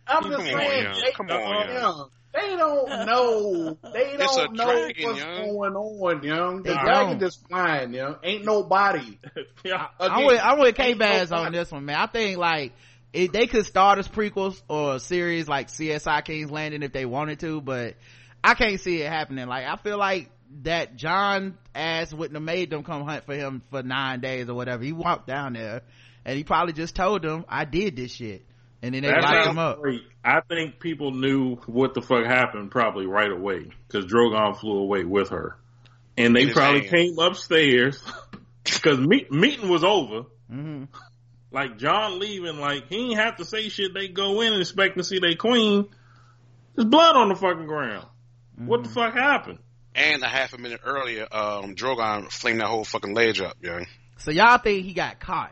I'm 0.08 0.24
just 0.24 0.40
on, 0.40 0.46
saying. 0.46 0.84
young. 0.84 0.94
they- 0.94 1.12
Come 1.12 1.30
on, 1.32 1.70
young. 1.74 2.10
They 2.34 2.56
don't 2.56 2.88
know. 3.08 3.78
They 3.94 4.16
don't 4.18 4.54
know 4.54 4.66
dragon, 4.66 5.06
what's 5.06 5.20
young. 5.20 5.50
going 5.50 5.74
on, 5.76 6.24
young. 6.24 6.64
The 6.64 6.70
They 6.70 6.74
dragon 6.76 7.18
don't. 7.20 7.24
is 7.28 7.36
flying, 7.50 7.94
young. 7.94 8.16
Ain't 8.24 8.46
nobody. 8.46 9.20
yeah. 9.66 9.88
I'm 10.00 10.26
with 10.26 10.40
I'm 10.42 10.60
with 10.60 10.76
K 10.76 10.94
Baz 10.94 11.32
on 11.34 11.52
this 11.52 11.72
one, 11.72 11.84
man. 11.86 11.98
I 11.98 12.06
think 12.08 12.38
like 12.38 12.72
it, 13.12 13.34
they 13.34 13.48
could 13.48 13.66
start 13.66 14.00
as 14.00 14.08
prequels 14.08 14.62
or 14.70 14.96
a 14.96 15.00
series 15.02 15.50
like 15.50 15.68
CSI 15.68 16.24
King's 16.24 16.50
Landing 16.52 16.84
if 16.84 16.94
they 16.94 17.06
wanted 17.06 17.42
to, 17.42 17.60
but 17.60 17.96
I 18.42 18.54
can't 18.54 18.80
see 18.80 19.02
it 19.02 19.10
happening. 19.12 19.48
Like 19.48 19.66
I 19.66 19.76
feel 19.76 19.98
like 19.98 20.30
that 20.64 20.96
Jon 20.96 21.58
ass 21.76 22.14
wouldn't 22.14 22.36
have 22.36 22.44
made 22.44 22.70
them 22.70 22.84
come 22.84 23.04
hunt 23.06 23.26
for 23.26 23.36
him 23.36 23.62
for 23.72 23.84
nine 23.84 24.22
days 24.22 24.48
or 24.48 24.54
whatever. 24.54 24.84
He 24.84 24.94
walked 24.94 25.28
down 25.28 25.52
there 25.54 25.82
and 26.26 26.38
he 26.38 26.44
probably 26.44 26.74
just 26.74 26.96
told 26.96 27.22
them, 27.22 27.46
"I 27.50 27.66
did 27.66 27.96
this 27.96 28.14
shit," 28.14 28.46
and 28.82 28.94
then 28.94 29.04
they 29.04 29.10
That 29.10 29.22
locked 29.22 29.48
him 29.48 29.58
up. 29.60 29.82
great. 29.82 30.02
I 30.24 30.42
think 30.42 30.80
people 30.80 31.12
knew 31.12 31.56
what 31.66 31.94
the 31.94 32.02
fuck 32.02 32.26
happened 32.26 32.72
probably 32.72 33.06
right 33.08 33.32
away 33.32 33.72
because 33.88 34.06
Drogon 34.06 34.58
flew 34.60 34.78
away 34.78 35.04
with 35.04 35.30
her, 35.30 35.58
and 36.18 36.36
they 36.36 36.48
probably 36.54 36.82
hand. 36.82 36.92
came 36.92 37.20
upstairs 37.20 38.04
because 38.64 39.00
meet, 39.00 39.32
meeting 39.32 39.68
was 39.70 39.84
over. 39.84 40.24
hmm 40.50 40.84
Like 41.52 41.78
Jon 41.78 42.20
leaving, 42.20 42.58
like 42.60 42.88
he 42.88 43.12
ain't 43.12 43.20
have 43.20 43.38
to 43.38 43.46
say 43.46 43.70
shit. 43.70 43.94
They 43.94 44.08
go 44.08 44.42
in 44.42 44.54
and 44.54 44.62
expect 44.62 44.98
to 44.98 45.04
see 45.04 45.20
their 45.20 45.36
queen. 45.36 45.88
There's 46.76 46.88
blood 46.88 47.16
on 47.18 47.30
the 47.30 47.36
fucking 47.36 47.66
ground. 47.68 48.08
What 48.56 48.84
the 48.84 48.90
Mm-hmm. 48.90 48.94
fuck 48.94 49.14
happened? 49.16 49.58
And 49.96 50.22
a 50.24 50.28
half 50.28 50.54
a 50.54 50.58
minute 50.58 50.82
earlier, 50.86 51.28
um, 51.32 51.76
Drogon 51.76 52.32
flamed 52.32 52.62
that 52.62 52.68
whole 52.68 52.86
fucking 52.86 53.14
ledge 53.14 53.42
up, 53.42 53.58
young. 53.62 53.88
So 54.20 54.32
y'all 54.32 54.58
think 54.60 54.86
he 54.86 54.94
got 54.94 55.20
caught? 55.20 55.52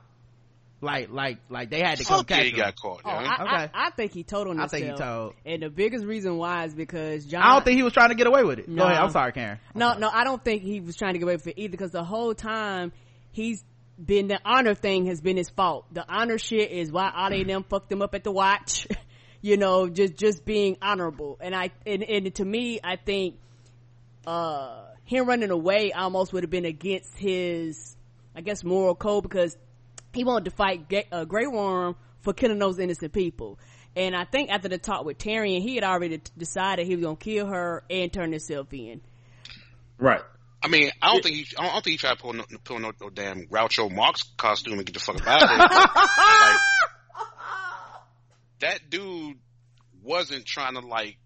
Like, 0.82 1.10
like, 1.12 1.40
like 1.50 1.70
they 1.70 1.82
had 1.82 1.98
to 1.98 2.06
come 2.06 2.20
Fuck 2.20 2.30
yeah, 2.30 2.36
catch 2.38 2.46
he 2.46 2.52
him. 2.52 2.58
got 2.58 2.76
caught, 2.78 3.02
Oh. 3.04 3.10
I, 3.10 3.44
Okay. 3.44 3.72
I, 3.74 3.88
I 3.88 3.90
think 3.92 4.14
he 4.14 4.24
told 4.24 4.48
on 4.48 4.60
I 4.60 4.68
think 4.68 4.86
he 4.86 4.94
told. 4.94 5.34
And 5.46 5.62
the 5.64 5.70
biggest 5.70 6.06
reason 6.06 6.38
why 6.38 6.64
is 6.66 6.74
because 6.74 7.26
Jon. 7.26 7.42
I 7.42 7.54
don't 7.54 7.66
think 7.66 7.76
he 7.78 7.84
was 7.84 7.92
trying 7.94 8.10
to 8.10 8.16
get 8.16 8.28
away 8.28 8.44
with 8.44 8.60
it. 8.60 8.74
Go 8.74 8.84
ahead. 8.86 8.98
I'm 8.98 9.10
sorry, 9.12 9.34
Karen. 9.34 9.60
I'm 9.76 9.80
No, 9.80 9.88
sorry. 9.90 10.00
no, 10.00 10.10
I 10.10 10.24
don't 10.24 10.44
think 10.44 10.64
he 10.64 10.80
was 10.80 10.96
trying 10.96 11.14
to 11.14 11.20
get 11.20 11.26
away 11.26 11.36
with 11.36 11.48
it 11.48 11.56
either 11.58 11.72
because 11.72 11.92
the 11.92 12.04
whole 12.06 12.34
time 12.34 12.94
he's 13.32 13.64
been 14.04 14.30
the 14.30 14.40
honor 14.46 14.74
thing 14.74 15.08
has 15.08 15.20
been 15.20 15.36
his 15.36 15.50
fault. 15.50 15.86
The 15.92 16.06
honor 16.08 16.38
shit 16.38 16.72
is 16.72 16.90
why 16.92 17.12
Olly 17.14 17.42
and 17.42 17.50
them 17.50 17.66
fucked 17.70 17.92
him 17.92 18.02
up 18.02 18.16
at 18.16 18.24
the 18.24 18.32
watch. 18.32 18.88
you 19.42 19.58
know, 19.58 19.90
just 19.90 20.16
just 20.16 20.46
being 20.46 20.78
honorable. 20.82 21.38
And 21.42 21.54
I 21.54 21.72
and, 21.86 22.04
and 22.04 22.34
to 22.36 22.46
me, 22.46 22.80
I 22.82 22.96
think 22.96 23.36
uh 24.26 24.86
him 25.06 25.26
running 25.28 25.50
away 25.52 25.92
almost 25.92 26.32
would 26.34 26.44
have 26.44 26.52
been 26.52 26.66
against 26.66 27.18
his, 27.18 27.98
I 28.36 28.42
guess, 28.42 28.64
moral 28.64 28.94
code 28.96 29.24
because 29.24 29.58
he 30.14 30.24
wanted 30.24 30.46
to 30.46 30.52
fight 30.52 30.90
Ga- 30.90 31.08
uh, 31.12 31.26
Grey 31.26 31.48
Worm 31.48 31.96
for 32.22 32.34
killing 32.34 32.60
those 32.60 32.80
innocent 32.80 33.14
people. 33.14 33.60
And 33.96 34.16
I 34.16 34.26
think 34.26 34.50
after 34.50 34.70
the 34.70 34.78
talk 34.78 35.06
with 35.06 35.18
Tyrion, 35.18 35.62
he 35.62 35.76
had 35.76 35.84
already 35.84 36.20
t- 36.20 36.32
decided 36.38 36.86
he 36.86 36.96
was 36.96 37.04
gonna 37.04 37.16
kill 37.16 37.48
her 37.48 37.84
and 37.90 38.12
turn 38.12 38.32
himself 38.32 38.72
in. 38.74 39.02
Right. 39.98 40.22
I 40.62 40.68
mean, 40.68 40.92
I 41.02 41.14
don't 41.14 41.24
think 41.24 41.36
he, 41.36 41.48
I 41.58 41.64
don't, 41.64 41.84
think 41.84 41.94
he 41.94 41.98
tried 41.98 42.16
to 42.16 42.22
pull 42.22 42.34
no, 42.34 42.44
pull 42.64 42.80
no, 42.80 42.92
no 43.00 43.10
damn 43.10 43.46
Groucho 43.48 43.90
Marx 43.94 44.24
costume 44.38 44.74
and 44.74 44.86
get 44.86 44.94
the 44.94 45.00
fuck 45.00 45.26
out 45.26 45.42
of 45.42 45.50
there. 45.50 45.58
like, 45.68 46.60
that 48.60 48.90
dude 48.90 49.38
wasn't 50.04 50.46
trying 50.46 50.74
to 50.74 50.82
like 50.82 51.18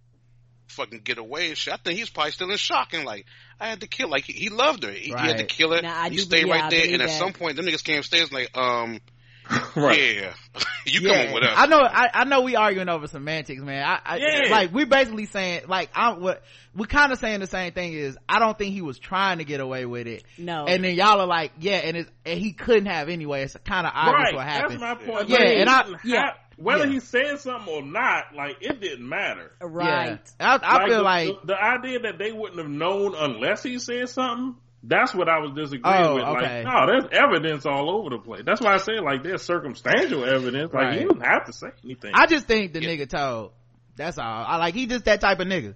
fucking 0.73 1.01
get 1.03 1.17
away 1.17 1.47
and 1.49 1.57
shit. 1.57 1.73
I 1.73 1.77
think 1.77 1.97
he's 1.97 2.09
probably 2.09 2.31
still 2.31 2.51
in 2.51 2.57
shock 2.57 2.93
and 2.93 3.05
like, 3.05 3.25
I 3.59 3.67
had 3.67 3.81
to 3.81 3.87
kill. 3.87 4.09
Like 4.09 4.25
he, 4.25 4.33
he 4.33 4.49
loved 4.49 4.83
her. 4.83 4.91
He, 4.91 5.05
he 5.05 5.11
had 5.11 5.37
to 5.37 5.45
kill 5.45 5.71
her. 5.73 5.81
Nah, 5.81 6.09
he 6.09 6.17
stayed 6.17 6.45
right 6.49 6.69
there, 6.69 6.81
believe 6.81 6.93
and 6.93 7.01
at 7.03 7.09
some 7.11 7.33
point, 7.33 7.55
them 7.55 7.65
niggas 7.65 7.83
came 7.83 7.99
upstairs 7.99 8.29
and 8.29 8.33
like, 8.33 8.57
um, 8.57 8.99
Right. 9.75 10.15
yeah, 10.15 10.33
you 10.85 11.01
Yeah, 11.01 11.17
coming 11.17 11.33
with 11.33 11.43
us? 11.43 11.53
I 11.57 11.65
know, 11.65 11.79
I, 11.81 12.09
I 12.13 12.23
know 12.23 12.41
we 12.43 12.55
arguing 12.55 12.87
over 12.87 13.07
semantics, 13.07 13.61
man. 13.61 13.83
I, 13.85 13.99
I 14.05 14.17
Yeah. 14.17 14.49
like 14.51 14.73
we 14.73 14.85
basically 14.85 15.25
saying 15.25 15.63
like 15.67 15.89
I 15.93 16.13
what 16.13 16.43
we 16.73 16.87
kind 16.87 17.11
of 17.11 17.19
saying 17.19 17.41
the 17.41 17.47
same 17.47 17.73
thing 17.73 17.91
is 17.91 18.17
I 18.29 18.39
don't 18.39 18.57
think 18.57 18.73
he 18.73 18.81
was 18.81 18.97
trying 18.99 19.39
to 19.39 19.43
get 19.43 19.59
away 19.59 19.85
with 19.85 20.07
it. 20.07 20.23
No. 20.37 20.65
and 20.65 20.81
then 20.83 20.95
y'all 20.95 21.19
are 21.19 21.27
like, 21.27 21.51
yeah, 21.59 21.75
and 21.77 21.97
it's 21.97 22.09
and 22.25 22.39
he 22.39 22.53
couldn't 22.53 22.85
have 22.85 23.09
anyway. 23.09 23.43
It's 23.43 23.55
kind 23.65 23.85
of 23.85 23.91
obvious 23.93 24.15
Right. 24.27 24.33
what 24.35 24.45
happened. 24.47 24.81
That's 24.81 25.01
my 25.01 25.05
point. 25.05 25.27
Yeah, 25.29 25.37
Like, 25.39 25.47
and 25.57 25.69
I- 25.69 25.83
didn't 25.83 26.05
yeah. 26.05 26.29
Hap- 26.63 26.79
whether 26.79 26.85
Yeah. 26.87 26.93
he 26.93 26.99
said 26.99 27.39
something 27.39 27.73
or 27.73 27.81
not, 27.83 28.35
like 28.35 28.57
it 28.61 28.79
didn't 28.81 29.07
matter. 29.07 29.51
Right. 29.61 30.19
Yeah. 30.39 30.57
I, 30.61 30.83
I 30.83 30.87
feel 30.87 30.97
the, 30.97 31.03
like 31.03 31.27
the, 31.41 31.47
the 31.47 31.61
idea 31.63 31.99
that 31.99 32.17
they 32.17 32.31
wouldn't 32.31 32.59
have 32.59 32.69
known 32.69 33.13
unless 33.15 33.63
he 33.63 33.79
said 33.79 34.09
something. 34.09 34.55
That's 34.85 35.15
what 35.15 35.29
I 35.29 35.39
was 35.39 35.51
disagreeing 35.55 35.81
Oh, 36.05 36.15
with. 36.15 36.23
okay. 36.25 36.63
Like, 36.63 36.65
no, 36.65 36.85
there's 36.87 37.05
evidence 37.13 37.65
all 37.65 37.89
over 37.89 38.09
the 38.09 38.17
place. 38.17 38.41
That's 38.45 38.59
why 38.59 38.73
I 38.73 38.77
say 38.77 38.99
like 38.99 39.23
there's 39.23 39.41
circumstantial 39.41 40.25
evidence. 40.25 40.73
Like 40.73 40.83
Right. 40.83 40.93
he 40.99 41.05
didn't 41.05 41.21
have 41.21 41.45
to 41.45 41.53
say 41.53 41.67
anything. 41.85 42.11
I 42.13 42.25
just 42.25 42.47
think 42.47 42.73
the 42.73 42.81
Yeah. 42.81 42.89
nigga 42.89 43.07
told. 43.09 43.51
That's 43.95 44.17
all. 44.17 44.25
I 44.45 44.57
like 44.57 44.73
he 44.73 44.85
just 44.87 45.05
that 45.05 45.21
type 45.21 45.39
of 45.39 45.47
nigga. 45.47 45.75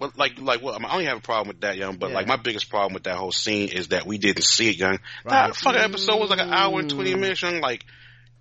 But 0.00 0.18
like, 0.18 0.40
like, 0.40 0.60
well, 0.60 0.74
I, 0.74 0.78
mean, 0.78 0.86
I 0.90 0.96
don't 0.96 1.04
have 1.06 1.18
a 1.18 1.20
problem 1.20 1.48
with 1.48 1.60
that, 1.60 1.76
young. 1.76 1.96
But 1.98 2.08
Yeah. 2.08 2.16
like, 2.16 2.26
my 2.26 2.36
biggest 2.36 2.68
problem 2.68 2.94
with 2.94 3.04
that 3.04 3.14
whole 3.16 3.30
scene 3.30 3.68
is 3.68 3.88
that 3.88 4.04
we 4.06 4.18
didn't 4.18 4.42
see 4.42 4.70
it, 4.70 4.76
young. 4.78 4.98
Right. 5.24 5.46
That 5.46 5.54
fucking 5.56 5.80
episode 5.80 6.18
was 6.18 6.30
like 6.30 6.40
an 6.40 6.52
hour 6.52 6.80
and 6.80 6.90
twenty 6.90 7.14
minutes, 7.14 7.40
young. 7.42 7.60
Like, 7.60 7.84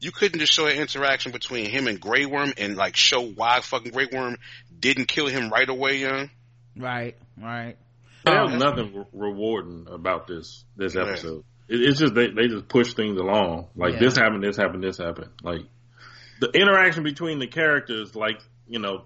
you 0.03 0.11
couldn't 0.11 0.39
just 0.39 0.51
show 0.53 0.65
an 0.67 0.77
interaction 0.77 1.31
between 1.31 1.69
him 1.69 1.87
and 1.87 1.99
Grey 1.99 2.25
Worm 2.25 2.53
and 2.57 2.75
like 2.75 2.95
show 2.95 3.21
why 3.21 3.59
fucking 3.61 3.91
Grey 3.91 4.07
Worm 4.11 4.37
didn't 4.79 5.05
kill 5.07 5.27
him 5.27 5.49
right 5.49 5.67
away, 5.69 5.97
young. 5.97 6.29
Right, 6.75 7.15
right. 7.41 7.77
there 8.25 8.39
Um, 8.41 8.57
nothing 8.57 8.93
re- 8.95 9.05
rewarding 9.13 9.87
about 9.89 10.27
this 10.27 10.63
this 10.75 10.95
Yeah. 10.95 11.03
episode. 11.03 11.43
It, 11.67 11.81
it's 11.81 11.99
just 11.99 12.13
they 12.13 12.27
they 12.31 12.47
just 12.47 12.67
push 12.67 12.93
things 12.93 13.17
along. 13.19 13.67
Like 13.75 13.93
Yeah. 13.93 13.99
this 13.99 14.17
happened, 14.17 14.43
this 14.43 14.57
happened, 14.57 14.83
this 14.83 14.97
happened. 14.97 15.29
Like 15.41 15.61
the 16.39 16.49
interaction 16.49 17.03
between 17.03 17.39
the 17.39 17.47
characters, 17.47 18.15
like 18.15 18.41
you 18.67 18.79
know, 18.79 19.05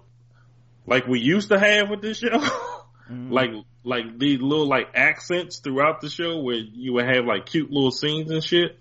like 0.86 1.06
we 1.06 1.20
used 1.20 1.48
to 1.50 1.58
have 1.58 1.90
with 1.90 2.02
this 2.02 2.18
show. 2.18 2.28
Mhm. 3.10 3.32
like 3.32 3.48
like 3.84 4.18
these 4.18 4.38
little 4.38 4.66
like 4.68 4.88
accents 4.94 5.60
throughout 5.60 6.02
the 6.02 6.10
show 6.10 6.40
where 6.42 6.56
you 6.56 6.92
would 6.92 7.06
have 7.06 7.24
like 7.24 7.46
cute 7.46 7.70
little 7.70 7.90
scenes 7.90 8.30
and 8.30 8.44
shit. 8.44 8.78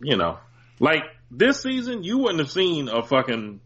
You 0.00 0.16
know, 0.16 0.38
like 0.80 1.02
this 1.32 1.62
season, 1.62 2.04
you 2.04 2.18
wouldn't 2.18 2.38
have 2.40 2.50
seen 2.50 2.88
a 2.88 3.02
fucking 3.02 3.60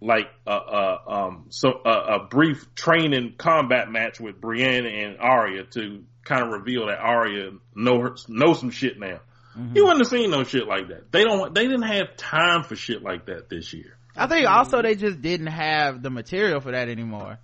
like 0.00 0.26
a, 0.46 0.52
a 0.52 0.98
um 1.08 1.46
so 1.48 1.70
a, 1.84 1.90
a 1.90 2.26
brief 2.26 2.74
training 2.74 3.34
combat 3.38 3.90
match 3.90 4.20
with 4.20 4.40
Brienne 4.40 4.86
and 4.86 5.18
Arya 5.18 5.64
to 5.72 6.04
kind 6.24 6.42
of 6.42 6.50
reveal 6.50 6.86
that 6.86 6.98
Arya 6.98 7.52
know 7.74 8.00
her, 8.00 8.16
know 8.28 8.52
some 8.52 8.70
shit 8.70 8.98
now. 8.98 9.20
Mhm. 9.56 9.74
You 9.74 9.84
wouldn't 9.84 10.00
have 10.00 10.08
seen 10.08 10.30
no 10.30 10.44
shit 10.44 10.66
like 10.66 10.88
that. 10.88 11.10
They 11.12 11.24
don't. 11.24 11.54
They 11.54 11.66
didn't 11.66 11.82
have 11.82 12.16
time 12.16 12.62
for 12.62 12.76
shit 12.76 13.02
like 13.02 13.26
that 13.26 13.48
this 13.48 13.72
year. 13.72 13.96
I 14.14 14.26
think 14.26 14.46
also 14.48 14.80
they 14.82 14.94
just 14.94 15.20
didn't 15.20 15.48
have 15.48 16.02
the 16.02 16.10
material 16.10 16.60
for 16.60 16.72
that 16.72 16.88
anymore. 16.88 17.38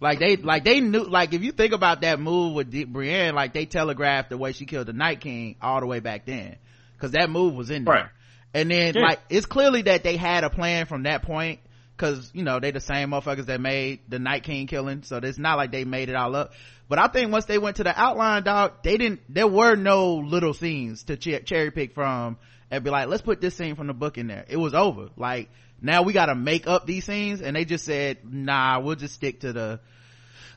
Like 0.00 0.18
they, 0.18 0.36
like 0.36 0.64
they 0.64 0.80
knew, 0.80 1.04
like 1.04 1.32
if 1.32 1.42
you 1.42 1.52
think 1.52 1.72
about 1.72 2.02
that 2.02 2.20
move 2.20 2.54
with 2.54 2.70
D- 2.70 2.84
Brienne, 2.84 3.34
like 3.34 3.54
they 3.54 3.64
telegraphed 3.64 4.28
the 4.28 4.36
way 4.36 4.52
she 4.52 4.66
killed 4.66 4.86
the 4.86 4.92
Night 4.92 5.20
King 5.20 5.56
all 5.62 5.80
the 5.80 5.86
way 5.86 6.00
back 6.00 6.26
then. 6.26 6.56
Cause 6.98 7.12
that 7.12 7.30
move 7.30 7.54
was 7.54 7.70
in 7.70 7.84
there. 7.84 7.94
Right. 7.94 8.06
And 8.56 8.70
then 8.70 8.94
like, 8.94 9.20
it's 9.28 9.44
clearly 9.44 9.82
that 9.82 10.02
they 10.02 10.16
had 10.16 10.42
a 10.42 10.48
plan 10.48 10.86
from 10.86 11.02
that 11.02 11.22
point. 11.22 11.60
Cause, 11.98 12.30
you 12.34 12.42
know, 12.42 12.58
they 12.58 12.70
the 12.70 12.80
same 12.80 13.10
motherfuckers 13.10 13.46
that 13.46 13.60
made 13.60 14.00
the 14.08 14.18
Night 14.18 14.44
King 14.44 14.66
killing. 14.66 15.02
So 15.02 15.18
it's 15.18 15.38
not 15.38 15.56
like 15.58 15.72
they 15.72 15.84
made 15.84 16.08
it 16.08 16.14
all 16.14 16.34
up. 16.34 16.52
But 16.88 16.98
I 16.98 17.08
think 17.08 17.32
once 17.32 17.44
they 17.44 17.58
went 17.58 17.76
to 17.76 17.84
the 17.84 17.98
outline, 17.98 18.44
dog, 18.44 18.82
they 18.82 18.96
didn't, 18.96 19.20
there 19.28 19.46
were 19.46 19.76
no 19.76 20.16
little 20.16 20.54
scenes 20.54 21.04
to 21.04 21.16
ch- 21.16 21.44
cherry 21.44 21.70
pick 21.70 21.92
from 21.92 22.38
and 22.70 22.82
be 22.82 22.90
like, 22.90 23.08
let's 23.08 23.22
put 23.22 23.42
this 23.42 23.54
scene 23.54 23.76
from 23.76 23.88
the 23.88 23.94
book 23.94 24.16
in 24.16 24.26
there. 24.26 24.44
It 24.48 24.56
was 24.56 24.72
over. 24.72 25.08
Like, 25.16 25.50
now 25.82 26.02
we 26.02 26.14
gotta 26.14 26.34
make 26.34 26.66
up 26.66 26.86
these 26.86 27.04
scenes 27.04 27.42
and 27.42 27.54
they 27.54 27.66
just 27.66 27.84
said, 27.84 28.18
nah, 28.24 28.80
we'll 28.80 28.96
just 28.96 29.14
stick 29.14 29.40
to 29.40 29.52
the, 29.52 29.80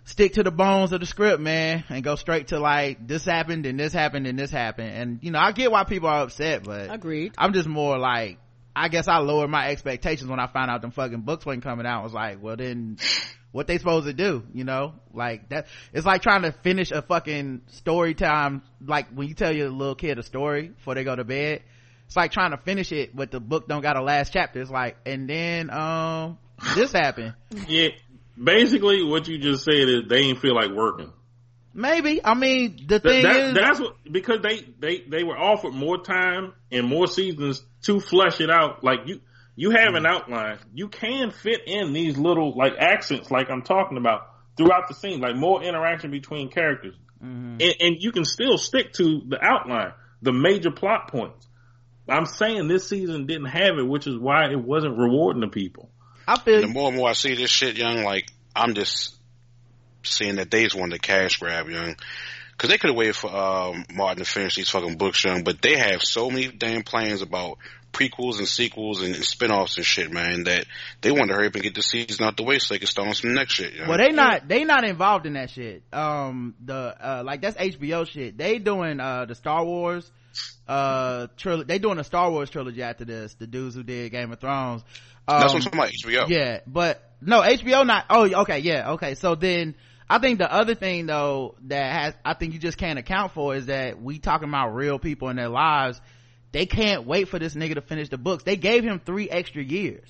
stick 0.09 0.33
to 0.33 0.43
the 0.43 0.51
bones 0.51 0.91
of 0.91 0.99
the 0.99 1.05
script, 1.05 1.39
man, 1.39 1.83
and 1.87 2.03
go 2.03 2.15
straight 2.15 2.47
to 2.47 2.59
like, 2.59 3.07
this 3.07 3.23
happened 3.23 3.65
and 3.65 3.79
this 3.79 3.93
happened 3.93 4.25
and 4.25 4.37
this 4.37 4.49
happened. 4.49 4.89
And, 4.89 5.19
you 5.21 5.31
know, 5.31 5.39
I 5.39 5.51
get 5.51 5.71
why 5.71 5.83
people 5.83 6.09
are 6.09 6.23
upset, 6.23 6.63
but 6.63 6.91
Agreed. 6.91 7.33
I'm 7.37 7.53
just 7.53 7.67
more 7.67 7.97
like, 7.97 8.39
I 8.75 8.87
guess 8.87 9.07
I 9.07 9.17
lowered 9.17 9.51
my 9.51 9.69
expectations 9.69 10.29
when 10.29 10.39
I 10.39 10.47
found 10.47 10.71
out 10.71 10.81
them 10.81 10.91
fucking 10.91 11.21
books 11.21 11.45
wasn't 11.45 11.63
coming 11.63 11.85
out. 11.85 12.01
I 12.01 12.03
was 12.03 12.13
like, 12.13 12.41
well 12.41 12.55
then, 12.55 12.97
what 13.51 13.67
they 13.67 13.77
supposed 13.77 14.07
to 14.07 14.13
do, 14.13 14.43
you 14.53 14.63
know? 14.63 14.95
Like 15.13 15.49
that, 15.49 15.67
it's 15.93 16.05
like 16.05 16.23
trying 16.23 16.41
to 16.41 16.51
finish 16.51 16.91
a 16.91 17.03
fucking 17.03 17.61
story 17.67 18.15
time, 18.15 18.63
like 18.83 19.09
when 19.09 19.27
you 19.27 19.35
tell 19.35 19.55
your 19.55 19.69
little 19.69 19.95
kid 19.95 20.17
a 20.17 20.23
story 20.23 20.69
before 20.69 20.95
they 20.95 21.03
go 21.03 21.15
to 21.15 21.23
bed. 21.23 21.61
It's 22.07 22.15
like 22.15 22.31
trying 22.31 22.51
to 22.51 22.57
finish 22.57 22.91
it, 22.91 23.15
but 23.15 23.29
the 23.29 23.39
book 23.39 23.67
don't 23.67 23.83
got 23.83 23.95
a 23.95 24.01
last 24.01 24.33
chapter. 24.33 24.59
It's 24.59 24.71
like, 24.71 24.97
and 25.05 25.29
then, 25.29 25.69
um, 25.69 26.39
this 26.73 26.91
happened. 26.91 27.35
Yeah. 27.67 27.89
Basically, 28.41 29.03
what 29.03 29.27
you 29.27 29.37
just 29.37 29.63
said 29.65 29.73
is 29.89 30.03
they 30.07 30.19
ain't 30.21 30.39
feel 30.39 30.55
like 30.55 30.71
working. 30.71 31.11
Maybe. 31.73 32.23
I 32.23 32.33
mean, 32.33 32.85
the 32.87 32.99
thing 32.99 33.23
that- 33.23 33.35
is, 33.35 33.53
that's 33.53 33.79
what 33.79 33.95
because 34.09 34.41
they 34.41 34.61
they 34.79 35.01
they 35.07 35.23
were 35.23 35.37
offered 35.37 35.73
more 35.73 35.97
time 36.03 36.53
and 36.71 36.87
more 36.87 37.07
seasons 37.07 37.63
to 37.83 37.99
flesh 37.99 38.41
it 38.41 38.49
out. 38.49 38.83
Like 38.83 38.99
you 39.05 39.21
you 39.55 39.71
have 39.71 39.93
an 39.93 40.05
outline, 40.05 40.57
you 40.73 40.87
can 40.87 41.31
fit 41.31 41.61
in 41.67 41.93
these 41.93 42.17
little 42.17 42.55
like 42.57 42.73
accents, 42.79 43.29
like 43.29 43.49
I'm 43.51 43.61
talking 43.61 43.97
about 43.97 44.21
throughout 44.57 44.87
the 44.87 44.93
scene, 44.93 45.19
like 45.19 45.35
more 45.35 45.61
interaction 45.63 46.11
between 46.11 46.49
characters, 46.49 46.95
Mhm. 47.23 47.61
and, 47.61 47.75
and 47.79 47.95
you 47.99 48.11
can 48.11 48.25
still 48.25 48.57
stick 48.57 48.93
to 48.93 49.21
the 49.27 49.37
outline, 49.41 49.93
the 50.21 50.31
major 50.33 50.71
plot 50.71 51.09
points. 51.11 51.47
I'm 52.07 52.25
saying 52.25 52.67
this 52.67 52.87
season 52.89 53.25
didn't 53.27 53.45
have 53.47 53.77
it, 53.77 53.87
which 53.87 54.07
is 54.07 54.17
why 54.17 54.49
it 54.49 54.59
wasn't 54.59 54.97
rewarding 54.97 55.41
to 55.41 55.47
people. 55.49 55.91
I 56.29 56.39
feel 56.39 56.61
The 56.61 56.67
more 56.67 56.89
and 56.89 56.97
more 56.97 57.09
I 57.09 57.13
see 57.13 57.33
this 57.33 57.49
shit, 57.49 57.75
young, 57.75 58.03
like 58.03 58.27
I'm 58.55 58.75
just 58.75 59.15
seeing 60.03 60.35
that 60.35 60.51
they 60.51 60.63
just 60.63 60.75
wanted 60.75 60.95
to 60.95 60.99
cash 60.99 61.37
grab, 61.37 61.67
young. 61.69 61.95
Cause 62.57 62.69
they 62.69 62.77
could 62.77 62.89
have 62.89 62.97
waited 62.97 63.15
for 63.15 63.33
um, 63.33 63.85
Martin 63.93 64.21
to 64.21 64.29
finish 64.29 64.55
these 64.55 64.69
fucking 64.69 64.97
books, 64.97 65.23
young. 65.23 65.43
But 65.45 65.61
they 65.61 65.77
have 65.77 66.03
so 66.03 66.29
many 66.29 66.49
damn 66.49 66.83
plans 66.83 67.21
about 67.21 67.57
prequels 67.93 68.37
and 68.37 68.47
sequels 68.47 69.01
and, 69.01 69.15
and 69.15 69.23
spin-offs 69.23 69.77
and 69.77 69.85
shit, 69.85 70.11
man, 70.11 70.43
that 70.43 70.65
they 71.01 71.11
want 71.11 71.29
to 71.29 71.35
hurry 71.35 71.47
up 71.47 71.55
and 71.55 71.63
get 71.63 71.73
the 71.73 71.81
season 71.81 72.25
out 72.25 72.37
the 72.37 72.43
way 72.43 72.59
so 72.59 72.73
they 72.73 72.79
can 72.79 72.87
start 72.87 73.07
on 73.07 73.13
some 73.13 73.33
next 73.33 73.53
shit. 73.53 73.73
Young. 73.73 73.87
Well, 73.87 73.97
they 73.97 74.11
not 74.11 74.47
they 74.47 74.65
not 74.65 74.83
involved 74.83 75.25
in 75.25 75.33
that 75.33 75.49
shit. 75.49 75.83
Um, 75.91 76.53
the 76.63 76.95
uh, 76.99 77.23
like 77.25 77.41
that's 77.41 77.57
HBO 77.57 78.05
shit. 78.05 78.37
They 78.37 78.59
doing 78.59 78.99
uh 78.99 79.25
the 79.25 79.35
Star 79.35 79.65
Wars 79.65 80.11
uh 80.67 81.27
trilogy. 81.37 81.65
They 81.65 81.79
doing 81.79 81.97
a 81.97 82.03
Star 82.03 82.29
Wars 82.29 82.49
trilogy 82.49 82.83
after 82.83 83.05
this. 83.05 83.33
The 83.35 83.47
dudes 83.47 83.73
who 83.73 83.83
did 83.83 84.11
Game 84.11 84.31
of 84.31 84.39
Thrones. 84.39 84.83
Um, 85.29 85.41
That's 85.41 85.53
what 85.53 85.65
I'm 85.65 85.71
talking 85.71 85.79
about. 85.79 86.25
HBO. 86.25 86.29
Yeah, 86.29 86.59
but 86.65 87.03
no 87.21 87.41
HBO 87.41 87.85
not. 87.85 88.05
Oh, 88.09 88.41
okay, 88.41 88.59
yeah, 88.59 88.91
okay. 88.91 89.15
So 89.15 89.35
then 89.35 89.75
I 90.09 90.17
think 90.19 90.39
the 90.39 90.51
other 90.51 90.75
thing 90.75 91.05
though 91.05 91.55
that 91.67 91.91
has 91.91 92.13
I 92.25 92.33
think 92.33 92.53
you 92.53 92.59
just 92.59 92.77
can't 92.77 92.97
account 92.97 93.33
for 93.33 93.55
is 93.55 93.67
that 93.67 94.01
we 94.01 94.19
talking 94.19 94.49
about 94.49 94.69
real 94.73 94.97
people 94.97 95.29
in 95.29 95.35
their 95.35 95.49
lives. 95.49 96.01
They 96.51 96.65
can't 96.65 97.05
wait 97.05 97.27
for 97.27 97.37
this 97.37 97.53
nigga 97.53 97.75
to 97.75 97.81
finish 97.81 98.09
the 98.09 98.17
books. 98.17 98.43
They 98.43 98.55
gave 98.55 98.83
him 98.83 98.99
three 98.99 99.29
extra 99.29 99.63
years. 99.63 100.09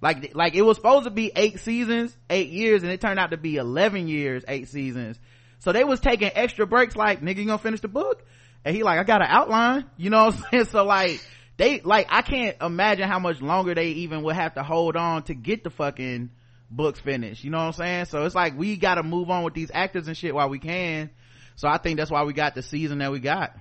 Like, 0.00 0.34
like 0.34 0.54
it 0.54 0.62
was 0.62 0.76
supposed 0.76 1.04
to 1.04 1.10
be 1.10 1.32
eight 1.34 1.60
seasons, 1.60 2.16
eight 2.30 2.50
years, 2.50 2.82
and 2.82 2.92
it 2.92 3.00
turned 3.00 3.18
out 3.18 3.30
to 3.30 3.36
be 3.36 3.56
11 3.56 4.08
years, 4.08 4.44
eight 4.46 4.68
seasons. 4.68 5.18
So 5.58 5.72
they 5.72 5.84
was 5.84 6.00
taking 6.00 6.30
extra 6.34 6.66
breaks 6.66 6.96
like, 6.96 7.20
nigga, 7.20 7.38
you 7.38 7.46
gonna 7.46 7.58
finish 7.58 7.80
the 7.80 7.88
book? 7.88 8.24
And 8.64 8.76
he 8.76 8.82
like, 8.82 8.98
I 8.98 9.04
got 9.04 9.22
an 9.22 9.28
outline, 9.30 9.86
you 9.96 10.10
know 10.10 10.26
what 10.26 10.34
I'm 10.34 10.44
saying? 10.50 10.64
So 10.66 10.84
like, 10.84 11.24
they, 11.62 11.80
like, 11.80 12.08
I 12.10 12.22
can't 12.22 12.56
imagine 12.60 13.08
how 13.08 13.20
much 13.20 13.40
longer 13.40 13.72
they 13.72 13.88
even 13.88 14.24
would 14.24 14.34
have 14.34 14.54
to 14.54 14.64
hold 14.64 14.96
on 14.96 15.22
to 15.24 15.34
get 15.34 15.62
the 15.62 15.70
fucking 15.70 16.30
books 16.68 16.98
finished, 16.98 17.44
you 17.44 17.50
know 17.50 17.58
what 17.58 17.66
I'm 17.66 17.72
saying? 17.74 18.04
So 18.06 18.24
it's 18.24 18.34
like, 18.34 18.58
we 18.58 18.76
gotta 18.76 19.04
move 19.04 19.30
on 19.30 19.44
with 19.44 19.54
these 19.54 19.70
actors 19.72 20.08
and 20.08 20.16
shit 20.16 20.34
while 20.34 20.48
we 20.48 20.58
can. 20.58 21.10
So 21.54 21.68
I 21.68 21.78
think 21.78 21.98
that's 21.98 22.10
why 22.10 22.24
we 22.24 22.32
got 22.32 22.56
the 22.56 22.62
season 22.62 22.98
that 22.98 23.12
we 23.12 23.20
got 23.20 23.56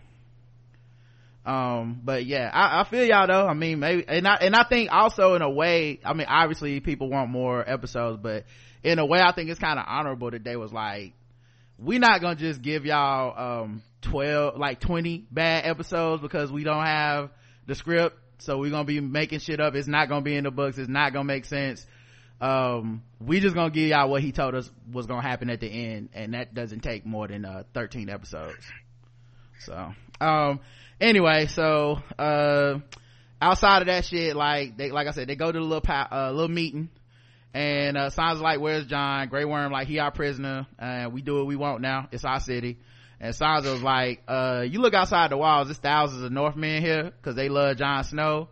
um 1.43 1.99
but 2.03 2.23
yeah 2.23 2.51
I, 2.53 2.81
I, 2.81 2.83
feel 2.83 3.03
y'all 3.03 3.25
though 3.25 3.47
i 3.47 3.55
mean 3.55 3.79
maybe 3.79 4.07
and 4.07 4.27
i 4.27 4.35
and 4.35 4.55
i 4.55 4.63
think 4.63 4.91
also 4.91 5.33
in 5.33 5.41
a 5.41 5.49
way 5.49 5.99
i 6.05 6.13
mean 6.13 6.27
obviously 6.29 6.79
people 6.81 7.09
want 7.09 7.31
more 7.31 7.67
episodes 7.67 8.19
but 8.21 8.45
in 8.83 8.99
a 8.99 9.05
way 9.07 9.19
i 9.19 9.31
think 9.31 9.49
it's 9.49 9.59
kind 9.59 9.79
of 9.79 9.85
honorable 9.87 10.29
that 10.29 10.43
they 10.43 10.55
was 10.55 10.71
like 10.71 11.13
we're 11.79 11.97
not 11.97 12.21
gonna 12.21 12.35
just 12.35 12.61
give 12.61 12.85
y'all 12.85 13.63
um 13.63 13.81
12 14.01 14.55
like 14.57 14.81
20 14.81 15.25
bad 15.31 15.65
episodes 15.65 16.21
because 16.21 16.51
we 16.51 16.63
don't 16.63 16.85
have 16.85 17.31
the 17.71 17.75
script 17.75 18.17
so 18.39 18.57
we're 18.57 18.71
gonna 18.71 18.85
be 18.85 18.99
making 18.99 19.39
shit 19.39 19.59
up. 19.59 19.75
It's 19.75 19.87
not 19.87 20.09
gonna 20.09 20.23
be 20.23 20.35
in 20.35 20.43
the 20.43 20.51
books. 20.51 20.77
It's 20.77 20.89
not 20.89 21.13
gonna 21.13 21.25
make 21.25 21.45
sense. 21.45 21.85
Um 22.41 23.03
we 23.19 23.39
just 23.39 23.55
gonna 23.55 23.69
give 23.69 23.87
y'all 23.89 24.09
what 24.09 24.21
he 24.21 24.31
told 24.31 24.55
us 24.55 24.69
was 24.91 25.05
gonna 25.05 25.21
happen 25.21 25.49
at 25.49 25.59
the 25.59 25.67
end 25.67 26.09
and 26.13 26.33
that 26.33 26.53
doesn't 26.53 26.81
take 26.81 27.05
more 27.05 27.27
than 27.27 27.45
uh 27.45 27.63
13 27.73 28.09
episodes. 28.09 28.65
So 29.59 29.93
um 30.19 30.59
anyway 30.99 31.45
so 31.45 32.01
uh 32.17 32.79
outside 33.41 33.83
of 33.83 33.87
that 33.87 34.05
shit 34.05 34.35
like 34.35 34.75
they 34.75 34.91
like 34.91 35.07
i 35.07 35.11
said 35.11 35.27
they 35.27 35.35
go 35.35 35.51
to 35.51 35.57
the 35.57 35.63
little 35.63 35.81
pa- 35.81 36.09
uh, 36.11 36.31
little 36.31 36.47
meeting 36.47 36.89
and 37.53 37.95
uh 37.97 38.09
sounds 38.09 38.39
like 38.41 38.59
where's 38.59 38.85
jon? 38.85 39.29
Grey 39.29 39.45
worm 39.45 39.71
like 39.71 39.87
he 39.87 39.99
our 39.99 40.11
prisoner 40.11 40.67
and 40.77 41.13
we 41.13 41.21
do 41.21 41.35
what 41.35 41.45
we 41.45 41.55
want 41.55 41.81
now. 41.81 42.07
It's 42.11 42.25
our 42.25 42.39
city 42.39 42.79
and 43.21 43.35
Sansa 43.35 43.71
was 43.71 43.83
like, 43.83 44.23
uh, 44.27 44.65
you 44.67 44.81
look 44.81 44.95
outside 44.95 45.29
the 45.29 45.37
walls, 45.37 45.67
there's 45.67 45.77
thousands 45.77 46.23
of 46.23 46.31
Northmen 46.31 46.81
here 46.81 47.03
because 47.11 47.35
they 47.35 47.49
love 47.49 47.77
Jon 47.77 48.03
Snow. 48.03 48.49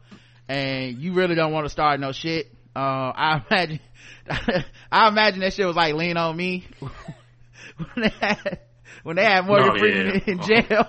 And 0.47 0.99
you 0.99 1.13
really 1.13 1.33
don't 1.35 1.51
want 1.51 1.65
to 1.65 1.69
start 1.69 1.99
no 1.99 2.11
shit. 2.11 2.51
Uh, 2.75 2.79
I 3.15 3.41
imagine, 3.49 3.79
I 4.91 5.07
imagine 5.07 5.39
that 5.41 5.53
shit 5.53 5.65
was 5.65 5.75
like 5.75 5.95
lean 5.95 6.17
on 6.17 6.37
me 6.37 6.67
when 6.79 8.03
they 8.03 8.09
had, 8.21 8.59
when 9.03 9.15
they 9.15 9.23
had 9.25 9.45
Morgan 9.47 9.71
Oh, 9.73 9.79
Freeman 9.79 10.21
yeah. 10.25 10.33
in 10.33 10.41
jail. 10.43 10.87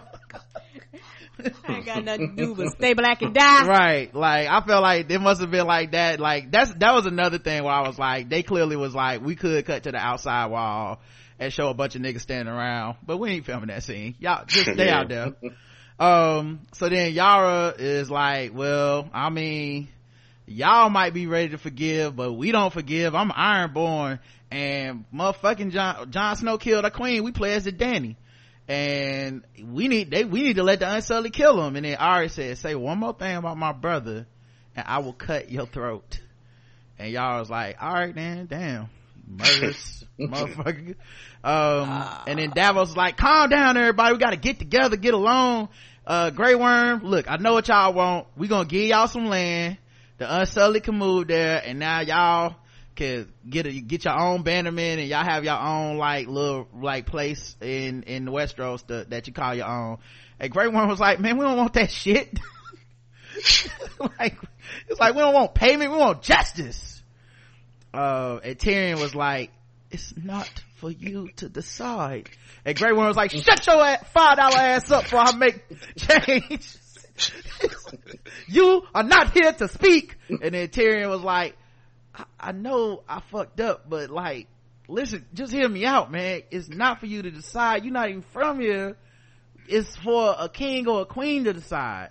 I 1.67 1.73
ain't 1.77 1.87
got 1.87 2.05
nothing 2.05 2.37
to 2.37 2.47
do 2.47 2.55
but 2.55 2.69
stay 2.77 2.93
black 2.93 3.23
and 3.23 3.33
die. 3.33 3.67
right 3.67 4.15
like 4.15 4.47
i 4.47 4.61
felt 4.61 4.83
like 4.83 5.11
it 5.11 5.21
must 5.21 5.41
have 5.41 5.51
been 5.51 5.67
like 5.67 5.93
that 5.93 6.21
like 6.21 6.51
that's 6.53 6.71
that 6.75 6.93
was 6.93 7.07
another 7.07 7.39
thing 7.39 7.65
where 7.65 7.73
i 7.73 7.87
was 7.89 7.99
like 7.99 8.29
they 8.29 8.43
clearly 8.43 8.77
was 8.77 8.95
like 8.95 9.23
we 9.23 9.37
could 9.37 9.65
cut 9.65 9.85
to 9.85 9.91
the 9.91 9.97
outside 9.97 10.51
wall 10.51 11.01
and 11.41 11.51
show 11.53 11.69
a 11.69 11.75
bunch 11.75 11.97
of 11.97 12.03
niggas 12.03 12.21
standing 12.21 12.55
around. 12.55 12.99
But 13.05 13.17
we 13.17 13.31
ain't 13.31 13.47
filming 13.47 13.69
that 13.69 13.83
scene. 13.83 14.15
Y'all 14.21 14.45
just 14.45 14.71
stay 14.75 14.91
out 14.91 15.09
there. 15.09 15.35
Um 15.99 16.61
so 16.73 16.89
then 16.89 17.13
yara 17.13 17.75
is 17.79 18.11
like 18.11 18.55
well 18.55 19.09
i 19.13 19.29
mean 19.29 19.89
y'all 20.47 20.89
might 20.89 21.13
be 21.13 21.27
ready 21.27 21.51
to 21.51 21.59
forgive 21.59 22.15
but 22.15 22.33
we 22.33 22.53
don't 22.53 22.73
forgive. 22.73 23.15
I'm 23.15 23.31
ironborn 23.31 24.21
and 24.51 25.05
motherfucking 25.13 25.73
jon 25.73 26.11
jon 26.11 26.37
snow 26.37 26.59
killed 26.59 26.85
a 26.85 26.91
queen. 26.91 27.25
We 27.25 27.33
play 27.33 27.55
as 27.55 27.65
the 27.65 27.73
dany. 27.73 28.17
And 28.69 29.45
we 29.65 29.89
need 29.89 30.11
they 30.11 30.25
we 30.25 30.43
need 30.43 30.57
to 30.57 30.63
let 30.63 30.79
the 30.79 30.93
unsullied 30.93 31.33
kill 31.33 31.61
him. 31.65 31.75
And 31.77 31.85
then 31.85 31.97
Arya 31.97 32.29
said 32.29 32.59
say 32.59 32.75
one 32.75 32.99
more 32.99 33.15
thing 33.15 33.37
about 33.37 33.57
my 33.57 33.73
brother 33.73 34.27
and 34.77 34.87
I 34.87 34.99
will 34.99 35.13
cut 35.13 35.51
your 35.51 35.67
throat. 35.67 36.21
And 36.99 37.11
y'all 37.11 37.41
was 37.41 37.51
like 37.51 37.77
all 37.81 37.93
right 37.93 38.15
then 38.15 38.47
damn. 38.47 38.89
Murderous 39.27 40.05
motherfucker 40.21 40.97
um 41.43 42.05
and 42.27 42.39
then 42.39 42.51
Davos 42.51 42.97
like 42.97 43.17
calm 43.17 43.49
down 43.49 43.77
everybody 43.77 44.13
we 44.13 44.19
gotta 44.19 44.37
get 44.37 44.59
together 44.59 44.97
get 44.97 45.15
along 45.15 45.69
uh 46.07 46.31
Grey 46.31 46.55
Worm 46.55 47.03
look 47.05 47.31
I 47.31 47.37
know 47.37 47.55
what 47.55 47.69
y'all 47.69 47.93
want 47.93 48.27
we 48.37 48.49
gonna 48.49 48.69
give 48.69 48.83
y'all 48.83 49.09
some 49.09 49.27
land 49.27 49.79
the 50.19 50.41
unsullied 50.41 50.83
can 50.83 50.97
move 50.97 51.29
there 51.29 51.63
and 51.65 51.79
now 51.79 52.01
y'all 52.01 52.57
can 53.01 53.33
get 53.49 53.67
a, 53.67 53.73
get 53.81 54.05
your 54.05 54.19
own 54.21 54.43
bannerman 54.43 54.99
and 54.99 55.09
y'all 55.09 55.25
have 55.25 55.45
your 55.45 55.59
own 55.59 55.97
like 55.97 56.27
little 56.27 56.69
like 56.75 57.07
place 57.07 57.57
in 57.63 58.03
in 58.03 58.27
Westeros 58.27 58.87
to, 58.87 59.07
that 59.09 59.27
you 59.27 59.33
call 59.33 59.55
your 59.55 59.67
own. 59.67 59.97
And 60.39 60.53
Grey 60.53 60.69
Worm 60.69 60.89
was 60.89 61.01
like, 61.01 61.21
man, 61.21 61.39
we 61.39 61.45
don't 61.45 61.57
want 61.57 61.73
that 61.75 61.91
shit. 61.91 62.39
like 63.99 64.39
it's 64.89 65.01
like 65.01 65.15
we 65.15 65.21
don't 65.21 65.33
want 65.33 65.55
payment, 65.55 65.91
we 65.91 65.97
want 65.97 66.21
justice. 66.21 67.03
Uh, 67.93 68.39
and 68.45 68.59
Tyrion 68.59 69.01
was 69.01 69.15
like, 69.15 69.51
it's 69.91 70.15
not 70.17 70.49
for 70.81 70.91
you 70.91 71.29
to 71.37 71.49
decide. 71.49 72.31
And 72.65 72.77
Grey 72.77 72.93
Worm 72.93 73.07
was 73.07 73.17
like, 73.17 73.31
shut 73.31 73.67
your 73.67 73.97
five 74.13 74.37
dollar 74.37 74.59
ass 74.59 74.91
up 74.91 75.05
before 75.05 75.21
I 75.21 75.33
make 75.37 75.63
change. 75.97 76.77
you 78.49 78.83
are 78.95 79.03
not 79.03 79.33
here 79.33 79.53
to 79.53 79.69
speak. 79.69 80.17
And 80.29 80.55
then 80.55 80.69
Tyrion 80.69 81.09
was 81.11 81.21
like, 81.21 81.57
I, 82.15 82.25
I 82.39 82.53
know 82.53 83.03
I 83.09 83.21
fucked 83.31 83.61
up, 83.61 83.89
but 83.89 84.11
like, 84.11 84.49
listen, 84.89 85.27
just 85.35 85.53
hear 85.53 85.69
me 85.69 85.85
out, 85.85 86.11
man. 86.11 86.43
It's 86.51 86.69
not 86.69 87.01
for 87.01 87.07
you 87.07 87.23
to 87.23 87.31
decide. 87.31 87.85
You're 87.85 87.93
not 87.93 88.09
even 88.09 88.25
from 88.33 88.61
here. 88.61 88.97
It's 89.69 89.95
for 89.97 90.35
a 90.39 90.49
king 90.49 90.89
or 90.89 91.03
a 91.03 91.07
queen 91.07 91.45
to 91.45 91.53
decide. 91.53 92.11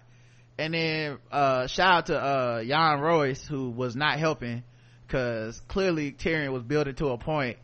And 0.58 0.74
then, 0.74 1.18
uh, 1.32 1.68
shout 1.68 1.94
out 1.94 2.06
to, 2.08 2.20
uh, 2.22 2.60
Yohn 2.60 3.00
Royce, 3.00 3.46
who 3.48 3.70
was 3.70 3.96
not 3.96 4.20
helping, 4.20 4.64
cause 5.08 5.62
clearly 5.70 6.12
Tyrion 6.12 6.52
was 6.52 6.64
building 6.64 6.96
to 6.96 7.08
a 7.10 7.18
point, 7.18 7.58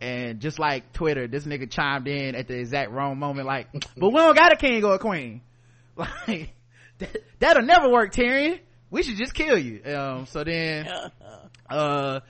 And 0.00 0.40
just 0.40 0.58
like 0.58 0.92
Twitter, 0.92 1.26
this 1.26 1.44
nigga 1.44 1.70
chimed 1.70 2.08
in 2.08 2.34
at 2.34 2.48
the 2.48 2.58
exact 2.58 2.90
wrong 2.90 3.18
moment, 3.18 3.46
like, 3.46 3.68
but 3.96 4.08
we 4.08 4.16
don't 4.16 4.34
got 4.34 4.52
a 4.52 4.56
king 4.56 4.84
or 4.84 4.94
a 4.94 4.98
queen. 4.98 5.42
Like, 6.26 6.54
that, 6.98 7.24
that'll 7.40 7.62
never 7.64 7.90
work, 7.90 8.14
Tyrion. 8.14 8.60
We 8.90 9.02
should 9.02 9.16
just 9.16 9.34
kill 9.34 9.58
you. 9.58 9.82
Um, 9.84 10.24
so 10.24 10.44
then, 10.44 10.88
uh 11.70 12.20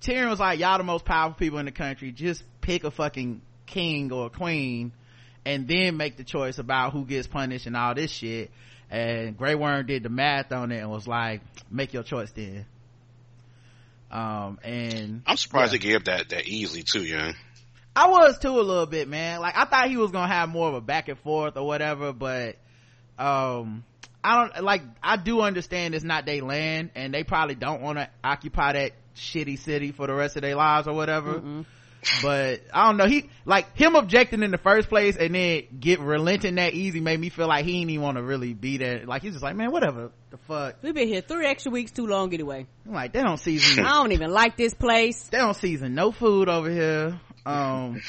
Tyrion 0.00 0.30
was 0.30 0.40
like, 0.40 0.58
y'all 0.58 0.78
the 0.78 0.84
most 0.84 1.04
powerful 1.04 1.36
people 1.38 1.58
in 1.58 1.66
the 1.66 1.72
country. 1.72 2.12
Just 2.12 2.42
pick 2.60 2.84
a 2.84 2.90
fucking 2.90 3.42
king 3.66 4.12
or 4.12 4.26
a 4.26 4.30
queen 4.30 4.92
and 5.44 5.66
then 5.66 5.96
make 5.96 6.16
the 6.16 6.24
choice 6.24 6.58
about 6.58 6.92
who 6.92 7.04
gets 7.04 7.26
punished 7.26 7.66
and 7.66 7.76
all 7.76 7.94
this 7.94 8.10
shit. 8.10 8.50
And 8.90 9.36
Grey 9.36 9.54
Worm 9.54 9.86
did 9.86 10.02
the 10.02 10.08
math 10.08 10.52
on 10.52 10.72
it 10.72 10.78
and 10.78 10.90
was 10.90 11.06
like, 11.06 11.42
make 11.70 11.92
your 11.92 12.02
choice 12.02 12.30
then. 12.32 12.66
Um, 14.10 14.58
and 14.62 15.22
I'm 15.26 15.36
surprised 15.36 15.72
Yeah. 15.72 15.78
they 15.78 15.84
gave 15.88 16.04
that 16.04 16.28
that 16.30 16.46
easily 16.48 16.82
too, 16.82 17.02
young. 17.04 17.34
I 17.94 18.08
was 18.08 18.38
too 18.38 18.58
a 18.58 18.62
little 18.62 18.86
bit, 18.86 19.08
man. 19.08 19.40
Like 19.40 19.56
I 19.56 19.64
thought 19.64 19.88
he 19.88 19.96
was 19.96 20.10
gonna 20.12 20.32
have 20.32 20.48
more 20.48 20.68
of 20.68 20.74
a 20.74 20.80
back 20.80 21.08
and 21.08 21.18
forth 21.18 21.56
or 21.56 21.66
whatever, 21.66 22.12
but 22.12 22.56
um 23.18 23.84
I 24.22 24.46
don't 24.48 24.64
like 24.64 24.82
I 25.02 25.16
do 25.16 25.40
understand 25.40 25.94
it's 25.94 26.04
not 26.04 26.24
their 26.26 26.42
land 26.42 26.90
and 26.94 27.12
they 27.12 27.24
probably 27.24 27.54
don't 27.54 27.82
want 27.82 27.98
to 27.98 28.08
occupy 28.22 28.72
that 28.72 28.92
shitty 29.16 29.58
city 29.58 29.92
for 29.92 30.06
the 30.06 30.14
rest 30.14 30.36
of 30.36 30.42
their 30.42 30.54
lives 30.54 30.86
or 30.86 30.94
whatever. 30.94 31.42
But 32.22 32.62
I 32.72 32.86
don't 32.86 32.96
know. 32.96 33.06
He 33.06 33.28
like 33.44 33.76
him 33.76 33.94
objecting 33.94 34.42
in 34.42 34.50
the 34.50 34.58
first 34.58 34.88
place 34.88 35.16
and 35.16 35.34
then 35.34 35.64
get 35.80 36.00
relenting 36.00 36.54
that 36.56 36.74
easy 36.74 37.00
made 37.00 37.18
me 37.18 37.28
feel 37.28 37.48
like 37.48 37.64
he 37.64 37.72
didn't 37.72 37.90
even 37.90 38.02
want 38.02 38.16
to 38.16 38.22
really 38.22 38.54
be 38.54 38.78
there. 38.78 39.04
Like 39.04 39.22
he's 39.22 39.32
just 39.32 39.42
like, 39.42 39.56
man, 39.56 39.70
whatever 39.72 40.10
the 40.30 40.36
fuck. 40.38 40.76
We've 40.82 40.94
been 40.94 41.08
here 41.08 41.20
three 41.20 41.46
extra 41.46 41.72
weeks 41.72 41.90
too 41.90 42.06
long 42.06 42.32
anyway. 42.32 42.66
I'm 42.86 42.92
like, 42.92 43.12
they 43.12 43.22
don't 43.22 43.38
season 43.38 43.84
I 43.84 43.94
don't 43.94 44.12
even 44.12 44.30
like 44.30 44.56
this 44.56 44.74
place. 44.74 45.22
they 45.24 45.38
don't 45.38 45.56
season 45.56 45.94
no 45.94 46.12
food 46.12 46.48
over 46.48 46.70
here. 46.70 47.20
Um, 47.44 48.02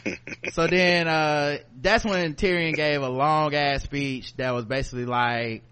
so 0.52 0.66
then, 0.66 1.06
uh, 1.06 1.58
that's 1.82 2.04
when 2.04 2.34
Tyrion 2.34 2.74
gave 2.74 3.02
a 3.02 3.08
long 3.08 3.54
ass 3.54 3.82
speech 3.82 4.34
that 4.36 4.54
was 4.54 4.64
basically 4.64 5.04
like, 5.04 5.62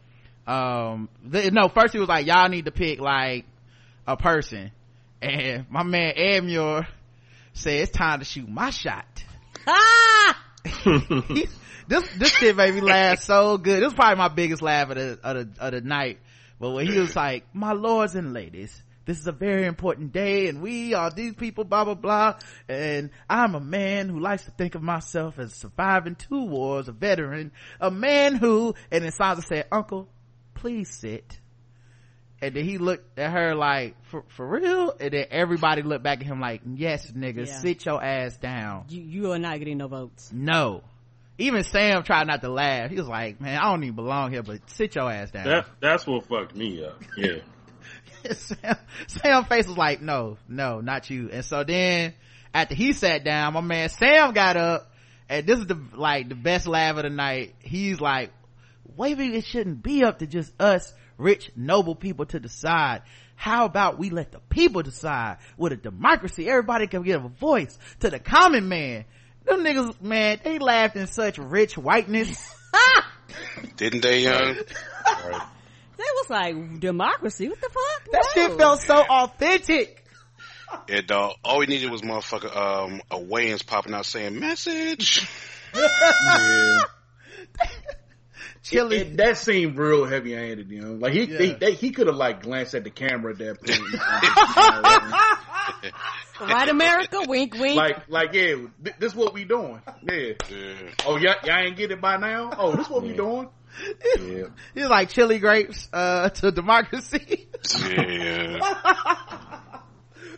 um, 0.46 1.08
th- 1.30 1.52
no, 1.52 1.68
first 1.68 1.94
he 1.94 1.98
was 1.98 2.08
like, 2.08 2.26
y'all 2.26 2.48
need 2.48 2.66
to 2.66 2.70
pick 2.70 3.00
like 3.00 3.46
a 4.06 4.16
person. 4.16 4.72
And 5.22 5.64
my 5.70 5.84
man 5.84 6.14
Edmure 6.18 6.86
said 7.54 7.80
it's 7.80 7.92
time 7.92 8.18
to 8.18 8.24
shoot 8.24 8.48
my 8.48 8.70
shot. 8.70 9.24
Ah! 9.66 10.44
this 11.88 12.08
this 12.16 12.32
shit 12.32 12.56
made 12.56 12.74
me 12.74 12.80
laugh 12.80 13.20
so 13.20 13.56
good. 13.58 13.78
This 13.78 13.86
was 13.86 13.94
probably 13.94 14.16
my 14.16 14.28
biggest 14.28 14.62
laugh 14.62 14.90
of 14.90 14.96
the 14.96 15.18
of 15.22 15.36
the, 15.36 15.64
of 15.64 15.72
the 15.72 15.80
night. 15.80 16.18
But 16.58 16.70
when 16.70 16.86
he 16.86 16.98
was 16.98 17.14
like, 17.16 17.46
"My 17.54 17.72
lords 17.72 18.14
and 18.14 18.32
ladies, 18.32 18.82
this 19.06 19.18
is 19.18 19.26
a 19.26 19.32
very 19.32 19.66
important 19.66 20.12
day, 20.12 20.48
and 20.48 20.62
we 20.62 20.94
are 20.94 21.10
these 21.10 21.34
people, 21.34 21.64
blah 21.64 21.84
blah 21.84 21.94
blah." 21.94 22.38
And 22.68 23.10
I'm 23.28 23.54
a 23.54 23.60
man 23.60 24.08
who 24.08 24.20
likes 24.20 24.44
to 24.44 24.50
think 24.50 24.74
of 24.74 24.82
myself 24.82 25.38
as 25.38 25.54
surviving 25.54 26.16
two 26.16 26.46
wars, 26.46 26.88
a 26.88 26.92
veteran, 26.92 27.52
a 27.80 27.90
man 27.90 28.34
who. 28.36 28.74
And 28.90 29.04
then 29.04 29.12
Sansa 29.12 29.44
said, 29.44 29.66
"Uncle, 29.70 30.08
please 30.54 30.90
sit." 30.90 31.38
And 32.44 32.54
then 32.54 32.64
he 32.66 32.76
looked 32.76 33.18
at 33.18 33.32
her 33.32 33.54
like, 33.54 33.96
for, 34.10 34.22
for 34.28 34.46
real? 34.46 34.94
And 35.00 35.12
then 35.14 35.26
everybody 35.30 35.80
looked 35.80 36.04
back 36.04 36.20
at 36.20 36.26
him 36.26 36.40
like, 36.40 36.60
yes, 36.66 37.10
nigga, 37.10 37.46
Yeah. 37.46 37.58
sit 37.60 37.86
your 37.86 38.04
ass 38.04 38.36
down. 38.36 38.84
You, 38.90 39.00
you 39.00 39.32
are 39.32 39.38
not 39.38 39.58
getting 39.58 39.78
no 39.78 39.88
votes. 39.88 40.30
No. 40.30 40.82
Even 41.38 41.64
Sam 41.64 42.02
tried 42.02 42.26
not 42.26 42.42
to 42.42 42.50
laugh. 42.50 42.90
He 42.90 42.96
was 42.96 43.08
like, 43.08 43.40
man, 43.40 43.58
I 43.58 43.70
don't 43.70 43.82
even 43.82 43.96
belong 43.96 44.30
here, 44.30 44.42
but 44.42 44.60
sit 44.70 44.94
your 44.94 45.10
ass 45.10 45.30
down. 45.30 45.46
That 45.46 45.66
that's 45.80 46.06
what 46.06 46.26
fucked 46.26 46.54
me 46.54 46.84
up. 46.84 47.02
Yeah. 47.16 47.38
Sam, 48.32 48.76
Sam 49.06 49.44
face 49.44 49.66
was 49.66 49.78
like, 49.78 50.02
no, 50.02 50.36
no, 50.46 50.82
not 50.82 51.08
you. 51.08 51.30
And 51.32 51.44
so 51.46 51.64
then 51.64 52.12
after 52.52 52.74
he 52.74 52.92
sat 52.92 53.24
down, 53.24 53.54
my 53.54 53.62
man 53.62 53.88
Sam 53.88 54.34
got 54.34 54.58
up 54.58 54.92
and 55.30 55.46
this 55.46 55.60
is 55.60 55.66
the, 55.66 55.80
like 55.94 56.28
the 56.28 56.34
best 56.34 56.66
laugh 56.66 56.96
of 56.98 57.04
the 57.04 57.10
night. 57.10 57.54
He's 57.60 58.02
like, 58.02 58.30
maybe 58.98 59.34
it 59.34 59.44
shouldn't 59.46 59.82
be 59.82 60.04
up 60.04 60.18
to 60.18 60.26
just 60.26 60.52
us 60.60 60.92
rich, 61.18 61.50
noble 61.56 61.94
people 61.94 62.26
to 62.26 62.40
decide. 62.40 63.02
How 63.36 63.64
about 63.64 63.98
we 63.98 64.10
let 64.10 64.32
the 64.32 64.38
people 64.48 64.82
decide? 64.82 65.38
With 65.56 65.72
a 65.72 65.76
democracy, 65.76 66.48
everybody 66.48 66.86
can 66.86 67.02
give 67.02 67.24
a 67.24 67.28
voice 67.28 67.76
to 68.00 68.10
the 68.10 68.18
common 68.18 68.68
man. 68.68 69.04
Them 69.44 69.64
niggas, 69.64 70.00
man, 70.00 70.40
they 70.42 70.58
laughed 70.58 70.96
in 70.96 71.06
such 71.06 71.38
rich 71.38 71.76
whiteness. 71.76 72.54
Didn't 73.76 74.02
they, 74.02 74.20
young? 74.20 74.56
That 75.96 76.12
was 76.16 76.30
like 76.30 76.80
democracy. 76.80 77.48
What 77.48 77.60
the 77.60 77.68
fuck? 77.68 78.12
That 78.12 78.24
No. 78.36 78.48
shit 78.48 78.58
felt 78.58 78.80
so 78.82 78.96
authentic. 78.96 80.04
Yeah, 80.88 81.02
dog. 81.02 81.34
All 81.44 81.58
we 81.60 81.66
needed 81.66 81.88
was 81.90 82.02
motherfucker 82.02 82.54
um 82.54 83.00
a 83.12 83.16
Wayans 83.16 83.64
popping 83.64 83.94
out 83.94 84.04
saying 84.06 84.38
message. 84.38 85.26
Yeah. 85.74 86.80
Chili. 88.64 88.96
It- 88.96 89.16
that 89.18 89.36
seemed 89.38 89.76
real 89.78 90.04
heavy 90.06 90.32
handed, 90.32 90.70
you 90.70 90.80
know. 90.80 90.92
Like 90.94 91.12
he 91.12 91.24
Yeah. 91.24 91.38
he, 91.38 91.52
they, 91.52 91.72
he 91.74 91.90
could 91.92 92.06
have 92.08 92.16
like 92.16 92.42
glanced 92.42 92.74
at 92.74 92.82
the 92.82 92.90
camera 92.90 93.32
at 93.32 93.38
that 93.38 93.60
point. 93.62 93.80
Right, 96.40 96.68
America? 96.68 97.22
wink, 97.28 97.54
wink. 97.54 97.76
like 97.76 98.08
like 98.08 98.34
yeah, 98.34 98.56
th- 98.82 98.96
this 98.98 99.14
what 99.14 99.32
we 99.34 99.44
doing. 99.44 99.80
Yeah. 100.02 100.32
Yeah. 100.50 100.74
Oh 101.06 101.16
y'all, 101.16 101.36
y'all 101.44 101.58
ain't 101.64 101.76
get 101.76 101.92
it 101.92 102.00
by 102.00 102.16
now. 102.16 102.50
Oh, 102.58 102.74
this 102.74 102.90
what 102.90 103.02
we 103.04 103.12
doing. 103.12 103.48
Yeah. 104.20 104.46
He's 104.74 104.86
like 104.86 105.10
chili 105.10 105.38
grapes, 105.38 105.88
uh, 105.92 106.28
to 106.30 106.50
democracy. 106.50 107.48
Yeah. 107.88 108.58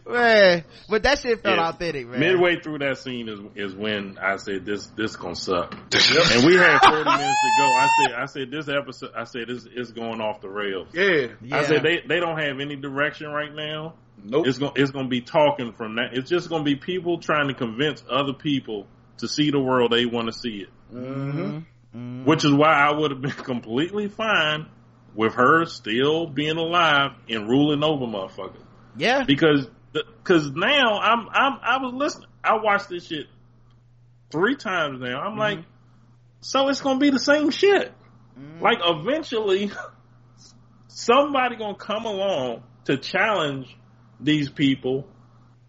man. 0.09 0.65
But 0.89 1.03
that 1.05 1.19
shit 1.21 1.43
felt 1.43 1.57
Yeah. 1.57 1.69
authentic, 1.69 2.09
man. 2.09 2.21
Midway 2.21 2.61
through 2.61 2.79
that 2.79 2.99
scene 2.99 3.29
is 3.29 3.41
is 3.55 3.75
when 3.75 4.19
I 4.21 4.37
said 4.37 4.65
this 4.65 4.87
this 4.97 5.17
gonna 5.17 5.35
suck. 5.35 5.73
and 5.93 6.47
we 6.47 6.55
had 6.57 6.79
forty 6.81 7.05
minutes 7.05 7.41
to 7.43 7.51
go. 7.59 7.75
I 7.75 7.89
said 8.03 8.13
I 8.15 8.25
said 8.27 8.51
this 8.51 8.69
episode 8.69 9.11
I 9.17 9.25
said 9.25 9.49
this 9.49 9.67
is 9.67 9.93
going 9.93 10.21
off 10.21 10.41
the 10.41 10.49
rails. 10.49 10.89
Yeah. 10.93 11.29
Yeah. 11.43 11.57
I 11.59 11.65
said 11.65 11.83
they 11.83 12.03
they 12.07 12.21
don't 12.21 12.39
have 12.39 12.61
any 12.61 12.77
direction 12.77 13.29
right 13.31 13.55
now. 13.55 13.95
Nope. 14.23 14.47
It's 14.47 14.59
gonna 14.59 14.73
it's 14.77 14.91
gonna 14.91 15.09
be 15.09 15.21
talking 15.21 15.73
from 15.73 15.97
that. 15.97 16.11
It's 16.15 16.29
just 16.31 16.49
gonna 16.49 16.65
be 16.65 16.77
people 16.77 17.19
trying 17.19 17.49
to 17.49 17.55
convince 17.55 18.03
other 18.11 18.33
people 18.33 18.87
to 19.19 19.29
see 19.29 19.51
the 19.51 19.61
world 19.61 19.93
they 19.93 20.07
want 20.07 20.27
to 20.29 20.33
see 20.33 20.65
it. 20.65 20.69
mm-hmm. 20.95 22.25
Which 22.25 22.45
is 22.45 22.53
why 22.53 22.73
I 22.75 22.93
would 22.93 23.11
have 23.11 23.21
been 23.23 23.31
completely 23.53 24.09
fine 24.09 24.67
with 25.15 25.35
her 25.35 25.65
still 25.65 26.27
being 26.27 26.57
alive 26.59 27.13
and 27.29 27.49
ruling 27.49 27.83
over 27.83 28.05
motherfuckers. 28.05 28.63
yeah. 28.99 29.25
Because 29.25 29.67
because 30.23 30.51
now 30.53 30.99
I'm 30.99 31.29
I'm 31.31 31.59
I 31.63 31.79
was 31.79 31.93
listening. 31.95 32.29
I 32.43 32.57
watched 32.63 32.89
this 32.89 33.07
shit 33.07 33.27
three 34.31 34.57
times 34.57 35.01
now. 35.01 35.21
I'm 35.21 35.37
like, 35.37 35.61
so 36.41 36.69
it's 36.69 36.81
gonna 36.81 36.99
be 36.99 37.11
the 37.11 37.19
same 37.19 37.51
shit. 37.51 37.93
Like 38.61 38.79
eventually, 38.83 39.71
somebody 40.89 41.57
gonna 41.57 41.77
come 41.77 42.05
along 42.05 42.63
to 42.85 42.97
challenge 42.97 43.75
these 44.21 44.51
people, 44.51 45.07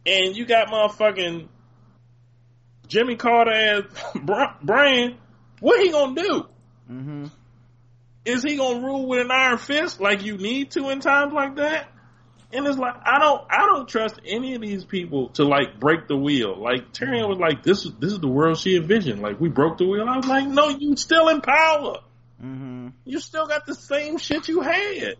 and 0.05 0.35
you 0.35 0.45
got 0.45 0.67
motherfucking 0.67 1.47
Jimmy 2.87 3.15
Carter 3.15 3.51
as 3.51 3.83
Bran. 4.63 5.17
What 5.59 5.81
he 5.81 5.91
gonna 5.91 6.21
do? 6.21 6.45
Mm-hmm. 6.89 7.25
is 8.23 8.43
he 8.43 8.55
gonna 8.55 8.79
rule 8.79 9.07
with 9.07 9.19
an 9.19 9.29
iron 9.29 9.57
fist 9.57 9.99
like 9.99 10.23
you 10.23 10.37
need 10.37 10.71
to 10.71 10.89
in 10.89 11.01
times 11.01 11.33
like 11.33 11.57
that? 11.57 11.89
And 12.53 12.65
it's 12.65 12.77
like 12.77 12.95
I 13.03 13.19
don't 13.19 13.41
I 13.49 13.65
don't 13.65 13.87
trust 13.89 14.21
any 14.25 14.55
of 14.55 14.61
these 14.61 14.85
people 14.85 15.29
to 15.31 15.43
like 15.43 15.79
break 15.79 16.07
the 16.07 16.15
wheel. 16.15 16.55
Like 16.57 16.93
Tyrion 16.93 17.27
was 17.27 17.39
like, 17.39 17.61
This 17.63 17.85
is 17.85 17.91
this 17.99 18.13
is 18.13 18.19
the 18.19 18.27
world 18.29 18.57
she 18.57 18.77
envisioned. 18.77 19.21
Like 19.21 19.39
we 19.39 19.49
broke 19.49 19.77
the 19.77 19.85
wheel. 19.85 20.07
I 20.07 20.15
was 20.15 20.27
like, 20.27 20.47
No, 20.47 20.69
you 20.69 20.95
still 20.95 21.27
in 21.27 21.41
power. 21.41 21.97
Mm-hmm. 22.41 22.89
You 23.03 23.19
still 23.19 23.47
got 23.47 23.65
the 23.65 23.75
same 23.75 24.17
shit 24.17 24.47
you 24.47 24.61
had. 24.61 25.15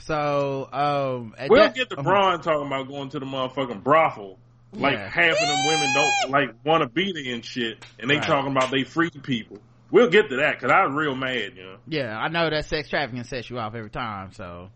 So, 0.00 0.68
um, 0.72 1.34
We'll 1.48 1.62
that- 1.62 1.74
get 1.74 1.88
the 1.88 1.98
um, 1.98 2.04
Bronn 2.04 2.42
talking 2.42 2.66
about 2.66 2.88
going 2.88 3.08
to 3.10 3.18
the 3.20 3.26
motherfucking 3.26 3.82
brothel. 3.82 4.38
Like 4.74 4.94
Yeah. 4.94 5.08
half 5.08 5.32
of 5.32 5.48
them 5.48 5.66
women 5.66 5.92
don't 5.94 6.30
like 6.30 6.48
want 6.64 6.82
to 6.82 6.88
be 6.88 7.12
there 7.12 7.34
and 7.34 7.44
shit, 7.44 7.84
and 7.98 8.08
they 8.10 8.14
Right. 8.16 8.24
talking 8.24 8.50
about 8.50 8.70
they 8.70 8.84
free 8.84 9.10
people. 9.10 9.58
We'll 9.90 10.08
get 10.08 10.30
to 10.30 10.36
that 10.36 10.54
because 10.58 10.70
I 10.72 10.86
was 10.86 10.94
real 10.94 11.14
mad, 11.14 11.52
you 11.56 11.62
know. 11.64 11.76
Yeah, 11.86 12.16
I 12.18 12.28
know 12.28 12.48
that 12.48 12.64
sex 12.64 12.88
trafficking 12.88 13.24
sets 13.24 13.50
you 13.50 13.58
off 13.58 13.74
every 13.74 13.90
time, 13.90 14.32
so. 14.32 14.70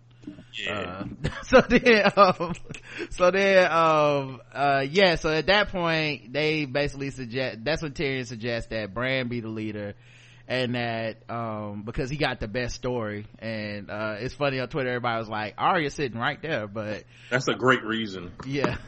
Yeah. 0.54 1.04
Uh, 1.24 1.28
so 1.44 1.60
then, 1.60 2.10
um, 2.16 2.54
so 3.10 3.30
then, 3.30 3.70
um, 3.70 4.40
uh, 4.52 4.84
yeah, 4.88 5.16
so 5.16 5.30
at 5.30 5.46
that 5.46 5.68
point, 5.70 6.32
they 6.32 6.64
basically 6.64 7.10
suggest, 7.10 7.58
that's 7.64 7.82
when 7.82 7.92
Tyrion 7.92 8.26
suggests 8.26 8.70
that 8.70 8.94
Bran 8.94 9.28
be 9.28 9.40
the 9.40 9.48
leader 9.48 9.94
and 10.48 10.74
that, 10.74 11.18
um, 11.28 11.82
because 11.84 12.08
he 12.08 12.16
got 12.16 12.40
the 12.40 12.48
best 12.48 12.74
story. 12.74 13.26
And, 13.38 13.90
uh, 13.90 14.16
it's 14.18 14.34
funny 14.34 14.60
on 14.60 14.68
Twitter, 14.68 14.90
everybody 14.90 15.18
was 15.18 15.28
like, 15.28 15.54
Arya's 15.58 15.94
sitting 15.94 16.18
right 16.18 16.40
there, 16.40 16.66
but 16.66 17.04
That's 17.30 17.48
a 17.48 17.54
great 17.54 17.84
reason. 17.84 18.32
yeah. 18.46 18.76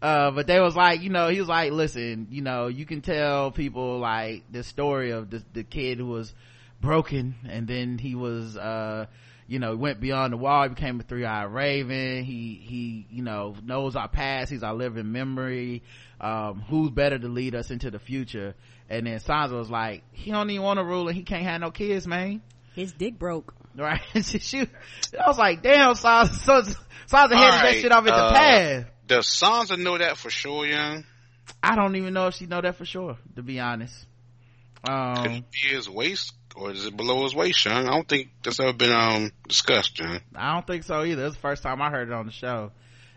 Uh, 0.00 0.30
but 0.30 0.46
they 0.46 0.60
was 0.60 0.76
like, 0.76 1.02
you 1.02 1.10
know, 1.10 1.28
he 1.28 1.40
was 1.40 1.48
like, 1.48 1.72
listen, 1.72 2.28
you 2.30 2.40
know, 2.40 2.68
you 2.68 2.86
can 2.86 3.00
tell 3.00 3.50
people 3.50 3.98
like 3.98 4.44
the 4.48 4.62
story 4.62 5.10
of 5.10 5.28
the, 5.28 5.42
the 5.54 5.64
kid 5.64 5.98
who 5.98 6.06
was 6.06 6.32
broken 6.80 7.34
and 7.48 7.66
then 7.66 7.98
he 7.98 8.14
was, 8.14 8.56
uh, 8.56 9.06
you 9.48 9.58
know, 9.58 9.70
he 9.72 9.76
went 9.78 9.98
beyond 9.98 10.32
the 10.32 10.36
wall. 10.36 10.64
He 10.64 10.68
became 10.68 11.00
a 11.00 11.02
three-eyed 11.02 11.50
raven. 11.50 12.22
He, 12.24 12.60
he, 12.62 13.06
you 13.10 13.22
know, 13.22 13.56
knows 13.64 13.96
our 13.96 14.06
past. 14.08 14.50
He's 14.52 14.62
our 14.62 14.74
living 14.74 15.10
memory. 15.10 15.82
Um, 16.20 16.62
who's 16.68 16.90
better 16.90 17.18
to 17.18 17.28
lead 17.28 17.54
us 17.54 17.70
into 17.70 17.90
the 17.90 17.98
future? 17.98 18.54
And 18.90 19.06
then 19.06 19.18
Sansa 19.20 19.52
was 19.52 19.70
like, 19.70 20.02
he 20.12 20.30
don't 20.30 20.50
even 20.50 20.62
want 20.62 20.78
to 20.78 20.84
rule 20.84 21.08
and 21.08 21.16
he 21.16 21.22
can't 21.22 21.44
have 21.44 21.60
no 21.60 21.70
kids, 21.70 22.06
man. 22.06 22.42
His 22.74 22.92
dick 22.92 23.18
broke. 23.18 23.54
Right? 23.74 24.00
she, 24.22 24.38
she, 24.38 24.60
I 24.60 25.26
was 25.26 25.38
like, 25.38 25.62
damn, 25.62 25.94
Sansa, 25.94 26.28
Sansa, 26.30 26.76
Sansa 27.08 27.34
headed 27.34 27.60
that 27.60 27.74
shit 27.80 27.92
off 27.92 28.06
at 28.06 28.12
uh, 28.12 28.28
the 28.28 28.34
path. 28.34 28.86
Does 29.06 29.26
Sansa 29.26 29.78
know 29.78 29.96
that 29.96 30.18
for 30.18 30.30
sure, 30.30 30.66
young? 30.66 31.04
I 31.62 31.74
don't 31.74 31.96
even 31.96 32.12
know 32.12 32.26
if 32.26 32.34
she 32.34 32.46
know 32.46 32.60
that 32.60 32.76
for 32.76 32.84
sure, 32.84 33.16
to 33.36 33.42
be 33.42 33.58
honest. 33.60 33.94
Could 34.84 34.92
Um, 34.92 35.26
it 35.26 35.44
be 35.50 35.68
his 35.74 35.88
waist, 35.88 36.34
or 36.56 36.70
is 36.72 36.84
it 36.86 36.96
below 36.96 37.24
his 37.24 37.34
waist, 37.34 37.64
young? 37.64 37.86
I 37.86 37.90
don't 37.90 38.08
think 38.08 38.30
that's 38.42 38.60
ever 38.60 38.72
been 38.72 38.92
um 38.92 39.30
discussed, 39.46 39.98
young. 39.98 40.20
I 40.34 40.54
don't 40.54 40.66
think 40.66 40.84
so 40.84 41.04
either. 41.04 41.26
It's 41.26 41.34
the 41.36 41.40
first 41.40 41.62
time 41.62 41.80
I 41.82 41.90
heard 41.90 42.08
it 42.08 42.14
on 42.14 42.26
the 42.26 42.32
show. 42.32 42.72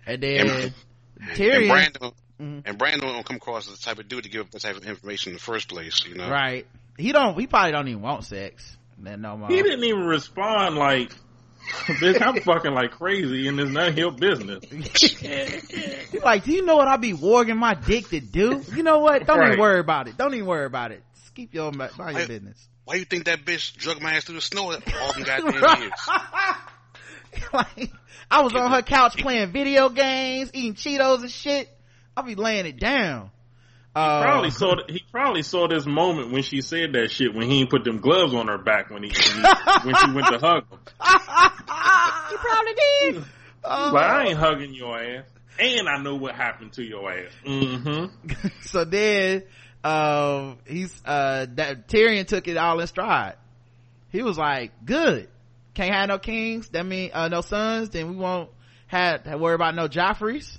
And 0.05 0.23
And, 0.23 0.49
then 0.49 0.73
and 1.19 1.29
Tyrion, 1.37 1.67
Brandon 1.69 2.11
Mhm. 2.41 2.61
and 2.65 2.77
Brandon 2.77 3.01
don't 3.07 3.25
come 3.25 3.35
across 3.37 3.71
as 3.71 3.77
the 3.79 3.85
type 3.85 3.99
of 3.99 4.07
dude 4.07 4.23
to 4.23 4.29
give 4.29 4.41
up 4.41 4.51
that 4.51 4.61
type 4.61 4.75
of 4.77 4.85
information 4.85 5.31
in 5.31 5.35
the 5.35 5.41
first 5.43 5.69
place, 5.69 6.03
you 6.07 6.15
know? 6.15 6.29
right? 6.29 6.65
He 6.97 7.11
don't. 7.11 7.39
He 7.39 7.45
probably 7.47 7.71
don't 7.71 7.87
even 7.87 8.01
want 8.01 8.23
sex. 8.25 8.77
Then 8.97 9.21
no 9.21 9.37
more. 9.37 9.47
He 9.49 9.61
didn't 9.61 9.83
even 9.83 10.05
respond 10.05 10.75
like, 10.75 11.11
bitch, 11.85 12.19
I'm 12.21 12.41
fucking 12.41 12.73
like 12.73 12.91
crazy 12.91 13.47
and 13.47 13.59
it's 13.59 13.71
not 13.71 13.95
your 13.95 14.11
business. 14.11 14.63
He's 14.71 16.23
like, 16.23 16.43
do 16.43 16.51
you 16.51 16.65
know 16.65 16.75
what 16.75 16.87
I 16.87 16.97
be 16.97 17.13
warging 17.13 17.57
my 17.57 17.73
dick 17.75 18.09
to 18.09 18.19
do? 18.19 18.63
You 18.75 18.83
know 18.83 18.99
what? 18.99 19.25
Don't 19.25 19.43
even 19.45 19.59
worry 19.59 19.79
about 19.79 20.07
it. 20.07 20.17
Don't 20.17 20.33
even 20.33 20.45
worry 20.47 20.65
about 20.65 20.91
it. 20.91 21.03
Just 21.15 21.35
keep 21.35 21.53
your 21.53 21.71
mind 21.71 21.91
your 21.97 22.07
I- 22.09 22.25
business. 22.25 22.67
Why 22.91 22.97
you 22.97 23.05
think 23.05 23.23
that 23.25 23.45
bitch 23.45 23.77
drug 23.77 24.01
my 24.01 24.15
ass 24.15 24.25
through 24.25 24.35
the 24.35 24.41
snow 24.41 24.63
all 25.01 25.13
them 25.13 25.23
goddamn 25.23 25.81
years? 25.81 25.91
like, 27.53 27.89
I 28.29 28.41
was 28.41 28.53
on 28.53 28.69
her 28.69 28.81
couch 28.81 29.15
playing 29.17 29.53
video 29.53 29.87
games, 29.87 30.51
eating 30.53 30.73
Cheetos 30.73 31.21
and 31.21 31.31
shit. 31.31 31.69
I'll 32.17 32.25
be 32.25 32.35
laying 32.35 32.65
it 32.65 32.77
down. 32.81 33.31
Uh, 33.95 34.21
Probably 34.23 34.49
saw 34.51 34.75
th- 34.75 34.91
he 34.91 35.01
probably 35.09 35.41
saw 35.41 35.69
this 35.69 35.85
moment 35.85 36.33
when 36.33 36.43
she 36.43 36.59
said 36.59 36.91
that 36.91 37.11
shit 37.11 37.33
when 37.33 37.49
he 37.49 37.65
put 37.65 37.85
them 37.85 37.99
gloves 38.01 38.33
on 38.33 38.49
her 38.49 38.57
back 38.57 38.89
when 38.89 39.03
he 39.03 39.09
when, 39.09 39.45
he, 39.45 39.87
when 39.87 39.95
she 39.95 40.11
went 40.11 40.27
to 40.27 40.39
hug 40.39 40.65
him. 40.69 40.79
He 42.29 42.35
probably 42.35 42.73
did. 43.13 43.23
uh, 43.63 43.91
Like 43.93 44.03
I 44.05 44.25
ain't 44.27 44.37
hugging 44.37 44.73
your 44.73 44.99
ass. 45.01 45.25
and 45.59 45.87
I 45.87 46.01
know 46.03 46.15
what 46.15 46.35
happened 46.35 46.73
to 46.73 46.83
your 46.83 47.09
ass. 47.09 47.31
Mm-hmm. 47.47 48.47
so 48.63 48.83
then, 48.83 49.43
um, 49.83 50.59
he's, 50.65 50.93
uh, 51.05 51.47
that 51.55 51.87
Tyrion 51.87 52.27
took 52.27 52.47
it 52.47 52.57
all 52.57 52.79
in 52.79 52.87
stride. 52.87 53.35
He 54.09 54.21
was 54.23 54.37
like, 54.37 54.71
good. 54.85 55.29
Can't 55.73 55.93
have 55.93 56.09
no 56.09 56.19
kings. 56.19 56.69
That 56.69 56.85
mean, 56.85 57.11
uh, 57.13 57.29
no 57.29 57.41
sons. 57.41 57.89
Then 57.89 58.09
we 58.09 58.15
won't 58.15 58.49
have 58.87 59.23
to 59.23 59.37
worry 59.37 59.55
about 59.55 59.73
no 59.75 59.87
Joffreys. 59.87 60.57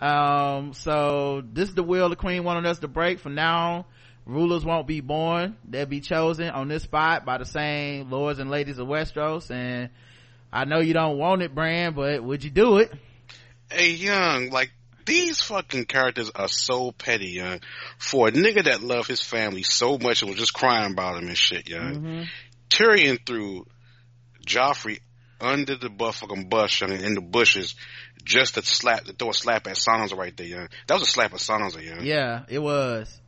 Um, 0.00 0.72
so 0.74 1.42
this 1.52 1.68
is 1.68 1.74
the 1.74 1.82
will 1.82 2.08
the 2.08 2.16
queen 2.16 2.44
wanted 2.44 2.66
us 2.66 2.78
to 2.80 2.88
break 2.88 3.18
from 3.18 3.34
now. 3.34 3.86
Rulers 4.26 4.64
won't 4.64 4.86
be 4.86 5.00
born. 5.00 5.56
They'll 5.68 5.86
be 5.86 6.00
chosen 6.00 6.50
on 6.50 6.68
this 6.68 6.82
spot 6.82 7.24
by 7.24 7.38
the 7.38 7.44
same 7.44 8.10
lords 8.10 8.38
and 8.38 8.50
ladies 8.50 8.78
of 8.78 8.86
Westeros. 8.86 9.50
And 9.50 9.90
I 10.52 10.64
know 10.66 10.80
you 10.80 10.94
don't 10.94 11.18
want 11.18 11.42
it, 11.42 11.54
Bran, 11.54 11.94
but 11.94 12.22
would 12.22 12.44
you 12.44 12.50
do 12.50 12.78
it? 12.78 12.92
Hey, 13.70 13.92
young, 13.92 14.50
like 14.50 14.70
these 15.08 15.40
fucking 15.40 15.86
characters 15.86 16.30
are 16.34 16.48
so 16.48 16.92
petty, 16.92 17.30
young. 17.30 17.60
For 17.98 18.28
a 18.28 18.30
nigga 18.32 18.64
that 18.64 18.82
loved 18.82 19.08
his 19.08 19.22
family 19.22 19.62
so 19.62 19.98
much 19.98 20.22
and 20.22 20.30
was 20.30 20.38
just 20.38 20.54
crying 20.54 20.92
about 20.92 21.20
him 21.20 21.28
and 21.28 21.36
shit, 21.36 21.68
young. 21.68 21.94
Mm-hmm. 21.94 22.22
Tyrion 22.70 23.18
threw 23.26 23.66
Joffrey 24.46 25.00
under 25.40 25.76
the 25.76 25.90
fucking 26.12 26.48
bush 26.48 26.82
young, 26.82 26.92
in 26.92 27.14
the 27.14 27.20
bushes 27.20 27.74
just 28.24 28.54
to 28.54 28.62
slap, 28.62 29.04
to 29.04 29.12
throw 29.12 29.30
a 29.30 29.34
slap 29.34 29.66
at 29.66 29.76
Sansa 29.76 30.16
right 30.16 30.36
there, 30.36 30.46
young. 30.46 30.68
That 30.86 30.94
was 30.94 31.02
a 31.02 31.10
slap 31.10 31.32
at 31.32 31.40
Sansa, 31.40 31.82
young. 31.82 32.04
Yeah, 32.04 32.44
it 32.48 32.58
was. 32.58 33.20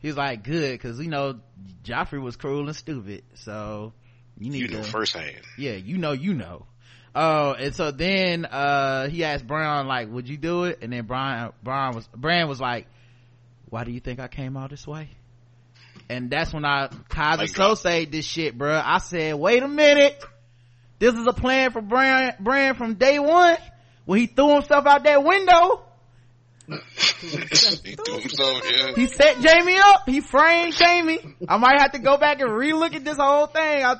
He 0.00 0.08
was 0.08 0.16
like, 0.16 0.42
good, 0.42 0.80
cause 0.80 1.00
you 1.00 1.08
know, 1.08 1.40
Joffrey 1.84 2.20
was 2.20 2.36
cruel 2.36 2.66
and 2.66 2.76
stupid, 2.76 3.22
so 3.34 3.92
you 4.38 4.50
need 4.50 4.58
to 4.58 4.62
You 4.62 4.68
to. 4.68 4.76
know 4.78 4.82
firsthand. 4.82 5.42
Yeah, 5.56 5.72
you 5.72 5.96
know, 5.98 6.12
you 6.12 6.34
know. 6.34 6.66
Oh, 7.14 7.52
and 7.52 7.74
so 7.74 7.90
then, 7.90 8.46
uh, 8.46 9.08
he 9.08 9.24
asked 9.24 9.46
Bran, 9.46 9.86
like, 9.86 10.10
would 10.10 10.28
you 10.28 10.38
do 10.38 10.64
it? 10.64 10.78
And 10.82 10.92
then 10.92 11.04
Brian, 11.04 11.52
Brian 11.62 11.94
was, 11.94 12.08
Bran 12.16 12.48
was 12.48 12.60
like, 12.60 12.86
why 13.68 13.84
do 13.84 13.90
you 13.90 14.00
think 14.00 14.18
I 14.18 14.28
came 14.28 14.56
all 14.56 14.68
this 14.68 14.86
way? 14.86 15.10
And 16.08 16.30
that's 16.30 16.52
when 16.52 16.64
I, 16.64 16.88
Keyser 17.08 17.38
Like 17.38 17.52
God. 17.52 17.76
Söze 17.76 18.10
this 18.10 18.24
shit, 18.24 18.56
bruh. 18.56 18.82
I 18.84 18.98
said, 18.98 19.34
wait 19.34 19.62
a 19.62 19.68
minute. 19.68 20.22
This 20.98 21.14
is 21.14 21.26
a 21.26 21.32
plan 21.32 21.70
for 21.72 21.82
Bran, 21.82 22.34
Bran 22.40 22.74
from 22.76 22.94
day 22.94 23.18
one 23.18 23.56
when 24.04 24.20
he 24.20 24.26
threw 24.26 24.54
himself 24.54 24.86
out 24.86 25.04
that 25.04 25.22
window. 25.24 25.82
he 26.68 26.76
threw 27.96 28.18
himself, 28.20 28.62
yeah. 28.70 28.92
He 28.94 29.06
set 29.06 29.36
Jaime 29.36 29.76
up. 29.78 30.08
He 30.08 30.20
framed 30.20 30.74
Jaime. 30.74 31.18
I 31.48 31.56
might 31.56 31.80
have 31.80 31.92
to 31.92 31.98
go 31.98 32.16
back 32.18 32.40
and 32.40 32.50
relook 32.50 32.94
at 32.94 33.04
this 33.04 33.16
whole 33.18 33.46
thing. 33.46 33.84
I, 33.84 33.96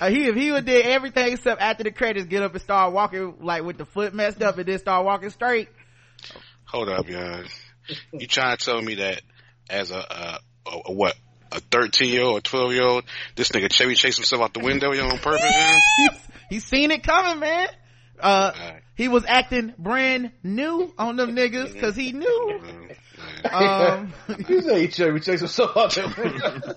uh, 0.00 0.10
he 0.10 0.26
if 0.26 0.34
he 0.36 0.52
would 0.52 0.64
did 0.64 0.86
everything 0.86 1.32
except 1.32 1.60
after 1.60 1.84
the 1.84 1.90
credits 1.90 2.26
get 2.26 2.42
up 2.42 2.52
and 2.52 2.62
start 2.62 2.92
walking 2.92 3.34
like 3.40 3.62
with 3.64 3.78
the 3.78 3.84
foot 3.84 4.14
messed 4.14 4.42
up 4.42 4.58
and 4.58 4.66
then 4.66 4.78
start 4.78 5.04
walking 5.04 5.30
straight. 5.30 5.68
Hold 6.64 6.88
up, 6.88 7.08
young. 7.08 7.44
You 8.12 8.26
trying 8.26 8.56
to 8.56 8.64
tell 8.64 8.80
me 8.82 8.96
that 8.96 9.22
as 9.70 9.90
a, 9.90 9.98
a, 9.98 10.38
a, 10.66 10.80
a 10.86 10.92
what? 10.92 11.14
A 11.52 11.60
13 11.60 12.08
year 12.12 12.22
old 12.22 12.38
or 12.38 12.40
12 12.40 12.72
year 12.72 12.82
old, 12.82 13.04
this 13.36 13.50
nigga 13.50 13.72
Chevy 13.72 13.94
chased 13.94 14.18
himself 14.18 14.42
out 14.42 14.52
the 14.52 14.58
window, 14.60 14.92
yo, 14.92 15.04
on 15.04 15.18
purpose, 15.18 15.42
young? 15.42 15.80
He's, 15.98 16.10
he's 16.50 16.64
seen 16.64 16.90
it 16.90 17.04
coming, 17.04 17.38
man. 17.38 17.68
Uh, 18.18 18.52
Alright. 18.54 18.82
he 18.96 19.06
was 19.06 19.24
acting 19.26 19.72
brand 19.78 20.32
new 20.42 20.92
on 20.98 21.14
them 21.16 21.36
niggas 21.36 21.80
cause 21.80 21.94
he 21.94 22.10
knew. 22.12 22.60
Um, 22.60 22.88
Um, 23.52 24.14
You 24.48 24.60
say 24.62 24.88
Chevy 24.88 25.20
chase 25.20 25.40
himself 25.40 25.76
out 25.76 25.94
there. 25.94 26.08
window. 26.18 26.74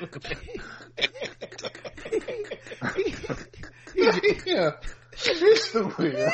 yeah. 4.46 4.70
He's 5.16 5.64
stupid. 5.64 6.30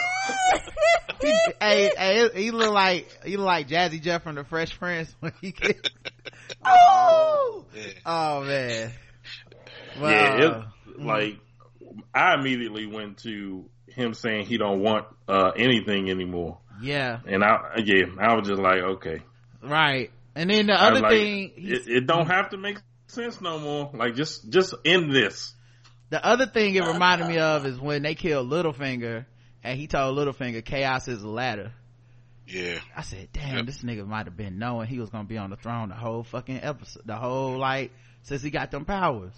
hey, 1.60 1.90
hey, 1.96 2.28
he 2.34 2.50
look 2.50 2.72
like, 2.72 3.06
he 3.24 3.36
look 3.36 3.46
like 3.46 3.68
Jazzy 3.68 4.02
Jeff 4.02 4.22
from 4.24 4.34
the 4.34 4.44
Fresh 4.44 4.78
Prince 4.78 5.14
when 5.20 5.32
he 5.40 5.52
get, 5.52 5.88
oh, 6.64 7.64
Yeah. 7.74 7.82
oh 8.04 8.44
man. 8.44 8.92
yeah, 10.00 10.62
it, 10.86 11.00
like 11.00 11.38
I 12.14 12.34
immediately 12.34 12.86
went 12.86 13.18
to 13.18 13.68
him 13.88 14.14
saying 14.14 14.46
he 14.46 14.58
don't 14.58 14.80
want 14.80 15.06
uh, 15.28 15.52
anything 15.56 16.10
anymore, 16.10 16.58
yeah, 16.80 17.20
and 17.26 17.44
I 17.44 17.76
yeah 17.84 18.06
I 18.18 18.34
was 18.34 18.48
just 18.48 18.60
like 18.60 18.78
okay. 18.82 19.22
right. 19.62 20.10
And 20.34 20.48
then 20.48 20.66
the 20.66 20.82
other 20.82 21.00
like, 21.00 21.10
thing, 21.10 21.52
it, 21.56 21.86
it 21.86 22.06
don't 22.06 22.26
have 22.26 22.50
to 22.50 22.56
make 22.56 22.78
sense 23.12 23.40
no 23.40 23.58
more. 23.58 23.90
Like 23.94 24.14
just 24.14 24.48
just 24.50 24.74
end 24.84 25.14
this. 25.14 25.54
the 26.10 26.24
other 26.24 26.46
thing 26.46 26.74
it 26.74 26.84
reminded 26.84 27.28
me 27.28 27.38
of 27.38 27.64
is 27.66 27.78
when 27.80 28.02
they 28.02 28.14
killed 28.14 28.50
Littlefinger 28.50 29.24
and 29.64 29.78
he 29.78 29.86
told 29.86 30.16
Littlefinger 30.18 30.64
chaos 30.64 31.08
is 31.08 31.22
a 31.22 31.28
ladder. 31.28 31.72
yeah. 32.46 32.78
I 32.96 33.02
said, 33.02 33.28
damn, 33.32 33.58
Yep. 33.58 33.66
this 33.66 33.82
nigga 33.82 34.06
might 34.06 34.26
have 34.26 34.36
been 34.36 34.58
knowing 34.58 34.88
he 34.88 34.98
was 34.98 35.10
gonna 35.10 35.24
be 35.28 35.38
on 35.38 35.50
the 35.50 35.56
throne 35.56 35.88
the 35.90 35.94
whole 35.94 36.22
fucking 36.24 36.60
episode, 36.62 37.02
the 37.06 37.16
whole 37.16 37.56
like, 37.58 37.92
since 38.24 38.42
he 38.42 38.50
got 38.50 38.70
them 38.70 38.84
powers. 38.84 39.32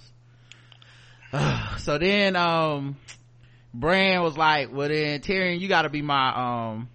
so 1.78 1.98
then, 1.98 2.36
um, 2.36 2.96
Bran 3.72 4.22
was 4.22 4.36
like, 4.36 4.72
well 4.72 4.88
then 4.88 5.20
Tyrion, 5.20 5.60
you 5.60 5.68
gotta 5.68 5.88
be 5.90 6.00
my, 6.02 6.70
um, 6.72 6.88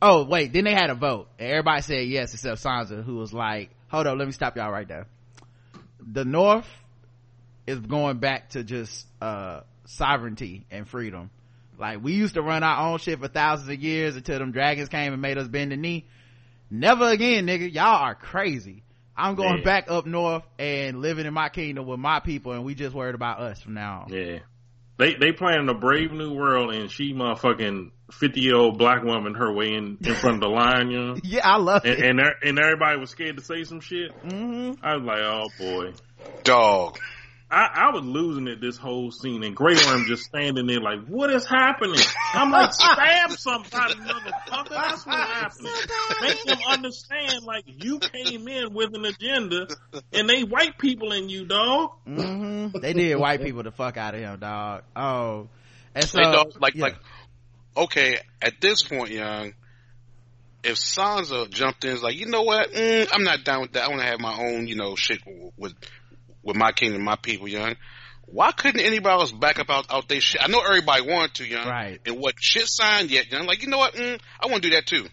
oh 0.00 0.24
wait, 0.24 0.52
then 0.52 0.64
they 0.64 0.74
had 0.74 0.90
a 0.90 0.94
vote. 0.94 1.28
And 1.38 1.48
everybody 1.48 1.82
said 1.82 2.08
yes 2.08 2.34
except 2.34 2.62
Sansa 2.62 3.04
who 3.04 3.16
was 3.16 3.32
like, 3.32 3.70
hold 3.88 4.06
up, 4.06 4.18
let 4.18 4.26
me 4.26 4.32
stop 4.32 4.56
y'all 4.56 4.70
right 4.70 4.88
there. 4.88 5.06
The 6.10 6.24
North 6.24 6.68
is 7.66 7.78
going 7.80 8.18
back 8.18 8.50
to 8.50 8.64
just, 8.64 9.06
uh, 9.20 9.60
sovereignty 9.84 10.64
and 10.70 10.88
freedom. 10.88 11.30
Like 11.78 12.02
we 12.02 12.12
used 12.12 12.34
to 12.34 12.42
run 12.42 12.62
our 12.62 12.88
own 12.90 12.98
shit 12.98 13.18
for 13.18 13.28
thousands 13.28 13.68
of 13.68 13.80
years 13.82 14.16
until 14.16 14.38
them 14.38 14.52
dragons 14.52 14.88
came 14.88 15.12
and 15.12 15.20
made 15.22 15.38
us 15.38 15.48
bend 15.48 15.72
the 15.72 15.76
knee. 15.76 16.06
Never 16.70 17.08
again, 17.08 17.46
nigga. 17.46 17.72
Y'all 17.72 17.84
are 18.02 18.14
crazy. 18.14 18.82
I'm 19.16 19.34
going 19.34 19.58
Yeah. 19.58 19.64
back 19.64 19.90
up 19.90 20.06
north 20.06 20.44
and 20.58 21.00
living 21.02 21.26
in 21.26 21.34
my 21.34 21.48
kingdom 21.48 21.86
with 21.86 21.98
my 22.00 22.20
people 22.20 22.52
and 22.52 22.64
we 22.64 22.74
just 22.74 22.94
worried 22.94 23.14
about 23.14 23.40
us 23.40 23.60
from 23.60 23.74
now 23.74 24.04
on. 24.06 24.12
Yeah, 24.12 24.38
they 24.96 25.14
they 25.14 25.32
planning 25.32 25.68
a 25.68 25.74
brave 25.74 26.12
new 26.12 26.32
world, 26.32 26.72
and 26.74 26.90
she 26.90 27.12
motherfucking 27.12 27.90
fifty 28.12 28.40
year 28.40 28.56
old 28.56 28.78
black 28.78 29.02
woman 29.02 29.34
her 29.34 29.52
way 29.52 29.72
in 29.74 29.98
in 30.04 30.14
front 30.14 30.36
of 30.36 30.40
the 30.42 30.48
line, 30.48 30.90
you 30.90 30.98
know. 31.04 31.16
Yeah, 31.24 31.48
I 31.48 31.56
love 31.56 31.84
And 31.84 31.98
it. 31.98 32.04
and, 32.04 32.20
and 32.42 32.58
everybody 32.58 32.98
was 32.98 33.10
scared 33.10 33.36
to 33.38 33.42
say 33.42 33.64
some 33.64 33.80
shit. 33.80 34.12
hmm 34.22 34.72
I 34.82 34.96
was 34.96 35.04
like, 35.04 35.20
oh 35.20 35.48
boy. 35.58 35.92
Dog. 36.44 36.98
I, 37.50 37.68
I 37.74 37.90
was 37.92 38.02
losing 38.02 38.48
it 38.48 38.62
this 38.62 38.78
whole 38.78 39.10
scene, 39.10 39.42
and 39.42 39.54
Grey 39.54 39.74
Worm 39.74 40.06
just 40.08 40.22
standing 40.22 40.66
there 40.66 40.80
like, 40.80 41.04
"What 41.06 41.28
is 41.28 41.46
happening?" 41.46 42.00
I'm 42.32 42.50
like, 42.50 42.72
"Stab 42.74 43.30
somebody, 43.32 43.92
motherfucker! 43.92 44.68
That's 44.70 45.04
what's 45.04 45.30
happening. 45.30 45.72
Make 46.22 46.42
them 46.44 46.58
understand, 46.66 47.42
like 47.44 47.64
you 47.66 47.98
came 47.98 48.48
in 48.48 48.72
with 48.72 48.94
an 48.94 49.04
agenda, 49.04 49.66
and 50.14 50.30
they 50.30 50.44
white 50.44 50.78
people 50.78 51.12
in 51.12 51.28
you, 51.28 51.44
dog." 51.44 51.90
hmm 52.06 52.68
They 52.80 52.94
did 52.94 53.16
white 53.16 53.42
people 53.42 53.62
the 53.64 53.70
fuck 53.70 53.98
out 53.98 54.14
of 54.14 54.20
him, 54.20 54.38
dog. 54.38 54.84
Oh. 54.96 55.48
And 55.94 56.06
so, 56.06 56.20
Hey, 56.20 56.32
dog, 56.32 56.52
like, 56.58 56.74
yeah. 56.74 56.84
like, 56.84 56.96
okay, 57.76 58.18
at 58.40 58.60
this 58.60 58.82
point, 58.82 59.10
young, 59.10 59.54
if 60.64 60.76
Sansa 60.76 61.50
jumped 61.50 61.84
in, 61.84 61.92
is 61.92 62.02
like, 62.02 62.16
you 62.16 62.26
know 62.26 62.42
what? 62.42 62.72
Mm, 62.72 63.08
I'm 63.12 63.24
not 63.24 63.44
down 63.44 63.62
with 63.62 63.72
that. 63.72 63.84
I 63.84 63.88
want 63.88 64.00
to 64.00 64.06
have 64.06 64.20
my 64.20 64.36
own, 64.38 64.66
you 64.68 64.76
know, 64.76 64.94
shit 64.96 65.20
with 65.56 65.74
with 66.42 66.56
my 66.56 66.72
kingdom, 66.72 67.02
my 67.02 67.16
people, 67.16 67.48
young. 67.48 67.76
Why 68.26 68.50
couldn't 68.52 68.80
anybody 68.80 69.12
else 69.20 69.32
back 69.32 69.58
up 69.58 69.68
out, 69.70 69.86
out 69.90 70.08
their 70.08 70.20
shit? 70.20 70.42
I 70.42 70.48
know 70.48 70.60
everybody 70.60 71.02
wanted 71.02 71.34
to, 71.34 71.44
young. 71.44 71.68
Right. 71.68 72.00
And 72.06 72.18
what 72.18 72.34
shit 72.40 72.66
signed 72.66 73.10
yet, 73.10 73.30
young? 73.30 73.46
Like, 73.46 73.62
you 73.62 73.68
know 73.68 73.78
what? 73.78 73.94
Mm, 73.94 74.20
I 74.40 74.46
want 74.46 74.62
to 74.62 74.70
do 74.70 74.74
that 74.74 74.86
too. 74.86 75.06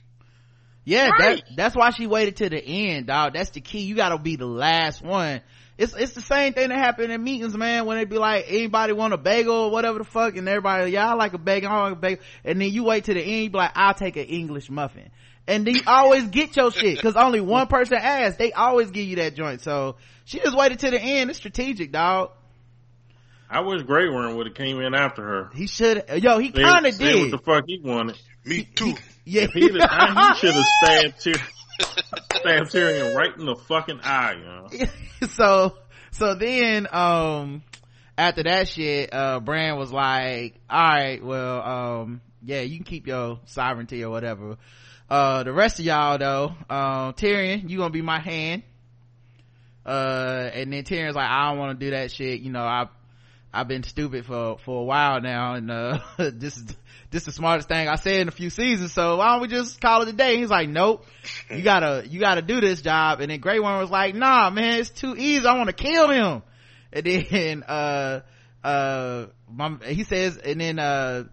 Yeah, 0.85 1.09
Right. 1.09 1.19
that, 1.19 1.55
that's 1.55 1.75
why 1.75 1.91
she 1.91 2.07
waited 2.07 2.37
to 2.37 2.49
the 2.49 2.63
end, 2.63 3.07
dog. 3.07 3.33
That's 3.33 3.51
the 3.51 3.61
key. 3.61 3.81
You 3.81 3.95
gotta 3.95 4.17
be 4.17 4.37
the 4.37 4.47
last 4.47 5.03
one. 5.03 5.41
It's, 5.79 5.95
it's 5.95 6.11
the 6.11 6.21
same 6.21 6.51
thing 6.51 6.67
that 6.69 6.77
happened 6.77 7.09
in 7.13 7.23
meetings, 7.23 7.55
man, 7.55 7.85
when 7.85 7.97
they 7.97 8.03
be 8.03 8.17
like, 8.17 8.47
anybody 8.49 8.91
want 8.91 9.13
a 9.13 9.17
bagel 9.17 9.55
or 9.55 9.71
whatever 9.71 9.99
the 9.99 10.03
fuck, 10.03 10.35
and 10.35 10.45
everybody, 10.45 10.91
yeah, 10.91 11.09
I 11.09 11.13
like 11.13 11.31
a 11.31 11.37
bagel, 11.37 11.71
I 11.71 11.83
like 11.83 11.93
a 11.93 11.95
bagel. 11.95 12.23
And 12.43 12.59
then 12.59 12.69
you 12.69 12.83
wait 12.83 13.05
to 13.05 13.13
the 13.13 13.21
end, 13.21 13.43
you 13.43 13.49
be 13.49 13.57
like, 13.59 13.71
I'll 13.75 13.93
take 13.93 14.17
an 14.17 14.25
English 14.25 14.69
muffin. 14.69 15.09
And 15.47 15.65
then 15.65 15.75
you 15.75 15.81
always 15.87 16.27
get 16.27 16.57
your 16.57 16.69
shit, 16.71 17.01
cause 17.01 17.15
only 17.15 17.39
one 17.39 17.67
person 17.67 17.95
asked. 17.97 18.37
They 18.37 18.51
always 18.51 18.91
give 18.91 19.05
you 19.05 19.15
that 19.15 19.35
joint. 19.35 19.61
So, 19.61 19.95
she 20.25 20.39
just 20.39 20.55
waited 20.55 20.79
to 20.79 20.91
the 20.91 21.01
end. 21.01 21.29
It's 21.29 21.39
strategic, 21.39 21.93
dog. 21.93 22.31
I 23.49 23.61
wish 23.61 23.81
Grey 23.83 24.09
Worm 24.09 24.35
would 24.35 24.47
have 24.47 24.55
came 24.57 24.81
in 24.81 24.93
after 24.93 25.23
her. 25.23 25.49
He 25.55 25.67
should, 25.67 26.03
yo, 26.21 26.39
he 26.39 26.51
kinda 26.51 26.91
said 26.91 26.99
did. 26.99 27.21
what 27.21 27.31
the 27.31 27.37
fuck 27.37 27.63
he 27.67 27.79
wanted. 27.81 28.17
Me 28.43 28.63
too. 28.75 28.95
yeah. 29.23 29.43
If 29.43 29.53
he'd 29.53 29.63
he 29.63 29.69
should 29.71 30.53
have 30.53 30.65
stayed 30.83 31.13
Tyrion, 31.15 31.41
Tyrion 32.69 33.15
right 33.15 33.35
in 33.37 33.45
the 33.45 33.55
fucking 33.55 33.99
eye, 34.03 34.33
you 34.33 34.79
know. 34.79 34.87
so 35.29 35.77
so 36.11 36.35
then 36.35 36.87
um 36.91 37.63
after 38.17 38.43
that 38.43 38.67
shit 38.67 39.13
uh 39.13 39.39
bran 39.39 39.77
was 39.77 39.91
like 39.91 40.55
all 40.69 40.81
right 40.81 41.23
well 41.23 41.61
um 41.61 42.21
yeah 42.43 42.61
you 42.61 42.77
can 42.77 42.85
keep 42.85 43.07
your 43.07 43.39
sovereignty 43.45 44.03
or 44.03 44.09
whatever 44.09 44.57
uh 45.09 45.43
the 45.43 45.53
rest 45.53 45.79
of 45.79 45.85
y'all 45.85 46.17
though 46.17 46.53
um 46.69 47.13
tyrion 47.13 47.69
you 47.69 47.77
gonna 47.77 47.89
be 47.89 48.01
my 48.01 48.19
hand 48.19 48.63
uh 49.85 50.49
and 50.53 50.73
then 50.73 50.83
tyrion's 50.83 51.15
like 51.15 51.29
i 51.29 51.49
don't 51.49 51.59
want 51.59 51.79
to 51.79 51.85
do 51.85 51.91
that 51.91 52.11
shit 52.11 52.41
you 52.41 52.51
know 52.51 52.63
i 52.63 52.87
I've 53.51 53.67
been 53.67 53.83
stupid 53.83 54.25
for 54.25 54.57
for 54.59 54.81
a 54.81 54.83
while 54.83 55.21
now, 55.21 55.55
and 55.55 55.71
uh, 55.71 55.99
this 56.17 56.57
is 56.57 56.65
this 57.11 57.23
is 57.23 57.25
the 57.27 57.31
smartest 57.31 57.67
thing 57.67 57.87
I 57.87 57.95
said 57.95 58.21
in 58.21 58.27
a 58.27 58.31
few 58.31 58.49
seasons. 58.49 58.93
So 58.93 59.17
why 59.17 59.31
don't 59.31 59.41
we 59.41 59.47
just 59.47 59.81
call 59.81 60.03
it 60.03 60.09
a 60.09 60.13
day? 60.13 60.37
He's 60.37 60.49
like, 60.49 60.69
nope, 60.69 61.05
you 61.49 61.63
gotta 61.63 62.05
you 62.07 62.19
gotta 62.19 62.41
do 62.41 62.61
this 62.61 62.81
job. 62.81 63.19
And 63.21 63.31
then 63.31 63.39
Grey 63.39 63.59
Worm 63.59 63.79
was 63.79 63.89
like, 63.89 64.15
nah, 64.15 64.49
man, 64.49 64.79
it's 64.79 64.91
too 64.91 65.15
easy. 65.17 65.45
I 65.45 65.57
want 65.57 65.67
to 65.67 65.73
kill 65.73 66.09
him. 66.09 66.43
And 66.93 67.05
then 67.05 67.63
uh 67.67 68.21
uh 68.63 69.25
my, 69.51 69.77
he 69.85 70.03
says, 70.03 70.37
and 70.37 70.61
then 70.61 70.79
uh 70.79 71.23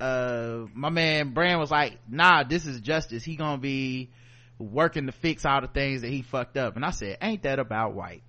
uh 0.00 0.66
my 0.74 0.90
man 0.90 1.32
Bran 1.32 1.58
was 1.58 1.70
like, 1.70 1.98
nah, 2.08 2.42
this 2.42 2.66
is 2.66 2.80
justice. 2.80 3.22
He 3.22 3.36
gonna 3.36 3.58
be 3.58 4.10
working 4.58 5.06
to 5.06 5.12
fix 5.12 5.44
all 5.46 5.60
the 5.60 5.68
things 5.68 6.02
that 6.02 6.10
he 6.10 6.22
fucked 6.22 6.56
up. 6.56 6.76
And 6.76 6.84
I 6.84 6.90
said, 6.90 7.18
ain't 7.22 7.44
that 7.44 7.58
about 7.58 7.94
white? 7.94 8.22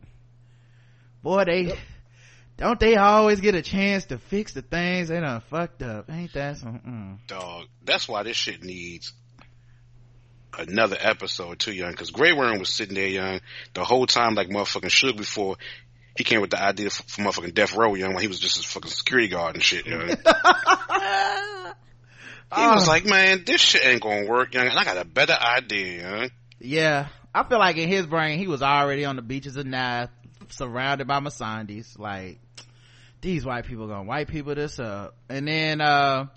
Boy, 1.24 1.44
they 1.46 1.78
don't 2.62 2.80
they 2.80 2.96
always 2.96 3.42
get 3.42 3.56
a 3.56 3.64
chance 3.64 4.06
to 4.06 4.20
fix 4.20 4.54
the 4.54 4.62
things 4.62 5.08
they 5.08 5.20
done 5.20 5.42
fucked 5.50 5.82
up? 5.82 6.12
Ain't 6.12 6.32
that 6.34 6.58
something? 6.58 7.20
Mm. 7.24 7.28
Dog. 7.28 7.66
That's 7.84 8.08
why 8.08 8.22
this 8.22 8.38
shit 8.38 8.64
needs 8.64 9.14
another 10.56 10.96
episode 11.00 11.58
too, 11.58 11.72
young. 11.72 11.90
Because 11.90 12.12
Grey 12.12 12.34
Worm 12.34 12.60
was 12.60 12.70
sitting 12.70 12.94
there, 12.94 13.08
young, 13.08 13.42
the 13.74 13.84
whole 13.84 14.06
time 14.06 14.36
like 14.36 14.50
motherfucking 14.50 14.92
shook 14.92 15.18
before 15.18 15.58
he 16.16 16.24
came 16.24 16.40
with 16.40 16.52
the 16.52 16.62
idea 16.62 16.92
for, 16.92 17.02
for 17.04 17.22
motherfucking 17.22 17.56
Death 17.56 17.76
Row, 17.76 17.96
young, 17.96 18.14
when 18.14 18.22
he 18.22 18.28
was 18.28 18.40
just 18.40 18.64
a 18.64 18.68
fucking 18.68 18.92
security 18.92 19.30
guard 19.30 19.56
and 19.56 19.64
shit, 19.64 19.88
young. 19.88 20.08
he 20.08 20.14
was 20.14 20.20
ah. 22.52 22.86
like, 22.88 23.06
man, 23.06 23.44
this 23.44 23.60
shit 23.60 23.84
ain't 23.84 24.04
gonna 24.04 24.28
work, 24.28 24.54
young, 24.54 24.68
and 24.68 24.78
I 24.78 24.84
got 24.84 24.98
a 24.98 25.06
better 25.06 25.34
idea, 25.34 26.02
young. 26.04 26.30
Yeah, 26.60 27.08
I 27.34 27.44
feel 27.44 27.58
like 27.58 27.78
in 27.78 27.90
his 27.90 28.06
brain 28.06 28.38
he 28.38 28.48
was 28.48 28.62
already 28.62 29.06
on 29.06 29.16
the 29.16 29.24
beaches 29.24 29.56
of 29.56 29.66
Naath, 29.66 30.10
surrounded 30.50 31.08
by 31.08 31.20
Missandei's. 31.22 31.98
Like 31.98 32.41
these 33.22 33.46
white 33.46 33.66
people 33.66 33.88
gonna 33.88 34.04
white 34.04 34.28
people 34.28 34.56
this 34.56 34.80
up, 34.80 35.16
and 35.30 35.48
then 35.48 35.82
uh, 35.82 36.28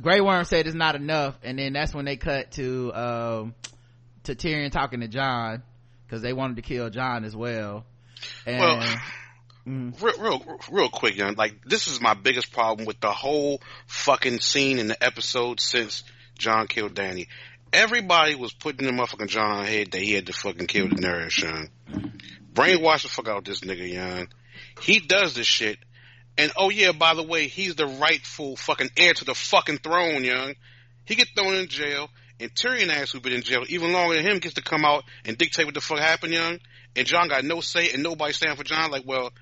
Grey 0.00 0.20
Worm 0.20 0.44
said 0.44 0.66
it's 0.66 0.74
not 0.74 0.94
enough, 0.94 1.38
and 1.42 1.58
then 1.58 1.72
that's 1.72 1.94
when 1.94 2.04
they 2.04 2.16
cut 2.16 2.52
to 2.52 2.94
um, 2.94 3.54
to 4.24 4.34
Tyrion 4.34 4.70
talking 4.70 5.00
to 5.00 5.08
Jon 5.08 5.62
because 6.06 6.22
they 6.22 6.32
wanted 6.32 6.56
to 6.56 6.62
kill 6.62 6.88
Jon 6.90 7.24
as 7.24 7.36
well. 7.36 7.84
And, 8.46 8.58
Well, 8.58 8.98
real, 9.68 10.18
real, 10.18 10.60
real 10.70 10.88
quick, 10.88 11.16
young. 11.16 11.34
Like 11.34 11.64
this 11.64 11.88
is 11.88 12.00
my 12.00 12.14
biggest 12.14 12.52
problem 12.52 12.86
with 12.86 13.00
the 13.00 13.12
whole 13.12 13.60
fucking 13.86 14.40
scene 14.40 14.78
in 14.78 14.88
the 14.88 15.02
episode 15.02 15.60
since 15.60 16.04
Jon 16.38 16.66
killed 16.66 16.94
Dany. 16.94 17.28
Everybody 17.72 18.34
was 18.34 18.52
putting 18.54 18.86
the 18.86 18.92
motherfucking 18.92 19.28
Jon 19.28 19.50
on 19.50 19.66
head 19.66 19.90
that 19.90 20.00
he 20.00 20.14
had 20.14 20.26
to 20.26 20.32
fucking 20.32 20.68
kill 20.68 20.88
the 20.88 20.94
Daenerys, 20.94 21.42
young. 21.42 21.68
Brainwash 22.54 23.02
the 23.02 23.08
fuck 23.08 23.28
out 23.28 23.44
this 23.44 23.60
nigga, 23.60 23.92
young. 23.92 24.28
He 24.80 25.00
does 25.00 25.34
this 25.34 25.46
shit. 25.46 25.78
And 26.38 26.52
oh 26.56 26.70
yeah, 26.70 26.92
by 26.92 27.14
the 27.14 27.22
way, 27.22 27.48
he's 27.48 27.74
the 27.74 27.86
rightful 27.86 28.56
fucking 28.56 28.90
heir 28.96 29.12
to 29.12 29.24
the 29.24 29.34
fucking 29.34 29.78
throne, 29.78 30.22
young. 30.22 30.54
He 31.04 31.16
get 31.16 31.28
thrown 31.36 31.56
in 31.56 31.68
jail, 31.68 32.08
and 32.38 32.54
Tyrion 32.54 32.90
ass 32.90 33.10
who 33.10 33.20
been 33.20 33.32
in 33.32 33.42
jail 33.42 33.64
even 33.68 33.92
longer 33.92 34.14
than 34.14 34.24
him 34.24 34.38
gets 34.38 34.54
to 34.54 34.62
come 34.62 34.84
out 34.84 35.02
and 35.24 35.36
dictate 35.36 35.66
what 35.66 35.74
the 35.74 35.80
fuck 35.80 35.98
happened, 35.98 36.32
young. 36.32 36.60
And 36.94 37.06
Jon 37.06 37.28
got 37.28 37.44
no 37.44 37.60
say, 37.60 37.90
and 37.90 38.04
nobody 38.04 38.32
stand 38.32 38.56
for 38.56 38.62
Jon. 38.62 38.92
Like, 38.92 39.04
well, 39.04 39.32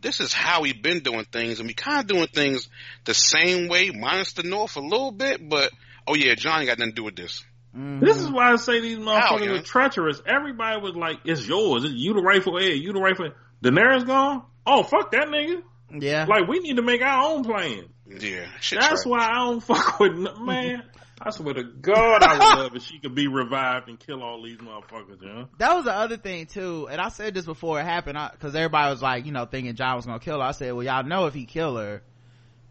this 0.00 0.20
is 0.20 0.32
how 0.32 0.62
we 0.62 0.72
been 0.72 1.00
doing 1.00 1.26
things, 1.30 1.58
and 1.58 1.68
we 1.68 1.74
kind 1.74 2.00
of 2.00 2.06
doing 2.06 2.28
things 2.28 2.68
the 3.04 3.14
same 3.14 3.68
way, 3.68 3.90
minus 3.90 4.32
the 4.32 4.42
North 4.42 4.76
a 4.76 4.80
little 4.80 5.12
bit. 5.12 5.46
But 5.46 5.70
oh 6.06 6.14
yeah, 6.14 6.34
Jon 6.36 6.60
ain't 6.60 6.68
got 6.68 6.78
nothing 6.78 6.92
to 6.92 6.96
do 6.96 7.04
with 7.04 7.16
this. 7.16 7.44
Mm-hmm. 7.76 8.02
This 8.02 8.16
is 8.16 8.30
why 8.30 8.52
I 8.52 8.56
say 8.56 8.80
these 8.80 8.98
motherfuckers 8.98 9.44
yeah. 9.44 9.52
are 9.52 9.62
treacherous. 9.62 10.22
Everybody 10.26 10.80
was 10.80 10.96
like, 10.96 11.18
"It's 11.26 11.46
yours. 11.46 11.84
It's 11.84 11.92
you 11.92 12.14
the 12.14 12.22
rightful 12.22 12.56
heir. 12.58 12.72
You 12.72 12.94
the 12.94 13.00
rightful." 13.00 13.32
Daenerys 13.62 14.06
gone. 14.06 14.42
Oh 14.66 14.82
fuck 14.82 15.10
that 15.12 15.28
nigga. 15.28 15.62
Yeah, 15.92 16.26
Like 16.26 16.48
we 16.48 16.58
need 16.60 16.76
to 16.76 16.82
make 16.82 17.00
our 17.02 17.30
own 17.32 17.44
plan. 17.44 17.84
Yeah. 18.08 18.46
That's 18.54 18.68
trash. 18.68 18.98
why 19.04 19.20
I 19.20 19.34
don't 19.36 19.60
fuck 19.62 19.98
with 20.00 20.14
man. 20.40 20.82
I 21.20 21.30
swear 21.30 21.54
to 21.54 21.62
God, 21.80 22.22
I 22.22 22.32
would 22.56 22.62
love 22.64 22.76
if 22.76 22.82
she 22.82 22.98
could 22.98 23.14
be 23.14 23.26
revived 23.26 23.88
and 23.88 23.98
kill 23.98 24.22
all 24.22 24.42
these 24.42 24.58
motherfuckers. 24.58 25.22
You 25.22 25.28
know? 25.28 25.48
that 25.58 25.74
was 25.74 25.84
the 25.86 25.92
other 25.94 26.16
thing 26.16 26.46
too. 26.46 26.88
And 26.90 27.00
I 27.00 27.08
said 27.08 27.34
this 27.34 27.44
before 27.46 27.80
it 27.80 27.84
happened 27.84 28.18
because 28.32 28.54
everybody 28.54 28.90
was 28.90 29.00
like, 29.02 29.26
you 29.26 29.32
know, 29.32 29.46
thinking 29.46 29.74
Jon 29.74 29.96
was 29.96 30.06
gonna 30.06 30.18
kill 30.18 30.40
her. 30.40 30.44
I 30.46 30.52
said, 30.52 30.72
well, 30.72 30.82
y'all 30.84 31.04
know 31.04 31.26
if 31.26 31.34
he 31.34 31.46
kill 31.46 31.76
her, 31.76 32.02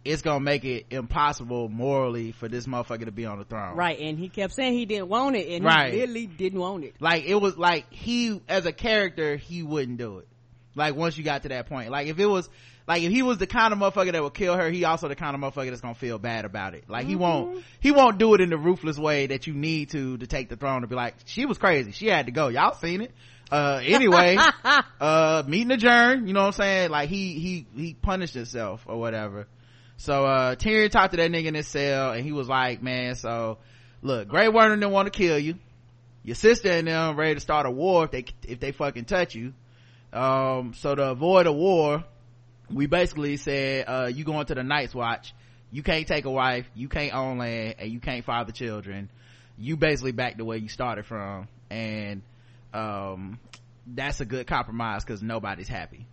it's 0.04 0.22
gonna 0.22 0.42
make 0.42 0.64
it 0.66 0.86
impossible 0.92 1.68
morally 1.70 2.32
for 2.34 2.48
this 2.48 2.68
motherfucker 2.68 3.06
to 3.06 3.12
be 3.12 3.26
on 3.26 3.40
the 3.40 3.46
throne. 3.46 3.76
Right, 3.76 4.00
and 4.00 4.20
he 4.20 4.30
kept 4.30 4.54
saying 4.54 4.74
he 4.74 4.86
didn't 4.86 5.08
want 5.08 5.36
it, 5.36 5.48
and 5.56 5.66
Right. 5.66 5.92
he 5.94 6.00
literally 6.02 6.28
didn't 6.28 6.60
want 6.60 6.84
it. 6.84 6.96
like 7.00 7.24
it 7.26 7.36
was 7.36 7.58
like 7.58 7.92
he 7.92 8.40
as 8.48 8.66
a 8.68 8.72
character 8.74 9.36
he 9.38 9.64
wouldn't 9.64 9.98
do 9.98 10.20
it 10.20 10.28
like 10.76 10.96
once 10.96 11.18
you 11.18 11.24
got 11.24 11.42
to 11.44 11.50
that 11.50 11.68
point 11.68 11.90
like 11.90 12.06
if 12.08 12.20
it 12.20 12.26
was 12.28 12.48
like 12.88 13.02
if 13.02 13.12
he 13.12 13.24
was 13.24 13.38
the 13.40 13.48
kind 13.48 13.74
of 13.74 13.80
motherfucker 13.80 14.12
that 14.12 14.22
would 14.22 14.34
kill 14.34 14.56
her 14.56 14.70
he 14.70 14.86
also 14.86 15.08
the 15.08 15.16
kind 15.16 15.36
of 15.36 15.42
motherfucker 15.42 15.70
that's 15.70 15.82
gonna 15.82 15.96
feel 15.96 16.20
bad 16.20 16.46
about 16.46 16.76
it. 16.76 16.84
Like 16.88 17.08
he 17.08 17.16
won't 17.16 17.64
he 17.80 17.92
won't 17.92 18.18
do 18.18 18.34
it 18.36 18.42
in 18.42 18.50
the 18.50 18.58
ruthless 18.58 18.98
way 18.98 19.28
that 19.28 19.48
you 19.48 19.54
need 19.54 19.90
to 19.92 20.18
to 20.18 20.28
take 20.28 20.50
the 20.50 20.56
throne 20.56 20.82
to 20.82 20.88
be 20.88 20.96
like 20.96 21.16
she 21.26 21.46
was 21.46 21.58
crazy. 21.58 21.92
She 21.92 22.08
had 22.08 22.28
to 22.28 22.32
go. 22.32 22.48
Y'all 22.50 22.76
seen 22.76 23.02
it. 23.02 23.12
Uh 23.52 23.80
anyway 23.84 24.38
uh 25.02 25.44
meeting 25.48 25.72
adjourned 25.72 26.28
you 26.28 26.34
know 26.34 26.42
what 26.42 26.48
i'm 26.48 26.52
saying? 26.54 26.90
Like 26.92 27.10
he 27.10 27.40
he 27.40 27.68
he 27.76 27.94
punished 27.94 28.36
himself 28.36 28.84
or 28.88 29.00
whatever. 29.00 29.48
So 29.98 30.26
uh 30.26 30.56
Tyrion 30.56 30.92
talked 30.92 31.12
to 31.12 31.18
that 31.18 31.32
nigga 31.32 31.46
in 31.46 31.56
his 31.56 31.68
cell 31.68 32.12
and 32.12 32.24
he 32.24 32.32
was 32.32 32.48
like 32.48 32.84
man 32.84 33.16
so 33.16 33.58
look 34.04 34.28
Grey 34.28 34.48
Worm 34.48 34.80
didn't 34.80 34.92
want 34.92 35.12
to 35.12 35.18
kill 35.18 35.40
you. 35.40 35.56
Your 36.24 36.36
sister 36.36 36.70
and 36.70 36.88
them 36.88 37.18
ready 37.18 37.36
to 37.36 37.40
start 37.40 37.66
a 37.66 37.72
war 37.72 38.06
if 38.06 38.12
they 38.12 38.26
if 38.44 38.60
they 38.60 38.72
fucking 38.72 39.06
touch 39.06 39.34
you. 39.34 39.54
Um 40.14 40.74
so 40.76 40.94
to 40.94 41.10
avoid 41.10 41.48
a 41.48 41.52
war 41.52 42.04
we 42.72 42.86
basically 42.88 43.38
said 43.38 43.86
uh 43.88 44.10
you 44.14 44.24
going 44.24 44.46
to 44.48 44.56
the 44.56 44.64
night's 44.64 44.96
watch. 44.96 45.34
You 45.72 45.84
can't 45.84 46.08
take 46.08 46.26
a 46.26 46.32
wife 46.32 46.66
you 46.76 46.88
can't 46.88 47.14
own 47.14 47.38
land 47.38 47.76
and 47.80 47.92
you 47.92 48.00
can't 48.00 48.24
father 48.26 48.52
children. 48.52 49.10
You 49.58 49.78
basically 49.78 50.12
back 50.12 50.38
to 50.38 50.46
where 50.46 50.58
you 50.58 50.70
started 50.70 51.06
from. 51.06 51.48
And 51.70 52.22
um 52.74 53.40
that's 53.88 54.20
a 54.20 54.26
good 54.26 54.48
compromise 54.48 55.04
because 55.04 55.22
nobody's 55.22 55.68
happy. 55.68 56.06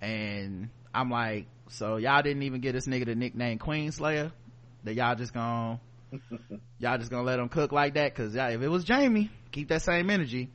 And 0.00 0.70
i'm 0.94 1.10
like 1.10 1.46
so 1.68 1.96
y'all 1.96 2.22
didn't 2.22 2.42
even 2.44 2.60
get 2.60 2.72
this 2.72 2.86
nigga 2.86 3.04
the 3.04 3.14
nickname 3.14 3.58
queen 3.58 3.92
slayer 3.92 4.32
that 4.84 4.94
y'all 4.94 5.14
just 5.14 5.34
gonna 5.34 5.80
y'all 6.78 6.96
just 6.98 7.10
gonna 7.10 7.24
let 7.24 7.38
him 7.38 7.48
cook 7.48 7.72
like 7.72 7.94
that? 7.94 8.14
Because 8.14 8.34
if 8.34 8.62
it 8.62 8.68
was 8.68 8.86
jaime 8.86 9.30
keep 9.52 9.68
that 9.68 9.82
same 9.82 10.10
energy. 10.10 10.50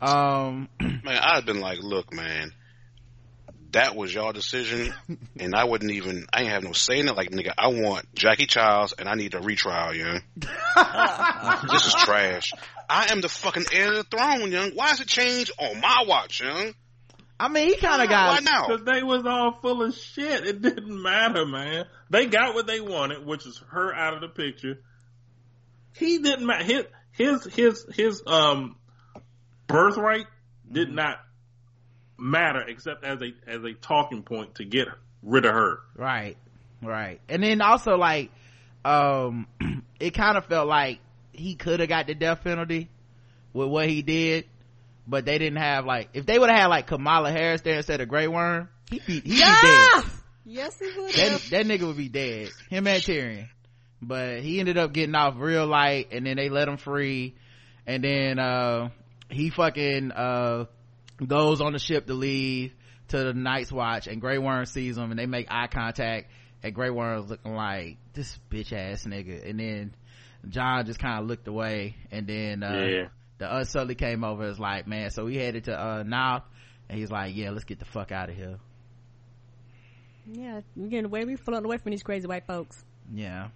Um 0.00 0.68
Man, 0.80 0.98
I'd 1.06 1.36
have 1.36 1.46
been 1.46 1.60
like, 1.60 1.78
look, 1.82 2.12
man, 2.12 2.52
that 3.72 3.96
was 3.96 4.12
your 4.12 4.32
decision, 4.32 4.92
and 5.38 5.54
I 5.54 5.64
wouldn't 5.64 5.90
even, 5.90 6.26
I 6.32 6.42
ain't 6.42 6.50
have 6.50 6.64
no 6.64 6.72
say 6.72 7.00
in 7.00 7.08
it. 7.08 7.16
Like, 7.16 7.30
nigga, 7.30 7.52
I 7.58 7.68
want 7.68 8.14
Jackie 8.14 8.46
Chiles, 8.46 8.92
and 8.92 9.08
I 9.08 9.14
need 9.14 9.34
a 9.34 9.40
retrial, 9.40 9.94
young. 9.94 10.22
this 10.36 11.86
is 11.86 11.94
trash. 11.94 12.52
I 12.88 13.10
am 13.10 13.20
the 13.20 13.28
fucking 13.28 13.66
heir 13.72 13.90
to 13.90 13.96
the 13.96 14.04
throne, 14.04 14.52
young. 14.52 14.70
Why 14.70 14.92
is 14.92 15.00
it 15.00 15.08
changed 15.08 15.52
on 15.58 15.80
my 15.80 16.04
watch, 16.06 16.40
young? 16.40 16.74
i 17.38 17.48
mean 17.48 17.68
he 17.68 17.76
kind 17.76 18.00
of 18.00 18.08
Why 18.08 18.40
got 18.40 18.44
now? 18.44 18.66
Because 18.66 18.86
they 18.86 19.02
was 19.02 19.26
all 19.26 19.58
full 19.60 19.82
of 19.82 19.94
shit. 19.94 20.46
It 20.46 20.62
didn't 20.62 21.02
matter, 21.02 21.44
man. 21.44 21.84
They 22.08 22.26
got 22.26 22.54
what 22.54 22.66
they 22.66 22.80
wanted, 22.80 23.26
which 23.26 23.46
is 23.46 23.62
her 23.68 23.94
out 23.94 24.14
of 24.14 24.20
the 24.22 24.28
picture. 24.28 24.80
He 25.92 26.18
didn't 26.18 26.46
matter. 26.46 26.64
His 26.64 26.84
his 27.12 27.44
his 27.44 27.86
his 27.94 28.22
um 28.26 28.76
birthright 29.66 30.26
did 30.70 30.90
not 30.90 31.18
matter 32.18 32.60
except 32.60 33.04
as 33.04 33.20
a 33.22 33.34
as 33.46 33.62
a 33.64 33.74
talking 33.74 34.22
point 34.22 34.56
to 34.56 34.64
get 34.64 34.88
rid 35.22 35.44
of 35.44 35.52
her. 35.52 35.80
right 35.96 36.36
right. 36.82 37.20
And 37.28 37.42
then 37.42 37.60
also 37.60 37.96
like 37.96 38.30
um 38.84 39.46
it 40.00 40.12
kind 40.12 40.36
of 40.36 40.46
felt 40.46 40.68
like 40.68 41.00
he 41.32 41.54
could 41.54 41.80
have 41.80 41.88
got 41.88 42.06
the 42.06 42.14
death 42.14 42.42
penalty 42.44 42.88
with 43.52 43.68
what 43.68 43.88
he 43.88 44.02
did 44.02 44.46
but 45.06 45.24
they 45.24 45.38
didn't 45.38 45.58
have 45.58 45.84
like 45.84 46.08
if 46.14 46.26
they 46.26 46.38
would 46.38 46.48
have 46.50 46.58
had 46.58 46.66
like 46.66 46.86
kamala 46.86 47.30
harris 47.30 47.60
there 47.62 47.76
instead 47.76 48.00
of 48.00 48.08
Grey 48.08 48.28
worm 48.28 48.68
he'd 48.90 49.04
be 49.06 49.14
he'd 49.14 49.24
be 49.24 49.40
dead. 49.40 50.04
Yes, 50.48 50.78
he 50.78 50.86
would 50.96 51.12
that, 51.12 51.40
that 51.50 51.66
nigga 51.66 51.88
would 51.88 51.96
be 51.96 52.08
dead. 52.08 52.50
Him 52.70 52.86
and 52.86 53.02
tyrion. 53.02 53.48
But 54.00 54.40
he 54.40 54.60
ended 54.60 54.78
up 54.78 54.92
getting 54.92 55.14
off 55.16 55.34
real 55.38 55.66
light 55.66 56.12
and 56.12 56.24
then 56.24 56.36
they 56.36 56.48
let 56.48 56.68
him 56.68 56.76
free. 56.76 57.34
And 57.84 58.04
then 58.04 58.38
uh 58.38 58.90
he 59.28 59.50
fucking 59.50 60.12
uh 60.12 60.66
goes 61.24 61.60
on 61.60 61.72
the 61.72 61.78
ship 61.78 62.06
to 62.06 62.14
leave 62.14 62.72
to 63.08 63.18
the 63.24 63.32
night's 63.34 63.70
watch 63.72 64.06
and 64.06 64.20
Grey 64.20 64.38
Worm 64.38 64.66
sees 64.66 64.96
him 64.98 65.10
and 65.10 65.18
they 65.18 65.26
make 65.26 65.46
eye 65.50 65.68
contact 65.68 66.28
and 66.62 66.74
Grey 66.74 66.90
Worm's 66.90 67.30
looking 67.30 67.54
like 67.54 67.98
this 68.14 68.38
bitch 68.50 68.72
ass 68.72 69.04
nigga 69.04 69.48
and 69.48 69.60
then 69.60 69.94
Jon 70.48 70.84
just 70.86 70.98
kind 70.98 71.20
of 71.20 71.26
looked 71.28 71.46
away 71.48 71.94
and 72.10 72.26
then 72.26 72.62
uh 72.62 72.72
Yeah. 72.88 73.08
the 73.38 73.56
unsullied 73.56 73.98
came 73.98 74.24
over 74.24 74.44
as 74.44 74.58
like 74.58 74.86
man 74.86 75.10
so 75.10 75.24
we 75.24 75.36
headed 75.36 75.64
to 75.64 75.78
uh 75.80 76.02
North 76.02 76.42
and 76.88 76.98
he's 76.98 77.10
like 77.10 77.34
yeah 77.36 77.50
let's 77.50 77.64
get 77.64 77.78
the 77.78 77.84
fuck 77.84 78.10
out 78.12 78.28
of 78.28 78.36
here 78.36 78.58
Yeah, 80.26 80.60
we're 80.74 80.88
getting 80.88 81.04
away. 81.06 81.24
we're 81.24 81.36
floating 81.36 81.64
away 81.64 81.78
from 81.78 81.92
these 81.92 82.02
crazy 82.02 82.26
white 82.26 82.46
folks. 82.46 82.84
yeah 83.14 83.48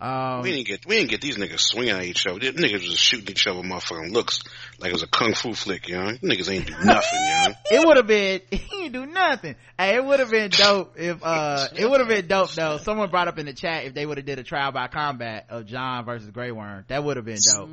Um, 0.00 0.42
we 0.42 0.52
didn't 0.52 0.68
get 0.68 0.86
we 0.86 0.96
didn't 0.96 1.10
get 1.10 1.20
these 1.20 1.36
niggas 1.36 1.58
swinging 1.60 1.94
at 1.94 2.04
each 2.04 2.26
other. 2.26 2.38
These 2.38 2.52
niggas 2.52 2.72
was 2.74 2.90
just 2.90 3.02
shooting 3.02 3.28
each 3.30 3.46
other 3.48 3.60
motherfucking 3.62 4.12
looks 4.12 4.44
like 4.78 4.90
it 4.90 4.92
was 4.92 5.02
a 5.02 5.08
kung 5.08 5.34
fu 5.34 5.54
flick, 5.54 5.88
you 5.88 5.96
know. 5.96 6.12
These 6.12 6.20
niggas 6.20 6.52
ain't 6.54 6.66
do 6.66 6.74
nothing, 6.84 7.18
you 7.20 7.48
know. 7.48 7.54
it 7.70 7.86
would 7.86 7.96
have 7.96 8.06
been 8.06 8.40
he 8.50 8.58
didn't 8.58 8.92
do 8.92 9.06
nothing. 9.06 9.56
Hey, 9.76 9.96
it 9.96 10.04
would 10.04 10.20
have 10.20 10.30
been 10.30 10.50
dope 10.50 10.94
if 10.96 11.18
uh 11.22 11.66
it 11.76 11.88
would 11.90 11.98
have 12.00 12.08
been 12.08 12.26
dope 12.28 12.52
though. 12.52 12.78
Someone 12.78 13.10
brought 13.10 13.26
up 13.28 13.38
in 13.38 13.46
the 13.46 13.52
chat 13.52 13.84
if 13.86 13.94
they 13.94 14.06
would 14.06 14.18
have 14.18 14.26
did 14.26 14.38
a 14.38 14.44
trial 14.44 14.70
by 14.70 14.86
combat 14.86 15.46
of 15.48 15.66
Jon 15.66 16.04
versus 16.04 16.30
Grey 16.30 16.52
Worm. 16.52 16.84
That 16.88 17.02
would 17.02 17.16
have 17.16 17.26
been 17.26 17.38
dope. 17.54 17.68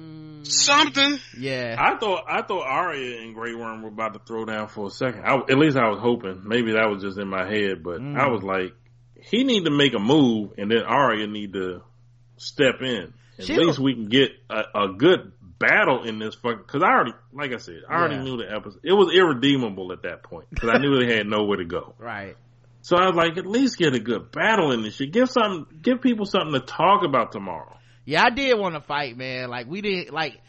Something. 0.48 1.20
Yeah. 1.40 1.76
I 1.78 1.98
thought 1.98 2.24
I 2.28 2.42
thought 2.42 2.66
Arya 2.66 3.22
and 3.22 3.36
Grey 3.36 3.54
Worm 3.54 3.82
were 3.82 3.90
about 3.90 4.14
to 4.14 4.20
throw 4.20 4.46
down 4.46 4.68
for 4.68 4.88
a 4.88 4.92
second. 4.92 5.24
I, 5.26 5.36
at 5.36 5.58
least 5.58 5.78
I 5.78 5.90
was 5.90 6.00
hoping. 6.00 6.42
Maybe 6.46 6.74
that 6.74 6.90
was 6.90 7.02
just 7.04 7.18
in 7.20 7.28
my 7.28 7.46
head, 7.48 7.84
but 7.84 8.00
Mm. 8.06 8.18
I 8.20 8.28
was 8.30 8.44
like, 8.44 8.74
he 9.22 9.44
need 9.44 9.66
to 9.66 9.72
make 9.72 9.94
a 9.94 10.00
move, 10.00 10.52
and 10.58 10.70
then 10.70 10.84
Arya 10.86 11.28
need 11.28 11.54
to 11.54 11.82
step 12.38 12.82
in. 12.82 13.14
At 13.38 13.46
She 13.46 13.56
least 13.56 13.80
we 13.80 13.94
can 13.94 14.08
get 14.08 14.32
a, 14.50 14.84
a 14.84 14.94
good 14.98 15.34
battle 15.60 16.04
in 16.04 16.20
this 16.20 16.36
fucking. 16.36 16.60
Because 16.66 16.84
I 16.84 16.88
already, 16.88 17.14
like 17.34 17.54
I 17.54 17.58
said, 17.58 17.82
I 17.90 17.96
already 17.96 18.18
knew 18.18 18.38
the 18.38 18.52
episode. 18.52 18.82
It 18.84 18.94
was 18.94 19.14
irredeemable 19.14 19.92
at 19.92 20.04
that 20.04 20.24
point 20.24 20.50
because 20.50 20.70
I 20.70 20.78
knew 20.78 20.98
they 21.00 21.16
had 21.18 21.28
nowhere 21.28 21.58
to 21.58 21.66
go. 21.66 21.96
Right. 22.00 22.36
So 22.82 22.98
I 22.98 23.08
was 23.08 23.16
like, 23.16 23.36
at 23.38 23.48
least 23.48 23.80
get 23.80 23.96
a 23.96 24.00
good 24.00 24.32
battle 24.32 24.72
in 24.72 24.84
this 24.84 24.98
shit. 24.98 25.12
Give 25.12 25.28
something, 25.28 25.66
give 25.82 26.04
people 26.04 26.28
something 26.28 26.54
to 26.54 26.60
talk 26.60 27.04
about 27.04 27.32
tomorrow. 27.32 27.76
Yeah, 28.06 28.24
I 28.24 28.30
did 28.30 28.60
want 28.60 28.76
to 28.76 28.82
fight, 28.82 29.18
man. 29.18 29.50
Like 29.50 29.66
we 29.68 29.82
didn't 29.82 30.14
like 30.14 30.40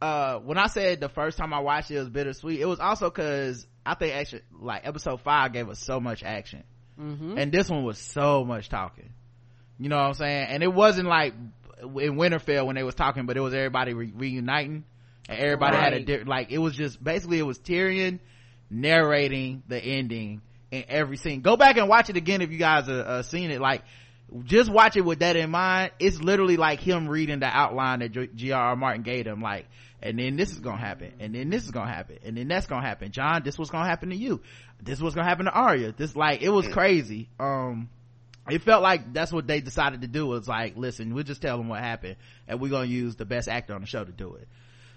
uh 0.00 0.38
when 0.38 0.56
I 0.56 0.68
said 0.68 1.00
the 1.00 1.08
first 1.08 1.36
time 1.36 1.52
I 1.52 1.58
watched 1.58 1.90
it, 1.90 1.96
it 1.96 1.98
was 1.98 2.08
bittersweet. 2.08 2.60
It 2.60 2.66
was 2.66 2.78
also 2.78 3.10
cause 3.10 3.66
I 3.84 3.96
think 3.96 4.14
actually 4.14 4.42
like 4.52 4.86
episode 4.86 5.20
five 5.22 5.52
gave 5.52 5.68
us 5.68 5.80
so 5.80 5.98
much 5.98 6.22
action. 6.22 6.62
Mm-hmm. 6.96 7.36
And 7.38 7.50
this 7.50 7.68
one 7.68 7.82
was 7.82 7.98
so 7.98 8.44
much 8.44 8.68
talking. 8.68 9.10
You 9.80 9.88
know 9.88 9.96
what 9.96 10.02
I'm 10.08 10.14
saying? 10.14 10.46
And 10.50 10.62
it 10.62 10.72
wasn't 10.72 11.08
like 11.08 11.32
in 11.82 12.14
Winterfell 12.16 12.66
when 12.66 12.76
they 12.76 12.82
was 12.82 12.94
talking, 12.94 13.24
but 13.26 13.36
it 13.36 13.40
was 13.40 13.54
everybody 13.54 13.94
re- 13.94 14.12
reuniting 14.14 14.84
and 15.28 15.38
everybody 15.40 15.76
had 15.76 15.92
a 15.94 15.96
Right. 15.96 16.06
di- 16.06 16.22
like 16.24 16.52
it 16.52 16.58
was 16.58 16.74
just 16.76 17.02
basically 17.02 17.38
it 17.38 17.46
was 17.46 17.58
Tyrion 17.58 18.18
narrating 18.70 19.62
the 19.68 19.78
ending 19.82 20.42
in 20.70 20.84
every 20.88 21.16
scene. 21.16 21.40
Go 21.40 21.56
back 21.56 21.76
and 21.76 21.88
watch 21.88 22.10
it 22.10 22.16
again 22.16 22.40
if 22.42 22.50
you 22.50 22.58
guys 22.58 22.88
are 22.88 23.00
uh, 23.00 23.22
seen 23.22 23.50
it. 23.50 23.60
Like 23.60 23.82
just 24.44 24.70
watch 24.70 24.96
it 24.96 25.00
with 25.00 25.20
that 25.20 25.36
in 25.36 25.50
mind. 25.50 25.90
It's 25.98 26.20
literally 26.20 26.56
like 26.56 26.80
him 26.80 27.08
reading 27.08 27.40
the 27.40 27.46
outline 27.46 27.98
that 28.00 28.36
G.R.R. 28.36 28.76
Martin 28.76 29.02
gave 29.02 29.26
him. 29.26 29.42
Like, 29.42 29.66
and 30.02 30.18
then 30.18 30.36
this 30.36 30.50
is 30.52 30.58
gonna 30.60 30.78
happen, 30.80 31.12
and 31.18 31.34
then 31.34 31.50
this 31.50 31.64
is 31.64 31.70
gonna 31.72 31.90
happen, 31.92 32.18
and 32.24 32.36
then 32.36 32.46
that's 32.48 32.66
gonna 32.66 32.86
happen. 32.86 33.10
Jon, 33.10 33.42
this 33.44 33.58
was 33.58 33.70
gonna 33.70 33.88
happen 33.88 34.10
to 34.10 34.16
you. 34.16 34.40
This 34.82 35.00
was 35.00 35.14
gonna 35.14 35.28
happen 35.28 35.46
to 35.46 35.52
Arya. 35.52 35.92
This 35.96 36.14
like 36.14 36.42
it 36.42 36.48
was 36.50 36.68
crazy. 36.68 37.28
Um, 37.40 37.88
it 38.52 38.62
felt 38.62 38.82
like 38.82 39.12
that's 39.12 39.32
what 39.32 39.46
they 39.46 39.60
decided 39.60 40.02
to 40.02 40.08
do 40.08 40.26
was 40.26 40.48
like, 40.48 40.76
listen, 40.76 41.14
we'll 41.14 41.24
just 41.24 41.42
tell 41.42 41.58
them 41.58 41.68
what 41.68 41.80
happened, 41.80 42.16
and 42.48 42.60
we're 42.60 42.70
gonna 42.70 42.86
use 42.86 43.16
the 43.16 43.24
best 43.24 43.48
actor 43.48 43.74
on 43.74 43.80
the 43.80 43.86
show 43.86 44.04
to 44.04 44.12
do 44.12 44.34
it. 44.34 44.48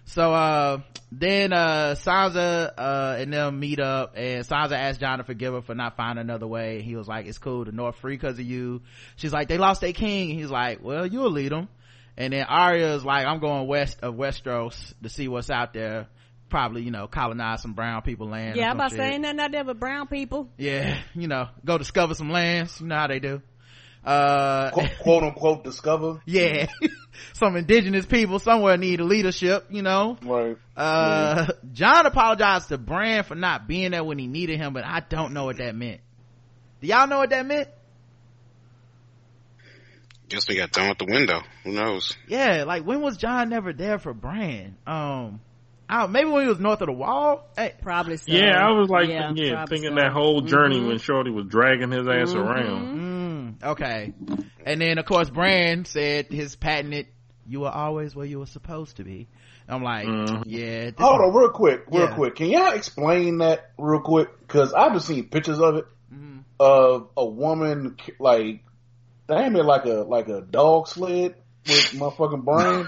So, 0.06 0.34
uh, 0.34 0.82
then, 1.12 1.54
uh, 1.54 1.96
Sansa, 1.96 2.72
uh, 2.78 3.16
and 3.18 3.32
them 3.32 3.60
meet 3.60 3.80
up 3.80 4.14
and 4.18 4.46
Sansa 4.46 4.74
asked 4.74 5.00
Jon 5.00 5.20
to 5.20 5.24
forgive 5.24 5.54
her 5.54 5.62
for 5.62 5.76
not 5.76 5.96
finding 5.96 6.22
another 6.22 6.46
way. 6.46 6.82
He 6.82 6.96
was 6.96 7.08
like, 7.08 7.26
it's 7.26 7.38
cool. 7.38 7.64
The 7.64 7.72
North 7.72 7.96
free 7.96 8.18
cause 8.18 8.38
of 8.38 8.46
you. 8.46 8.82
She's 9.16 9.32
like, 9.32 9.48
they 9.48 9.58
lost 9.58 9.80
their 9.82 9.94
king. 9.94 10.30
He's 10.38 10.52
like, 10.52 10.84
well, 10.84 11.06
you'll 11.06 11.32
lead 11.32 11.52
them. 11.52 11.70
And 12.18 12.34
then 12.34 12.46
Arya's 12.46 13.04
like, 13.06 13.26
I'm 13.26 13.40
going 13.40 13.66
west 13.68 14.00
of 14.02 14.16
Westeros 14.16 14.94
to 15.02 15.10
see 15.10 15.28
what's 15.28 15.50
out 15.50 15.74
there. 15.74 16.08
Probably, 16.54 16.84
you 16.84 16.92
know, 16.92 17.08
colonize 17.08 17.64
some 17.64 17.74
brown 17.74 18.04
people 18.04 18.28
land. 18.28 18.58
Yeah, 18.58 18.66
I'm 18.66 18.74
some 18.74 18.78
about 18.78 18.92
saying 18.92 19.22
nothing 19.24 19.40
out 19.40 19.52
there 19.52 19.64
but 19.64 19.80
brown 19.80 20.06
people. 20.06 20.52
Yeah, 20.56 21.00
you 21.16 21.28
know, 21.28 21.48
go 21.66 21.80
discover 21.80 22.14
some 22.14 22.30
lands. 22.30 22.80
You 22.80 22.86
know 22.86 22.96
how 22.96 23.08
they 23.08 23.18
do. 23.18 23.42
Uh, 24.06 24.70
quote, 24.70 24.92
quote 25.00 25.24
unquote 25.24 25.64
discover. 25.64 26.22
yeah, 26.28 26.68
some 27.34 27.56
indigenous 27.56 28.06
people 28.06 28.38
somewhere 28.38 28.78
need 28.78 29.00
a 29.00 29.04
leadership, 29.04 29.66
you 29.72 29.82
know. 29.82 30.16
Right. 30.22 30.56
Uh, 30.78 31.48
Jon 31.72 32.06
apologized 32.06 32.70
to 32.70 32.78
bran 32.78 33.24
for 33.24 33.34
not 33.34 33.68
being 33.68 33.90
there 33.90 34.04
when 34.04 34.20
he 34.20 34.28
needed 34.28 34.60
him, 34.60 34.74
but 34.74 34.86
I 34.86 35.00
don't 35.00 35.34
know 35.34 35.46
what 35.46 35.58
that 35.58 35.74
meant. 35.74 36.02
Do 36.82 36.88
y'all 36.88 37.08
know 37.08 37.18
what 37.18 37.32
that 37.32 37.48
meant? 37.48 37.70
Guess 40.30 40.48
we 40.48 40.58
got 40.58 40.72
thrown 40.72 40.90
out 40.90 41.00
the 41.00 41.06
window. 41.06 41.42
Who 41.64 41.72
knows? 41.72 42.16
Yeah, 42.28 42.64
like 42.68 42.86
when 42.86 43.02
was 43.02 43.18
Jon 43.18 43.50
never 43.50 43.74
there 43.74 43.98
for 43.98 44.14
bran 44.14 44.78
Um, 44.86 45.42
I 45.90 46.08
maybe 46.08 46.30
when 46.30 46.44
he 46.44 46.50
was 46.50 46.60
north 46.60 46.82
of 46.82 46.88
the 46.88 46.94
wall. 46.94 47.50
Hey, 47.58 47.74
Probably 47.82 48.18
so. 48.18 48.32
Yeah, 48.32 48.58
I 48.66 48.72
was 48.72 48.90
like, 48.90 49.10
Yeah, 49.10 49.32
yeah, 49.36 49.54
probably 49.54 49.78
thinking 49.78 49.98
so. 49.98 50.02
that 50.04 50.12
whole 50.12 50.42
journey 50.42 50.80
Mhm. 50.80 50.88
when 50.88 50.98
Shorty 51.00 51.30
was 51.32 51.46
dragging 51.48 51.92
his 51.92 52.08
ass 52.08 52.34
Mhm. 52.34 52.46
around. 52.46 53.58
mm, 53.62 53.64
okay. 53.64 54.14
And 54.66 54.82
then 54.82 54.98
of 54.98 55.06
course 55.06 55.30
Bran 55.30 55.86
said 55.86 56.28
his 56.28 56.56
patented, 56.56 57.08
"You 57.46 57.62
were 57.62 57.70
always 57.72 58.16
where 58.16 58.26
you 58.26 58.40
were 58.40 58.46
supposed 58.46 58.98
to 58.98 59.04
be." 59.04 59.28
I'm 59.68 59.84
like, 59.84 60.08
Mhm. 60.08 60.44
yeah. 60.46 60.86
this- 60.92 60.94
Hold 61.00 61.22
on, 61.22 61.34
real 61.34 61.50
quick, 61.50 61.86
real 61.92 62.02
Yeah. 62.08 62.16
quick. 62.16 62.36
Can 62.36 62.48
y'all 62.50 62.74
explain 62.74 63.38
that 63.40 63.72
real 63.78 64.00
quick? 64.02 64.28
Because 64.40 64.74
I've 64.74 64.94
just 64.94 65.08
seen 65.08 65.26
pictures 65.30 65.60
of 65.60 65.76
it 65.76 65.86
Mhm. 66.14 66.44
of 66.60 67.10
a 67.18 67.26
woman 67.26 67.96
like 68.20 68.62
damn 69.28 69.56
it 69.56 69.64
like 69.66 69.86
a 69.86 70.04
like 70.08 70.28
a 70.30 70.42
dog 70.42 70.88
sled 70.88 71.36
with 71.68 71.94
my 71.98 72.10
fucking 72.10 72.42
brain. 72.42 72.88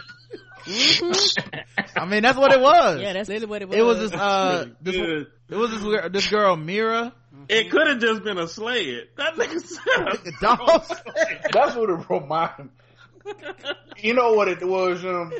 I 1.96 2.06
mean, 2.06 2.24
that's 2.24 2.38
what 2.38 2.52
it 2.52 2.60
was. 2.60 3.00
Yeah, 3.02 3.14
that's 3.14 3.30
literally 3.30 3.48
what 3.48 3.62
it 3.62 3.70
was. 3.70 3.78
it 3.78 3.82
was 3.84 4.00
this 4.00 4.14
uh, 4.14 4.66
this, 4.82 4.96
it 4.96 5.56
was 5.56 5.72
this 5.72 5.84
girl- 5.84 6.10
this 6.10 6.28
girl 6.30 6.56
Meera, 6.58 7.12
It 7.50 7.70
could 7.72 7.88
have 7.88 8.00
just 8.00 8.24
been 8.24 8.38
a 8.38 8.48
sled. 8.48 9.08
That 9.18 9.36
nigga 9.36 9.62
said 9.62 10.08
a 10.08 10.32
dog. 10.42 10.86
That's 11.52 11.76
what 11.76 11.90
it 11.90 12.10
reminded. 12.10 12.70
You 13.98 14.14
know 14.14 14.34
what 14.34 14.48
it 14.48 14.64
was, 14.68 15.04
um, 15.06 15.32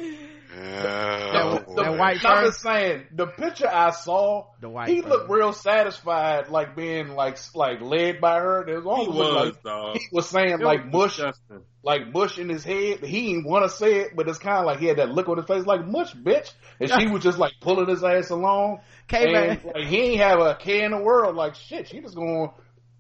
Oh, 0.58 0.62
That- 0.62 1.76
that 1.76 1.86
boy. 1.92 1.98
white 1.98 2.26
I'm 2.26 2.46
just 2.46 2.62
saying, 2.62 3.04
the 3.12 3.28
picture 3.28 3.68
I 3.68 3.90
saw, 3.92 4.46
The 4.62 4.70
white 4.70 4.88
he 4.90 5.02
fur. 5.02 5.10
looked 5.10 5.30
real 5.30 5.52
satisfied, 5.54 6.50
like 6.50 6.76
being 6.76 7.10
like 7.16 7.38
like 7.54 7.82
led 7.82 8.22
by 8.22 8.40
her. 8.40 8.68
It 8.68 8.84
was 8.84 9.06
He 9.06 9.12
was, 9.12 9.34
like 9.54 9.64
dog. 9.64 9.98
he 9.98 10.08
was 10.12 10.30
saying 10.30 10.52
It 10.52 10.62
like 10.62 10.86
was 10.86 10.94
mush, 10.94 11.16
disgusting. 11.18 11.62
like 11.84 12.14
mush 12.14 12.38
in 12.38 12.50
his 12.50 12.64
head. 12.64 13.04
He 13.04 13.34
didn't 13.34 13.50
want 13.50 13.66
to 13.66 13.70
say 13.70 13.96
it, 14.02 14.16
but 14.16 14.28
it's 14.30 14.38
kind 14.40 14.58
of 14.60 14.66
like 14.66 14.80
he 14.80 14.86
had 14.88 14.98
that 14.98 15.10
look 15.12 15.28
on 15.30 15.38
his 15.38 15.46
face, 15.46 15.66
like 15.66 15.86
mush, 15.86 16.14
bitch. 16.14 16.52
And 16.80 16.90
she 16.90 17.08
was 17.08 17.22
just 17.24 17.38
like 17.38 17.54
pulling 17.62 17.90
his 17.90 18.04
ass 18.04 18.30
along. 18.30 18.80
K-Man. 19.08 19.50
And 19.50 19.64
like 19.66 19.86
he 19.86 19.98
ain't 20.02 20.22
have 20.22 20.40
a 20.40 20.56
care 20.56 20.86
in 20.86 20.92
the 20.92 20.98
world. 21.02 21.36
Like 21.36 21.56
shit, 21.56 21.88
she 21.90 22.00
just 22.02 22.16
gonna 22.16 22.52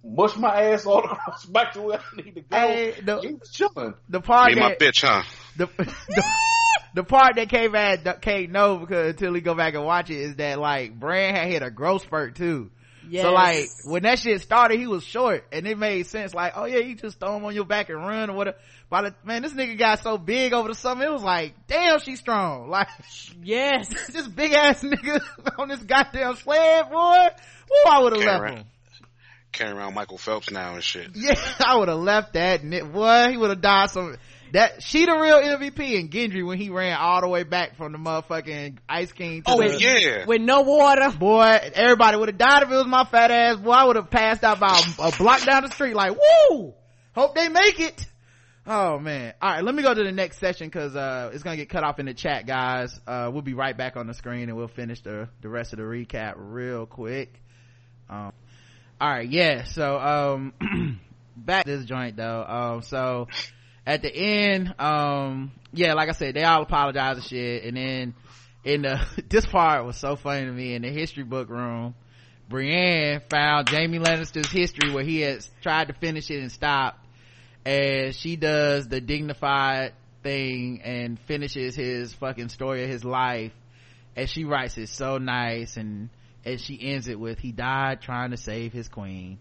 mush 0.03 0.35
my 0.37 0.71
ass 0.71 0.85
all 0.85 0.99
across 1.03 1.45
back 1.45 1.73
to 1.73 1.81
where 1.81 1.99
I 1.99 2.21
need 2.21 2.35
to 2.35 2.41
go. 2.41 2.57
Hey, 2.57 2.91
the- 3.01 3.19
he 3.21 3.33
was 3.33 3.49
chilling. 3.51 3.93
The 4.09 4.19
part 4.19 4.53
Be 4.53 4.59
my 4.59 4.75
bitch, 4.75 5.01
huh? 5.07 5.23
the, 5.57 5.65
the 5.77 6.23
the 6.95 7.03
part 7.03 7.35
that 7.35 7.49
K 7.49 7.67
Man 7.67 7.99
can't 8.21 8.49
know 8.51 8.77
because 8.77 9.11
until 9.11 9.33
he 9.33 9.41
go 9.41 9.53
back 9.53 9.75
and 9.75 9.85
watch 9.85 10.09
it 10.09 10.17
is 10.17 10.35
that 10.37 10.57
like 10.59 10.97
Bran 10.99 11.35
had 11.35 11.47
hit 11.47 11.61
a 11.61 11.69
growth 11.69 12.03
spurt 12.03 12.35
too. 12.35 12.71
Yes. 13.07 13.23
So 13.23 13.31
like 13.33 13.67
when 13.83 14.01
that 14.03 14.17
shit 14.17 14.41
started, 14.41 14.79
he 14.79 14.87
was 14.87 15.03
short, 15.03 15.45
and 15.51 15.67
it 15.67 15.77
made 15.77 16.07
sense. 16.07 16.33
Like, 16.33 16.53
oh 16.55 16.65
yeah, 16.65 16.79
you 16.79 16.95
just 16.95 17.19
throw 17.19 17.37
him 17.37 17.45
on 17.45 17.53
your 17.53 17.65
back 17.65 17.89
and 17.89 17.99
run 17.99 18.31
or 18.31 18.33
whatever. 18.35 18.57
By 18.89 19.01
the 19.03 19.15
man, 19.23 19.43
this 19.43 19.53
nigga 19.53 19.77
got 19.77 19.99
so 20.01 20.17
big 20.17 20.53
over 20.53 20.69
the 20.69 20.73
summer, 20.73 21.03
it 21.05 21.11
was 21.11 21.21
like, 21.21 21.53
damn, 21.67 21.99
she's 21.99 22.19
strong. 22.19 22.69
Like 22.75 22.87
yes. 23.43 23.89
this 24.11 24.27
big 24.27 24.53
ass 24.53 24.81
nigga 24.81 25.21
on 25.59 25.67
this 25.67 25.81
goddamn 25.83 26.35
sled, 26.37 26.89
boy. 26.89 27.27
Woo, 27.69 27.91
I 27.91 27.99
would 28.01 28.13
have 28.13 28.21
Can't 28.23 28.31
left 28.31 28.43
run. 28.43 28.57
him. 28.57 28.65
Carrying 29.51 29.77
around 29.77 29.93
Michael 29.93 30.17
Phelps 30.17 30.49
now 30.51 30.73
and 30.73 30.83
shit. 30.83 31.11
Yeah, 31.13 31.35
I 31.65 31.77
would 31.77 31.87
have 31.89 31.99
left 31.99 32.33
that. 32.33 32.63
ni- 32.63 32.81
Boy, 32.81 33.27
he 33.29 33.37
would 33.37 33.51
have 33.51 33.61
died 33.61 33.89
some. 33.91 34.17
That 34.53 34.83
she 34.83 35.05
the 35.05 35.11
real 35.13 35.37
MVP 35.37 35.99
and 35.99 36.11
Gendry 36.11 36.45
when 36.45 36.57
he 36.57 36.69
ran 36.69 36.97
all 36.97 37.21
the 37.21 37.27
way 37.27 37.43
back 37.43 37.75
from 37.75 37.91
the 37.91 37.97
motherfucking 37.97 38.77
Ice 38.87 39.11
King. 39.11 39.41
To 39.43 39.51
Oh 39.51 39.57
the, 39.57 39.79
yeah. 39.79 40.25
With 40.25 40.41
no 40.41 40.61
water. 40.61 41.09
boy, 41.17 41.59
everybody 41.73 42.17
would 42.17 42.29
have 42.29 42.37
died 42.37 42.63
if 42.63 42.71
it 42.71 42.75
was 42.75 42.85
my 42.87 43.03
fat 43.05 43.31
ass. 43.31 43.57
Boy, 43.57 43.71
I 43.71 43.83
would 43.85 43.95
have 43.95 44.09
passed 44.09 44.43
out 44.43 44.59
by 44.59 44.81
a, 44.99 45.07
a 45.07 45.11
block 45.17 45.43
down 45.43 45.63
the 45.63 45.71
street. 45.71 45.95
Like, 45.95 46.15
woo! 46.49 46.73
Hope 47.13 47.35
they 47.35 47.49
make 47.49 47.79
it. 47.79 48.05
Oh 48.67 48.97
man. 48.97 49.33
All 49.41 49.49
right, 49.49 49.63
let 49.63 49.75
me 49.75 49.83
go 49.83 49.93
to 49.93 50.03
the 50.03 50.11
next 50.11 50.39
session 50.39 50.67
because 50.67 50.95
uh, 50.95 51.29
it's 51.33 51.43
gonna 51.43 51.57
get 51.57 51.69
cut 51.69 51.83
off 51.83 51.99
in 51.99 52.07
the 52.07 52.13
chat, 52.13 52.47
guys. 52.47 52.99
Uh, 53.05 53.29
we'll 53.31 53.43
be 53.43 53.53
right 53.53 53.77
back 53.77 53.95
on 53.95 54.07
the 54.07 54.13
screen 54.13 54.49
and 54.49 54.55
we'll 54.57 54.67
finish 54.67 55.01
the 55.01 55.29
the 55.41 55.49
rest 55.49 55.73
of 55.73 55.77
the 55.77 55.85
recap 55.85 56.33
real 56.37 56.85
quick. 56.85 57.41
Um, 58.09 58.31
all 58.99 59.09
right, 59.09 59.29
yeah. 59.29 59.65
So 59.65 59.99
um, 59.99 60.99
back 61.37 61.65
to 61.65 61.77
this 61.77 61.85
joint 61.85 62.15
though. 62.15 62.43
Um, 62.43 62.81
so 62.81 63.27
at 63.85 64.01
the 64.01 64.13
end, 64.13 64.73
um, 64.79 65.51
yeah, 65.71 65.93
like 65.93 66.09
I 66.09 66.13
said, 66.13 66.35
they 66.35 66.43
all 66.43 66.63
apologize 66.63 67.17
and 67.17 67.25
shit, 67.25 67.63
and 67.63 67.77
then 67.77 68.13
in 68.63 68.81
the 68.81 69.23
this 69.29 69.45
part 69.45 69.85
was 69.85 69.97
so 69.97 70.15
funny 70.15 70.45
to 70.45 70.51
me 70.51 70.73
in 70.73 70.81
the 70.81 70.89
history 70.89 71.23
book 71.23 71.49
room. 71.49 71.95
Brienne 72.47 73.21
found 73.29 73.69
Jaime 73.69 73.97
Lannister's 73.97 74.51
history 74.51 74.91
where 74.91 75.03
he 75.03 75.21
had 75.21 75.45
tried 75.61 75.87
to 75.87 75.93
finish 75.93 76.29
it 76.29 76.41
and 76.41 76.51
stopped. 76.51 76.99
And 77.65 78.13
she 78.13 78.35
does 78.35 78.87
the 78.87 79.01
dignified 79.01 79.93
thing 80.21 80.81
and 80.83 81.19
finishes 81.21 81.75
his 81.75 82.13
fucking 82.13 82.49
story 82.49 82.83
of 82.83 82.89
his 82.89 83.03
life. 83.03 83.51
And 84.15 84.29
she 84.29 84.43
writes 84.43 84.77
it 84.77 84.89
so 84.89 85.17
nice 85.17 85.75
and 85.77 86.09
and 86.45 86.61
she 86.61 86.79
ends 86.79 87.07
it 87.07 87.19
with 87.19 87.39
he 87.39 87.51
died 87.51 88.01
trying 88.01 88.29
to 88.29 88.37
save 88.37 88.71
his 88.71 88.87
queen 88.87 89.39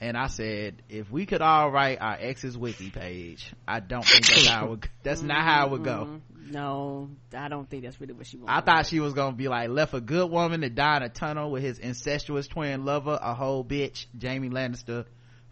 and 0.00 0.16
I 0.16 0.26
said, 0.26 0.82
if 0.88 1.10
we 1.10 1.26
could 1.26 1.42
all 1.42 1.70
write 1.70 2.00
our 2.00 2.16
ex's 2.20 2.56
wiki 2.56 2.90
page, 2.90 3.52
I 3.66 3.80
don't 3.80 4.04
think 4.04 4.26
that's 4.26 4.46
how 4.46 4.64
it 4.66 4.70
would, 4.70 4.88
that's 5.02 5.22
not 5.22 5.42
how 5.42 5.66
it 5.66 5.70
would 5.72 5.84
go. 5.84 6.08
Mm-hmm. 6.08 6.52
No, 6.52 7.10
I 7.36 7.48
don't 7.48 7.68
think 7.68 7.82
that's 7.82 8.00
really 8.00 8.12
what 8.14 8.26
she 8.26 8.36
wanted. 8.36 8.52
I 8.52 8.60
thought 8.60 8.86
she 8.86 9.00
was 9.00 9.14
gonna 9.14 9.36
be 9.36 9.48
like, 9.48 9.68
left 9.68 9.94
a 9.94 10.00
good 10.00 10.30
woman 10.30 10.60
to 10.60 10.70
die 10.70 10.98
in 10.98 11.02
a 11.02 11.08
tunnel 11.08 11.50
with 11.50 11.62
his 11.62 11.78
incestuous 11.78 12.46
twin 12.46 12.84
lover, 12.84 13.18
a 13.20 13.34
whole 13.34 13.64
bitch, 13.64 14.06
Jaime 14.20 14.50
Lannister. 14.50 15.06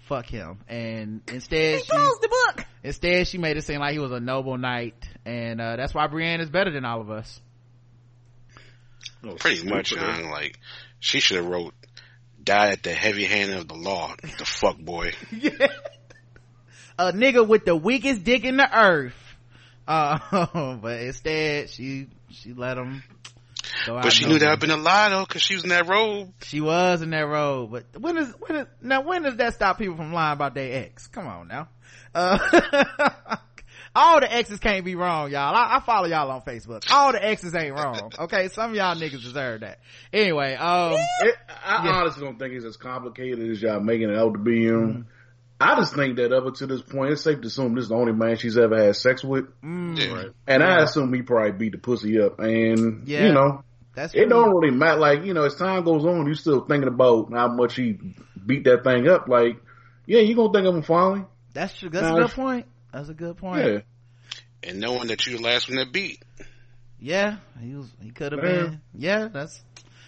Fuck 0.07 0.27
him. 0.27 0.59
And 0.69 1.23
instead, 1.33 1.81
she, 1.81 1.89
closed 1.89 2.21
the 2.21 2.29
book. 2.29 2.66
instead 2.83 3.27
she 3.27 3.39
made 3.39 3.57
it 3.57 3.62
seem 3.62 3.81
like 3.81 3.93
he 3.95 3.99
was 3.99 4.12
a 4.12 4.21
noble 4.21 4.59
knight. 4.59 4.95
And, 5.25 5.61
uh, 5.61 5.77
that's 5.77 5.95
why 5.95 6.07
Brienne 6.09 6.41
is 6.41 6.51
better 6.51 6.71
than 6.71 6.85
all 6.85 7.01
of 7.01 7.11
us. 7.11 7.41
Pretty 9.39 9.66
much, 9.66 9.89
stupid. 9.89 10.05
huh? 10.05 10.31
Like 10.31 10.61
she 11.01 11.21
should 11.21 11.39
have 11.39 11.47
wrote, 11.47 11.75
"Died 12.45 12.73
at 12.73 12.83
the 12.83 12.93
heavy 12.93 13.25
hand 13.25 13.53
of 13.53 13.69
the 13.69 13.75
law." 13.75 14.15
The 14.23 14.45
fuck 14.45 14.79
boy. 14.79 15.12
yeah. 15.31 15.51
a 16.99 17.12
nigga 17.12 17.47
with 17.47 17.65
the 17.65 17.77
weakest 17.77 18.25
dick 18.25 18.45
in 18.45 18.57
the 18.57 18.69
earth. 18.79 19.15
Uh, 19.87 20.77
but 20.81 21.01
instead, 21.01 21.71
she, 21.71 22.07
she 22.31 22.53
let 22.55 22.79
him 22.79 23.03
go 23.87 23.97
out. 23.97 24.05
But 24.05 24.12
she 24.12 24.27
knew 24.27 24.39
that 24.39 24.49
had 24.49 24.61
been 24.61 24.71
a 24.71 24.77
lie 24.77 25.11
though, 25.11 25.25
because 25.25 25.43
she 25.43 25.55
was 25.55 25.65
in 25.65 25.71
that 25.71 25.89
robe. 25.89 26.33
She 26.43 26.61
was 26.61 27.03
in 27.03 27.11
that 27.11 27.27
road, 27.27 27.71
but 27.71 27.85
when 28.01 28.16
is 28.16 28.33
when 28.39 28.57
is 28.61 28.66
now 28.81 29.03
when 29.03 29.23
does 29.23 29.37
that 29.37 29.55
stop 29.55 29.79
people 29.79 29.97
from 29.97 30.12
lying 30.12 30.35
about 30.35 30.55
their 30.55 30.85
ex? 30.85 31.07
Come 31.09 31.27
on 31.27 31.49
now. 31.49 31.69
Uh, 32.15 32.39
all 33.95 34.21
the 34.21 34.33
exes 34.33 34.59
can't 34.59 34.85
be 34.85 34.95
wrong, 34.97 35.31
y'all. 35.31 35.55
I, 35.55 35.77
I 35.77 35.81
follow 35.81 36.07
y'all 36.09 36.31
on 36.31 36.43
Facebook. 36.43 36.85
All 36.91 37.12
the 37.12 37.25
exes 37.25 37.55
ain't 37.55 37.75
wrong. 37.75 38.11
Okay, 38.19 38.49
some 38.49 38.71
of 38.71 38.77
y'all 38.77 38.95
niggas 38.97 39.23
deserve 39.23 39.61
that. 39.61 39.79
Anyway, 40.12 40.55
um, 40.55 40.95
It, 41.21 41.35
I 41.65 41.89
honestly 41.89 42.25
don't 42.25 42.39
think 42.39 42.55
it's 42.55 42.65
as 42.65 42.77
complicated 42.77 43.51
as 43.51 43.62
y'all 43.62 43.81
making 43.81 44.11
it 44.11 44.16
out 44.16 44.33
to 44.33 44.39
be. 44.39 44.69
Um, 44.71 45.07
I 45.61 45.77
just 45.77 45.95
think 45.95 46.16
that 46.16 46.33
up 46.33 46.45
until 46.45 46.66
this 46.66 46.83
point, 46.83 47.12
it's 47.12 47.23
safe 47.23 47.41
to 47.41 47.47
assume 47.47 47.75
this 47.77 47.85
is 47.85 47.89
the 47.91 47.95
only 47.95 48.12
man 48.12 48.37
she's 48.37 48.59
ever 48.59 48.77
had 48.85 48.97
sex 48.97 49.23
with, 49.23 49.47
mm, 49.62 49.97
Right. 50.12 50.31
and 50.49 50.62
I 50.62 50.83
assume 50.83 51.12
he 51.15 51.23
probably 51.23 51.53
beat 51.53 51.73
the 51.73 51.79
pussy 51.79 52.21
up. 52.21 52.41
And 52.41 53.07
Yeah. 53.07 53.27
you 53.29 53.33
know, 53.33 53.62
that's 53.95 54.12
it 54.12 54.23
true. 54.23 54.29
don't 54.29 54.51
really 54.57 54.75
matter. 54.75 54.99
Like 55.01 55.25
you 55.25 55.33
know, 55.33 55.45
as 55.45 55.55
time 55.55 55.85
goes 55.85 56.05
on, 56.05 56.27
you're 56.27 56.35
still 56.35 56.65
thinking 56.66 56.89
about 56.89 57.33
how 57.33 57.49
much 57.49 57.77
he 57.77 57.97
beat 58.45 58.65
that 58.65 58.83
thing 58.83 59.09
up. 59.09 59.29
Like, 59.29 59.57
yeah, 60.07 60.21
you 60.21 60.35
gonna 60.35 60.53
think 60.53 60.66
of 60.66 60.75
him 60.75 60.83
finally? 60.83 61.25
That's 61.53 61.79
true. 61.79 61.89
That's 61.89 62.05
a 62.09 62.21
good 62.21 62.31
point. 62.33 62.66
That's 62.95 63.09
a 63.09 63.15
good 63.15 63.37
point. 63.37 63.66
Yeah. 63.66 63.79
And 64.62 64.79
knowing 64.79 65.09
that 65.09 65.27
you 65.27 65.37
the 65.37 65.43
last 65.43 65.69
one 65.69 65.79
that 65.79 65.93
beat. 65.93 66.23
Yeah, 67.01 67.39
he 67.61 67.75
was. 67.75 67.93
He 68.01 68.12
could 68.12 68.31
have 68.31 68.41
been. 68.41 68.81
Yeah, 68.95 69.27
that's 69.33 69.61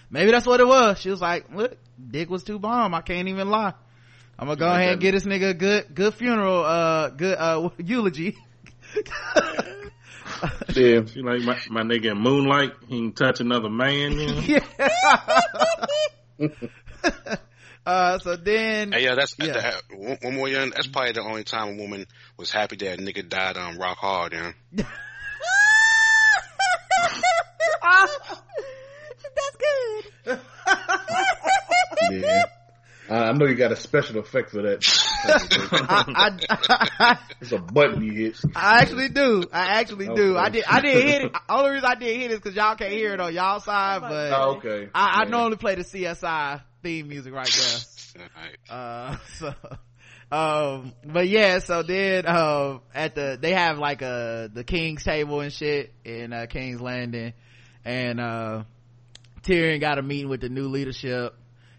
maybe 0.08 0.30
that's 0.30 0.46
what 0.46 0.60
it 0.60 0.68
was. 0.68 1.00
She 1.00 1.10
was 1.10 1.20
like, 1.20 1.52
"Look, 1.52 1.76
dick 2.10 2.30
was 2.30 2.44
too 2.44 2.60
bomb. 2.60 2.94
I 2.94 3.00
can't 3.00 3.26
even 3.26 3.50
lie. 3.50 3.74
I'm 4.38 4.46
gonna 4.46 4.56
go 4.56 4.68
ahead 4.68 4.92
and 4.92 5.00
get 5.00 5.12
this 5.12 5.24
nigga 5.24 5.50
a 5.50 5.54
good, 5.54 5.92
good 5.92 6.14
funeral, 6.14 6.64
uh, 6.64 7.10
good 7.10 7.36
uh 7.36 7.70
eulogy." 7.78 8.38
Yeah. 10.74 11.02
She 11.06 11.22
like 11.22 11.42
my, 11.42 11.58
my 11.70 11.82
nigga 11.82 12.12
in 12.12 12.18
Moonlight. 12.18 12.72
He 12.86 12.98
can 12.98 13.12
touch 13.14 13.40
another 13.40 13.68
man. 13.68 14.12
You 14.12 14.26
know? 14.78 14.88
yeah. 16.38 16.48
uh, 17.86 18.18
so 18.18 18.36
then, 18.36 18.92
Hey, 18.92 19.04
yeah, 19.04 19.14
that's 19.14 19.34
Yeah. 19.38 19.52
that- 19.54 19.82
one, 19.90 20.18
one 20.22 20.34
more 20.34 20.48
young. 20.48 20.70
That's 20.70 20.86
probably 20.88 21.12
the 21.12 21.22
only 21.22 21.44
time 21.44 21.78
a 21.78 21.82
woman 21.82 22.06
was 22.36 22.50
happy 22.50 22.76
that 22.76 22.98
a 22.98 23.02
nigga 23.02 23.28
died 23.28 23.56
on 23.56 23.78
Rock 23.78 23.98
Hard. 23.98 24.32
Yeah. 24.32 24.52
That's 29.36 29.56
good. 29.56 30.40
Yeah. 32.10 32.44
I 33.08 33.14
I 33.28 33.32
know 33.32 33.46
you 33.46 33.54
got 33.54 33.72
a 33.72 33.76
special 33.76 34.18
effect 34.18 34.50
for 34.50 34.62
that. 34.62 34.84
I, 35.88 36.38
I, 36.98 37.18
it's 37.40 37.50
a 37.52 37.58
button 37.58 38.02
you 38.02 38.12
hit. 38.12 38.36
I 38.54 38.80
actually 38.82 39.08
do. 39.08 39.44
I 39.52 39.80
actually 39.80 40.06
do. 40.14 40.36
I 40.36 40.48
did. 40.50 40.64
I 40.68 40.80
did 40.80 41.04
hit 41.04 41.22
it. 41.24 41.32
Only 41.48 41.70
reason 41.70 41.88
I 41.88 41.94
did 41.94 42.16
hit 42.20 42.30
it 42.30 42.34
is 42.34 42.38
because 42.40 42.54
y'all 42.54 42.74
can't 42.76 42.92
hear 42.92 43.14
it 43.14 43.20
on 43.20 43.32
y'all 43.34 43.60
side, 43.60 44.02
but 44.02 44.32
Oh, 44.32 44.56
okay. 44.56 44.88
I, 44.94 45.20
I 45.20 45.22
Yeah. 45.24 45.30
normally 45.30 45.56
play 45.56 45.74
the 45.76 45.82
CSI 45.82 46.62
theme 46.82 47.08
music 47.08 47.32
right 47.32 47.50
there. 47.50 48.28
Alright. 48.36 48.58
uh 48.70 49.16
so 49.38 49.54
um 50.32 50.92
but 51.04 51.28
yeah 51.28 51.58
so 51.58 51.82
then 51.82 52.26
um 52.26 52.80
at 52.94 53.14
the 53.14 53.38
they 53.40 53.52
have 53.52 53.78
like 53.78 54.02
a 54.02 54.50
the 54.52 54.64
king's 54.64 55.04
table 55.04 55.40
and 55.40 55.52
shit 55.52 55.92
in 56.04 56.32
uh 56.32 56.46
king's 56.46 56.80
landing 56.80 57.34
and 57.84 58.20
uh 58.20 58.64
Tyrion 59.42 59.80
got 59.80 59.98
a 59.98 60.02
meeting 60.02 60.28
with 60.28 60.40
the 60.40 60.48
new 60.48 60.68
leadership 60.68 61.34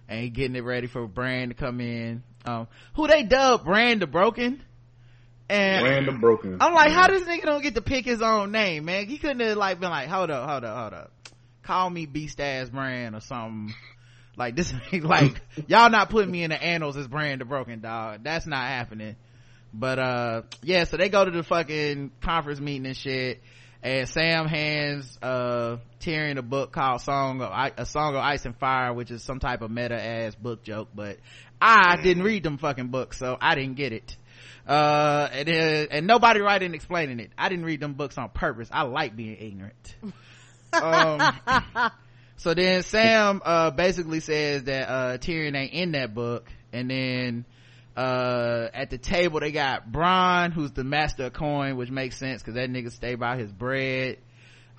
and 0.08 0.22
he 0.22 0.30
getting 0.30 0.56
it 0.56 0.64
ready 0.64 0.88
for 0.88 1.08
Bran 1.08 1.50
to 1.50 1.56
come 1.56 1.82
in 1.82 2.24
um 2.46 2.68
who 2.96 3.08
they 3.08 3.24
dubbed 3.24 3.66
Bran 3.66 4.00
the 4.00 4.08
Broken 4.08 4.62
and 5.50 5.84
Random 5.86 6.20
broken. 6.20 6.58
I'm 6.60 6.74
like, 6.74 6.92
how 6.92 7.08
this 7.08 7.24
nigga 7.24 7.44
don't 7.44 7.62
get 7.62 7.76
to 7.76 7.82
pick 7.82 8.06
his 8.06 8.22
own 8.22 8.52
name, 8.52 8.86
man? 8.86 9.08
He 9.08 9.18
couldn't 9.18 9.40
have 9.40 9.58
like 9.58 9.80
been 9.80 9.90
like, 9.90 10.10
hold 10.10 10.30
up, 10.30 10.50
hold 10.50 10.64
up, 10.64 10.78
hold 10.78 10.94
up. 10.94 11.12
Call 11.64 11.90
me 11.90 12.06
Beast 12.06 12.40
Ass 12.40 12.70
Bran 12.70 13.16
or 13.16 13.22
something. 13.22 13.74
Like 14.38 14.56
this, 14.56 14.74
ain't 14.92 15.04
like 15.06 15.42
y'all 15.68 15.90
not 15.90 16.10
putting 16.10 16.32
me 16.32 16.44
in 16.44 16.52
the 16.52 16.62
annals 16.62 16.96
as 16.96 17.08
Bran 17.08 17.42
of 17.42 17.50
Broken 17.50 17.82
Dog. 17.82 18.24
That's 18.24 18.46
not 18.48 18.66
happening. 18.68 19.16
But 19.74 20.00
uh, 20.00 20.42
yeah, 20.64 20.84
so 20.86 20.98
they 20.98 21.10
go 21.10 21.26
to 21.26 21.32
the 21.32 21.44
fucking 21.44 22.12
conference 22.22 22.60
meeting 22.60 22.86
and 22.86 22.96
shit. 22.98 23.42
And 23.84 24.08
Sam 24.10 24.48
hands 24.48 25.18
uh 25.22 25.78
Tyrion 26.00 26.38
a 26.38 26.42
book 26.42 26.72
called 26.72 27.02
"Song 27.02 27.42
of 27.42 27.52
I- 27.52 27.74
a 27.78 27.86
Song 27.86 28.16
of 28.16 28.22
Ice 28.22 28.46
and 28.46 28.58
Fire," 28.58 28.94
which 28.94 29.12
is 29.12 29.24
some 29.24 29.40
type 29.40 29.62
of 29.62 29.70
meta 29.72 29.96
ass 30.02 30.34
book 30.36 30.64
joke. 30.64 30.90
But 30.96 31.18
I 31.62 32.02
didn't 32.02 32.24
read 32.24 32.44
them 32.44 32.58
fucking 32.58 32.88
books, 32.88 33.18
so 33.18 33.38
I 33.40 33.56
didn't 33.56 33.76
get 33.76 33.94
it 33.94 34.16
uh 34.68 35.30
and, 35.32 35.48
then- 35.48 35.88
and 35.92 36.08
nobody 36.08 36.42
writing 36.42 36.74
explaining 36.74 37.20
it 37.20 37.32
i 37.38 37.48
didn't 37.48 37.64
read 37.64 37.80
them 37.80 37.94
books 37.94 38.18
on 38.18 38.30
purpose 38.30 38.68
i 38.72 38.84
like 38.84 39.16
being 39.16 39.38
ignorant 39.40 39.96
um 40.74 41.34
so 42.38 42.54
then 42.54 42.84
sam 42.84 43.42
uh 43.44 43.72
basically 43.72 44.20
says 44.20 44.64
that 44.64 44.90
uh 44.90 45.18
tyrion 45.18 45.56
ain't 45.56 45.74
in 45.74 45.92
that 45.92 46.14
book. 46.14 46.50
And 46.72 46.90
then 46.90 47.46
uh 47.96 48.70
at 48.74 48.90
the 48.90 48.98
table 48.98 49.40
they 49.40 49.52
got 49.52 49.92
Bronn, 49.92 50.54
who's 50.54 50.72
the 50.72 50.84
master 50.84 51.26
of 51.26 51.34
coin 51.34 51.76
which 51.78 51.90
makes 51.90 52.18
sense 52.18 52.42
because 52.42 52.56
that 52.56 52.70
nigga 52.70 52.92
stay 52.92 53.16
by 53.16 53.38
his 53.38 53.52
bread 53.52 54.18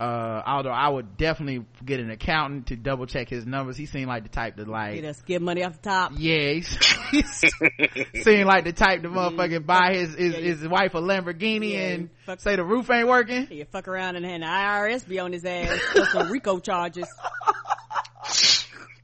uh 0.00 0.42
although 0.46 0.70
i 0.70 0.88
would 0.88 1.16
definitely 1.16 1.64
get 1.84 1.98
an 1.98 2.08
accountant 2.10 2.68
to 2.68 2.76
double 2.76 3.04
check 3.06 3.28
his 3.28 3.44
numbers 3.46 3.76
he 3.76 3.84
seemed 3.86 4.06
like 4.06 4.22
the 4.22 4.28
type 4.28 4.54
to 4.56 4.64
like 4.64 4.94
Get 4.94 5.04
us 5.06 5.20
get 5.22 5.42
money 5.42 5.64
off 5.64 5.80
the 5.82 5.88
top. 5.90 6.12
yeah, 6.16 6.52
he's, 6.52 6.76
he's 7.10 8.24
seemed 8.24 8.46
like 8.46 8.64
the 8.64 8.72
type 8.72 9.02
to 9.02 9.08
motherfucking 9.08 9.66
buy 9.66 9.94
his 9.94 10.14
his, 10.14 10.34
Yeah, 10.34 10.40
his 10.40 10.68
wife 10.68 10.94
a 10.94 11.00
Lamborghini 11.00 11.72
Yeah, 11.72 11.78
and 11.88 12.10
fuck- 12.26 12.40
say 12.40 12.54
the 12.56 12.64
roof 12.64 12.88
ain't 12.90 13.08
working. 13.08 13.48
You 13.50 13.64
fuck 13.64 13.88
around 13.88 14.16
and, 14.16 14.24
and 14.24 14.42
the 14.42 14.46
IRS 14.46 15.08
be 15.08 15.18
on 15.18 15.32
his 15.32 15.44
ass 15.44 15.78
for 15.80 16.04
some 16.06 16.28
RICO 16.32 16.60
charges. 16.60 17.08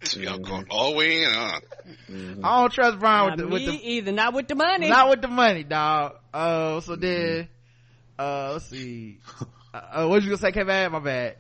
So 0.05 0.21
Y'all 0.21 0.39
going 0.39 0.67
all 0.71 0.93
the 0.93 0.99
way 0.99 1.23
in, 1.25 1.31
huh? 1.33 1.61
I 2.43 2.61
don't 2.61 2.73
trust 2.73 2.99
Bronn 2.99 3.31
with 3.31 3.31
Not 3.31 3.39
the, 3.39 3.47
with 3.49 3.63
me 3.63 3.67
the 3.79 3.91
either. 3.91 4.13
Not 4.13 4.35
with 4.35 4.49
the 4.49 4.55
money. 4.55 4.89
not 4.89 5.09
with 5.09 5.23
the 5.23 5.29
money, 5.29 5.65
dog. 5.65 6.17
Uh, 6.33 6.81
so 6.83 6.95
then, 6.97 7.49
uh, 8.19 8.51
let's 8.53 8.67
see. 8.67 9.19
Uh, 9.75 10.03
uh, 10.03 10.09
what 10.09 10.23
you 10.23 10.29
gonna 10.29 10.39
say, 10.39 10.53
Kevin? 10.53 10.93
My 10.93 11.01
bad. 11.01 11.37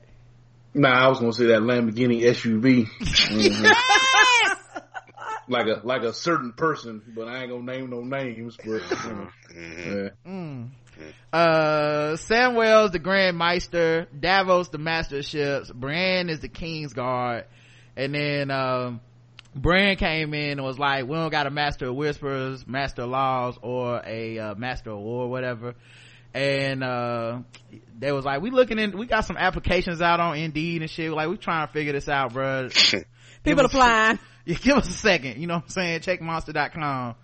Nah, 0.75 1.07
I 1.07 1.09
was 1.09 1.21
gonna 1.21 1.33
say 1.33 1.47
that 1.47 1.63
Lamborghini 1.63 2.23
SUV. 2.23 2.89
Mhm. 2.99 3.73
like 5.49 5.67
a 5.67 5.87
like 5.87 6.03
a 6.03 6.13
certain 6.13 6.53
person, 6.53 7.01
but 7.15 7.29
I 7.29 7.43
ain't 7.43 7.51
gonna 7.51 7.63
name 7.63 7.91
no 7.91 8.01
names. 8.01 8.57
But 8.57 8.67
you 8.67 9.13
know, 9.13 9.29
yeah. 9.55 10.09
Mm. 10.27 10.71
Uh, 11.33 12.13
Samwell's 12.15 12.91
the 12.91 12.99
Grand 12.99 13.39
Maester, 13.39 14.07
Davos 14.19 14.69
the 14.69 14.79
Master 14.79 15.19
of 15.19 15.25
Ships, 15.25 15.71
Bran 15.71 16.29
is 16.29 16.41
the 16.41 16.49
King's 16.49 16.93
Guard, 16.93 17.47
and 17.97 18.15
then, 18.15 18.51
um, 18.53 19.01
Bran 19.57 19.97
came 19.97 20.35
in 20.35 20.59
and 20.59 20.65
was 20.65 20.79
like, 20.79 21.07
we 21.07 21.17
don't 21.17 21.31
got 21.31 21.49
a 21.49 21.51
Master 21.51 21.89
of 21.89 21.97
Whispers, 21.97 22.65
Master 22.67 23.03
of 23.03 23.11
Laws, 23.11 23.59
or 23.61 24.01
a, 24.07 24.39
uh, 24.39 24.55
Master 24.55 24.91
of 24.91 25.01
War, 25.01 25.29
whatever. 25.29 25.75
And, 26.35 26.83
uh, 26.83 27.39
they 27.99 28.11
was 28.13 28.25
like, 28.25 28.43
we 28.43 28.51
looking 28.51 28.79
in, 28.79 28.99
we 28.99 29.07
got 29.07 29.25
some 29.25 29.37
applications 29.37 30.03
out 30.03 30.19
on 30.21 30.37
Indeed 30.37 30.83
and 30.83 30.91
shit, 30.91 31.11
like, 31.13 31.29
we 31.29 31.37
trying 31.37 31.67
to 31.67 31.73
figure 31.73 31.93
this 31.93 32.09
out, 32.09 32.33
bruh. 32.35 32.73
People 32.93 33.05
Give 33.45 33.59
us- 33.61 33.67
applying. 33.67 34.19
Yeah, 34.47 34.59
give 34.59 34.77
us 34.77 34.87
a 34.87 34.93
second, 34.93 35.41
you 35.41 35.47
know 35.47 35.55
what 35.55 35.63
I'm 35.63 35.69
saying? 35.71 36.01
Check 36.01 36.21
monster.com. 36.21 37.15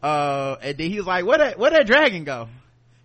Uh, 0.00 0.56
and 0.62 0.78
then 0.78 0.88
he 0.88 0.98
was 0.98 1.06
like, 1.06 1.26
where 1.26 1.38
that, 1.38 1.58
where 1.58 1.72
that 1.72 1.84
dragon 1.84 2.22
go? 2.22 2.48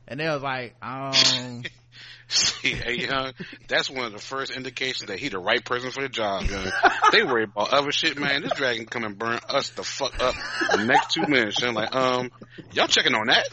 And 0.07 0.19
they 0.19 0.27
was 0.27 0.44
like, 0.44 0.76
um, 0.84 1.64
See, 2.27 2.73
hey, 2.73 3.07
young, 3.07 3.34
that's 3.68 3.90
one 3.90 4.06
of 4.06 4.11
the 4.11 4.19
first 4.19 4.52
indications 4.52 5.07
that 5.07 5.18
he 5.18 5.30
the 5.30 5.40
right 5.40 5.65
person 5.65 5.90
for 5.90 6.02
the 6.03 6.10
job, 6.10 6.44
young. 6.44 6.72
They 7.11 7.23
worry 7.23 7.45
about 7.45 7.73
other 7.73 7.91
shit, 7.91 8.19
man. 8.19 8.44
This 8.44 8.52
dragon 8.53 8.86
come 8.86 9.03
and 9.03 9.18
burn 9.18 9.40
us 9.49 9.69
the 9.69 9.84
fuck 9.84 10.22
up 10.22 10.36
the 10.72 10.86
next 10.86 11.14
two 11.15 11.26
minutes. 11.27 11.57
And 11.61 11.69
I'm 11.69 11.73
like, 11.76 11.95
um, 11.95 12.30
y'all 12.72 12.86
checking 12.88 13.15
on 13.15 13.27
that? 13.27 13.48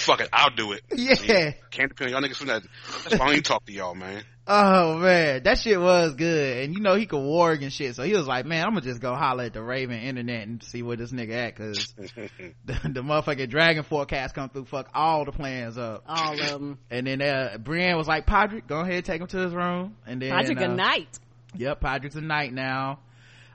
Fuck 0.00 0.20
it, 0.20 0.28
I'll 0.32 0.54
do 0.54 0.72
it. 0.72 0.82
Yeah. 0.92 1.52
Can't 1.70 1.90
depend 1.90 2.14
on 2.14 2.22
y'all 2.22 2.30
niggas 2.30 2.36
for 2.36 2.46
that. 2.46 2.62
That's 3.04 3.18
why 3.18 3.26
I 3.26 3.32
don't 3.34 3.44
talk 3.44 3.64
to 3.66 3.72
y'all, 3.72 3.94
man. 3.94 4.24
Oh 4.46 4.96
man, 4.96 5.42
that 5.44 5.58
shit 5.58 5.78
was 5.78 6.14
good. 6.14 6.64
And 6.64 6.74
you 6.74 6.80
know, 6.80 6.96
he 6.96 7.06
could 7.06 7.20
warg 7.20 7.62
and 7.62 7.72
shit. 7.72 7.94
So 7.94 8.02
he 8.02 8.14
was 8.14 8.26
like, 8.26 8.46
man, 8.46 8.64
I'm 8.64 8.70
gonna 8.70 8.80
just 8.80 9.00
go 9.00 9.14
holler 9.14 9.44
at 9.44 9.52
the 9.52 9.62
Raven 9.62 10.00
internet 10.00 10.48
and 10.48 10.62
see 10.62 10.82
where 10.82 10.96
this 10.96 11.12
nigga 11.12 11.34
at. 11.34 11.56
Cause 11.56 11.94
the, 11.96 12.50
the 12.64 13.02
motherfucking 13.02 13.50
dragon 13.50 13.84
forecast 13.84 14.34
come 14.34 14.48
through, 14.48 14.64
fuck 14.64 14.88
all 14.94 15.24
the 15.24 15.32
plans 15.32 15.78
up. 15.78 16.02
All 16.08 16.32
of 16.32 16.48
them. 16.48 16.78
And 16.90 17.06
then, 17.06 17.22
uh, 17.22 17.58
Brienne 17.58 17.96
was 17.96 18.08
like, 18.08 18.26
Podrick, 18.26 18.66
go 18.66 18.80
ahead, 18.80 19.04
take 19.04 19.20
him 19.20 19.28
to 19.28 19.38
his 19.38 19.52
room. 19.52 19.96
And 20.06 20.20
then, 20.20 20.30
Patrick, 20.30 20.58
uh, 20.58 20.66
good 20.66 20.76
night. 20.76 21.18
Yep, 21.54 21.80
Podrick's 21.80 22.16
a 22.16 22.20
knight 22.20 22.52
now. 22.52 23.00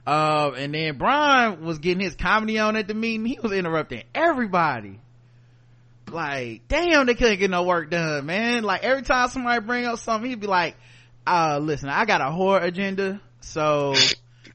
Uh, 0.06 0.52
and 0.56 0.72
then 0.72 0.98
Bronn 0.98 1.60
was 1.60 1.78
getting 1.80 2.00
his 2.00 2.14
comedy 2.14 2.58
on 2.58 2.76
at 2.76 2.86
the 2.86 2.94
meeting. 2.94 3.26
He 3.26 3.38
was 3.42 3.52
interrupting 3.52 4.04
everybody. 4.14 5.00
Like, 6.10 6.68
damn, 6.68 7.06
they 7.06 7.14
couldn't 7.14 7.38
get 7.38 7.50
no 7.50 7.64
work 7.64 7.90
done, 7.90 8.26
man. 8.26 8.62
Like, 8.62 8.84
every 8.84 9.02
time 9.02 9.28
somebody 9.28 9.60
bring 9.64 9.86
up 9.86 9.98
something, 9.98 10.30
he'd 10.30 10.40
be 10.40 10.46
like, 10.46 10.76
uh, 11.26 11.58
listen, 11.60 11.88
I 11.88 12.04
got 12.04 12.20
a 12.20 12.30
horror 12.30 12.60
agenda, 12.60 13.20
so 13.40 13.94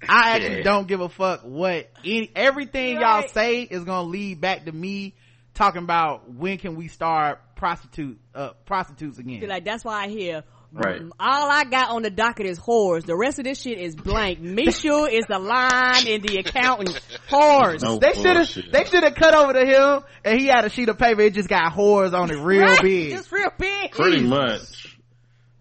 I 0.07 0.31
actually 0.35 0.57
Yeah. 0.57 0.63
don't 0.63 0.87
give 0.87 1.01
a 1.01 1.09
fuck 1.09 1.41
what 1.43 1.89
any, 2.05 2.31
everything 2.35 2.93
y'all 2.93 3.21
Right. 3.21 3.29
say 3.29 3.61
is 3.63 3.83
gonna 3.83 4.07
lead 4.07 4.39
back 4.39 4.65
to 4.65 4.71
me 4.71 5.13
talking 5.53 5.83
about 5.83 6.31
when 6.33 6.57
can 6.57 6.75
we 6.75 6.87
start 6.87 7.41
prostitute, 7.55 8.17
uh, 8.33 8.51
prostitutes 8.65 9.17
again. 9.19 9.41
Be 9.41 9.47
like, 9.47 9.65
that's 9.65 9.83
why 9.83 10.05
I 10.05 10.07
hear. 10.07 10.43
Right. 10.73 11.01
"Mm, 11.01 11.11
All 11.19 11.49
I 11.51 11.65
got 11.65 11.89
on 11.89 12.01
the 12.01 12.09
docket 12.09 12.45
is 12.45 12.57
whores. 12.57 13.05
The 13.05 13.15
rest 13.15 13.39
of 13.39 13.43
this 13.45 13.59
shit 13.61 13.77
is 13.77 13.93
blank. 13.95 14.39
Misha 14.39 15.03
is 15.11 15.25
the 15.27 15.37
line 15.37 16.07
in 16.07 16.21
the 16.21 16.37
accountant. 16.37 16.97
Whores. 17.29 17.81
No 17.81 17.97
they 17.97 18.13
should 18.13 18.37
have 18.37 18.71
they 18.71 18.85
should 18.85 19.03
have 19.03 19.15
cut 19.15 19.33
over 19.35 19.51
to 19.53 19.65
him 19.65 20.03
and 20.23 20.39
he 20.39 20.47
had 20.47 20.63
a 20.63 20.69
sheet 20.69 20.87
of 20.87 20.97
paper 20.97 21.21
it 21.21 21.33
just 21.33 21.49
got 21.49 21.73
whores 21.73 22.13
on 22.13 22.31
it 22.31 22.35
real 22.41 22.61
Right? 22.61 22.81
big 22.81 23.11
Just 23.11 23.31
real 23.33 23.51
big. 23.57 23.91
Pretty 23.91 24.21
much. 24.23 24.97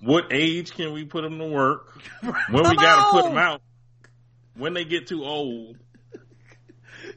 What 0.03 0.27
age 0.32 0.73
can 0.73 0.93
we 0.93 1.05
put 1.05 1.23
them 1.23 1.39
to 1.39 1.47
work? 1.47 1.89
When 2.23 2.69
we 2.69 2.77
gotta 2.77 3.11
put 3.11 3.24
them 3.24 3.37
out? 3.39 3.61
When 4.57 4.74
they 4.74 4.85
get 4.85 5.09
too 5.09 5.24
old? 5.24 5.77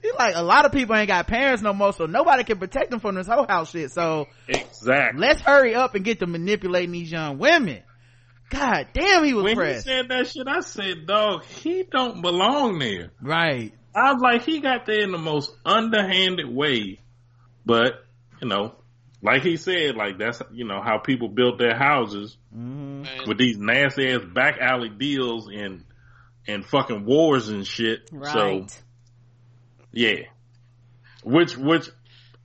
He's 0.03 0.13
like 0.13 0.35
a 0.35 0.43
lot 0.43 0.65
of 0.65 0.71
people 0.71 0.95
ain't 0.95 1.07
got 1.07 1.25
parents 1.25 1.63
no 1.63 1.73
more 1.73 1.93
so 1.93 2.05
nobody 2.05 2.43
can 2.43 2.59
protect 2.59 2.91
them 2.91 2.99
from 2.99 3.15
this 3.15 3.25
whole 3.25 3.47
house 3.47 3.71
shit 3.71 3.91
so 3.91 4.27
Exactly. 4.47 5.19
let's 5.19 5.41
hurry 5.41 5.73
up 5.73 5.95
and 5.95 6.05
get 6.05 6.19
to 6.19 6.27
manipulating 6.27 6.91
these 6.91 7.11
young 7.11 7.39
women 7.39 7.81
god 8.49 8.89
damn 8.93 9.23
he 9.23 9.33
was 9.33 9.45
when 9.45 9.57
he 9.57 9.79
said 9.79 10.09
that 10.09 10.27
shit, 10.27 10.47
I 10.47 10.59
said, 10.59 11.07
dog, 11.07 11.45
he 11.45 11.83
don't 11.83 12.21
belong 12.21 12.77
there. 12.77 13.11
right 13.21 13.73
I 13.95 14.13
was 14.13 14.21
like, 14.21 14.43
he 14.43 14.59
got 14.59 14.85
there 14.85 15.01
in 15.01 15.11
the 15.11 15.17
most 15.17 15.51
underhanded 15.65 16.49
way. 16.49 16.99
But, 17.65 18.03
you 18.41 18.47
know, 18.47 18.75
like 19.21 19.43
he 19.43 19.57
said, 19.57 19.95
like 19.95 20.17
that's, 20.17 20.41
you 20.51 20.65
know, 20.65 20.81
how 20.81 20.97
people 20.97 21.29
built 21.29 21.59
their 21.59 21.77
houses 21.77 22.35
mm-hmm. 22.55 23.27
With 23.27 23.37
these 23.37 23.57
nasty 23.57 24.09
ass 24.09 24.21
back 24.33 24.57
alley 24.59 24.89
deals 24.89 25.47
and, 25.47 25.83
and 26.47 26.65
fucking 26.65 27.05
wars 27.05 27.49
and 27.49 27.65
shit. 27.65 28.09
Right. 28.11 28.33
So, 28.33 28.59
Right. 28.59 28.82
Yeah. 29.93 30.23
Which, 31.23 31.55
which 31.57 31.89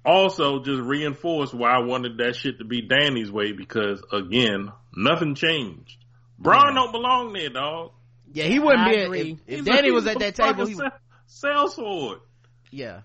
also 0.04 0.62
just 0.62 0.80
reinforced 0.80 1.52
why 1.54 1.70
I 1.70 1.78
wanted 1.80 2.18
that 2.18 2.36
shit 2.36 2.58
to 2.58 2.64
be 2.64 2.82
Dany's 2.86 3.30
way 3.30 3.52
because 3.52 4.02
again, 4.12 4.70
nothing 4.94 5.34
changed. 5.34 5.96
Bronn 6.40 6.74
don't 6.74 6.92
belong 6.92 7.32
there, 7.32 7.48
dog. 7.50 7.90
yeah 8.32 8.44
he 8.44 8.58
wouldn't 8.60 8.86
I 8.86 8.90
be 8.94 8.96
agree. 9.02 9.20
if, 9.32 9.38
if 9.60 9.66
He's 9.66 9.74
dany 9.74 9.88
a- 9.88 9.92
was 9.92 10.06
at 10.06 10.18
that 10.20 10.34
table 10.36 10.52
fucking 10.54 10.66
he, 10.68 10.74
se- 10.74 10.90
sales 11.26 11.74
sword. 11.74 12.20
yeah 12.70 13.00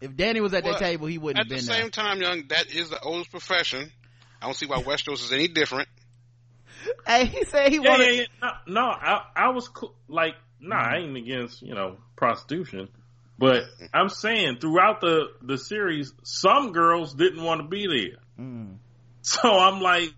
if 0.00 0.10
dany 0.12 0.40
was 0.40 0.52
at 0.52 0.64
Well, 0.64 0.72
that 0.72 0.80
table 0.80 1.06
he 1.06 1.16
wouldn't 1.18 1.38
At 1.46 1.52
have 1.52 1.56
the 1.60 1.62
same 1.64 1.80
there 1.82 1.90
time, 1.90 2.20
young, 2.20 2.48
that 2.48 2.74
is 2.74 2.90
the 2.90 2.98
oldest 3.00 3.30
profession. 3.30 3.92
I 4.40 4.46
don't 4.46 4.54
see 4.56 4.66
why 4.66 4.82
Westeros 4.82 5.22
is 5.24 5.32
any 5.32 5.46
different. 5.46 5.86
hey 7.06 7.26
he 7.26 7.44
said 7.44 7.70
he 7.70 7.76
Yeah, 7.80 7.88
wanted 7.90 8.14
yeah, 8.16 8.24
yeah. 8.42 8.50
No, 8.66 8.74
no 8.74 8.86
I, 8.88 9.22
I 9.36 9.48
was 9.50 9.68
cool. 9.68 9.94
like, 10.08 10.34
nah, 10.58 10.74
I 10.76 10.96
ain't 10.96 11.16
against, 11.16 11.62
you 11.62 11.74
know, 11.76 11.98
prostitution. 12.16 12.88
But 13.42 13.64
I'm 13.92 14.08
saying 14.08 14.58
throughout 14.60 15.00
the, 15.00 15.24
the 15.42 15.58
series, 15.58 16.12
some 16.22 16.70
girls 16.70 17.12
didn't 17.12 17.42
want 17.42 17.60
to 17.60 17.66
be 17.66 17.88
there. 17.88 18.20
Mm. 18.46 18.76
So 19.22 19.48
I'm 19.48 19.80
like, 19.80 20.12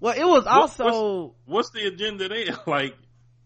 well 0.00 0.14
it 0.14 0.24
was 0.24 0.44
What- 0.46 0.80
also 0.80 1.34
what's 1.44 1.70
the 1.70 1.86
agenda 1.86 2.28
there? 2.28 2.56
Like, 2.66 2.94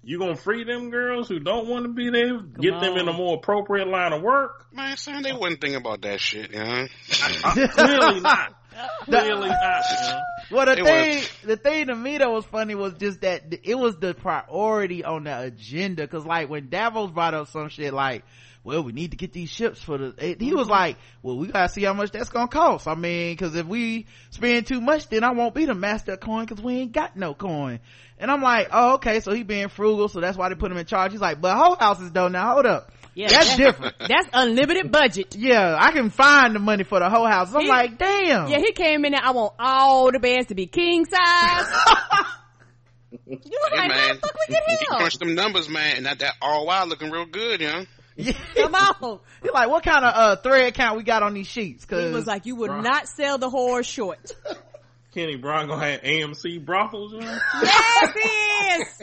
you 0.05 0.21
gonna 0.21 0.37
free 0.37 0.63
them 0.65 0.91
girls 0.91 1.29
who 1.29 1.41
don't 1.41 1.67
want 1.67 1.85
to 1.87 1.93
be 1.93 2.11
there? 2.11 2.41
get 2.43 2.81
them 2.81 2.97
in 2.97 3.09
a 3.09 3.13
more 3.13 3.37
appropriate 3.39 3.89
line 3.89 4.13
of 4.13 4.23
work? 4.23 4.67
Man, 4.73 4.97
son, 4.97 5.23
they 5.25 5.33
wouldn't 5.33 5.61
think 5.61 5.75
about 5.77 6.03
that 6.03 6.21
shit, 6.21 6.53
you 6.53 6.59
know? 6.59 6.87
Clearly 7.09 8.21
not. 8.21 8.55
Clearly 9.05 9.49
not. 9.49 9.83
You 9.91 9.97
know? 10.09 10.21
Well, 10.51 10.67
the 10.67 10.73
It 10.73 10.85
thing, 10.85 11.17
was- 11.17 11.31
the 11.45 11.57
thing 11.57 11.87
to 11.89 11.95
me 11.95 12.19
that 12.19 12.31
was 12.31 12.45
funny 12.47 12.75
was 12.75 12.95
just 12.95 13.21
that 13.23 13.43
it 13.63 13.79
was 13.79 13.97
the 13.97 14.15
priority 14.15 15.05
on 15.05 15.25
the 15.25 15.39
agenda. 15.41 16.07
Cause 16.07 16.25
like 16.27 16.49
when 16.49 16.69
Davos 16.69 17.11
brought 17.11 17.35
up 17.35 17.49
some 17.49 17.69
shit 17.69 17.93
like, 17.95 18.25
well, 18.65 18.85
we 18.85 18.93
need 18.93 19.11
to 19.11 19.17
get 19.17 19.33
these 19.33 19.49
ships 19.51 19.83
for 19.83 19.99
the, 19.99 20.15
it- 20.19 20.41
he 20.41 20.55
was 20.55 20.69
like, 20.69 20.97
well, 21.23 21.37
we 21.37 21.49
gotta 21.49 21.69
see 21.69 21.83
how 21.83 21.95
much 21.95 22.11
that's 22.13 22.29
gonna 22.31 22.49
cost. 22.49 22.87
I 22.87 22.95
mean, 22.95 23.37
cause 23.37 23.55
if 23.57 23.67
we 23.67 24.07
spend 24.31 24.67
too 24.67 24.81
much, 24.81 25.09
then 25.09 25.25
I 25.25 25.33
won't 25.33 25.55
be 25.55 25.65
the 25.65 25.75
master 25.75 26.13
of 26.13 26.21
coin 26.21 26.47
cause 26.47 26.61
we 26.61 26.75
ain't 26.81 26.93
got 26.93 27.17
no 27.17 27.35
coin. 27.35 27.81
And 28.19 28.31
I'm 28.31 28.41
like, 28.43 28.69
oh, 28.71 28.95
okay, 28.95 29.19
so 29.19 29.33
he 29.33 29.43
being 29.43 29.69
frugal, 29.69 30.09
so 30.09 30.21
that's 30.21 30.37
why 30.39 30.49
they 30.49 30.55
put 30.55 30.71
him 30.71 30.79
in 30.79 30.87
charge. 30.87 31.11
He's 31.11 31.21
like, 31.21 31.41
but 31.41 31.57
whole 31.57 31.75
houses 31.75 32.13
though, 32.13 32.29
now 32.29 32.53
hold 32.53 32.67
up. 32.67 32.93
Yeah, 33.15 33.29
that's 33.29 33.57
different. 33.57 33.95
That's 33.99 34.29
unlimited 34.33 34.91
budget. 34.91 35.35
Yeah, 35.37 35.77
I 35.79 35.93
can 35.93 36.09
find 36.11 36.55
the 36.55 36.59
money 36.59 36.85
for 36.85 36.99
the 36.99 37.11
whole 37.11 37.27
house. 37.27 37.53
I'm 37.55 37.61
He- 37.63 37.69
like, 37.69 37.99
damn. 37.99 38.49
Yeah, 38.49 38.59
he 38.59 38.73
came 38.73 39.05
in 39.05 39.13
there. 39.13 39.21
I 39.23 39.33
want 39.33 39.55
all 39.59 40.11
the 40.11 40.19
beds 40.19 40.47
to 40.49 40.55
be 40.55 40.67
king 40.67 41.05
size. 41.05 41.67
you 43.27 43.37
was 43.37 43.71
Hey, 43.71 43.77
like, 43.77 43.89
man, 43.89 43.99
how 43.99 44.15
the 44.15 44.21
fuck 44.21 44.35
we 44.49 44.55
get 44.55 44.63
he 44.67 44.71
here? 44.77 44.87
crunched 44.91 45.19
them 45.19 45.35
numbers, 45.35 45.69
man, 45.69 45.97
and 45.99 46.07
that, 46.07 46.19
that 46.21 46.35
ROI 46.43 46.85
looking 46.87 47.11
real 47.11 47.27
good, 47.27 47.61
you 47.61 47.67
know? 47.69 47.85
Yeah. 48.17 48.33
Come 48.55 48.75
on. 48.75 49.21
You're 49.43 49.55
like, 49.55 49.69
what 49.71 49.83
kind 49.85 50.05
of 50.05 50.15
uh 50.15 50.37
thread 50.37 50.75
count 50.75 50.97
we 50.99 51.03
got 51.03 51.23
on 51.23 51.33
these 51.35 51.47
sheets? 51.47 51.85
Cause 51.87 52.05
He 52.05 52.11
was 52.13 52.27
like, 52.27 52.45
you 52.47 52.57
would 52.57 52.71
Bruh. 52.71 52.83
not 52.83 53.09
sell 53.09 53.39
the 53.39 53.49
whore 53.49 53.85
short. 53.85 54.33
Kenny 55.15 55.37
Bronco 55.37 55.75
gonna 55.77 55.99
AMC 55.99 56.65
brothels, 56.65 57.13
you 57.13 57.21
know? 57.21 57.39
yes, 57.63 58.13
he 58.15 58.83
is. 58.83 59.01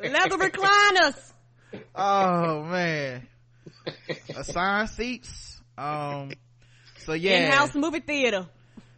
Leather 0.12 0.36
recliners. 0.38 1.29
Oh 1.94 2.62
man, 2.64 3.26
assigned 4.36 4.90
seats. 4.90 5.60
Um, 5.76 6.32
so 6.98 7.12
yeah, 7.12 7.46
In-house 7.46 7.74
movie 7.74 8.00
theater. 8.00 8.46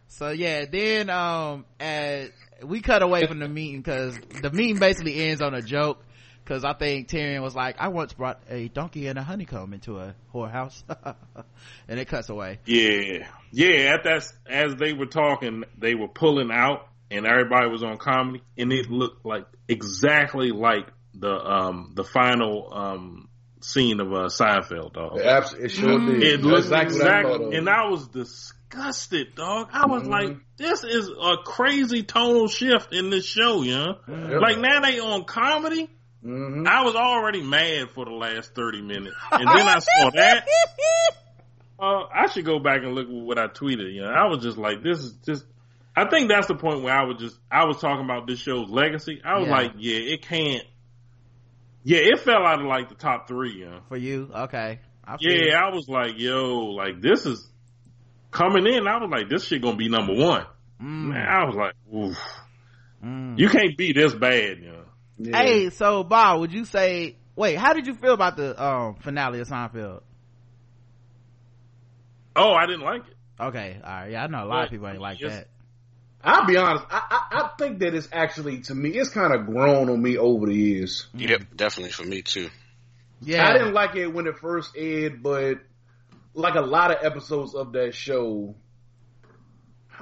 so 0.07 0.29
yeah. 0.29 0.65
Then 0.65 1.09
um, 1.09 1.65
as 1.79 2.29
we 2.63 2.81
cut 2.81 3.01
away 3.01 3.25
from 3.25 3.39
the 3.39 3.47
meeting 3.47 3.81
because 3.81 4.17
the 4.41 4.51
meeting 4.51 4.79
basically 4.79 5.15
ends 5.23 5.41
on 5.41 5.53
a 5.53 5.61
joke. 5.61 6.03
Cause 6.45 6.65
I 6.65 6.73
think 6.73 7.07
Tyrion 7.07 7.41
was 7.41 7.55
like, 7.55 7.77
I 7.79 7.87
once 7.87 8.11
brought 8.11 8.41
a 8.49 8.67
donkey 8.67 9.07
and 9.07 9.17
a 9.17 9.23
honeycomb 9.23 9.73
into 9.73 9.97
a 9.97 10.13
whorehouse. 10.33 10.83
and 11.87 11.99
it 11.99 12.09
cuts 12.09 12.27
away. 12.27 12.59
Yeah, 12.65 13.29
yeah. 13.51 13.93
At 13.93 14.03
that, 14.03 14.29
as 14.45 14.75
they 14.75 14.91
were 14.91 15.05
talking, 15.05 15.63
they 15.77 15.95
were 15.95 16.09
pulling 16.09 16.51
out, 16.51 16.89
and 17.09 17.25
everybody 17.25 17.69
was 17.69 17.81
on 17.81 17.97
comedy, 17.97 18.43
and 18.57 18.73
it 18.73 18.91
looked 18.91 19.25
like 19.25 19.45
exactly 19.69 20.51
like 20.51 20.87
the 21.13 21.31
um 21.33 21.91
the 21.95 22.03
final 22.03 22.69
um 22.73 23.29
scene 23.61 23.99
of 24.01 24.07
uh, 24.11 24.27
Seinfeld, 24.27 24.93
dog. 24.93 25.19
Absolutely, 25.19 25.65
it 25.65 25.69
sure 25.71 25.99
did. 25.99 26.23
It 26.23 26.31
That's 26.41 26.43
looked 26.43 26.65
exactly 26.65 26.95
exactly, 26.97 27.31
what 27.45 27.53
I 27.53 27.57
and 27.57 27.69
I 27.69 27.87
was 27.87 28.07
disgusted, 28.09 29.35
dog. 29.35 29.69
I 29.71 29.85
was 29.85 30.03
Mhm. 30.03 30.09
like, 30.09 30.37
this 30.57 30.83
is 30.83 31.07
a 31.09 31.37
crazy 31.45 32.03
tonal 32.03 32.47
shift 32.47 32.91
in 32.93 33.09
this 33.09 33.25
show, 33.25 33.61
yeah. 33.61 33.93
Yep. 34.07 34.41
Like 34.41 34.59
now 34.59 34.81
they 34.81 34.99
on 34.99 35.23
comedy. 35.23 35.89
Mhm. 36.25 36.67
I 36.67 36.83
was 36.83 36.95
already 36.95 37.41
mad 37.41 37.91
for 37.91 38.03
the 38.05 38.11
last 38.11 38.53
thirty 38.55 38.81
minutes, 38.81 39.15
and 39.31 39.47
then 39.47 39.67
I 39.67 39.79
saw 39.79 40.09
that. 40.11 40.45
Uh, 41.79 42.05
I 42.13 42.27
should 42.27 42.45
go 42.45 42.59
back 42.59 42.77
and 42.83 42.93
look 42.93 43.07
at 43.07 43.13
what 43.13 43.37
I 43.37 43.47
tweeted. 43.47 43.93
You 43.93 44.03
know, 44.03 44.09
I 44.09 44.27
was 44.27 44.41
just 44.43 44.57
like, 44.57 44.83
this 44.83 44.99
is 44.99 45.13
just. 45.25 45.43
I 45.95 46.05
think 46.07 46.29
that's 46.29 46.47
the 46.47 46.55
point 46.55 46.81
where 46.81 46.93
I 46.93 47.03
was 47.03 47.17
just. 47.19 47.37
I 47.51 47.65
was 47.65 47.81
talking 47.81 48.05
about 48.05 48.25
this 48.25 48.39
show's 48.39 48.69
legacy. 48.69 49.21
I 49.25 49.39
was 49.39 49.47
Yeah. 49.47 49.53
like, 49.53 49.71
yeah, 49.77 49.97
it 49.97 50.21
can't. 50.21 50.63
Yeah, 51.83 51.99
it 51.99 52.19
fell 52.19 52.45
out 52.45 52.61
of 52.61 52.65
like 52.65 52.89
the 52.89 52.95
top 52.95 53.27
three. 53.27 53.53
You 53.53 53.65
know? 53.69 53.79
For 53.89 53.97
you, 53.97 54.29
okay. 54.33 54.79
I 55.05 55.17
feel 55.17 55.31
Yeah, 55.31 55.59
I 55.59 55.73
was 55.73 55.87
like, 55.89 56.13
yo, 56.17 56.59
like 56.71 57.01
this 57.01 57.25
is 57.25 57.47
coming 58.31 58.65
in. 58.67 58.87
I 58.87 58.97
was 58.97 59.09
like, 59.11 59.29
this 59.29 59.45
shit 59.45 59.61
gonna 59.61 59.77
be 59.77 59.89
number 59.89 60.13
one. 60.13 60.45
Mm, 60.81 61.09
Man, 61.09 61.27
I 61.27 61.45
was 61.45 61.55
like, 61.55 61.73
oof, 61.93 62.17
mm. 63.03 63.37
you 63.37 63.49
can't 63.49 63.77
be 63.77 63.93
this 63.93 64.13
bad. 64.13 64.59
You 64.59 64.71
know? 64.71 64.83
Yeah. 65.17 65.37
Hey, 65.37 65.69
so 65.69 66.03
Bob, 66.03 66.39
would 66.39 66.53
you 66.53 66.65
say? 66.65 67.17
Wait, 67.35 67.55
how 67.55 67.73
did 67.73 67.87
you 67.87 67.95
feel 67.95 68.13
about 68.13 68.37
the 68.37 68.61
um 68.63 68.95
finale 68.95 69.39
of 69.39 69.47
Seinfeld? 69.47 70.01
Oh, 72.35 72.53
I 72.53 72.65
didn't 72.65 72.81
like 72.81 73.01
it. 73.07 73.15
Okay, 73.39 73.77
all 73.83 73.89
right. 73.91 74.11
Yeah, 74.11 74.23
I 74.23 74.27
know 74.27 74.43
a 74.43 74.45
lot 74.45 74.63
of 74.63 74.65
But, 74.65 74.71
people 74.71 74.87
ain't 74.87 75.01
like 75.01 75.19
yes. 75.19 75.31
that. 75.31 75.47
I'll 76.23 76.45
be 76.45 76.55
honest. 76.57 76.85
I, 76.89 77.01
I, 77.09 77.41
I 77.41 77.49
think 77.57 77.79
that 77.79 77.93
it's 77.93 78.07
actually 78.11 78.61
to 78.61 78.75
me, 78.75 78.91
it's 78.91 79.09
kind 79.09 79.33
of 79.33 79.45
grown 79.45 79.89
on 79.89 80.01
me 80.01 80.17
over 80.17 80.45
the 80.45 80.55
years. 80.55 81.07
Yep, 81.15 81.39
mm-hmm. 81.39 81.55
definitely 81.55 81.91
for 81.91 82.03
me 82.03 82.21
too. 82.21 82.49
Yeah, 83.21 83.47
I 83.47 83.53
didn't 83.53 83.73
like 83.73 83.95
it 83.95 84.07
when 84.07 84.27
it 84.27 84.37
first 84.39 84.75
aired, 84.75 85.21
but 85.23 85.55
like 86.33 86.55
a 86.55 86.61
lot 86.61 86.91
of 86.91 87.03
episodes 87.03 87.55
of 87.55 87.73
that 87.73 87.93
show, 87.93 88.55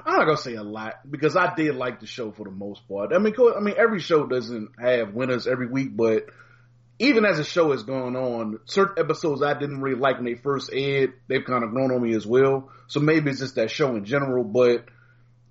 I'm 0.04 0.16
not 0.16 0.24
gonna 0.24 0.36
say 0.36 0.54
a 0.54 0.62
lot 0.62 0.94
because 1.08 1.36
I 1.36 1.54
did 1.54 1.74
like 1.74 2.00
the 2.00 2.06
show 2.06 2.30
for 2.32 2.44
the 2.44 2.50
most 2.50 2.86
part. 2.88 3.12
I 3.12 3.18
mean, 3.18 3.34
co- 3.34 3.54
I 3.54 3.60
mean, 3.60 3.74
every 3.76 4.00
show 4.00 4.26
doesn't 4.26 4.70
have 4.80 5.14
winners 5.14 5.46
every 5.46 5.66
week, 5.66 5.96
but 5.96 6.26
even 6.98 7.24
as 7.24 7.38
the 7.38 7.44
show 7.44 7.72
is 7.72 7.82
going 7.82 8.16
on, 8.16 8.60
certain 8.64 9.02
episodes 9.04 9.42
I 9.42 9.54
didn't 9.54 9.80
really 9.80 9.98
like 9.98 10.16
when 10.16 10.24
they 10.24 10.34
first 10.34 10.70
aired, 10.72 11.14
they've 11.28 11.44
kind 11.44 11.64
of 11.64 11.70
grown 11.70 11.90
on 11.90 12.02
me 12.02 12.14
as 12.14 12.26
well. 12.26 12.70
So 12.86 13.00
maybe 13.00 13.30
it's 13.30 13.40
just 13.40 13.56
that 13.56 13.70
show 13.70 13.96
in 13.96 14.04
general, 14.04 14.44
but 14.44 14.86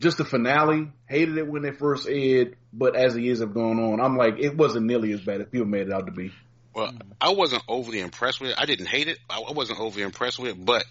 just 0.01 0.17
the 0.17 0.25
finale, 0.25 0.91
hated 1.07 1.37
it 1.37 1.47
when 1.47 1.63
it 1.63 1.77
first 1.77 2.07
aired, 2.09 2.57
but 2.73 2.95
as 2.95 3.13
the 3.13 3.21
years 3.21 3.39
have 3.39 3.53
gone 3.53 3.79
on, 3.79 4.01
I'm 4.01 4.17
like, 4.17 4.35
it 4.39 4.57
wasn't 4.57 4.87
nearly 4.87 5.11
as 5.13 5.21
bad 5.21 5.41
as 5.41 5.47
people 5.47 5.67
made 5.67 5.87
it 5.87 5.93
out 5.93 6.07
to 6.07 6.11
be. 6.11 6.31
Well, 6.73 6.91
I 7.19 7.33
wasn't 7.33 7.63
overly 7.67 7.99
impressed 7.99 8.39
with 8.41 8.51
it. 8.51 8.55
I 8.57 8.65
didn't 8.65 8.87
hate 8.87 9.07
it. 9.07 9.19
I 9.29 9.39
I 9.41 9.51
wasn't 9.51 9.79
overly 9.79 10.03
impressed 10.03 10.39
with 10.39 10.51
it, 10.51 10.65
but 10.65 10.83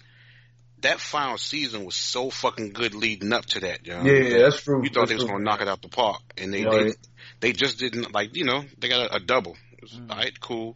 that 0.81 0.99
final 0.99 1.37
season 1.37 1.85
was 1.85 1.95
so 1.95 2.29
fucking 2.29 2.71
good 2.71 2.93
leading 2.95 3.33
up 3.33 3.45
to 3.47 3.59
that. 3.61 3.85
You 3.85 3.93
know? 3.93 4.03
Yeah, 4.03 4.39
that's 4.43 4.61
true. 4.61 4.81
You 4.83 4.89
thought 4.89 5.01
That's 5.07 5.11
they 5.11 5.15
was 5.15 5.25
gonna 5.25 5.43
knock 5.43 5.61
it 5.61 5.67
out 5.67 5.81
the 5.81 5.89
park, 5.89 6.21
and 6.37 6.53
they 6.53 6.65
Right. 6.65 6.93
they, 7.41 7.49
they 7.49 7.53
just 7.53 7.79
didn't 7.79 8.13
like. 8.13 8.35
You 8.35 8.45
know, 8.45 8.63
they 8.79 8.89
got 8.89 9.11
a, 9.11 9.15
a 9.15 9.19
double. 9.19 9.57
It 9.73 9.81
was, 9.83 9.91
Mm. 9.93 10.11
All 10.11 10.17
right, 10.17 10.39
cool, 10.39 10.75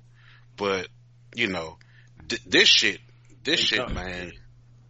but 0.57 0.87
you 1.35 1.47
know, 1.47 1.77
th- 2.27 2.43
this 2.45 2.67
shit, 2.67 2.99
this 3.43 3.59
They 3.59 3.65
shit, 3.65 3.79
tough. 3.79 3.93
man. 3.93 4.31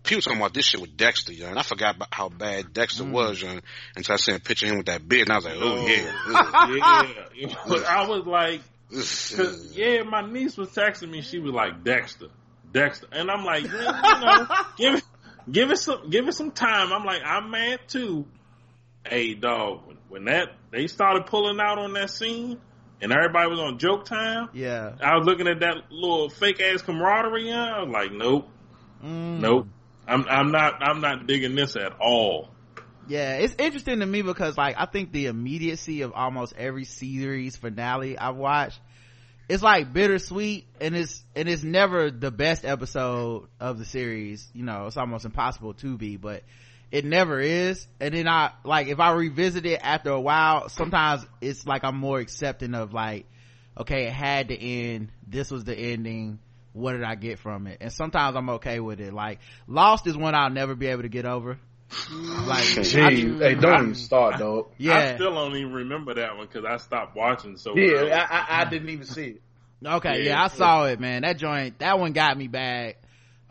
People 0.06 0.22
talking 0.22 0.40
about 0.40 0.54
this 0.54 0.66
shit 0.66 0.80
with 0.82 0.96
Dexter, 0.96 1.34
yo, 1.34 1.48
and 1.48 1.58
I 1.58 1.64
forgot 1.64 1.96
about 1.96 2.10
how 2.12 2.30
bad 2.30 2.74
Dexter 2.74 3.04
Mm. 3.04 3.12
was, 3.12 3.42
yo, 3.42 3.60
until 3.96 4.14
I 4.14 4.18
seen 4.18 4.36
a 4.36 4.40
picture 4.40 4.66
of 4.68 4.72
him 4.74 4.78
with 4.78 4.86
that 4.88 5.08
beard, 5.08 5.28
and 5.28 5.32
I 5.34 5.36
was 5.36 5.46
like, 5.46 5.56
oh 5.58 5.88
yeah. 5.88 7.26
yeah. 7.36 7.56
I 7.88 8.08
was 8.08 8.26
like, 8.26 8.62
cause, 8.92 9.74
yeah, 9.76 10.04
my 10.04 10.22
niece 10.22 10.58
was 10.58 10.70
texting 10.70 11.10
me. 11.10 11.22
She 11.22 11.40
was 11.40 11.54
like, 11.54 11.84
Dexter, 11.84 12.28
Dexter. 12.72 13.08
And 13.12 13.30
I'm 13.32 13.44
like, 13.44 13.64
yeah, 13.64 13.72
you 13.72 14.26
know, 14.26 14.48
give 14.78 14.96
it, 14.96 15.04
give 15.52 15.72
it 15.72 15.78
some, 15.78 16.10
give 16.10 16.28
it 16.28 16.34
some 16.34 16.52
time. 16.52 16.94
I'm 16.94 17.04
like, 17.04 17.22
I'm 17.26 17.50
mad 17.50 17.80
too. 17.88 18.26
Hey, 19.08 19.34
dog, 19.34 19.88
when, 19.88 19.98
when 20.10 20.26
that, 20.26 20.50
they 20.72 20.88
started 20.88 21.26
pulling 21.28 21.60
out 21.60 21.78
on 21.78 21.94
that 21.94 22.10
scene 22.10 22.60
and 23.02 23.12
everybody 23.12 23.50
was 23.50 23.60
on 23.60 23.78
joke 23.78 24.06
time, 24.06 24.50
Yeah. 24.54 24.94
I 25.04 25.18
was 25.18 25.26
looking 25.28 25.48
at 25.48 25.60
that 25.60 25.92
little 25.92 26.30
fake 26.30 26.62
ass 26.62 26.82
camaraderie. 26.82 27.52
I 27.52 27.82
was 27.84 27.90
like, 27.92 28.12
nope, 28.12 28.50
Mm. 29.04 29.40
nope. 29.42 29.68
I'm, 30.08 30.26
I'm 30.28 30.52
not, 30.52 30.82
I'm 30.82 31.02
not 31.02 31.28
digging 31.28 31.56
this 31.56 31.76
at 31.76 31.94
all. 32.00 32.50
Yeah, 33.08 33.36
it's 33.36 33.56
interesting 33.60 34.00
to 34.00 34.06
me 34.06 34.24
because 34.24 34.58
like 34.58 34.76
I 34.80 34.86
think 34.86 35.12
the 35.12 35.28
immediacy 35.28 36.02
of 36.02 36.14
almost 36.14 36.54
every 36.58 36.86
series 36.86 37.56
finale 37.56 38.18
I've 38.18 38.36
watched, 38.36 38.80
it's 39.48 39.62
like 39.62 39.94
bittersweet 39.94 40.68
and 40.82 40.96
it's 40.96 41.24
and 41.36 41.48
it's 41.48 41.64
never 41.64 42.10
the 42.10 42.32
best 42.32 42.66
episode 42.66 43.48
of 43.60 43.78
the 43.78 43.86
series. 43.86 44.48
You 44.54 44.64
know, 44.64 44.88
it's 44.88 44.98
almost 44.98 45.26
impossible 45.26 45.76
to 45.76 45.98
be, 45.98 46.18
but 46.18 46.44
it 46.92 47.06
never 47.06 47.40
is. 47.40 47.86
And 48.00 48.16
then 48.16 48.28
I 48.28 48.52
like 48.64 48.88
if 48.88 49.00
I 49.00 49.12
revisit 49.12 49.66
it 49.68 49.80
after 49.84 50.10
a 50.10 50.20
while, 50.20 50.70
sometimes 50.70 51.26
it's 51.42 51.66
like 51.68 51.84
I'm 51.84 51.98
more 51.98 52.20
accepting 52.20 52.74
of 52.74 52.92
like, 52.92 53.28
okay, 53.78 54.08
it 54.08 54.14
had 54.14 54.48
to 54.48 54.60
end. 54.60 55.12
This 55.28 55.52
was 55.52 55.64
the 55.64 55.78
ending. 55.78 56.40
What 56.76 56.92
did 56.92 57.04
I 57.04 57.16
get 57.16 57.40
from 57.40 57.68
it? 57.68 57.78
And 57.80 57.92
sometimes 57.92 58.36
I'm 58.36 58.50
okay 58.52 58.82
with 58.82 59.00
it. 59.00 59.14
Like 59.14 59.40
Lost 59.66 60.08
is 60.08 60.18
one 60.18 60.36
I'll 60.36 60.50
never 60.50 60.76
be 60.76 60.88
able 60.88 61.04
to 61.04 61.10
get 61.10 61.26
over. 61.26 61.58
Like, 62.10 62.66
Gee, 62.84 63.02
I- 63.02 63.12
hey, 63.12 63.56
don't 63.56 63.82
even 63.84 63.96
start, 63.96 64.40
dog. 64.40 64.68
Yeah, 64.78 64.98
I 64.98 65.16
still 65.16 65.34
don't 65.34 65.56
even 65.56 65.72
remember 65.72 66.16
that 66.16 66.36
one 66.36 66.48
because 66.48 66.66
I 66.66 66.76
stopped 66.78 67.16
watching 67.16 67.56
so 67.56 67.78
Yeah, 67.78 68.00
early. 68.00 68.12
I, 68.12 68.24
I, 68.24 68.62
I 68.62 68.70
didn't 68.70 68.90
even 68.90 69.06
see 69.06 69.24
it. 69.38 69.42
Okay, 69.86 70.24
yeah, 70.24 70.32
Yeah. 70.32 70.44
I 70.44 70.48
saw 70.50 70.86
it, 70.86 71.00
man. 71.00 71.22
That 71.22 71.38
joint, 71.38 71.80
that 71.80 71.98
one 71.98 72.12
got 72.12 72.38
me 72.38 72.48
bad. 72.48 72.96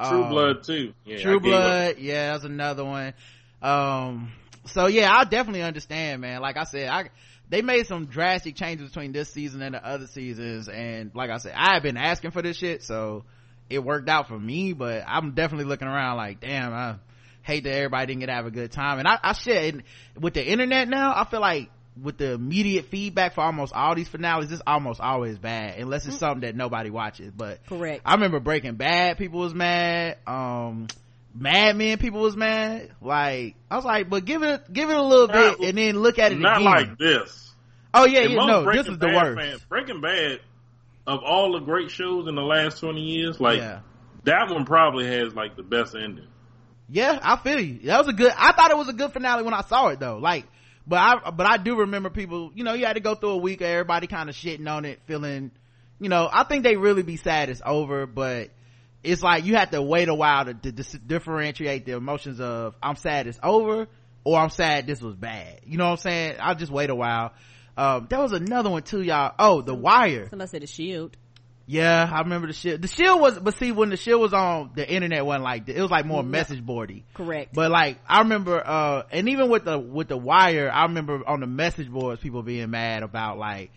True 0.03 0.23
Um, 0.25 0.29
Blood 0.29 0.65
too. 0.65 0.93
Yeah, 1.07 1.19
True 1.23 1.41
gave 1.41 1.53
up. 1.55 1.61
Blood, 1.61 1.95
yeah, 1.99 2.33
that's 2.33 2.45
another 2.45 2.85
one. 2.85 3.15
Um, 3.63 4.33
so 4.67 4.87
yeah, 4.87 5.15
I 5.17 5.25
definitely 5.25 5.63
understand, 5.63 6.21
man. 6.21 6.43
Like 6.43 6.57
I 6.59 6.65
said, 6.65 6.89
I 6.89 7.09
they 7.55 7.63
made 7.63 7.87
some 7.87 8.07
drastic 8.07 8.57
changes 8.57 8.89
between 8.89 9.13
this 9.13 9.29
season 9.29 9.63
and 9.63 9.77
the 9.77 9.87
other 9.87 10.09
seasons, 10.09 10.69
and 10.69 11.13
like 11.15 11.31
I 11.31 11.37
said, 11.37 11.53
I 11.55 11.75
have 11.75 11.85
been 11.85 11.97
asking 11.97 12.33
for 12.33 12.43
this 12.43 12.57
shit, 12.57 12.83
so 12.83 13.23
it 13.71 13.79
worked 13.79 14.09
out 14.09 14.27
for 14.27 14.37
me. 14.37 14.73
But 14.73 15.05
I'm 15.07 15.35
definitely 15.35 15.67
looking 15.67 15.87
around 15.87 16.17
like, 16.17 16.41
damn, 16.41 16.73
I 16.73 16.97
hate 17.43 17.63
that 17.63 17.73
everybody 17.73 18.07
didn't 18.07 18.21
get 18.21 18.27
to 18.27 18.33
have 18.33 18.47
a 18.47 18.51
good 18.51 18.73
time. 18.73 18.99
And 18.99 19.07
I, 19.07 19.21
I 19.23 19.33
shit 19.35 19.85
with 20.19 20.35
the 20.35 20.45
internet 20.45 20.89
now, 20.89 21.13
I 21.15 21.25
feel 21.31 21.41
like 21.41 21.71
with 22.03 22.19
the 22.19 22.33
immediate 22.33 22.87
feedback 22.87 23.37
for 23.37 23.43
almost 23.43 23.73
all 23.73 23.95
these 23.95 24.09
finales, 24.09 24.51
it's 24.51 24.63
almost 24.67 25.01
always 25.01 25.39
bad 25.39 25.79
unless 25.79 26.09
it's 26.09 26.19
something 26.19 26.41
that 26.41 26.57
nobody 26.57 26.91
watches. 26.91 27.31
But 27.31 27.65
Correct. 27.69 28.03
I 28.05 28.15
remember 28.15 28.41
Breaking 28.41 28.75
Bad, 28.75 29.17
people 29.17 29.39
was 29.39 29.55
mad. 29.55 30.19
Um, 30.27 30.89
Mad 31.35 31.77
Men, 31.77 31.99
people 31.99 32.21
was 32.21 32.37
mad. 32.37 32.91
Like, 33.01 33.57
I 33.71 33.77
was 33.77 33.85
like, 33.85 34.09
but 34.09 34.25
give 34.25 34.43
it, 34.43 34.73
give 34.73 34.89
it 34.91 34.97
a 34.97 35.03
little 35.03 35.27
Not- 35.29 35.59
bit 35.59 35.69
and 35.69 35.79
then 35.79 35.99
look 36.01 36.19
at 36.19 36.33
it 36.33 36.39
Not 36.39 36.59
again. 36.61 36.65
like 36.73 36.99
this. 36.99 37.55
oh 37.93 38.07
yeah, 38.07 38.21
yeah, 38.21 38.45
no, 38.47 38.63
Breaking 38.65 38.83
this 38.85 38.93
is 38.93 38.99
the 38.99 39.07
Bad 39.09 39.23
worst. 39.37 39.41
fans- 39.41 39.65
Breaking 39.65 40.01
Bad, 40.01 40.41
of 41.07 41.21
all 41.25 41.53
the 41.53 41.61
great 41.61 41.91
shows 41.91 42.29
in 42.29 42.35
the 42.35 42.43
last 42.43 42.79
twenty 42.81 43.01
years, 43.03 43.41
like 43.41 43.59
yeah. 43.59 43.81
that 44.25 44.49
one 44.51 44.65
probably 44.65 45.07
has 45.07 45.35
like 45.35 45.57
the 45.57 45.63
best 45.65 45.95
ending. 45.95 46.27
Yeah, 46.89 47.19
I 47.23 47.37
feel 47.37 47.59
you. 47.61 47.81
That 47.87 47.99
was 47.99 48.09
a 48.09 48.13
good, 48.13 48.33
I 48.37 48.53
thought 48.53 48.71
it 48.71 48.77
was 48.77 48.89
a 48.89 48.93
good 48.93 49.13
finale 49.13 49.43
when 49.43 49.55
I 49.55 49.63
saw 49.63 49.89
it 49.89 49.99
though. 50.01 50.19
Like, 50.19 50.47
but 50.87 50.99
I, 50.99 51.31
but 51.31 51.47
I 51.47 51.57
do 51.57 51.79
remember 51.81 52.11
people, 52.11 52.53
you 52.55 52.63
know, 52.63 52.75
you 52.75 52.85
had 52.87 52.93
to 52.95 53.01
go 53.01 53.15
through 53.15 53.31
a 53.31 53.37
week 53.39 53.61
of 53.63 53.67
everybody 53.67 54.07
kind 54.07 54.29
of 54.29 54.37
shitting 54.37 54.71
on 54.71 54.85
it, 54.85 55.01
feeling, 55.07 55.51
you 55.99 56.09
know, 56.11 56.29
I 56.31 56.45
think 56.45 56.63
they 56.63 56.77
really 56.77 57.03
be 57.03 57.17
sad 57.17 57.49
it's 57.49 57.63
over, 57.65 58.07
but 58.07 58.51
it's 59.05 59.23
like 59.23 59.45
you 59.45 59.57
have 59.57 59.71
to 59.71 59.83
wait 59.83 60.09
a 60.09 60.15
while 60.15 60.47
to, 60.47 60.55
to 60.55 60.73
dis- 60.73 60.99
differentiate 61.07 61.87
the 61.87 61.93
emotions 61.93 62.41
of 62.41 62.75
I'm 62.83 62.97
sad 62.97 63.27
it's 63.27 63.39
over 63.43 63.87
or 64.25 64.39
I'm 64.39 64.51
sad 64.51 64.87
this 64.87 65.01
was 65.01 65.15
bad. 65.15 65.61
You 65.67 65.79
know 65.79 65.85
what 65.85 65.93
I'm 65.93 65.97
saying? 65.99 66.37
I'll 66.41 66.55
just 66.55 66.73
wait 66.73 66.91
a 66.91 66.95
while. 66.95 67.33
Um, 67.77 68.07
there 68.09 68.21
was 68.21 68.33
another 68.33 68.71
one 68.71 68.83
too, 68.83 69.03
y'all. 69.03 69.35
Oh, 69.39 69.61
The 69.61 69.75
Wire. 69.75 70.29
Somebody 70.31 70.49
said 70.49 70.63
the 70.63 70.67
shield. 70.67 71.17
Yeah, 71.67 72.09
I 72.13 72.21
remember 72.21 72.47
the 72.47 72.53
shield. 72.53 72.83
The 72.83 72.89
shield 72.89 73.21
was, 73.21 73.39
but 73.39 73.57
see, 73.57 73.73
when 73.73 73.89
the 73.89 73.97
shield 73.97 74.21
was 74.21 74.35
on, 74.35 74.73
the 74.75 74.89
internet 74.89 75.25
wasn't 75.25 75.45
like, 75.45 75.69
it 75.69 75.81
was 75.81 75.91
like 75.91 76.05
more 76.05 76.23
message 76.23 76.65
boardy. 76.65 77.05
Correct. 77.15 77.55
But 77.55 77.71
like, 77.71 77.99
I 78.07 78.21
remember, 78.21 78.63
uh, 78.65 79.05
and 79.11 79.29
even 79.31 79.49
with 79.49 79.65
the, 79.65 79.79
with 79.79 80.09
the 80.09 80.17
wire, 80.17 80.71
I 80.71 80.83
remember 80.83 81.27
on 81.27 81.41
the 81.41 81.47
message 81.47 81.91
boards, 81.91 82.21
people 82.21 82.43
being 82.43 82.71
mad 82.71 83.03
about 83.03 83.39
like, 83.39 83.71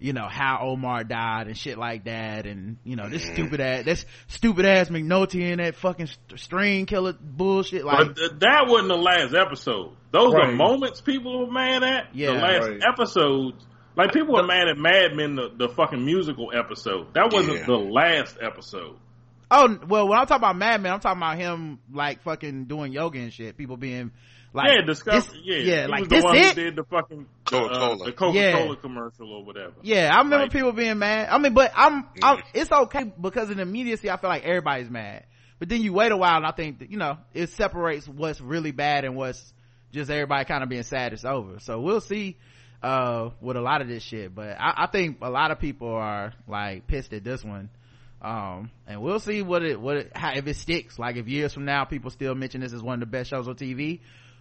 you 0.00 0.12
know, 0.12 0.28
how 0.28 0.60
Omar 0.62 1.04
died 1.04 1.48
and 1.48 1.56
shit 1.56 1.76
like 1.78 2.04
that. 2.04 2.46
And, 2.46 2.76
you 2.84 2.96
know, 2.96 3.08
this 3.08 3.24
mm-hmm. 3.24 3.34
stupid 3.34 3.60
ass, 3.60 3.84
this 3.84 4.06
stupid 4.28 4.64
ass 4.64 4.88
McNulty 4.88 5.50
and 5.50 5.60
that 5.60 5.74
fucking 5.74 6.06
st- 6.06 6.40
string 6.40 6.86
killer 6.86 7.14
bullshit. 7.20 7.84
Like, 7.84 8.08
but 8.08 8.16
th- 8.16 8.30
that 8.40 8.66
wasn't 8.68 8.88
the 8.88 8.96
last 8.96 9.34
episode. 9.34 9.92
Those 10.12 10.34
are 10.34 10.52
moments 10.52 11.00
people 11.00 11.46
were 11.46 11.52
mad 11.52 11.82
at. 11.82 12.14
Yeah, 12.14 12.32
the 12.32 12.38
last 12.38 12.68
right. 12.68 12.82
episodes, 12.86 13.66
like 13.96 14.12
people 14.12 14.34
were 14.34 14.46
mad 14.46 14.68
at 14.68 14.78
Mad 14.78 15.14
Men, 15.14 15.34
the, 15.34 15.50
the 15.56 15.68
fucking 15.74 16.04
musical 16.04 16.52
episode. 16.54 17.14
That 17.14 17.32
wasn't 17.32 17.58
Yeah. 17.58 17.66
the 17.66 17.76
last 17.76 18.38
episode. 18.40 18.96
oh, 19.50 19.78
well, 19.86 20.08
when 20.08 20.18
I'm 20.18 20.26
talking 20.26 20.42
about 20.42 20.56
Mad 20.56 20.80
Men, 20.80 20.92
I'm 20.92 21.00
talking 21.00 21.20
about 21.20 21.36
him 21.38 21.80
like 21.92 22.22
fucking 22.22 22.66
doing 22.66 22.92
yoga 22.92 23.18
and 23.18 23.32
shit. 23.32 23.56
People 23.56 23.76
being 23.76 24.12
like, 24.52 24.70
yeah, 24.72 24.80
discuss. 24.86 25.26
this- 25.26 25.36
yeah, 25.44 25.56
yeah, 25.58 25.82
he 25.82 25.88
like 25.88 26.00
was 26.00 26.08
this 26.08 26.22
the 26.22 26.26
one 26.26 26.36
it? 26.36 26.46
who 26.46 26.54
did 26.64 26.76
the 26.76 26.84
fucking 26.84 27.26
uh, 27.46 27.50
Coca-Cola. 27.50 28.04
the 28.06 28.12
Coca 28.12 28.52
Cola 28.52 28.68
Yeah. 28.68 28.74
commercial 28.80 29.32
or 29.32 29.44
whatever. 29.44 29.74
Yeah, 29.82 30.10
I 30.12 30.18
remember 30.18 30.44
Like- 30.44 30.52
people 30.52 30.72
being 30.72 30.98
mad. 30.98 31.28
I 31.30 31.38
mean, 31.38 31.54
but 31.54 31.72
I'm, 31.76 32.06
I'm, 32.22 32.42
it's 32.54 32.70
okay 32.72 33.04
because 33.20 33.50
in 33.50 33.60
immediacy, 33.60 34.10
I 34.10 34.16
feel 34.16 34.30
like 34.30 34.44
everybody's 34.44 34.90
mad. 34.90 35.24
But 35.58 35.68
then 35.68 35.82
you 35.82 35.92
wait 35.92 36.12
a 36.12 36.16
while 36.16 36.36
and 36.36 36.46
I 36.46 36.52
think 36.52 36.78
that, 36.78 36.90
you 36.90 36.98
know, 36.98 37.18
it 37.34 37.50
separates 37.50 38.06
what's 38.08 38.40
really 38.40 38.70
bad 38.70 39.04
and 39.04 39.16
what's 39.16 39.52
just 39.92 40.10
everybody 40.10 40.44
kind 40.44 40.62
of 40.62 40.68
being 40.68 40.82
sad 40.84 41.12
it's 41.12 41.24
over. 41.24 41.58
So 41.60 41.80
we'll 41.80 42.00
see, 42.00 42.36
uh, 42.82 43.30
with 43.40 43.56
a 43.56 43.60
lot 43.60 43.80
of 43.80 43.88
this 43.88 44.02
shit. 44.04 44.34
But 44.34 44.56
I, 44.60 44.84
I 44.84 44.86
think 44.86 45.18
a 45.20 45.30
lot 45.30 45.50
of 45.50 45.58
people 45.58 45.88
are 45.92 46.32
like 46.46 46.86
pissed 46.86 47.12
at 47.12 47.24
this 47.24 47.42
one. 47.44 47.70
Um, 48.22 48.70
and 48.86 49.00
we'll 49.02 49.20
see 49.20 49.42
what 49.42 49.62
it, 49.64 49.80
what 49.80 49.96
it, 49.96 50.12
how, 50.16 50.32
if 50.34 50.46
it 50.46 50.56
sticks. 50.56 50.98
Like 50.98 51.16
if 51.16 51.26
years 51.28 51.52
from 51.52 51.64
now 51.64 51.84
people 51.84 52.10
still 52.10 52.34
mention 52.34 52.60
this 52.60 52.72
as 52.72 52.82
one 52.82 52.94
of 52.94 53.00
the 53.00 53.06
best 53.06 53.30
shows 53.30 53.48
on 53.48 53.54
TV. 53.56 54.00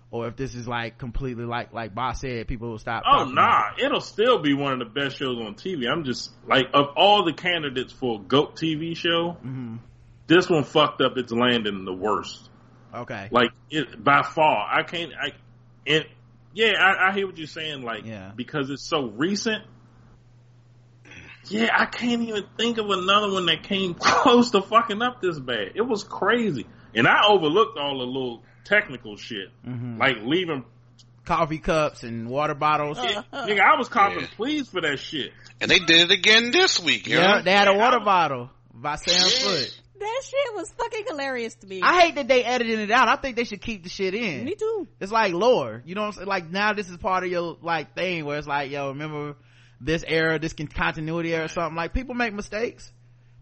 Or 0.09 0.27
if 0.27 0.38
this 0.38 0.55
is 0.55 0.67
like 0.67 0.97
completely 0.97 1.43
like, 1.43 1.73
like 1.73 1.93
Boss 1.93 2.21
said, 2.21 2.47
people 2.47 2.69
will 2.69 2.77
stop. 2.79 3.03
Oh 3.05 3.25
nah, 3.25 3.71
it'll 3.77 3.99
still 3.99 4.39
be 4.39 4.53
one 4.53 4.73
of 4.73 4.79
the 4.79 4.85
best 4.85 5.17
shows 5.17 5.38
on 5.38 5.55
TV. 5.55 5.85
I'm 5.91 6.05
just 6.05 6.31
like 6.47 6.67
of 6.73 6.88
all 6.95 7.25
the 7.25 7.34
candidates 7.34 7.91
for 7.91 8.19
a 8.19 8.23
GOAT 8.23 8.55
TV 8.55 8.95
show, 8.95 9.38
it. 9.43 9.45
Mhm. 9.47 9.79
this 10.27 10.49
one 10.49 10.63
fucked 10.63 11.01
up 11.01 11.17
its 11.17 11.31
landing 11.34 11.84
the 11.84 11.93
worst. 11.93 12.49
Okay. 12.95 13.27
Like 13.31 13.51
it 13.69 14.01
by 14.01 14.21
far. 14.23 14.67
I 14.71 14.84
can't. 14.84 15.11
I 15.13 15.31
and 15.85 16.05
yeah, 16.53 16.73
I, 16.79 17.09
I 17.09 17.13
hear 17.13 17.27
what 17.27 17.38
you're 17.38 17.45
saying. 17.47 17.81
Like 17.81 18.05
Yeah. 18.05 18.31
because 18.34 18.69
it's 18.69 18.88
so 18.88 19.07
recent. 19.07 19.63
Yeah, 21.49 21.69
I 21.73 21.85
can't 21.85 22.21
even 22.23 22.43
think 22.57 22.77
of 22.77 22.89
another 22.89 23.31
one 23.31 23.45
that 23.45 23.63
came 23.63 23.93
close 23.99 24.51
to 24.51 24.61
fucking 24.61 25.01
up 25.01 25.21
this 25.21 25.39
bad. 25.39 25.73
It 25.75 25.81
was 25.81 26.03
crazy, 26.03 26.65
and 26.93 27.07
I 27.07 27.25
overlooked 27.27 27.77
all 27.77 27.99
the 27.99 28.05
little 28.05 28.43
technical 28.68 29.15
shit, 29.18 29.49
Mhm. 29.65 29.99
like 29.99 30.18
leaving. 30.23 30.65
coffee 31.26 31.57
cups 31.60 32.03
and 32.03 32.30
water 32.30 32.53
bottles. 32.56 32.98
Yeah, 32.98 33.22
nigga, 33.34 33.60
I 33.60 33.77
was 33.77 33.89
copping 33.89 34.22
Yeah. 34.22 34.27
pleas 34.38 34.69
for 34.69 34.80
that 34.80 34.98
shit. 34.98 35.34
And 35.60 35.69
they 35.69 35.80
did 35.80 36.10
it 36.10 36.11
again 36.11 36.52
this 36.52 36.80
week, 36.80 37.06
you 37.07 37.18
yeah, 37.18 37.27
know? 37.38 37.41
they 37.41 37.52
had 37.52 37.68
a 37.68 37.73
water 37.73 37.99
bottle 37.99 38.49
by 38.73 38.95
Sam 38.95 39.30
Foot. 39.30 39.81
That 39.99 40.22
shit 40.23 40.56
was 40.56 40.72
fucking 40.77 41.03
hilarious 41.06 41.56
to 41.56 41.68
me. 41.68 41.81
I 41.81 41.99
hate 41.99 42.15
that 42.15 42.30
they 42.30 42.45
edited 42.45 42.80
it 42.80 42.91
out. 42.91 43.10
I 43.10 43.18
think 43.18 43.35
they 43.35 43.44
should 43.44 43.61
keep 43.61 43.84
the 43.84 43.89
shit 43.89 44.14
in. 44.14 44.45
Me 44.45 44.56
too. 44.56 44.88
It's 45.02 45.11
like 45.11 45.34
lore. 45.34 45.81
You 45.85 45.95
know 45.95 46.02
what 46.02 46.07
I'm 46.07 46.14
saying? 46.14 46.27
Like 46.27 46.49
now 46.49 46.72
this 46.72 46.88
is 46.89 46.95
part 46.95 47.26
of 47.26 47.30
your 47.31 47.57
like 47.61 47.94
thing 47.94 48.23
where 48.23 48.38
it's 48.38 48.48
like, 48.48 48.72
yo, 48.72 48.89
remember 48.89 49.35
this 49.81 50.06
era, 50.07 50.39
this 50.39 50.53
continuity 50.53 51.34
era 51.34 51.44
or 51.45 51.48
something. 51.49 51.76
Like 51.76 51.94
people 51.94 52.15
make 52.15 52.34
mistakes. 52.34 52.89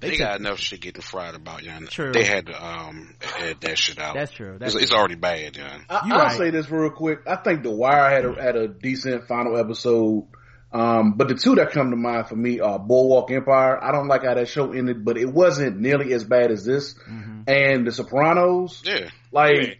They, 0.01 0.09
took- 0.11 0.19
got 0.19 0.39
enough 0.39 0.59
shit 0.59 0.81
getting 0.81 1.01
fried 1.01 1.35
about, 1.35 1.63
yeah. 1.63 1.79
True. 1.89 2.11
They 2.11 2.23
had 2.25 2.47
to 2.47 2.65
um 2.65 3.15
add 3.39 3.61
that 3.61 3.77
shit 3.77 3.97
out. 3.97 4.13
That's 4.15 4.31
true. 4.31 4.57
That's 4.59 4.75
it's, 4.75 4.83
it's 4.85 4.91
already 4.91 5.15
bad, 5.15 5.55
yeah. 5.57 5.77
I, 5.89 6.07
You 6.07 6.13
I'll 6.13 6.19
right. 6.25 6.37
say 6.37 6.49
this 6.49 6.69
real 6.69 6.89
quick. 6.91 7.19
I 7.27 7.37
think 7.37 7.63
The 7.63 7.71
Wire 7.71 8.09
had 8.09 8.25
a, 8.25 8.41
had 8.41 8.55
a 8.55 8.67
decent 8.67 9.27
final 9.27 9.57
episode. 9.57 10.27
Um, 10.71 11.13
but 11.15 11.29
the 11.29 11.35
two 11.35 11.55
that 11.55 11.71
come 11.71 11.91
to 11.91 11.95
mind 11.95 12.27
for 12.27 12.35
me 12.35 12.59
are 12.59 12.77
Boardwalk 12.77 13.31
Empire. 13.31 13.81
I 13.81 13.93
don't 13.93 14.09
like 14.09 14.25
how 14.25 14.33
that 14.33 14.49
show 14.49 14.73
ended, 14.73 15.05
but 15.05 15.17
it 15.17 15.31
wasn't 15.31 15.79
nearly 15.79 16.11
as 16.13 16.25
bad 16.25 16.51
as 16.51 16.65
this. 16.65 16.95
Mm-hmm. 17.09 17.41
And 17.47 17.87
The 17.87 17.91
Sopranos, 17.93 18.81
Yeah. 18.85 19.09
like 19.31 19.55
Yeah. 19.55 19.73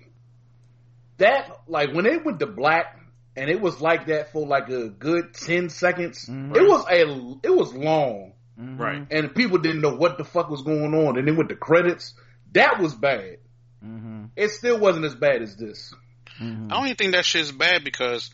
that, 1.18 1.52
like 1.68 1.94
when 1.94 2.06
they 2.06 2.18
went 2.18 2.40
to 2.40 2.48
black 2.48 2.98
and 3.36 3.50
it 3.50 3.60
was 3.60 3.82
like 3.82 4.08
that 4.08 4.32
for 4.32 4.48
like 4.48 4.70
a 4.70 4.88
good 4.88 5.34
10 5.34 5.70
seconds, 5.70 6.26
Mhm. 6.30 6.56
it 6.56 6.64
was 6.66 6.86
a, 6.90 7.48
it 7.48 7.54
was 7.54 7.74
long 7.74 8.32
Mhm. 8.60 8.80
Right. 8.80 9.06
and 9.12 9.36
people 9.36 9.58
didn't 9.58 9.82
know 9.82 9.96
what 9.96 10.18
the 10.18 10.24
fuck 10.24 10.50
was 10.50 10.62
going 10.62 10.94
on. 10.94 11.18
And 11.18 11.28
then 11.28 11.36
with 11.36 11.50
the 11.50 11.56
credits, 11.56 12.14
that 12.54 12.80
was 12.80 12.94
bad. 12.96 13.38
Mhm. 13.84 14.30
It 14.36 14.50
still 14.50 14.80
wasn't 14.80 15.06
as 15.06 15.16
bad 15.16 15.42
as 15.42 15.58
this. 15.58 15.94
Mhm. 16.40 16.72
I 16.72 16.76
don't 16.76 16.86
even 16.86 16.96
think 16.96 17.12
that 17.14 17.26
shit's 17.26 17.52
bad 17.52 17.84
because 17.84 18.30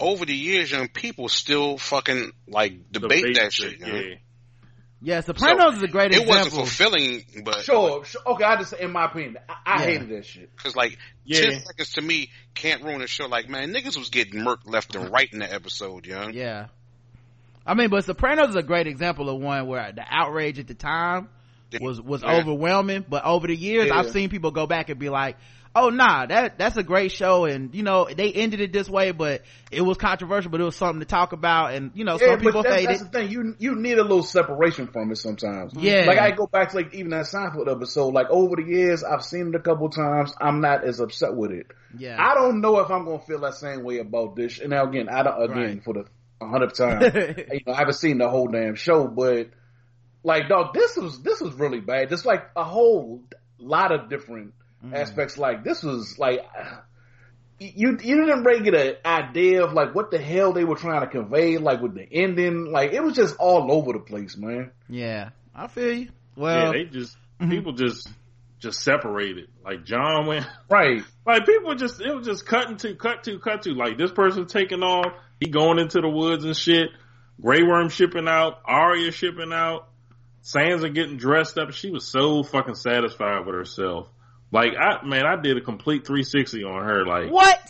over 0.00 0.24
the 0.24 0.34
years, 0.34 0.70
young 0.70 0.88
people 0.88 1.28
still 1.28 1.76
fucking 1.78 2.32
like 2.46 2.90
debate, 2.90 3.36
that 3.36 3.52
shit. 3.52 3.78
Yeah. 3.80 3.86
you 3.86 3.92
know? 3.92 4.16
Yeah, 5.00 5.20
Sopranos 5.20 5.76
is 5.76 5.82
a 5.84 5.86
great 5.88 6.12
It 6.12 6.26
wasn't 6.26 6.52
fulfilling, 6.52 7.24
but 7.44 7.62
Sure, 7.62 8.04
sure. 8.04 8.20
Okay, 8.26 8.42
I 8.42 8.56
just, 8.56 8.72
in 8.72 8.90
my 8.90 9.04
opinion, 9.04 9.36
I, 9.48 9.54
I 9.64 9.80
Yeah. 9.80 9.86
hated 9.86 10.08
that 10.08 10.26
shit. 10.26 10.50
Because 10.56 10.74
like 10.74 10.98
Yeah. 11.24 11.42
ten 11.42 11.60
seconds 11.60 11.92
to 11.92 12.00
me 12.02 12.30
can't 12.54 12.82
ruin 12.82 13.00
a 13.02 13.06
show. 13.06 13.26
Like 13.26 13.48
man, 13.48 13.72
niggas 13.72 13.96
was 13.96 14.08
getting 14.10 14.40
murked 14.40 14.64
left 14.66 14.96
and 14.96 15.12
right 15.12 15.32
in 15.32 15.38
the 15.38 15.52
episode, 15.52 16.04
young. 16.06 16.32
Yeah. 16.34 16.66
I 17.68 17.74
mean, 17.74 17.90
but 17.90 18.04
Sopranos 18.04 18.48
is 18.50 18.56
a 18.56 18.62
great 18.62 18.86
example 18.86 19.28
of 19.28 19.40
one 19.40 19.66
where 19.66 19.92
the 19.92 20.04
outrage 20.08 20.58
at 20.58 20.66
the 20.66 20.74
time 20.74 21.28
was, 21.80 22.00
was 22.00 22.22
Yeah. 22.22 22.36
overwhelming, 22.38 23.04
but 23.08 23.24
over 23.24 23.46
the 23.46 23.54
years, 23.56 23.88
Yeah. 23.88 23.98
I've 23.98 24.10
seen 24.10 24.30
people 24.30 24.50
go 24.50 24.66
back 24.66 24.88
and 24.88 24.98
be 24.98 25.10
like, 25.10 25.36
oh 25.76 25.90
nah, 25.90 26.24
that, 26.26 26.58
that's 26.58 26.78
a 26.78 26.82
great 26.82 27.12
show 27.12 27.44
and, 27.44 27.72
you 27.74 27.82
know, 27.82 28.08
they 28.12 28.32
ended 28.32 28.60
it 28.62 28.72
this 28.72 28.88
way, 28.88 29.10
but 29.12 29.42
it 29.70 29.82
was 29.82 29.98
controversial, 29.98 30.50
but 30.50 30.60
it 30.62 30.64
was 30.64 30.74
something 30.74 31.00
to 31.00 31.06
talk 31.06 31.32
about 31.32 31.74
and, 31.74 31.90
you 31.94 32.04
know, 32.04 32.18
Yeah, 32.18 32.28
some 32.30 32.38
people 32.40 32.62
but 32.62 32.70
that's, 32.70 32.80
hate 32.80 32.86
that's 32.88 33.02
it. 33.02 33.12
the 33.12 33.18
thing. 33.18 33.30
You 33.30 33.54
you 33.58 33.74
need 33.76 33.98
a 33.98 34.02
little 34.02 34.22
separation 34.22 34.86
from 34.88 35.12
it 35.12 35.16
sometimes. 35.18 35.74
Yeah. 35.76 36.06
Like 36.06 36.18
I 36.18 36.30
go 36.30 36.46
back 36.46 36.70
to 36.70 36.76
like 36.76 36.94
even 36.94 37.10
that 37.10 37.26
Seinfeld 37.26 37.70
episode. 37.70 38.14
Like 38.14 38.28
over 38.30 38.56
the 38.56 38.62
years, 38.64 39.04
I've 39.04 39.22
seen 39.22 39.48
it 39.48 39.54
a 39.54 39.60
couple 39.60 39.90
times. 39.90 40.32
I'm 40.40 40.62
not 40.62 40.84
as 40.84 41.00
upset 41.00 41.36
with 41.36 41.52
it. 41.52 41.66
Yeah. 41.96 42.16
I 42.18 42.34
don't 42.34 42.60
know 42.62 42.80
if 42.80 42.90
I'm 42.90 43.04
gonna 43.04 43.20
feel 43.20 43.40
that 43.40 43.54
same 43.54 43.84
way 43.84 43.98
about 43.98 44.34
this. 44.36 44.58
And 44.60 44.70
now 44.70 44.88
again, 44.88 45.08
I 45.10 45.22
don't 45.22 45.42
again 45.50 45.56
Right. 45.58 45.84
for 45.84 45.92
the 45.94 46.06
hundredth 46.40 46.76
times. 46.76 47.14
you 47.52 47.60
know, 47.66 47.72
I 47.72 47.76
haven't 47.76 47.94
seen 47.94 48.18
the 48.18 48.28
whole 48.28 48.48
damn 48.48 48.74
show, 48.74 49.06
but 49.06 49.50
like 50.22 50.48
dog, 50.48 50.74
this 50.74 50.96
was 50.96 51.20
this 51.22 51.40
was 51.40 51.54
really 51.54 51.80
bad. 51.80 52.08
Just 52.10 52.24
like 52.26 52.44
a 52.56 52.64
whole 52.64 53.22
lot 53.58 53.92
of 53.92 54.08
different 54.08 54.54
Mm. 54.84 54.94
aspects. 54.94 55.36
Like 55.36 55.64
this 55.64 55.82
was 55.82 56.16
like 56.20 56.38
you 57.58 57.98
you 58.00 58.26
didn't 58.26 58.44
really 58.44 58.62
get 58.62 58.74
an 58.74 58.94
idea 59.04 59.64
of 59.64 59.72
like 59.72 59.92
what 59.94 60.10
the 60.12 60.18
hell 60.18 60.52
they 60.52 60.62
were 60.64 60.76
trying 60.76 61.00
to 61.00 61.08
convey. 61.08 61.58
Like 61.58 61.80
with 61.80 61.94
the 61.94 62.06
ending, 62.12 62.66
like 62.70 62.92
it 62.92 63.02
was 63.02 63.14
just 63.16 63.36
all 63.38 63.72
over 63.72 63.92
the 63.92 63.98
place, 63.98 64.36
man. 64.36 64.70
yeah. 64.88 65.30
I 65.54 65.66
feel 65.66 65.92
you. 65.92 65.98
Yeah, 66.04 66.10
Well, 66.36 66.72
they 66.72 66.84
just 66.84 67.16
Mhm. 67.40 67.50
people 67.50 67.72
just 67.72 68.08
just 68.60 68.80
separated. 68.82 69.48
Like 69.64 69.84
Jon 69.84 70.26
went 70.26 70.46
Right. 70.70 71.02
like 71.26 71.44
people 71.46 71.74
just 71.74 72.00
it 72.00 72.14
was 72.14 72.24
just 72.26 72.46
cutting 72.46 72.76
to 72.78 72.94
cut 72.94 73.24
to 73.24 73.40
cut 73.40 73.62
to 73.62 73.72
like 73.74 73.98
this 73.98 74.12
person 74.12 74.46
taking 74.46 74.84
off, 74.84 75.12
he 75.40 75.48
going 75.48 75.78
into 75.78 76.00
the 76.00 76.08
woods 76.08 76.44
and 76.44 76.56
shit. 76.56 76.90
Grey 77.40 77.62
Worm 77.62 77.88
shipping 77.88 78.26
out, 78.28 78.60
Arya 78.64 79.12
shipping 79.12 79.52
out, 79.52 79.88
Sansa 80.42 80.92
getting 80.92 81.16
dressed 81.18 81.56
up. 81.58 81.72
She 81.72 81.90
was 81.90 82.06
so 82.10 82.42
fucking 82.42 82.74
satisfied 82.74 83.46
with 83.46 83.54
herself. 83.54 84.08
Like 84.50 84.72
I 84.76 85.04
man, 85.04 85.26
I 85.26 85.40
did 85.40 85.56
a 85.56 85.60
complete 85.60 86.06
360 86.06 86.64
on 86.64 86.84
her. 86.84 87.06
Like 87.06 87.30
what? 87.30 87.60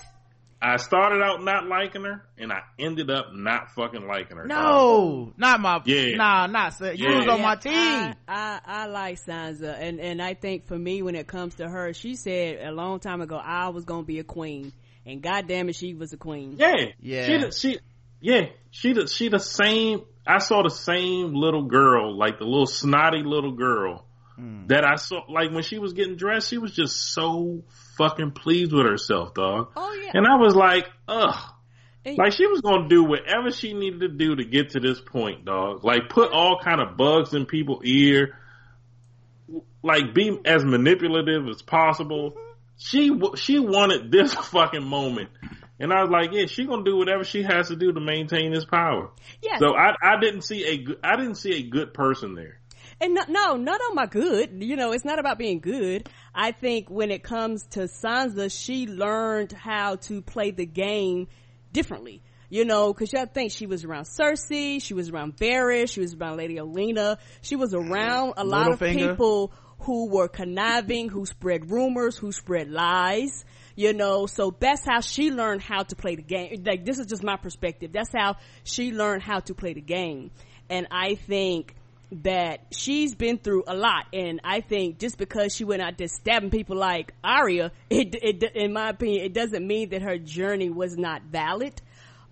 I 0.61 0.77
started 0.78 1.23
out 1.23 1.45
not 1.45 1.66
liking 1.69 2.03
her, 2.03 2.24
and 2.36 2.53
I 2.53 2.62
ended 2.81 3.11
up 3.11 3.27
not 3.32 3.70
fucking 3.77 4.09
liking 4.09 4.39
her. 4.39 4.47
dog. 4.49 4.49
No, 4.49 5.32
not 5.36 5.61
my, 5.61 5.81
Yeah. 5.85 6.16
nah, 6.16 6.47
not, 6.49 6.74
Sa- 6.74 6.86
you 6.90 7.09
Yeah. 7.09 7.19
was 7.19 7.28
on 7.28 7.39
Yeah, 7.39 7.43
my 7.45 7.55
team. 7.55 7.74
I, 7.74 8.15
I, 8.27 8.61
I 8.66 8.86
like 8.86 9.20
Sansa, 9.24 9.77
and 9.78 10.01
and 10.01 10.20
I 10.20 10.35
think 10.35 10.66
for 10.66 10.77
me, 10.77 11.01
when 11.03 11.15
it 11.15 11.28
comes 11.28 11.55
to 11.57 11.69
her, 11.69 11.93
she 11.93 12.16
said 12.16 12.59
a 12.66 12.73
long 12.73 12.99
time 12.99 13.20
ago 13.20 13.36
I 13.36 13.69
was 13.69 13.85
gonna 13.85 14.03
be 14.03 14.19
a 14.19 14.24
queen, 14.24 14.73
and 15.09 15.22
goddamn 15.22 15.68
it, 15.68 15.74
she 15.74 15.94
was 15.94 16.12
a 16.12 16.16
queen. 16.16 16.56
Yeah, 16.59 16.74
Yeah. 17.01 17.26
She, 17.26 17.36
the- 17.39 17.52
she, 17.52 17.78
yeah, 18.20 18.47
she 18.70 18.93
the 18.93 19.06
she 19.09 19.28
the 19.28 19.39
same. 19.40 20.02
I 20.26 20.39
saw 20.39 20.62
the 20.62 20.70
same 20.70 21.35
little 21.35 21.62
girl, 21.64 22.14
like 22.16 22.39
the 22.39 22.44
little 22.44 22.66
snotty 22.66 23.22
little 23.24 23.52
girl 23.52 24.05
Mm. 24.39 24.68
that 24.68 24.85
I 24.85 24.94
saw. 24.97 25.22
Like 25.28 25.51
when 25.51 25.64
she 25.64 25.78
was 25.80 25.94
getting 25.94 26.14
dressed, 26.16 26.48
she 26.48 26.59
was 26.59 26.72
just 26.72 27.12
so 27.12 27.62
fucking 27.97 28.30
pleased 28.32 28.72
with 28.72 28.86
herself, 28.86 29.35
dog. 29.35 29.72
Oh 29.74 29.93
yeah, 30.01 30.12
And 30.14 30.26
I 30.28 30.36
was 30.36 30.55
like, 30.55 30.86
ugh. 31.09 31.35
And- 32.05 32.16
Like 32.18 32.32
she 32.35 32.47
was 32.47 32.60
gonna 32.60 32.89
do 32.89 33.02
whatever 33.02 33.51
she 33.51 33.72
needed 33.74 34.01
to 34.01 34.09
do 34.09 34.36
to 34.36 34.44
get 34.44 34.70
to 34.70 34.80
this 34.80 35.01
point, 35.01 35.44
dog. 35.44 35.82
Like 35.85 36.09
put 36.09 36.30
all 36.32 36.60
kind 36.62 36.80
of 36.80 36.97
bugs 36.97 37.35
in 37.35 37.47
people's 37.47 37.82
ear, 37.85 38.36
like 39.82 40.14
be 40.14 40.39
as 40.44 40.64
manipulative 40.64 41.48
as 41.48 41.62
possible. 41.62 42.36
She 42.78 43.10
she 43.36 43.59
wanted 43.59 44.10
this 44.10 44.32
fucking 44.52 44.84
moment, 44.84 45.30
and 45.78 45.92
I 45.92 46.02
was 46.02 46.10
like, 46.10 46.30
yeah, 46.32 46.46
she 46.46 46.64
gonna 46.64 46.84
do 46.84 46.96
whatever 46.96 47.24
she 47.24 47.42
has 47.42 47.68
to 47.68 47.76
do 47.76 47.92
to 47.92 48.00
maintain 48.00 48.52
this 48.52 48.64
power. 48.64 49.10
yes. 49.42 49.59
So 49.60 49.74
I 49.76 49.94
I 50.02 50.18
didn't 50.20 50.42
see 50.42 50.64
a 50.64 50.78
good 50.78 50.98
didn't 51.02 51.34
see 51.34 51.55
a 51.55 51.62
good 51.62 51.92
person 51.92 52.34
there. 52.34 52.60
And 53.00 53.14
no, 53.14 53.22
no, 53.28 53.56
none 53.56 53.74
of 53.74 53.88
them 53.90 53.98
are 53.98 54.06
good. 54.06 54.62
You 54.62 54.76
know, 54.76 54.92
it's 54.92 55.05
not 55.05 55.18
about 55.18 55.38
being 55.38 55.60
good. 55.60 56.09
I 56.34 56.52
think 56.52 56.90
when 56.90 57.10
it 57.10 57.22
comes 57.22 57.64
to 57.70 57.80
Sansa, 57.80 58.50
she 58.50 58.86
learned 58.86 59.52
how 59.52 59.96
to 59.96 60.20
play 60.20 60.50
the 60.50 60.66
game 60.66 61.28
differently. 61.72 62.22
You 62.50 62.64
know, 62.64 62.92
cause 62.94 63.12
I 63.14 63.26
think 63.26 63.52
she 63.52 63.66
was 63.66 63.84
around 63.84 64.05
Cersei, 64.05 64.82
she 64.82 64.94
was 64.94 65.10
around 65.10 65.36
Varys, 65.36 65.90
she 65.90 66.00
was 66.00 66.14
around 66.14 66.38
Lady 66.38 66.56
Olenna, 66.56 67.18
she 67.42 67.56
was 67.56 67.74
around 67.74 68.34
a 68.38 68.44
lot 68.44 68.72
of 68.72 68.78
Littlefinger. 68.78 69.10
people 69.10 69.52
who 69.80 70.09
were 70.09 70.28
conniving, 70.28 71.09
who 71.09 71.26
spread 71.26 71.70
rumors, 71.70 72.16
who 72.16 72.32
spread 72.32 72.70
lies. 72.70 73.44
You 73.76 73.92
know, 73.92 74.26
so 74.26 74.55
that's 74.59 74.84
how 74.84 75.00
she 75.00 75.30
learned 75.30 75.62
how 75.62 75.84
to 75.84 75.94
play 75.94 76.16
the 76.16 76.22
game. 76.22 76.64
Like, 76.66 76.84
this 76.84 76.98
is 76.98 77.06
just 77.06 77.22
my 77.22 77.36
perspective. 77.36 77.92
That's 77.92 78.10
how 78.12 78.36
she 78.64 78.90
learned 78.90 79.22
how 79.22 79.38
to 79.40 79.55
play 79.55 79.72
the 79.74 79.80
game. 79.80 80.32
And 80.68 80.88
I 80.90 81.14
think 81.14 81.76
that 82.10 82.60
she's 82.70 83.14
been 83.14 83.38
through 83.38 83.64
a 83.66 83.76
lot 83.76 84.06
and 84.14 84.40
I 84.42 84.62
think 84.62 84.98
just 84.98 85.18
because 85.18 85.55
she 85.55 85.64
went 85.64 85.82
out 85.82 85.98
there 85.98 86.09
stabbing 86.09 86.50
people 86.50 86.76
like 86.76 87.12
Arya, 87.22 87.70
it, 87.90 88.14
it, 88.14 88.42
in 88.55 88.72
my 88.72 88.90
opinion, 88.90 89.24
it 89.24 89.34
doesn't 89.34 89.66
mean 89.66 89.90
that 89.90 90.02
her 90.02 90.18
journey 90.18 90.70
was 90.70 90.96
not 90.96 91.22
valid. 91.22 91.80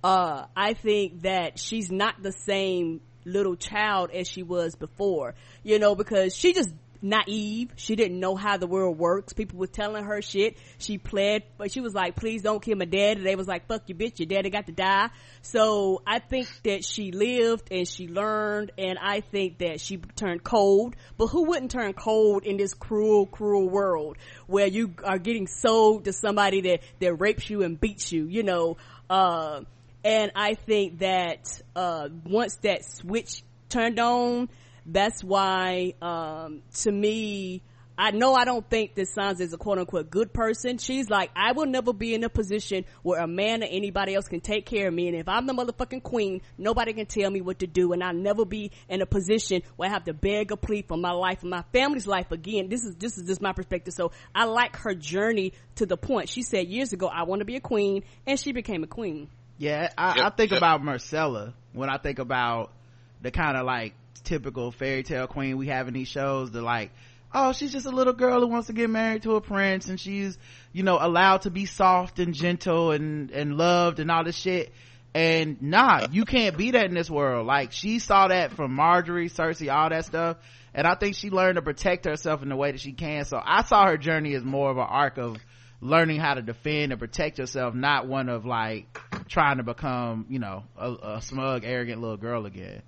Uh, 0.02 0.46
I 0.56 0.74
think 0.74 1.22
that 1.22 1.58
she's 1.58 1.90
not 1.90 2.22
the 2.22 2.32
same 2.32 3.00
little 3.24 3.56
child 3.56 4.10
as 4.12 4.28
she 4.28 4.42
was 4.42 4.76
before, 4.76 5.34
you 5.62 5.78
know, 5.78 5.94
because 5.94 6.34
she 6.34 6.52
just 6.52 6.70
naive. 7.08 7.70
She 7.76 7.96
didn't 7.96 8.18
know 8.18 8.34
how 8.34 8.56
the 8.56 8.66
world 8.66 8.98
works. 8.98 9.32
People 9.32 9.58
were 9.58 9.66
telling 9.66 10.04
her 10.04 10.20
shit. 10.20 10.56
She 10.78 10.98
pled, 10.98 11.42
but 11.58 11.72
she 11.72 11.80
was 11.80 11.94
like, 11.94 12.16
please 12.16 12.42
don't 12.42 12.62
kill 12.62 12.76
my 12.76 12.84
dad. 12.84 13.18
And 13.18 13.26
they 13.26 13.36
was 13.36 13.46
like, 13.46 13.66
fuck 13.66 13.82
you 13.88 13.94
bitch, 13.94 14.18
your 14.18 14.26
daddy 14.26 14.50
got 14.50 14.66
to 14.66 14.72
die. 14.72 15.10
So 15.42 16.02
I 16.06 16.18
think 16.18 16.48
that 16.64 16.84
she 16.84 17.12
lived 17.12 17.68
and 17.70 17.86
she 17.86 18.08
learned 18.08 18.72
and 18.76 18.98
I 19.00 19.20
think 19.20 19.58
that 19.58 19.80
she 19.80 19.98
turned 19.98 20.42
cold. 20.42 20.96
But 21.16 21.28
who 21.28 21.44
wouldn't 21.44 21.70
turn 21.70 21.92
cold 21.92 22.44
in 22.44 22.56
this 22.56 22.74
cruel, 22.74 23.26
cruel 23.26 23.68
world 23.68 24.16
where 24.46 24.66
you 24.66 24.94
are 25.04 25.18
getting 25.18 25.46
sold 25.46 26.04
to 26.04 26.12
somebody 26.12 26.60
that, 26.62 26.80
that 27.00 27.14
rapes 27.14 27.48
you 27.48 27.62
and 27.62 27.80
beats 27.80 28.12
you, 28.12 28.26
you 28.26 28.42
know, 28.42 28.76
uh, 29.08 29.60
and 30.04 30.30
I 30.36 30.54
think 30.54 31.00
that, 31.00 31.60
uh, 31.74 32.08
once 32.24 32.54
that 32.62 32.84
switch 32.84 33.42
turned 33.68 33.98
on, 33.98 34.48
that's 34.86 35.22
why, 35.22 35.94
um, 36.00 36.62
to 36.82 36.92
me, 36.92 37.62
I 37.98 38.10
know 38.10 38.34
I 38.34 38.44
don't 38.44 38.68
think 38.68 38.94
that 38.96 39.08
Sansa 39.08 39.40
is 39.40 39.54
a 39.54 39.56
quote 39.56 39.78
unquote 39.78 40.10
good 40.10 40.32
person. 40.32 40.76
She's 40.76 41.08
like, 41.08 41.30
I 41.34 41.52
will 41.52 41.66
never 41.66 41.94
be 41.94 42.14
in 42.14 42.24
a 42.24 42.28
position 42.28 42.84
where 43.02 43.20
a 43.20 43.26
man 43.26 43.62
or 43.62 43.66
anybody 43.70 44.14
else 44.14 44.28
can 44.28 44.40
take 44.40 44.66
care 44.66 44.88
of 44.88 44.94
me. 44.94 45.08
And 45.08 45.16
if 45.16 45.28
I'm 45.28 45.46
the 45.46 45.54
motherfucking 45.54 46.02
queen, 46.02 46.42
nobody 46.58 46.92
can 46.92 47.06
tell 47.06 47.30
me 47.30 47.40
what 47.40 47.60
to 47.60 47.66
do. 47.66 47.92
And 47.92 48.04
I'll 48.04 48.12
never 48.12 48.44
be 48.44 48.70
in 48.88 49.00
a 49.00 49.06
position 49.06 49.62
where 49.76 49.88
I 49.88 49.92
have 49.92 50.04
to 50.04 50.12
beg 50.12 50.52
or 50.52 50.56
plead 50.56 50.88
for 50.88 50.98
my 50.98 51.12
life 51.12 51.40
and 51.40 51.50
my 51.50 51.64
family's 51.72 52.06
life 52.06 52.32
again. 52.32 52.68
This 52.68 52.84
is, 52.84 52.96
this 52.96 53.16
is 53.16 53.26
just 53.26 53.40
my 53.40 53.52
perspective. 53.52 53.94
So 53.94 54.12
I 54.34 54.44
like 54.44 54.76
her 54.76 54.94
journey 54.94 55.54
to 55.76 55.86
the 55.86 55.96
point. 55.96 56.28
She 56.28 56.42
said 56.42 56.66
years 56.68 56.92
ago, 56.92 57.06
I 57.06 57.22
want 57.22 57.40
to 57.40 57.46
be 57.46 57.56
a 57.56 57.60
queen 57.60 58.04
and 58.26 58.38
she 58.38 58.52
became 58.52 58.84
a 58.84 58.88
queen. 58.88 59.28
Yeah, 59.56 59.90
I, 59.96 60.16
Yep, 60.16 60.26
I 60.26 60.30
think 60.36 60.50
yep. 60.50 60.58
about 60.58 60.84
Marcella 60.84 61.54
when 61.72 61.88
I 61.88 61.96
think 61.96 62.18
about 62.18 62.72
the 63.22 63.30
kind 63.30 63.56
of 63.56 63.64
like 63.64 63.94
typical 64.20 64.70
fairy 64.70 65.02
tale 65.02 65.26
queen 65.26 65.56
we 65.56 65.68
have 65.68 65.88
in 65.88 65.94
these 65.94 66.08
shows. 66.08 66.50
The 66.50 66.62
like, 66.62 66.92
oh, 67.32 67.52
she's 67.52 67.72
just 67.72 67.86
a 67.86 67.90
little 67.90 68.12
girl 68.12 68.40
who 68.40 68.46
wants 68.46 68.68
to 68.68 68.72
get 68.72 68.90
married 68.90 69.22
to 69.24 69.36
a 69.36 69.40
prince 69.40 69.88
and 69.88 70.00
she's, 70.00 70.38
you 70.72 70.82
know, 70.82 70.98
allowed 71.00 71.42
to 71.42 71.50
be 71.50 71.66
soft 71.66 72.18
and 72.18 72.34
gentle 72.34 72.92
and, 72.92 73.30
and 73.30 73.56
loved 73.56 74.00
and 74.00 74.10
all 74.10 74.24
this 74.24 74.36
shit. 74.36 74.72
And 75.14 75.62
nah, 75.62 76.08
you 76.10 76.24
can't 76.24 76.58
be 76.58 76.72
that 76.72 76.86
in 76.86 76.94
this 76.94 77.10
world. 77.10 77.46
Like 77.46 77.72
she 77.72 77.98
saw 77.98 78.28
that 78.28 78.52
from 78.52 78.76
Margaery 78.76 79.32
Cersei, 79.32 79.74
all 79.74 79.88
that 79.88 80.04
stuff. 80.04 80.36
And 80.74 80.86
I 80.86 80.94
think 80.94 81.16
she 81.16 81.30
learned 81.30 81.56
to 81.56 81.62
protect 81.62 82.04
herself 82.04 82.42
in 82.42 82.50
the 82.50 82.56
way 82.56 82.72
that 82.72 82.80
she 82.80 82.92
can. 82.92 83.24
So 83.24 83.40
I 83.42 83.62
saw 83.62 83.86
her 83.86 83.96
journey 83.96 84.34
as 84.34 84.44
more 84.44 84.70
of 84.70 84.76
an 84.76 84.86
arc 84.86 85.16
of 85.16 85.38
learning 85.80 86.20
how 86.20 86.34
to 86.34 86.42
defend 86.42 86.92
and 86.92 87.00
protect 87.00 87.38
yourself, 87.38 87.74
not 87.74 88.06
one 88.06 88.28
of 88.28 88.44
like 88.44 88.98
trying 89.28 89.56
to 89.58 89.62
become, 89.62 90.26
you 90.28 90.38
know, 90.38 90.64
a, 90.76 90.92
a 91.16 91.22
smug, 91.22 91.64
arrogant 91.64 92.00
little 92.00 92.16
girl 92.16 92.46
again. 92.46 92.82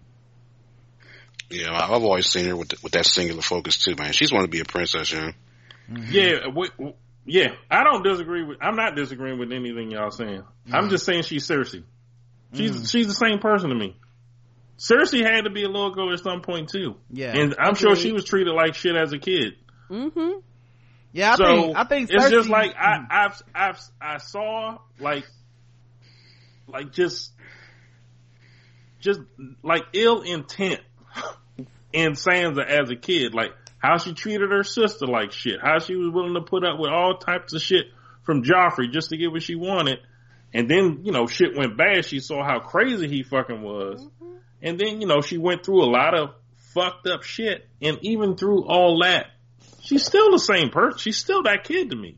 Yeah, 1.51 1.73
I've 1.73 2.03
always 2.03 2.27
seen 2.27 2.47
her 2.47 2.57
with 2.57 2.83
with 2.83 2.93
that 2.93 3.07
singular 3.07 3.43
focus 3.43 3.79
too, 3.79 3.95
man. 3.97 4.13
She's 4.13 4.33
want 4.33 4.45
to 4.45 4.51
be 4.51 4.61
a 4.61 4.65
princess, 4.65 5.13
you 5.13 5.21
know. 5.21 5.33
Mm-hmm. 5.91 6.13
Yeah, 6.13 6.49
we, 6.55 6.95
yeah. 7.25 7.55
I 7.71 7.85
don't 7.85 8.03
disagree 8.03 8.45
with. 8.45 8.59
I'm 8.61 8.77
not 8.77 8.95
disagreeing 8.95 9.39
with 9.39 9.51
anything 9.53 9.91
y'all 9.91 10.11
saying. 10.11 10.43
Mm-hmm. 10.43 10.75
I'm 10.75 10.91
just 10.91 11.07
saying 11.07 11.23
she's 11.23 11.47
Cersei. 11.47 11.85
She's 12.53 12.73
mm-hmm. 12.73 12.85
she's 12.85 13.07
the 13.07 13.15
same 13.15 13.39
person 13.39 13.71
to 13.71 13.75
me. 13.75 13.97
Cersei 14.79 15.25
had 15.25 15.45
to 15.45 15.51
be 15.51 15.65
a 15.65 15.69
little 15.69 15.93
girl 15.93 16.13
at 16.13 16.21
some 16.21 16.43
point 16.43 16.69
too. 16.69 16.97
Yeah, 17.11 17.35
and 17.35 17.55
I'm 17.59 17.75
sure 17.75 17.97
she 17.97 18.13
was 18.13 18.25
treated 18.25 18.53
like 18.53 18.75
shit 18.75 18.95
as 18.95 19.13
a 19.13 19.19
kid. 19.19 19.55
Mm-hmm. 19.91 20.41
Yeah, 21.13 21.33
I 21.33 21.37
so 21.37 21.45
think 21.47 21.77
I 21.77 21.85
think 21.85 22.11
Cersei, 22.11 22.15
it's 22.15 22.31
just 22.31 22.49
like 22.51 22.75
I 22.77 22.99
I've 23.11 23.43
I've 23.55 23.81
I 24.01 24.19
saw 24.19 24.79
like 25.01 25.25
like 26.67 26.93
just 26.93 27.33
just 29.01 29.21
like 29.63 29.85
ill 29.95 30.21
intent 30.21 30.81
in 31.93 32.13
Sansa 32.13 32.65
as 32.65 32.91
a 32.91 32.97
kid, 32.97 33.35
like 33.35 33.51
how 33.79 33.99
she 33.99 34.13
treated 34.13 34.51
her 34.51 34.65
sister 34.65 35.07
like 35.07 35.33
shit, 35.33 35.61
how 35.63 35.79
she 35.79 35.95
was 35.95 36.13
willing 36.13 36.35
to 36.35 36.41
put 36.41 36.65
up 36.65 36.79
with 36.79 36.91
all 36.91 37.19
types 37.19 37.55
of 37.55 37.63
shit 37.63 37.87
from 38.23 38.43
Joffrey 38.43 38.91
just 38.93 39.11
to 39.11 39.17
get 39.17 39.31
what 39.31 39.43
she 39.43 39.55
wanted. 39.55 39.99
And 40.53 40.69
then, 40.69 41.01
you 41.05 41.13
know, 41.13 41.27
shit 41.27 41.57
went 41.57 41.77
bad. 41.77 42.05
She 42.05 42.21
saw 42.21 42.43
how 42.43 42.61
crazy 42.61 43.09
he 43.09 43.23
fucking 43.23 43.63
was. 43.63 44.01
Mm-hmm. 44.01 44.37
And 44.63 44.79
then, 44.79 45.01
you 45.01 45.07
know, 45.07 45.21
she 45.21 45.39
went 45.39 45.65
through 45.65 45.83
a 45.83 45.91
lot 45.91 46.19
of 46.19 46.31
fucked 46.75 47.07
up 47.07 47.23
shit. 47.23 47.69
And 47.81 47.99
even 48.03 48.37
through 48.37 48.67
all 48.67 49.01
that, 49.03 49.27
she's 49.81 50.05
still 50.05 50.31
the 50.33 50.39
same 50.39 50.71
person. 50.71 50.99
She's 50.99 51.19
still 51.19 51.43
that 51.45 51.65
kid 51.65 51.91
to 51.91 51.97
me. 51.97 52.17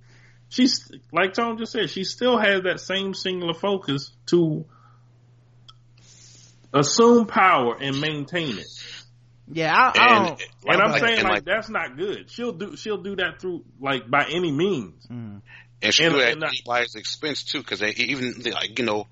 She's, 0.48 0.90
like 1.12 1.34
Tom 1.34 1.58
just 1.58 1.72
said, 1.72 1.90
she 1.90 2.04
still 2.04 2.38
has 2.38 2.62
that 2.62 2.80
same 2.80 3.14
singular 3.14 3.54
focus 3.54 4.12
to 4.26 4.64
assume 6.72 7.26
power 7.26 7.76
and 7.80 8.00
maintain 8.00 8.58
it. 8.58 8.66
Yeah, 9.52 9.74
I, 9.74 9.98
I 9.98 10.16
and, 10.16 10.26
don't. 10.26 10.42
And 10.66 10.82
I'm 10.82 10.98
saying 11.00 11.22
like, 11.24 11.32
like, 11.32 11.44
that's 11.44 11.68
not 11.68 11.96
good. 11.96 12.30
She'll 12.30 12.52
do 12.52 12.76
she'll 12.76 13.02
do 13.02 13.16
that 13.16 13.40
through 13.40 13.64
like 13.80 14.08
by 14.08 14.26
any 14.30 14.52
means. 14.52 15.06
Mm. 15.06 15.42
And 15.82 15.94
she'll 15.94 16.12
do 16.12 16.18
that 16.18 16.36
at 16.36 16.42
anybody's 16.42 16.94
expense 16.94 17.44
too, 17.44 17.58
because 17.58 17.82
even 17.82 18.34
like 18.52 18.78
you 18.78 18.84
know 18.84 19.06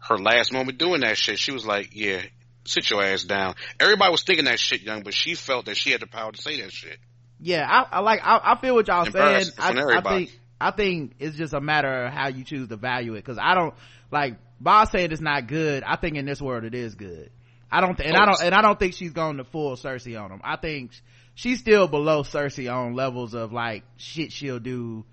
her 0.00 0.18
last 0.18 0.52
moment 0.52 0.78
doing 0.78 1.02
that 1.02 1.16
shit, 1.16 1.38
she 1.38 1.52
was 1.52 1.66
like, 1.66 1.90
"Yeah, 1.92 2.22
sit 2.64 2.90
your 2.90 3.02
ass 3.02 3.24
down." 3.24 3.54
Everybody 3.78 4.10
was 4.10 4.22
thinking 4.22 4.46
that 4.46 4.58
shit, 4.58 4.82
young, 4.82 5.02
but 5.02 5.14
she 5.14 5.34
felt 5.34 5.66
that 5.66 5.76
she 5.76 5.90
had 5.90 6.00
the 6.00 6.06
power 6.06 6.32
to 6.32 6.40
say 6.40 6.60
that 6.60 6.72
shit. 6.72 6.98
Yeah, 7.40 7.66
I, 7.68 7.98
I 7.98 8.00
like 8.00 8.20
I, 8.22 8.40
I, 8.42 8.60
feel 8.60 8.74
what 8.74 8.88
y'all 8.88 9.04
saying. 9.04 9.46
I, 9.58 9.72
I 9.72 10.00
think 10.00 10.40
I 10.60 10.70
think 10.70 11.14
it's 11.18 11.36
just 11.36 11.52
a 11.52 11.60
matter 11.60 12.04
of 12.04 12.12
how 12.12 12.28
you 12.28 12.44
choose 12.44 12.68
to 12.68 12.76
value 12.76 13.14
it. 13.14 13.24
Because 13.24 13.38
I 13.40 13.54
don't 13.54 13.74
like 14.10 14.36
Bob 14.60 14.90
saying 14.90 15.10
it's 15.10 15.20
not 15.20 15.48
good. 15.48 15.82
I 15.82 15.96
think 15.96 16.16
in 16.16 16.24
this 16.24 16.40
world 16.40 16.64
it 16.64 16.74
is 16.74 16.94
good. 16.94 17.30
I 17.72 17.80
don't, 17.80 17.96
th- 17.96 18.08
and 18.08 18.16
I 18.16 18.22
oh. 18.22 18.26
don't, 18.26 18.42
and 18.42 18.54
I 18.54 18.62
don't 18.62 18.78
think 18.78 18.94
she's 18.94 19.12
going 19.12 19.38
to 19.38 19.44
full 19.44 19.76
Cersei 19.76 20.20
on 20.22 20.30
him. 20.30 20.40
I 20.44 20.56
think 20.56 20.92
she's 21.34 21.58
still 21.58 21.88
below 21.88 22.22
Cersei 22.22 22.72
on 22.72 22.94
levels 22.94 23.34
of 23.34 23.52
like 23.52 23.84
shit 23.96 24.32
she'll 24.32 24.58
do. 24.58 25.04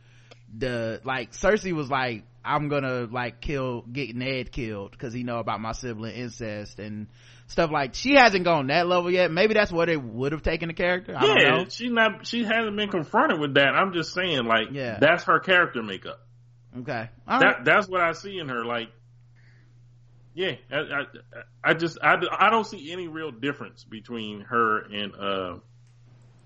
The 0.57 0.99
like 1.03 1.31
Cersei 1.31 1.73
was 1.73 1.89
like, 1.89 2.23
I'm 2.43 2.69
gonna 2.69 3.07
like 3.11 3.39
kill, 3.39 3.83
get 3.83 4.15
Ned 4.15 4.51
killed 4.51 4.91
because 4.91 5.13
he 5.13 5.23
know 5.23 5.39
about 5.39 5.61
my 5.61 5.73
sibling 5.73 6.15
incest 6.15 6.79
and 6.79 7.07
stuff 7.47 7.71
like. 7.71 7.93
She 7.93 8.15
hasn't 8.15 8.45
gone 8.45 8.67
that 8.67 8.87
level 8.87 9.11
yet. 9.11 9.31
Maybe 9.31 9.53
that's 9.53 9.71
where 9.71 9.85
they 9.85 9.97
would 9.97 10.31
have 10.31 10.41
taken 10.41 10.67
the 10.67 10.73
character. 10.73 11.15
I 11.15 11.25
yeah, 11.25 11.65
she 11.69 11.89
not, 11.89 12.25
she 12.25 12.43
hasn't 12.43 12.75
been 12.75 12.89
confronted 12.89 13.39
with 13.39 13.55
that. 13.55 13.69
I'm 13.69 13.93
just 13.93 14.13
saying, 14.13 14.45
like, 14.45 14.69
yeah. 14.71 14.97
that's 14.99 15.23
her 15.25 15.39
character 15.39 15.83
makeup. 15.83 16.19
Okay, 16.79 17.09
that 17.27 17.63
that's 17.63 17.87
what 17.87 18.01
I 18.01 18.13
see 18.13 18.37
in 18.37 18.49
her. 18.49 18.65
Like, 18.65 18.89
yeah, 20.39 20.55
I, 20.71 20.77
I, 20.77 21.03
I 21.61 21.73
just 21.73 21.97
I, 22.01 22.15
I 22.31 22.49
don't 22.49 22.63
see 22.63 22.93
any 22.93 23.09
real 23.09 23.29
difference 23.29 23.83
between 23.83 24.39
her 24.39 24.79
and 24.79 25.13
uh 25.13 25.57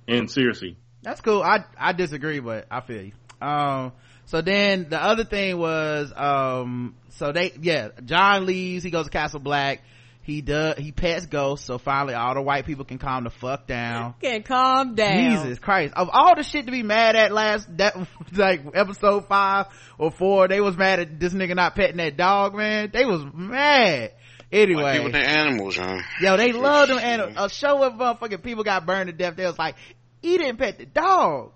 and 0.07 0.27
Cersei. 0.27 0.77
That's 1.03 1.21
cool. 1.21 1.43
I 1.43 1.65
I 1.77 1.93
disagree, 1.93 2.39
but 2.39 2.65
I 2.71 2.81
feel 2.81 3.03
you. 3.03 3.11
Um, 3.39 3.91
so 4.25 4.41
then 4.41 4.89
the 4.89 4.97
other 4.97 5.25
thing 5.25 5.59
was 5.59 6.11
um, 6.15 6.95
so 7.09 7.31
they 7.33 7.53
yeah, 7.61 7.89
John 8.03 8.47
leaves. 8.47 8.83
He 8.83 8.89
goes 8.89 9.05
to 9.05 9.11
Castle 9.11 9.39
Black 9.39 9.83
he 10.23 10.41
does 10.41 10.77
he 10.77 10.91
pets 10.91 11.25
ghosts 11.25 11.65
so 11.65 11.77
finally 11.77 12.13
all 12.13 12.33
the 12.33 12.41
white 12.41 12.65
people 12.65 12.85
can 12.85 12.97
calm 12.97 13.25
the 13.25 13.29
fuck 13.29 13.67
down. 13.67 14.15
Can 14.21 14.43
calm 14.43 14.95
down. 14.95 15.37
Jesus 15.37 15.59
christ. 15.59 15.93
Of 15.95 16.09
all 16.11 16.35
the 16.35 16.43
shit 16.43 16.65
to 16.65 16.71
be 16.71 16.81
mad 16.81 17.15
at 17.15 17.31
last 17.31 17.67
that 17.77 17.95
like 18.33 18.61
episode 18.73 19.27
five 19.27 19.67
or 19.97 20.11
four 20.11 20.47
they 20.47 20.61
was 20.61 20.77
mad 20.77 20.99
at 20.99 21.19
this 21.19 21.33
nigga 21.33 21.55
not 21.55 21.75
petting 21.75 21.97
that 21.97 22.15
dog 22.15 22.55
man. 22.55 22.89
They 22.93 23.05
was 23.05 23.23
mad. 23.33 24.13
Anyway. 24.51 24.97
people 24.97 25.11
the 25.11 25.17
animals 25.17 25.75
huh? 25.75 25.99
Yo 26.21 26.37
they 26.37 26.53
love 26.53 26.87
them 26.87 26.99
animals 26.99 27.35
a 27.37 27.49
show 27.49 27.83
of 27.83 27.93
motherfucking 27.93 28.43
people 28.43 28.63
got 28.63 28.85
burned 28.85 29.07
to 29.07 29.13
death. 29.13 29.35
They 29.35 29.45
was 29.45 29.59
like 29.59 29.75
he 30.21 30.37
didn't 30.37 30.57
pet 30.57 30.77
the 30.77 30.85
dog. 30.85 31.51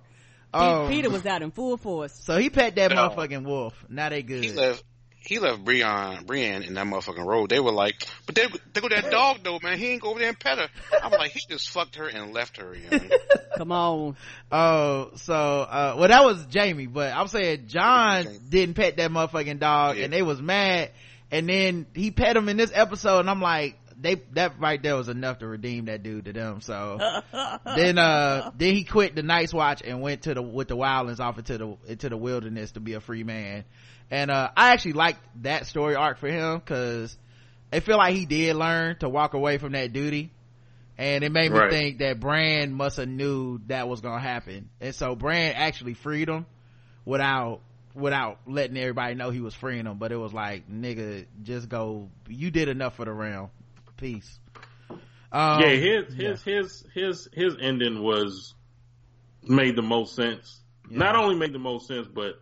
Um, 0.54 0.88
PETA 0.90 1.10
was 1.10 1.26
out 1.26 1.42
in 1.42 1.52
full 1.52 1.78
force. 1.78 2.14
So 2.24 2.38
he 2.38 2.50
pet 2.50 2.76
that 2.76 2.92
motherfucking 2.92 3.46
wolf. 3.46 3.74
Now 3.90 4.10
they 4.10 4.24
good. 4.24 4.44
He 4.44 4.52
left 4.52 4.84
he 5.28 5.40
left 5.40 5.66
Brienne, 5.66 6.24
Brienne 6.26 6.64
in 6.64 6.76
that 6.76 6.86
motherfucking 6.86 7.26
road. 7.26 7.50
They 7.50 7.60
were 7.60 7.74
like, 7.74 8.08
but 8.26 8.36
they, 8.36 8.48
they 8.74 8.80
go 8.80 8.88
that 8.88 9.12
dog 9.12 9.40
though, 9.44 9.60
man. 9.62 9.78
He 9.78 9.88
ain't 9.88 10.02
go 10.02 10.12
over 10.12 10.20
there 10.20 10.30
and 10.30 10.40
pet 10.40 10.58
her. 10.58 10.70
I'm 11.04 11.12
like, 11.12 11.32
he 11.32 11.42
just 11.50 11.70
fucked 11.70 11.96
her 11.98 12.08
and 12.08 12.34
left 12.34 12.58
her. 12.58 12.74
You 12.74 12.90
know? 12.90 13.10
Come 13.58 13.74
on. 13.74 14.16
Oh, 14.50 15.12
so, 15.16 15.34
uh, 15.34 15.96
well, 16.00 16.08
that 16.08 16.24
was 16.24 16.48
Jaime, 16.54 16.88
but 16.88 17.14
I'm 17.14 17.28
saying 17.28 17.68
Jon 17.68 18.26
didn't 18.48 18.76
pet 18.76 18.96
that 18.98 19.12
motherfucking 19.12 19.60
dog 19.60 19.98
yeah. 19.98 20.06
and 20.06 20.14
they 20.14 20.22
was 20.22 20.42
mad. 20.42 20.92
And 21.30 21.50
then 21.50 21.88
he 21.94 22.12
pet 22.12 22.38
him 22.38 22.48
in 22.48 22.56
this 22.56 22.72
episode 22.74 23.20
and 23.20 23.30
I'm 23.30 23.42
like, 23.42 23.78
they, 24.00 24.16
that 24.34 24.60
right 24.60 24.82
there 24.82 24.96
was 24.96 25.10
enough 25.10 25.40
to 25.40 25.48
redeem 25.48 25.86
that 25.86 26.04
dude 26.04 26.26
to 26.26 26.34
them. 26.34 26.62
So 26.62 27.00
then, 27.66 27.98
uh, 27.98 28.52
then 28.56 28.76
he 28.76 28.86
quit 28.86 29.16
the 29.16 29.24
Night's 29.24 29.54
Watch 29.54 29.82
and 29.84 30.02
went 30.02 30.22
to 30.22 30.36
the, 30.36 30.42
with 30.42 30.70
the 30.70 30.78
wildlings 30.78 31.20
off 31.20 31.38
into 31.38 31.58
the, 31.58 31.78
into 31.88 32.08
the 32.08 32.18
wilderness 32.18 32.72
to 32.74 32.80
be 32.80 32.94
a 32.94 33.02
free 33.02 33.24
man 33.24 33.66
and 34.10 34.32
uh, 34.32 34.50
i 34.56 34.74
actually 34.74 34.94
liked 34.94 35.20
that 35.44 35.66
story 35.68 35.96
arc 35.96 36.18
for 36.18 36.28
him 36.28 36.60
because 36.60 37.18
I 37.72 37.82
feel 37.82 37.98
like 37.98 38.16
he 38.16 38.26
did 38.26 38.56
learn 38.56 38.98
to 39.00 39.10
walk 39.10 39.34
away 39.34 39.58
from 39.58 39.74
that 39.74 39.92
duty. 39.92 40.32
And 40.98 41.24
it 41.24 41.32
made 41.32 41.52
me 41.52 41.60
right. 41.60 41.70
think 41.70 42.00
that 42.00 42.20
Bran 42.20 42.74
must 42.74 42.98
have 42.98 43.08
knew 43.08 43.60
that 43.68 43.88
was 43.88 44.02
gonna 44.02 44.22
happen. 44.22 44.70
And 44.82 44.96
so 44.96 45.16
Bran 45.16 45.54
actually 45.54 45.94
freed 45.94 46.28
him 46.28 46.48
without 47.06 47.62
without 47.94 48.40
letting 48.48 48.78
everybody 48.78 49.16
know 49.16 49.30
he 49.30 49.42
was 49.42 49.54
freeing 49.54 49.86
him. 49.86 49.98
But 50.00 50.12
it 50.12 50.16
was 50.16 50.34
like 50.34 50.70
nigga 50.70 51.26
just 51.44 51.70
go. 51.70 52.10
You 52.28 52.50
did 52.50 52.68
enough 52.68 52.96
for 52.96 53.06
the 53.06 53.12
realm. 53.12 53.50
Peace. 53.98 54.40
Um, 55.32 55.62
yeah 55.62 55.70
his 55.70 56.14
his 56.14 56.48
yeah. 56.48 56.54
his 56.56 56.86
his 56.96 57.30
his 57.32 57.56
ending 57.62 58.02
was 58.02 58.56
made 59.44 59.76
the 59.76 59.84
most 59.84 60.16
sense. 60.16 60.62
Yeah. 60.90 60.98
not 60.98 61.16
only 61.16 61.36
made 61.36 61.54
the 61.54 61.60
most 61.60 61.88
sense 61.88 62.08
but 62.08 62.42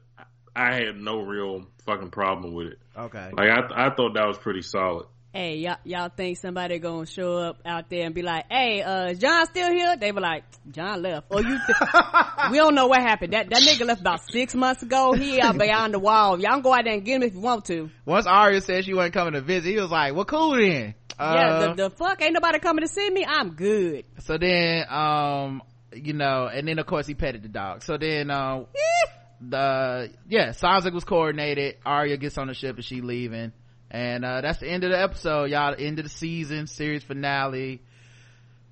I 0.56 0.74
had 0.74 0.96
no 0.96 1.22
real 1.22 1.66
fucking 1.86 2.12
problem 2.12 2.54
with 2.54 2.68
it. 2.68 2.80
Okay. 2.98 3.32
Like 3.34 3.50
I, 3.50 3.88
I 3.88 3.96
thought 3.96 4.14
that 4.16 4.28
was 4.28 4.38
pretty 4.38 4.62
solid. 4.62 5.08
Hey, 5.34 5.58
y'all, 5.58 5.76
y'all 5.84 6.08
think 6.08 6.38
somebody 6.38 6.80
gonna 6.80 7.06
show 7.06 7.38
up 7.38 7.60
out 7.66 7.90
there 7.90 8.06
and 8.06 8.16
be 8.16 8.22
like, 8.22 8.46
"Hey, 8.50 8.82
uh, 8.82 9.14
Jon 9.14 9.46
still 9.48 9.70
here?" 9.70 9.98
They 9.98 10.14
were 10.14 10.22
like, 10.22 10.46
"Jon 10.72 11.02
left." 11.02 11.28
Or 11.30 11.42
you, 11.42 11.60
we 12.52 12.58
don't 12.58 12.74
know 12.74 12.88
what 12.88 13.02
happened. 13.02 13.34
That 13.34 13.50
that 13.50 13.62
nigga 13.62 13.86
left 13.86 14.00
about 14.00 14.22
six 14.32 14.56
months 14.56 14.82
ago. 14.82 15.12
He 15.12 15.42
out 15.42 15.58
beyond 15.60 15.94
the 15.94 16.00
wall. 16.00 16.40
Y'all 16.40 16.54
can 16.54 16.62
go 16.62 16.74
out 16.74 16.86
there 16.86 16.94
and 16.94 17.04
get 17.04 17.18
him 17.18 17.24
if 17.24 17.34
you 17.34 17.42
want 17.42 17.66
to. 17.66 17.90
Once 18.06 18.28
Arya 18.28 18.62
said 18.62 18.86
she 18.86 18.94
wasn't 18.94 19.14
coming 19.14 19.34
to 19.34 19.42
visit, 19.42 19.70
he 19.70 19.76
was 19.76 19.92
like, 19.92 20.16
"Well, 20.16 20.24
cool 20.24 20.56
then." 20.56 20.96
Uh, 21.20 21.34
yeah, 21.36 21.60
the, 21.60 21.70
uh, 21.72 21.76
the 21.76 21.90
fuck 21.90 22.22
ain't 22.22 22.34
nobody 22.34 22.60
coming 22.60 22.86
to 22.86 22.88
see 22.88 23.10
me. 23.10 23.26
I'm 23.28 23.56
good. 23.56 24.06
So 24.20 24.38
then, 24.38 24.86
um, 24.90 25.62
you 25.94 26.14
know, 26.14 26.48
and 26.48 26.66
then 26.66 26.80
of 26.80 26.86
course 26.86 27.08
he 27.08 27.14
petted 27.14 27.44
the 27.44 27.50
dog. 27.50 27.84
So 27.84 27.98
then, 27.98 28.32
um 28.32 28.68
the 29.42 30.12
yeah 30.28 30.50
Sansa 30.50 30.92
was 30.94 31.04
coordinated. 31.04 31.78
Arya 31.86 32.18
gets 32.18 32.38
on 32.38 32.48
the 32.48 32.54
ship 32.54 32.76
and 32.76 32.86
she 32.86 33.02
leaving. 33.02 33.52
And 33.92 34.26
uh, 34.26 34.42
that's 34.42 34.60
the 34.60 34.68
end 34.68 34.84
of 34.84 34.92
the 34.92 35.00
episode 35.00 35.46
y'all. 35.52 35.76
End 35.78 36.00
of 36.00 36.06
the 36.06 36.10
season 36.10 36.68
series 36.68 37.04
finale. 37.04 37.82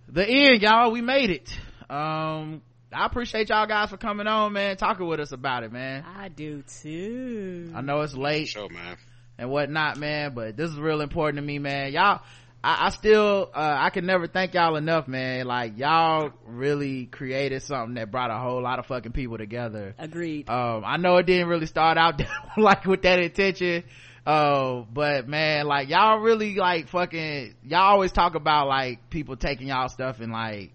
The 0.07 0.27
end 0.27 0.61
y'all. 0.61 0.91
We 0.91 1.01
made 1.01 1.29
it. 1.29 1.57
Um 1.89 2.61
I 2.91 3.05
appreciate 3.05 3.49
y'all 3.49 3.65
guys 3.65 3.89
for 3.89 3.97
coming 3.97 4.27
on 4.27 4.53
man 4.53 4.77
talking 4.77 5.07
with 5.07 5.19
us 5.19 5.31
about 5.31 5.63
it 5.63 5.71
man. 5.71 6.03
I 6.05 6.29
do 6.29 6.63
too. 6.81 7.71
I 7.75 7.81
know 7.81 8.01
it's 8.01 8.13
late 8.13 8.47
show 8.47 8.69
man. 8.69 8.97
and 9.37 9.49
whatnot 9.49 9.97
man 9.97 10.33
but 10.33 10.55
this 10.55 10.69
is 10.69 10.77
real 10.77 11.01
important 11.01 11.37
to 11.37 11.45
me 11.45 11.59
man. 11.59 11.91
Y'all 11.91 12.21
I, 12.63 12.87
I 12.87 12.89
still 12.91 13.51
uh, 13.53 13.75
I 13.77 13.89
can 13.89 14.05
never 14.05 14.25
thank 14.27 14.53
y'all 14.53 14.77
enough, 14.77 15.07
man. 15.07 15.45
Like 15.45 15.77
y'all 15.77 16.31
really 16.45 17.05
created 17.07 17.61
something 17.61 17.95
that 17.95 18.09
brought 18.09 18.31
a 18.31 18.37
whole 18.37 18.61
lot 18.61 18.79
of 18.79 18.85
fucking 18.85 19.11
people 19.11 19.37
together. 19.37 19.93
Agreed. 19.99 20.49
Um, 20.49 20.83
I 20.85 20.97
know 20.97 21.17
it 21.17 21.25
didn't 21.25 21.49
really 21.49 21.65
start 21.65 21.97
out 21.97 22.21
like 22.57 22.85
with 22.85 23.01
that 23.01 23.19
intention. 23.19 23.83
Uh, 24.25 24.85
but 24.93 25.27
man, 25.27 25.67
like 25.67 25.89
y'all 25.89 26.19
really 26.19 26.55
like 26.55 26.87
fucking 26.87 27.55
y'all 27.63 27.81
always 27.81 28.13
talk 28.13 28.35
about 28.35 28.67
like 28.67 29.09
people 29.09 29.35
taking 29.35 29.67
y'all 29.67 29.89
stuff 29.89 30.21
and 30.21 30.31
like 30.31 30.71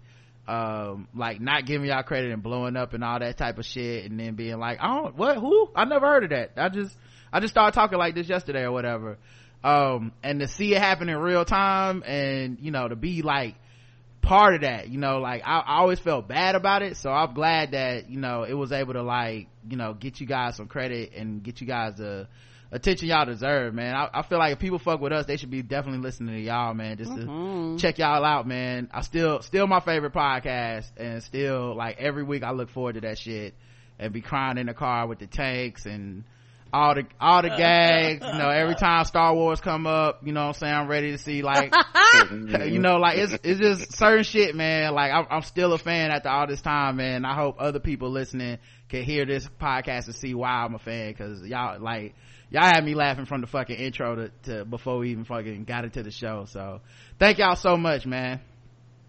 um 0.47 1.07
like 1.15 1.41
not 1.41 1.65
giving 1.65 1.89
y'all 1.89 2.03
credit 2.03 2.31
and 2.31 2.43
blowing 2.43 2.75
up 2.75 2.93
and 2.93 3.03
all 3.03 3.19
that 3.19 3.37
type 3.37 3.57
of 3.57 3.65
shit 3.65 4.09
and 4.09 4.19
then 4.19 4.35
being 4.35 4.59
like, 4.59 4.77
I 4.79 4.95
don't 4.95 5.15
what 5.15 5.37
who? 5.37 5.69
I 5.75 5.85
never 5.85 6.05
heard 6.05 6.25
of 6.25 6.29
that. 6.29 6.51
I 6.55 6.69
just 6.69 6.95
I 7.33 7.39
just 7.39 7.51
started 7.51 7.73
talking 7.73 7.97
like 7.97 8.13
this 8.13 8.29
yesterday 8.29 8.61
or 8.61 8.71
whatever. 8.71 9.17
Um 9.63 10.13
and 10.23 10.39
to 10.39 10.47
see 10.47 10.73
it 10.73 10.81
happen 10.81 11.09
in 11.09 11.17
real 11.17 11.43
time 11.45 12.03
and 12.05 12.59
you 12.61 12.71
know 12.71 12.87
to 12.87 12.95
be 12.95 13.21
like 13.21 13.55
part 14.21 14.53
of 14.55 14.61
that 14.61 14.89
you 14.89 14.97
know 14.97 15.19
like 15.19 15.41
I, 15.45 15.59
I 15.59 15.77
always 15.79 15.99
felt 15.99 16.27
bad 16.27 16.55
about 16.55 16.81
it. 16.81 16.97
So 16.97 17.09
i'm 17.11 17.33
glad 17.33 17.71
that 17.71 18.09
you 18.09 18.19
know 18.19 18.43
it 18.43 18.53
was 18.53 18.71
able 18.71 18.93
to 18.93 19.01
like 19.03 19.47
you 19.69 19.75
know 19.77 19.93
get 19.93 20.19
you 20.21 20.27
guys 20.27 20.55
some 20.55 20.67
credit 20.67 21.11
and 21.15 21.43
get 21.43 21.61
you 21.61 21.67
guys 21.67 21.95
the 21.97 22.27
attention 22.71 23.07
y'all 23.07 23.25
deserve 23.25 23.73
man. 23.73 23.95
I, 23.95 24.09
I 24.13 24.21
feel 24.21 24.37
like 24.37 24.53
if 24.53 24.59
people 24.59 24.79
fuck 24.79 25.01
with 25.01 25.11
us 25.11 25.25
they 25.25 25.37
should 25.37 25.49
be 25.49 25.61
definitely 25.63 26.01
listening 26.01 26.35
to 26.35 26.41
y'all 26.41 26.73
man 26.73 26.97
just 26.97 27.11
to 27.15 27.77
check 27.79 27.97
y'all 27.97 28.23
out 28.23 28.47
man. 28.47 28.89
I 28.93 29.01
still 29.01 29.41
still 29.41 29.67
my 29.67 29.79
favorite 29.79 30.13
podcast 30.13 30.85
and 30.95 31.21
still 31.23 31.75
like 31.75 31.97
every 31.99 32.23
week 32.23 32.43
i 32.43 32.51
look 32.51 32.69
forward 32.69 32.93
to 32.93 33.01
that 33.01 33.17
shit 33.17 33.55
and 33.97 34.13
be 34.13 34.21
crying 34.21 34.57
in 34.57 34.67
the 34.67 34.73
car 34.73 35.07
with 35.07 35.19
the 35.19 35.27
tanks 35.27 35.85
and 35.85 36.23
all 36.71 36.95
the 36.95 37.03
all 37.19 37.41
the 37.41 37.51
uh. 37.51 37.57
gags 37.57 38.25
you 38.25 38.37
know 38.37 38.49
every 38.49 38.75
time 38.75 39.03
star 39.05 39.33
wars 39.33 39.59
come 39.59 39.87
up 39.87 40.21
you 40.25 40.31
know 40.31 40.41
what 40.41 40.47
i'm 40.47 40.53
saying? 40.53 40.73
I'm 40.73 40.87
ready 40.87 41.11
to 41.11 41.17
see 41.17 41.41
like 41.41 41.73
you 42.65 42.79
know 42.79 42.97
like 42.97 43.17
it's 43.17 43.33
it's 43.43 43.59
just 43.59 43.97
certain 43.97 44.23
shit 44.23 44.55
man. 44.55 44.93
Like 44.93 45.11
I'm, 45.11 45.25
I'm 45.29 45.41
still 45.41 45.73
a 45.73 45.77
fan 45.77 46.11
after 46.11 46.29
all 46.29 46.47
this 46.47 46.61
time 46.61 46.97
man. 46.97 47.25
I 47.25 47.35
hope 47.35 47.55
other 47.59 47.79
people 47.79 48.09
listening 48.09 48.59
can 48.89 49.03
hear 49.03 49.25
this 49.25 49.47
podcast 49.61 50.05
and 50.05 50.15
see 50.15 50.33
why 50.33 50.49
i'm 50.49 50.73
a 50.73 50.79
fan 50.79 51.11
because 51.11 51.45
y'all 51.45 51.79
like 51.79 52.15
y'all 52.49 52.63
had 52.63 52.83
me 52.83 52.95
laughing 52.95 53.25
from 53.25 53.41
the 53.41 53.47
fucking 53.47 53.75
intro 53.75 54.15
to, 54.15 54.31
to 54.43 54.65
before 54.65 54.97
we 54.97 55.11
even 55.11 55.23
fucking 55.23 55.63
got 55.63 55.85
into 55.85 56.03
the 56.03 56.11
show. 56.11 56.45
So 56.45 56.81
thank 57.17 57.37
y'all 57.37 57.55
so 57.55 57.77
much 57.77 58.05
man. 58.05 58.41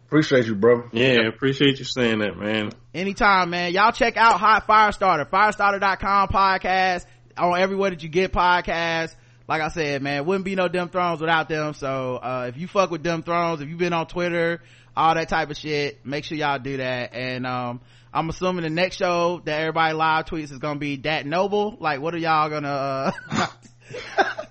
Appreciate 0.07 0.47
you, 0.47 0.57
bro. 0.57 0.89
Yeah, 0.93 1.29
appreciate 1.29 1.79
you 1.79 1.85
saying 1.85 2.19
that, 2.19 2.37
man. 2.37 2.71
anytime 2.93 3.51
man. 3.51 3.73
Y'all 3.73 3.93
check 3.93 4.17
out 4.17 4.41
hot 4.41 4.67
Fiyastarter 4.67 5.29
Fiyastarter.com 5.31 6.29
podcast 6.29 7.07
on 7.41 7.59
everywhere 7.59 7.91
that 7.91 8.03
you 8.03 8.09
get 8.09 8.33
podcasts 8.33 9.15
like 9.49 9.61
i 9.63 9.69
said 9.69 10.03
man 10.03 10.25
wouldn't 10.25 10.45
be 10.45 10.55
no 10.55 10.69
them 10.69 10.89
thrones 10.89 11.21
without 11.21 11.49
them. 11.49 11.75
So 11.75 12.17
uh, 12.17 12.47
if 12.49 12.57
you 12.57 12.69
fuck 12.69 12.91
with 12.91 13.03
them 13.03 13.23
thrones 13.23 13.61
if 13.61 13.69
you've 13.69 13.79
been 13.79 13.93
on 13.93 14.07
twitter 14.07 14.63
all 14.97 15.15
that 15.15 15.29
type 15.29 15.51
of 15.51 15.57
shit 15.57 16.05
make 16.05 16.25
sure 16.25 16.37
y'all 16.37 16.59
do 16.59 16.77
that. 16.77 17.15
And 17.15 17.47
um 17.47 17.81
i'm 18.13 18.29
assuming 18.29 18.63
the 18.63 18.71
next 18.71 18.97
show 18.97 19.41
that 19.45 19.61
everybody 19.61 19.95
live 19.95 20.27
tweets 20.27 20.53
is 20.53 20.59
gonna 20.59 20.79
be 20.79 20.97
that 20.99 21.27
noble. 21.27 21.77
Like 21.81 22.01
what 22.01 22.15
are 22.15 22.19
y'all 22.19 22.49
gonna 22.49 22.69
uh 22.69 23.47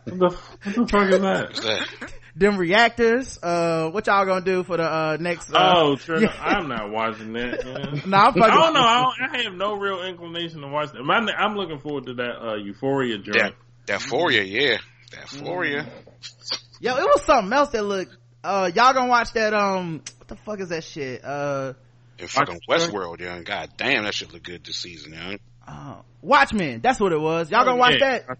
What 0.05 0.19
the, 0.19 0.37
what 0.63 0.75
the 0.75 0.87
fuck 0.87 1.11
is 1.11 1.61
that? 1.61 2.11
What's 2.39 2.53
them 2.53 2.57
reactors 2.59 3.37
uh 3.43 3.89
what 3.91 4.07
y'all 4.07 4.25
gonna 4.25 4.45
do 4.45 4.63
for 4.63 4.77
the 4.77 4.83
uh 4.83 5.17
next 5.19 5.51
uh, 5.53 5.73
Oh, 5.77 5.95
Trevor, 5.97 6.27
I'm 6.41 6.67
not 6.69 6.89
watching 6.89 7.33
that. 7.33 7.65
No 7.65 8.17
i'm 8.17 8.33
fucking 8.33 8.43
I 8.43 8.47
don't 8.47 8.73
know. 8.73 8.79
I, 8.81 9.01
don't, 9.01 9.33
I 9.39 9.43
have 9.43 9.53
no 9.53 9.73
real 9.75 10.03
inclination 10.03 10.61
to 10.61 10.67
watch 10.67 10.91
that. 10.93 11.03
My, 11.03 11.17
I'm 11.17 11.55
looking 11.55 11.79
forward 11.79 12.05
to 12.05 12.13
that 12.15 12.41
uh, 12.41 12.55
Euphoria 12.55 13.17
That 13.17 13.23
joint. 13.23 13.55
that 13.87 14.01
Euphoria, 14.01 14.43
yeah, 14.43 14.77
that 15.11 15.25
Foria. 15.27 15.85
Yo, 16.79 16.95
it 16.95 17.03
was 17.03 17.23
something 17.23 17.51
else 17.51 17.69
that 17.69 17.83
looked. 17.83 18.15
Uh, 18.43 18.71
y'all 18.73 18.93
gonna 18.93 19.09
watch 19.09 19.33
that? 19.33 19.53
Um, 19.53 20.01
what 20.17 20.27
the 20.29 20.35
fuck 20.37 20.59
is 20.61 20.69
that 20.69 20.85
shit? 20.85 21.23
Uh, 21.25 21.73
And 22.19 22.29
fucking 22.29 22.59
Watch- 22.69 22.81
Westworld, 22.81 23.19
young. 23.19 23.43
God 23.43 23.71
damn, 23.75 24.03
that 24.05 24.13
should 24.13 24.31
look 24.31 24.43
good 24.43 24.63
this 24.63 24.77
season, 24.77 25.13
young. 25.13 25.39
uh 25.67 25.95
Watchmen. 26.21 26.79
That's 26.81 26.99
what 27.01 27.11
it 27.11 27.19
was. 27.19 27.51
Y'all 27.51 27.65
gonna 27.65 27.75
watch 27.77 27.95
yeah. 27.99 28.19
that? 28.19 28.37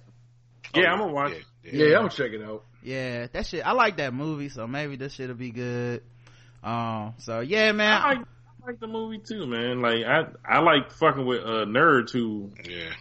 Yeah, 0.74 0.84
Oh, 0.88 0.92
I'm 0.94 1.00
gonna 1.00 1.12
watch. 1.14 1.34
Yeah, 1.64 1.72
Yeah, 1.74 1.86
I'm 1.98 2.04
gonna 2.04 2.10
check 2.12 2.32
it 2.32 2.42
out. 2.42 2.64
Yeah, 2.84 3.28
that 3.34 3.46
shit. 3.46 3.66
I 3.66 3.74
like 3.74 3.98
that 3.98 4.14
movie, 4.14 4.50
so 4.50 4.68
maybe 4.68 4.96
this 4.96 5.14
shit'll 5.14 5.36
be 5.36 5.52
good. 5.52 6.02
Um, 6.64 7.14
so 7.18 7.40
yeah, 7.42 7.72
man. 7.72 7.92
I 7.92 8.08
like, 8.10 8.18
I 8.20 8.68
like 8.68 8.80
the 8.80 8.88
movie 8.88 9.20
too, 9.20 9.46
man. 9.48 9.82
Like 9.82 10.04
I, 10.06 10.58
I 10.58 10.60
like 10.60 10.92
fucking 10.92 11.26
with 11.26 11.42
uh, 11.42 11.66
nerds 11.66 12.12
who 12.12 12.52
yeah. 12.64 12.92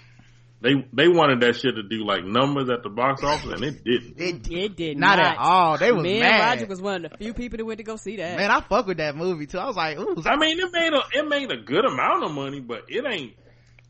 they 0.61 0.87
they 0.93 1.09
wanted 1.09 1.41
that 1.41 1.57
shit 1.57 1.75
to 1.75 1.83
do 1.83 2.05
like 2.05 2.25
numbers 2.25 2.69
at 2.71 2.83
the 2.83 2.89
box 2.89 3.23
office, 3.23 3.53
and 3.53 3.65
it 3.65 3.85
didn't. 3.85 4.15
it, 4.19 4.51
It 4.51 4.77
did 4.77 4.97
not, 4.99 5.19
not. 5.19 5.33
at 5.33 5.39
all. 5.39 5.79
They 5.79 5.93
was 5.93 6.03
Me 6.03 6.21
mad. 6.21 6.31
and 6.31 6.61
Roger 6.61 6.67
was 6.67 6.81
one 6.81 7.05
of 7.05 7.13
the 7.13 7.19
few 7.19 7.35
people 7.35 7.59
that 7.59 7.65
went 7.65 7.79
to 7.79 7.85
go 7.85 7.97
see 7.97 8.17
that. 8.17 8.37
man, 8.37 8.51
I 8.51 8.61
fuck 8.61 8.87
with 8.87 8.99
that 8.99 9.17
movie 9.17 9.47
too. 9.47 9.59
I 9.59 9.67
was 9.67 9.77
like, 9.77 9.99
ooh, 9.99 10.23
I 10.25 10.37
mean, 10.37 10.59
it 10.59 10.73
made 10.73 10.93
a 10.93 11.03
it 11.13 11.29
made 11.29 11.51
a 11.51 11.57
good 11.57 11.85
amount 11.85 12.25
of 12.25 12.33
money, 12.33 12.61
but 12.61 12.85
it 12.89 13.05
ain't 13.09 13.35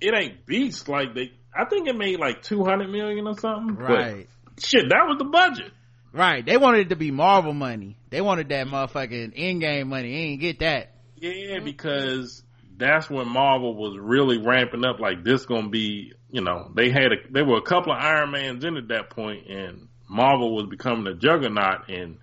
it 0.01 0.15
ain't 0.15 0.47
beast 0.47 0.89
like 0.89 1.15
they. 1.15 1.33
I 1.55 1.65
think 1.65 1.89
it 1.89 1.97
made 1.97 2.19
like 2.19 2.43
two 2.43 2.65
hundred 2.65 2.91
million 2.91 3.27
or 3.27 3.37
something. 3.39 3.75
But 3.75 3.91
right, 3.91 4.29
shit, 4.59 4.89
that 4.89 5.05
was 5.07 5.19
the 5.19 5.25
budget. 5.25 5.73
Right. 6.19 6.45
They 6.45 6.57
wanted 6.57 6.81
it 6.81 6.89
to 6.89 6.97
be 6.97 7.13
Marvel 7.13 7.55
money. 7.55 7.97
They 8.11 8.21
wanted 8.21 8.49
that 8.49 8.67
motherfucking 8.67 9.39
Endgame 9.39 9.87
money. 9.87 10.11
They 10.11 10.19
ain't 10.19 10.41
get 10.41 10.59
that. 10.59 10.93
Yeah, 11.15 11.61
because 11.63 12.43
that's 12.77 13.09
when 13.09 13.29
Marvel 13.29 13.77
was 13.77 13.97
really 14.01 14.39
ramping 14.39 14.85
up. 14.85 14.99
Like 14.99 15.23
this 15.23 15.47
gonna 15.47 15.69
be, 15.69 16.13
you 16.29 16.43
know, 16.43 16.73
they 16.75 16.91
had 16.91 17.13
a, 17.13 17.17
there 17.31 17.45
were 17.45 17.59
a 17.59 17.63
couple 17.63 17.93
of 17.93 17.99
Iron 18.01 18.33
Mans 18.33 18.65
in 18.65 18.77
at 18.77 18.89
that 18.89 19.11
point, 19.11 19.47
and 19.49 19.87
Marvel 20.09 20.57
was 20.57 20.67
becoming 20.67 21.07
a 21.07 21.15
juggernaut. 21.15 21.89
And 21.89 22.19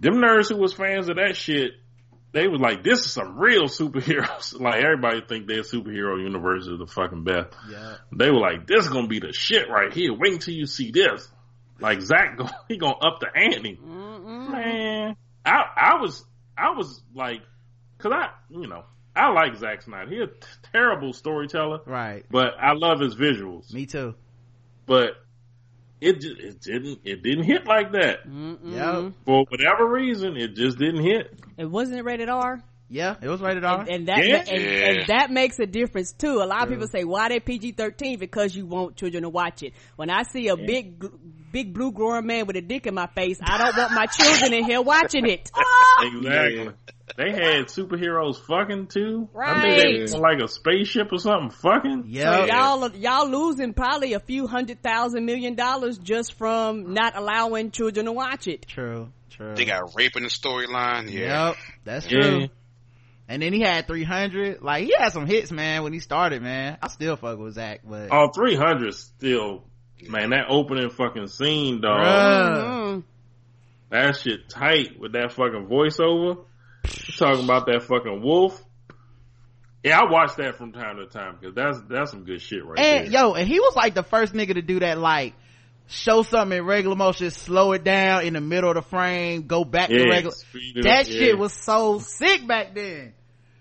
them 0.00 0.14
nerds 0.14 0.48
who 0.48 0.56
was 0.56 0.72
fans 0.72 1.10
of 1.10 1.16
that 1.16 1.36
shit, 1.36 1.72
they 2.32 2.48
was 2.48 2.62
like, 2.62 2.82
"This 2.82 3.00
is 3.00 3.12
some 3.12 3.36
real 3.36 3.64
superheroes." 3.68 4.58
like 4.58 4.82
everybody 4.82 5.20
think 5.28 5.46
their 5.46 5.64
superhero 5.64 6.18
universe 6.18 6.66
is 6.66 6.78
the 6.78 6.86
fucking 6.86 7.24
best. 7.24 7.54
Yeah. 7.70 7.96
They 8.10 8.30
were 8.30 8.40
like, 8.40 8.66
"This 8.66 8.86
is 8.86 8.90
gonna 8.90 9.06
be 9.06 9.20
the 9.20 9.34
shit 9.34 9.68
right 9.68 9.92
here." 9.92 10.14
Wait 10.14 10.32
until 10.32 10.54
you 10.54 10.64
see 10.64 10.92
this. 10.92 11.28
Like 11.80 12.00
Zack, 12.00 12.38
he 12.68 12.76
gonna 12.76 12.94
up 12.96 13.20
the 13.20 13.28
ante. 13.34 13.78
Man, 13.82 15.16
I 15.44 15.64
I 15.76 16.00
was 16.00 16.24
I 16.56 16.70
was 16.70 17.02
like, 17.14 17.42
cause 17.98 18.12
I 18.12 18.30
you 18.50 18.66
know 18.66 18.84
I 19.14 19.30
like 19.32 19.56
Zack 19.56 19.82
Snyder. 19.82 20.10
He's 20.10 20.20
a 20.22 20.26
t- 20.26 20.34
terrible 20.72 21.12
storyteller, 21.12 21.80
Right. 21.86 22.24
but 22.30 22.54
I 22.60 22.72
love 22.72 23.00
his 23.00 23.14
visuals. 23.16 23.72
Me 23.72 23.86
too. 23.86 24.14
But 24.86 25.12
it 26.00 26.20
just, 26.20 26.40
it 26.40 26.60
didn't 26.60 27.00
it 27.04 27.22
didn't 27.22 27.44
hit 27.44 27.66
like 27.66 27.92
that 27.92 28.26
Mm-mm. 28.28 28.58
Yep. 29.04 29.12
for 29.24 29.44
whatever 29.48 29.86
reason. 29.88 30.36
It 30.36 30.54
just 30.54 30.78
didn't 30.78 31.02
hit. 31.02 31.38
It 31.56 31.66
wasn't 31.66 32.04
rated 32.04 32.28
R. 32.28 32.60
Yeah, 32.90 33.16
it 33.20 33.28
was 33.28 33.40
rated 33.42 33.64
R. 33.64 33.80
And, 33.80 33.88
and 33.90 34.08
that 34.08 34.26
Yeah. 34.26 34.44
and, 34.48 34.98
and 34.98 35.06
that 35.08 35.30
makes 35.30 35.58
a 35.58 35.66
difference 35.66 36.12
too. 36.12 36.40
A 36.42 36.46
lot 36.46 36.62
of 36.62 36.68
people 36.70 36.86
say 36.88 37.04
why 37.04 37.28
they 37.28 37.38
PG 37.40 37.72
thirteen 37.72 38.18
because 38.18 38.56
you 38.56 38.64
want 38.66 38.96
children 38.96 39.24
to 39.24 39.28
watch 39.28 39.62
it. 39.62 39.74
When 39.96 40.08
I 40.10 40.22
see 40.22 40.48
a 40.48 40.56
big 40.56 41.04
big 41.52 41.74
blue 41.74 41.92
growing 41.92 42.26
man 42.26 42.46
with 42.46 42.56
a 42.56 42.60
dick 42.62 42.86
in 42.86 42.94
my 42.94 43.06
face, 43.08 43.38
I 43.42 43.58
don't 43.58 43.76
want 43.76 43.92
my 43.92 44.06
children 44.06 44.54
in 44.54 44.64
here 44.64 44.80
watching 44.82 45.26
it. 45.26 45.50
Exactly. 46.00 46.70
They 47.16 47.32
had 47.32 47.66
superheroes 47.68 48.36
fucking 48.46 48.88
too. 48.88 49.28
I 49.36 49.62
think 49.62 49.76
Right. 49.84 50.06
they 50.06 50.12
were 50.12 50.20
like 50.20 50.40
a 50.40 50.46
spaceship 50.46 51.10
or 51.10 51.18
something 51.18 51.50
fucking. 51.50 52.02
So 52.02 52.08
yeah. 52.08 52.44
y'all 52.44 52.90
y'all 52.94 53.28
losing 53.28 53.72
probably 53.72 54.12
a 54.12 54.20
few 54.20 54.46
hundred 54.46 54.82
thousand 54.82 55.24
million 55.24 55.54
dollars 55.54 55.98
just 55.98 56.34
from 56.34 56.92
not 56.92 57.16
allowing 57.16 57.70
children 57.70 58.04
to 58.06 58.12
watch 58.12 58.46
it. 58.46 58.68
True. 58.68 59.08
True. 59.30 59.54
They 59.56 59.64
got 59.64 59.94
rape 59.96 60.16
in 60.16 60.22
the 60.22 60.28
storyline. 60.28 61.10
Yeah. 61.10 61.48
Yep. 61.48 61.56
That's 61.84 62.06
true. 62.06 62.38
Yeah. 62.40 62.46
And 63.28 63.42
then 63.42 63.52
he 63.52 63.60
had 63.60 63.86
300. 63.86 64.62
Like, 64.62 64.84
he 64.84 64.94
had 64.98 65.12
some 65.12 65.26
hits, 65.26 65.52
man, 65.52 65.82
when 65.82 65.92
he 65.92 66.00
started, 66.00 66.42
man. 66.42 66.78
I 66.80 66.88
still 66.88 67.16
fuck 67.16 67.38
with 67.38 67.54
Zack, 67.54 67.80
but. 67.84 68.10
All 68.10 68.32
300 68.32 68.94
still, 68.94 69.64
man, 70.08 70.30
that 70.30 70.46
opening 70.48 70.88
fucking 70.88 71.26
scene, 71.26 71.82
dog. 71.82 72.00
Bruh. 72.00 72.64
Mm. 72.64 73.02
That 73.90 74.16
shit 74.16 74.48
tight 74.48 74.98
with 74.98 75.12
that 75.12 75.32
fucking 75.32 75.66
voiceover. 75.66 76.44
You 76.84 77.12
talking 77.16 77.44
about 77.44 77.66
that 77.66 77.82
fucking 77.82 78.22
wolf. 78.22 78.62
Yeah, 79.84 80.00
I 80.00 80.10
watch 80.10 80.36
that 80.36 80.56
from 80.56 80.72
time 80.72 80.96
to 80.96 81.06
time 81.06 81.36
because 81.40 81.54
that's 81.54 81.78
that's 81.88 82.10
some 82.10 82.24
good 82.24 82.42
shit 82.42 82.64
right 82.64 82.78
and, 82.78 83.06
there. 83.06 83.12
yo, 83.12 83.34
and 83.34 83.46
he 83.46 83.60
was 83.60 83.76
like 83.76 83.94
the 83.94 84.02
first 84.02 84.34
nigga 84.34 84.54
to 84.54 84.62
do 84.62 84.80
that, 84.80 84.98
like, 84.98 85.34
show 85.86 86.22
something 86.22 86.58
in 86.58 86.64
regular 86.64 86.96
motion, 86.96 87.30
slow 87.30 87.72
it 87.72 87.84
down 87.84 88.24
in 88.24 88.34
the 88.34 88.40
middle 88.40 88.70
of 88.70 88.74
the 88.74 88.82
frame, 88.82 89.46
go 89.46 89.64
back 89.64 89.88
yeah, 89.88 89.98
to 89.98 90.08
regular. 90.08 90.36
That 90.82 91.00
up, 91.00 91.06
shit 91.06 91.34
yeah. 91.34 91.34
was 91.34 91.52
so 91.52 92.00
sick 92.00 92.46
back 92.46 92.74
then. 92.74 93.14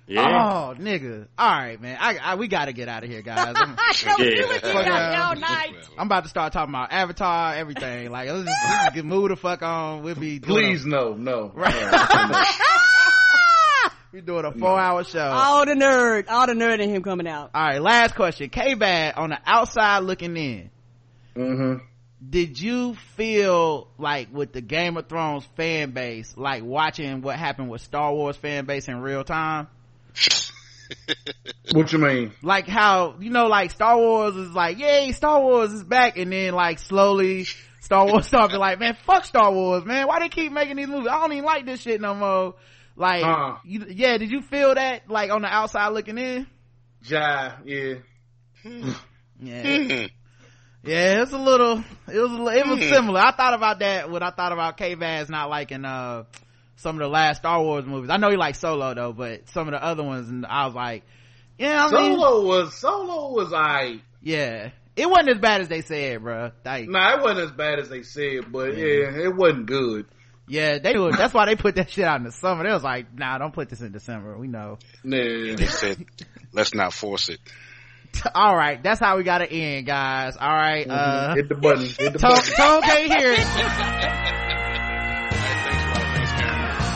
Yeah. 0.08 0.72
Oh, 0.72 0.76
nigga. 0.80 1.28
Alright, 1.40 1.82
man. 1.82 1.98
I, 2.00 2.18
I, 2.18 2.36
we 2.36 2.48
gotta 2.48 2.72
get 2.74 2.88
out 2.88 3.04
of 3.04 3.10
here, 3.10 3.22
guys. 3.22 3.54
I'm, 3.58 3.78
Yeah. 4.06 4.16
do 4.18 4.24
it, 4.24 4.38
you 4.64 4.72
Fuck 4.72 4.86
yeah. 4.86 5.28
all 5.28 5.36
night. 5.36 5.74
I'm 5.98 6.08
about 6.08 6.24
to 6.24 6.30
start 6.30 6.54
talking 6.54 6.74
about 6.74 6.92
Avatar, 6.92 7.56
everything. 7.56 8.10
Like, 8.10 8.30
let's 8.30 8.46
just, 8.46 8.58
let's 8.64 8.84
just 8.86 8.96
get 8.96 9.06
move 9.06 9.30
the 9.30 9.36
fuck 9.36 9.62
on. 9.62 10.04
We'll 10.04 10.16
be 10.16 10.40
doing 10.40 10.66
a- 10.66 10.68
Please, 10.70 10.86
no, 10.86 11.14
no. 11.14 11.52
Right. 11.54 11.74
No. 11.92 12.44
we 14.14 14.22
doing 14.22 14.46
a 14.46 14.52
four 14.54 14.80
hour 14.80 15.04
show. 15.04 15.20
All 15.20 15.66
the 15.66 15.74
nerd, 15.74 16.26
all 16.30 16.48
the 16.48 16.54
nerd 16.54 16.80
in 16.80 16.90
him 16.90 17.04
coming 17.04 17.28
out. 17.28 17.52
All 17.54 17.62
right, 17.62 17.82
last 17.82 18.16
question. 18.16 18.50
K 18.50 18.76
Bad 18.76 19.16
on 19.16 19.32
the 19.32 19.40
outside 19.46 20.00
looking 20.00 20.36
in. 20.38 20.70
hmm 21.36 21.76
did 22.28 22.60
you 22.60 22.96
feel 23.16 23.90
like 24.00 24.34
with 24.34 24.52
the 24.52 24.60
Game 24.62 24.98
of 24.98 25.08
Thrones 25.08 25.46
fan 25.56 25.92
base, 25.92 26.36
like 26.36 26.64
watching 26.64 27.22
what 27.22 27.38
happened 27.38 27.70
with 27.70 27.82
Star 27.82 28.12
Wars 28.12 28.36
fan 28.36 28.66
base 28.66 28.88
in 28.88 29.00
real 29.02 29.24
time? 29.24 29.68
what 31.74 31.92
you 31.92 32.00
mean? 32.00 32.32
Like 32.42 32.68
how, 32.68 33.16
you 33.20 33.30
know, 33.30 33.48
like 33.48 33.72
Star 33.72 33.98
Wars 33.98 34.36
is 34.36 34.52
like, 34.52 34.80
yay, 34.80 35.12
Star 35.12 35.42
Wars 35.42 35.74
is 35.74 35.84
back. 35.84 36.18
And 36.18 36.32
then 36.32 36.54
like 36.54 36.80
slowly 36.80 37.46
Star 37.82 38.06
Wars 38.06 38.28
started 38.28 38.58
like, 38.58 38.80
man, 38.80 38.96
fuck 39.06 39.26
Star 39.26 39.52
Wars, 39.52 39.86
man. 39.86 40.08
Why 40.08 40.20
they 40.20 40.30
keep 40.30 40.52
making 40.52 40.78
these 40.78 40.88
movies? 40.88 41.08
I 41.10 41.20
don't 41.20 41.34
even 41.34 41.46
like 41.46 41.66
this 41.66 41.82
shit 41.82 42.00
no 42.02 42.14
more. 42.16 42.56
Like, 42.96 43.24
Uh. 43.24 43.58
you, 43.64 43.86
yeah, 43.90 44.18
did 44.18 44.32
you 44.32 44.42
feel 44.42 44.74
that 44.76 45.10
like 45.10 45.30
on 45.32 45.42
the 45.44 45.48
outside 45.48 45.90
looking 45.90 46.18
in? 46.18 46.48
Yeah. 47.04 47.58
Yeah. 47.66 47.94
Hmm. 49.40 50.06
Yeah, 50.84 51.22
it's 51.22 51.32
a 51.32 51.38
little, 51.38 51.84
it 52.12 52.18
was, 52.20 52.32
a 52.32 52.42
li- 52.42 52.60
it 52.60 52.66
was 52.66 52.80
similar. 52.80 53.20
I 53.20 53.32
thought 53.32 53.54
about 53.54 53.80
that 53.80 54.10
when 54.10 54.24
I 54.24 54.32
thought 54.32 54.52
about 54.52 54.78
K-Vaz 54.78 55.30
not 55.30 55.50
liking, 55.50 55.86
uh, 55.86 56.24
some 56.78 56.96
of 56.96 57.00
the 57.02 57.08
last 57.08 57.38
Star 57.40 57.62
Wars 57.62 57.86
movies. 57.86 58.10
I 58.10 58.18
know 58.18 58.30
he 58.32 58.38
likes 58.38 58.60
Solo 58.60 58.94
though, 58.94 59.14
but 59.14 59.50
some 59.50 59.68
of 59.68 59.74
the 59.74 59.84
other 59.84 60.04
ones, 60.04 60.30
and 60.30 60.46
I 60.46 60.66
was 60.66 60.74
like, 60.74 61.04
yeah, 61.60 61.86
I 61.86 61.92
mean, 61.92 62.18
Solo 62.20 62.46
was 62.46 62.74
Solo 62.76 63.34
was 63.34 63.54
I. 63.54 64.00
yeah. 64.22 64.70
It 64.96 65.08
wasn't 65.08 65.30
as 65.30 65.38
bad 65.38 65.62
as 65.62 65.68
they 65.68 65.82
said, 65.82 66.24
bro. 66.24 66.50
Like, 66.66 66.90
Nah, 66.90 67.14
it 67.18 67.22
wasn't 67.22 67.42
as 67.42 67.52
bad 67.52 67.78
as 67.78 67.88
they 67.88 68.02
said, 68.02 68.52
but 68.52 68.76
yeah, 68.76 69.26
it 69.26 69.36
wasn't 69.36 69.68
good. 69.68 70.08
yeah, 70.48 70.80
they 70.80 70.98
were, 70.98 71.12
that's 71.12 71.36
why 71.36 71.46
they 71.46 71.56
put 71.56 71.76
that 71.76 71.92
shit 71.92 72.04
out 72.06 72.18
in 72.18 72.24
the 72.24 72.32
summer. 72.32 72.64
They 72.64 72.74
was 72.74 72.84
like, 72.84 73.14
nah, 73.14 73.38
don't 73.38 73.54
put 73.54 73.70
this 73.70 73.80
in 73.82 73.92
December. 73.92 74.36
We 74.36 74.48
know. 74.48 74.80
Nah. 75.04 75.56
They 75.56 75.68
said, 75.68 76.04
let's 76.52 76.74
not 76.74 76.94
force 76.94 77.30
it. 77.30 77.38
All 78.34 78.56
right. 78.58 78.82
That's 78.82 79.00
how 79.00 79.18
we 79.18 79.24
got 79.24 79.38
to 79.40 79.52
end, 79.52 79.86
guys. 79.86 80.36
All 80.36 80.50
right. 80.52 80.90
Uh, 80.90 81.36
hit 81.36 81.48
the 81.50 81.54
button. 81.56 81.86
Hit 81.86 82.14
the 82.14 82.18
Tone, 82.20 82.32
button. 82.32 82.54
Tone 82.56 82.82
can't 82.82 83.14
hear 83.20 83.34
it. 83.38 84.48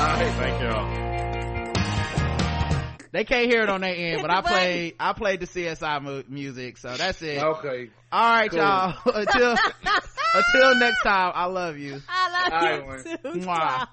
Hey, 0.01 0.31
thank 0.31 0.61
y'all. 0.61 1.11
They 3.11 3.23
can't 3.25 3.49
hear 3.51 3.61
it 3.63 3.69
on 3.69 3.81
their 3.81 3.93
end, 3.93 4.21
but 4.21 4.31
I 4.31 4.41
played, 4.45 4.95
I 4.99 5.13
played 5.13 5.41
the 5.41 5.45
CSI 5.47 6.01
mu- 6.01 6.23
music. 6.29 6.77
So 6.77 6.95
that's 6.95 7.21
it. 7.21 7.41
Okay. 7.43 7.89
All 8.11 8.31
right, 8.33 8.49
Cool. 8.49 8.59
y'all. 8.59 8.93
Until, 9.13 9.57
until 10.33 10.75
next 10.75 11.01
time, 11.03 11.31
I 11.35 11.45
love 11.45 11.77
you. 11.77 12.01
I 12.09 12.49
love 12.49 12.53
All 12.53 12.61
you 12.61 12.91
right, 12.91 13.03
too. 13.23 13.39
Mwah. 13.39 13.87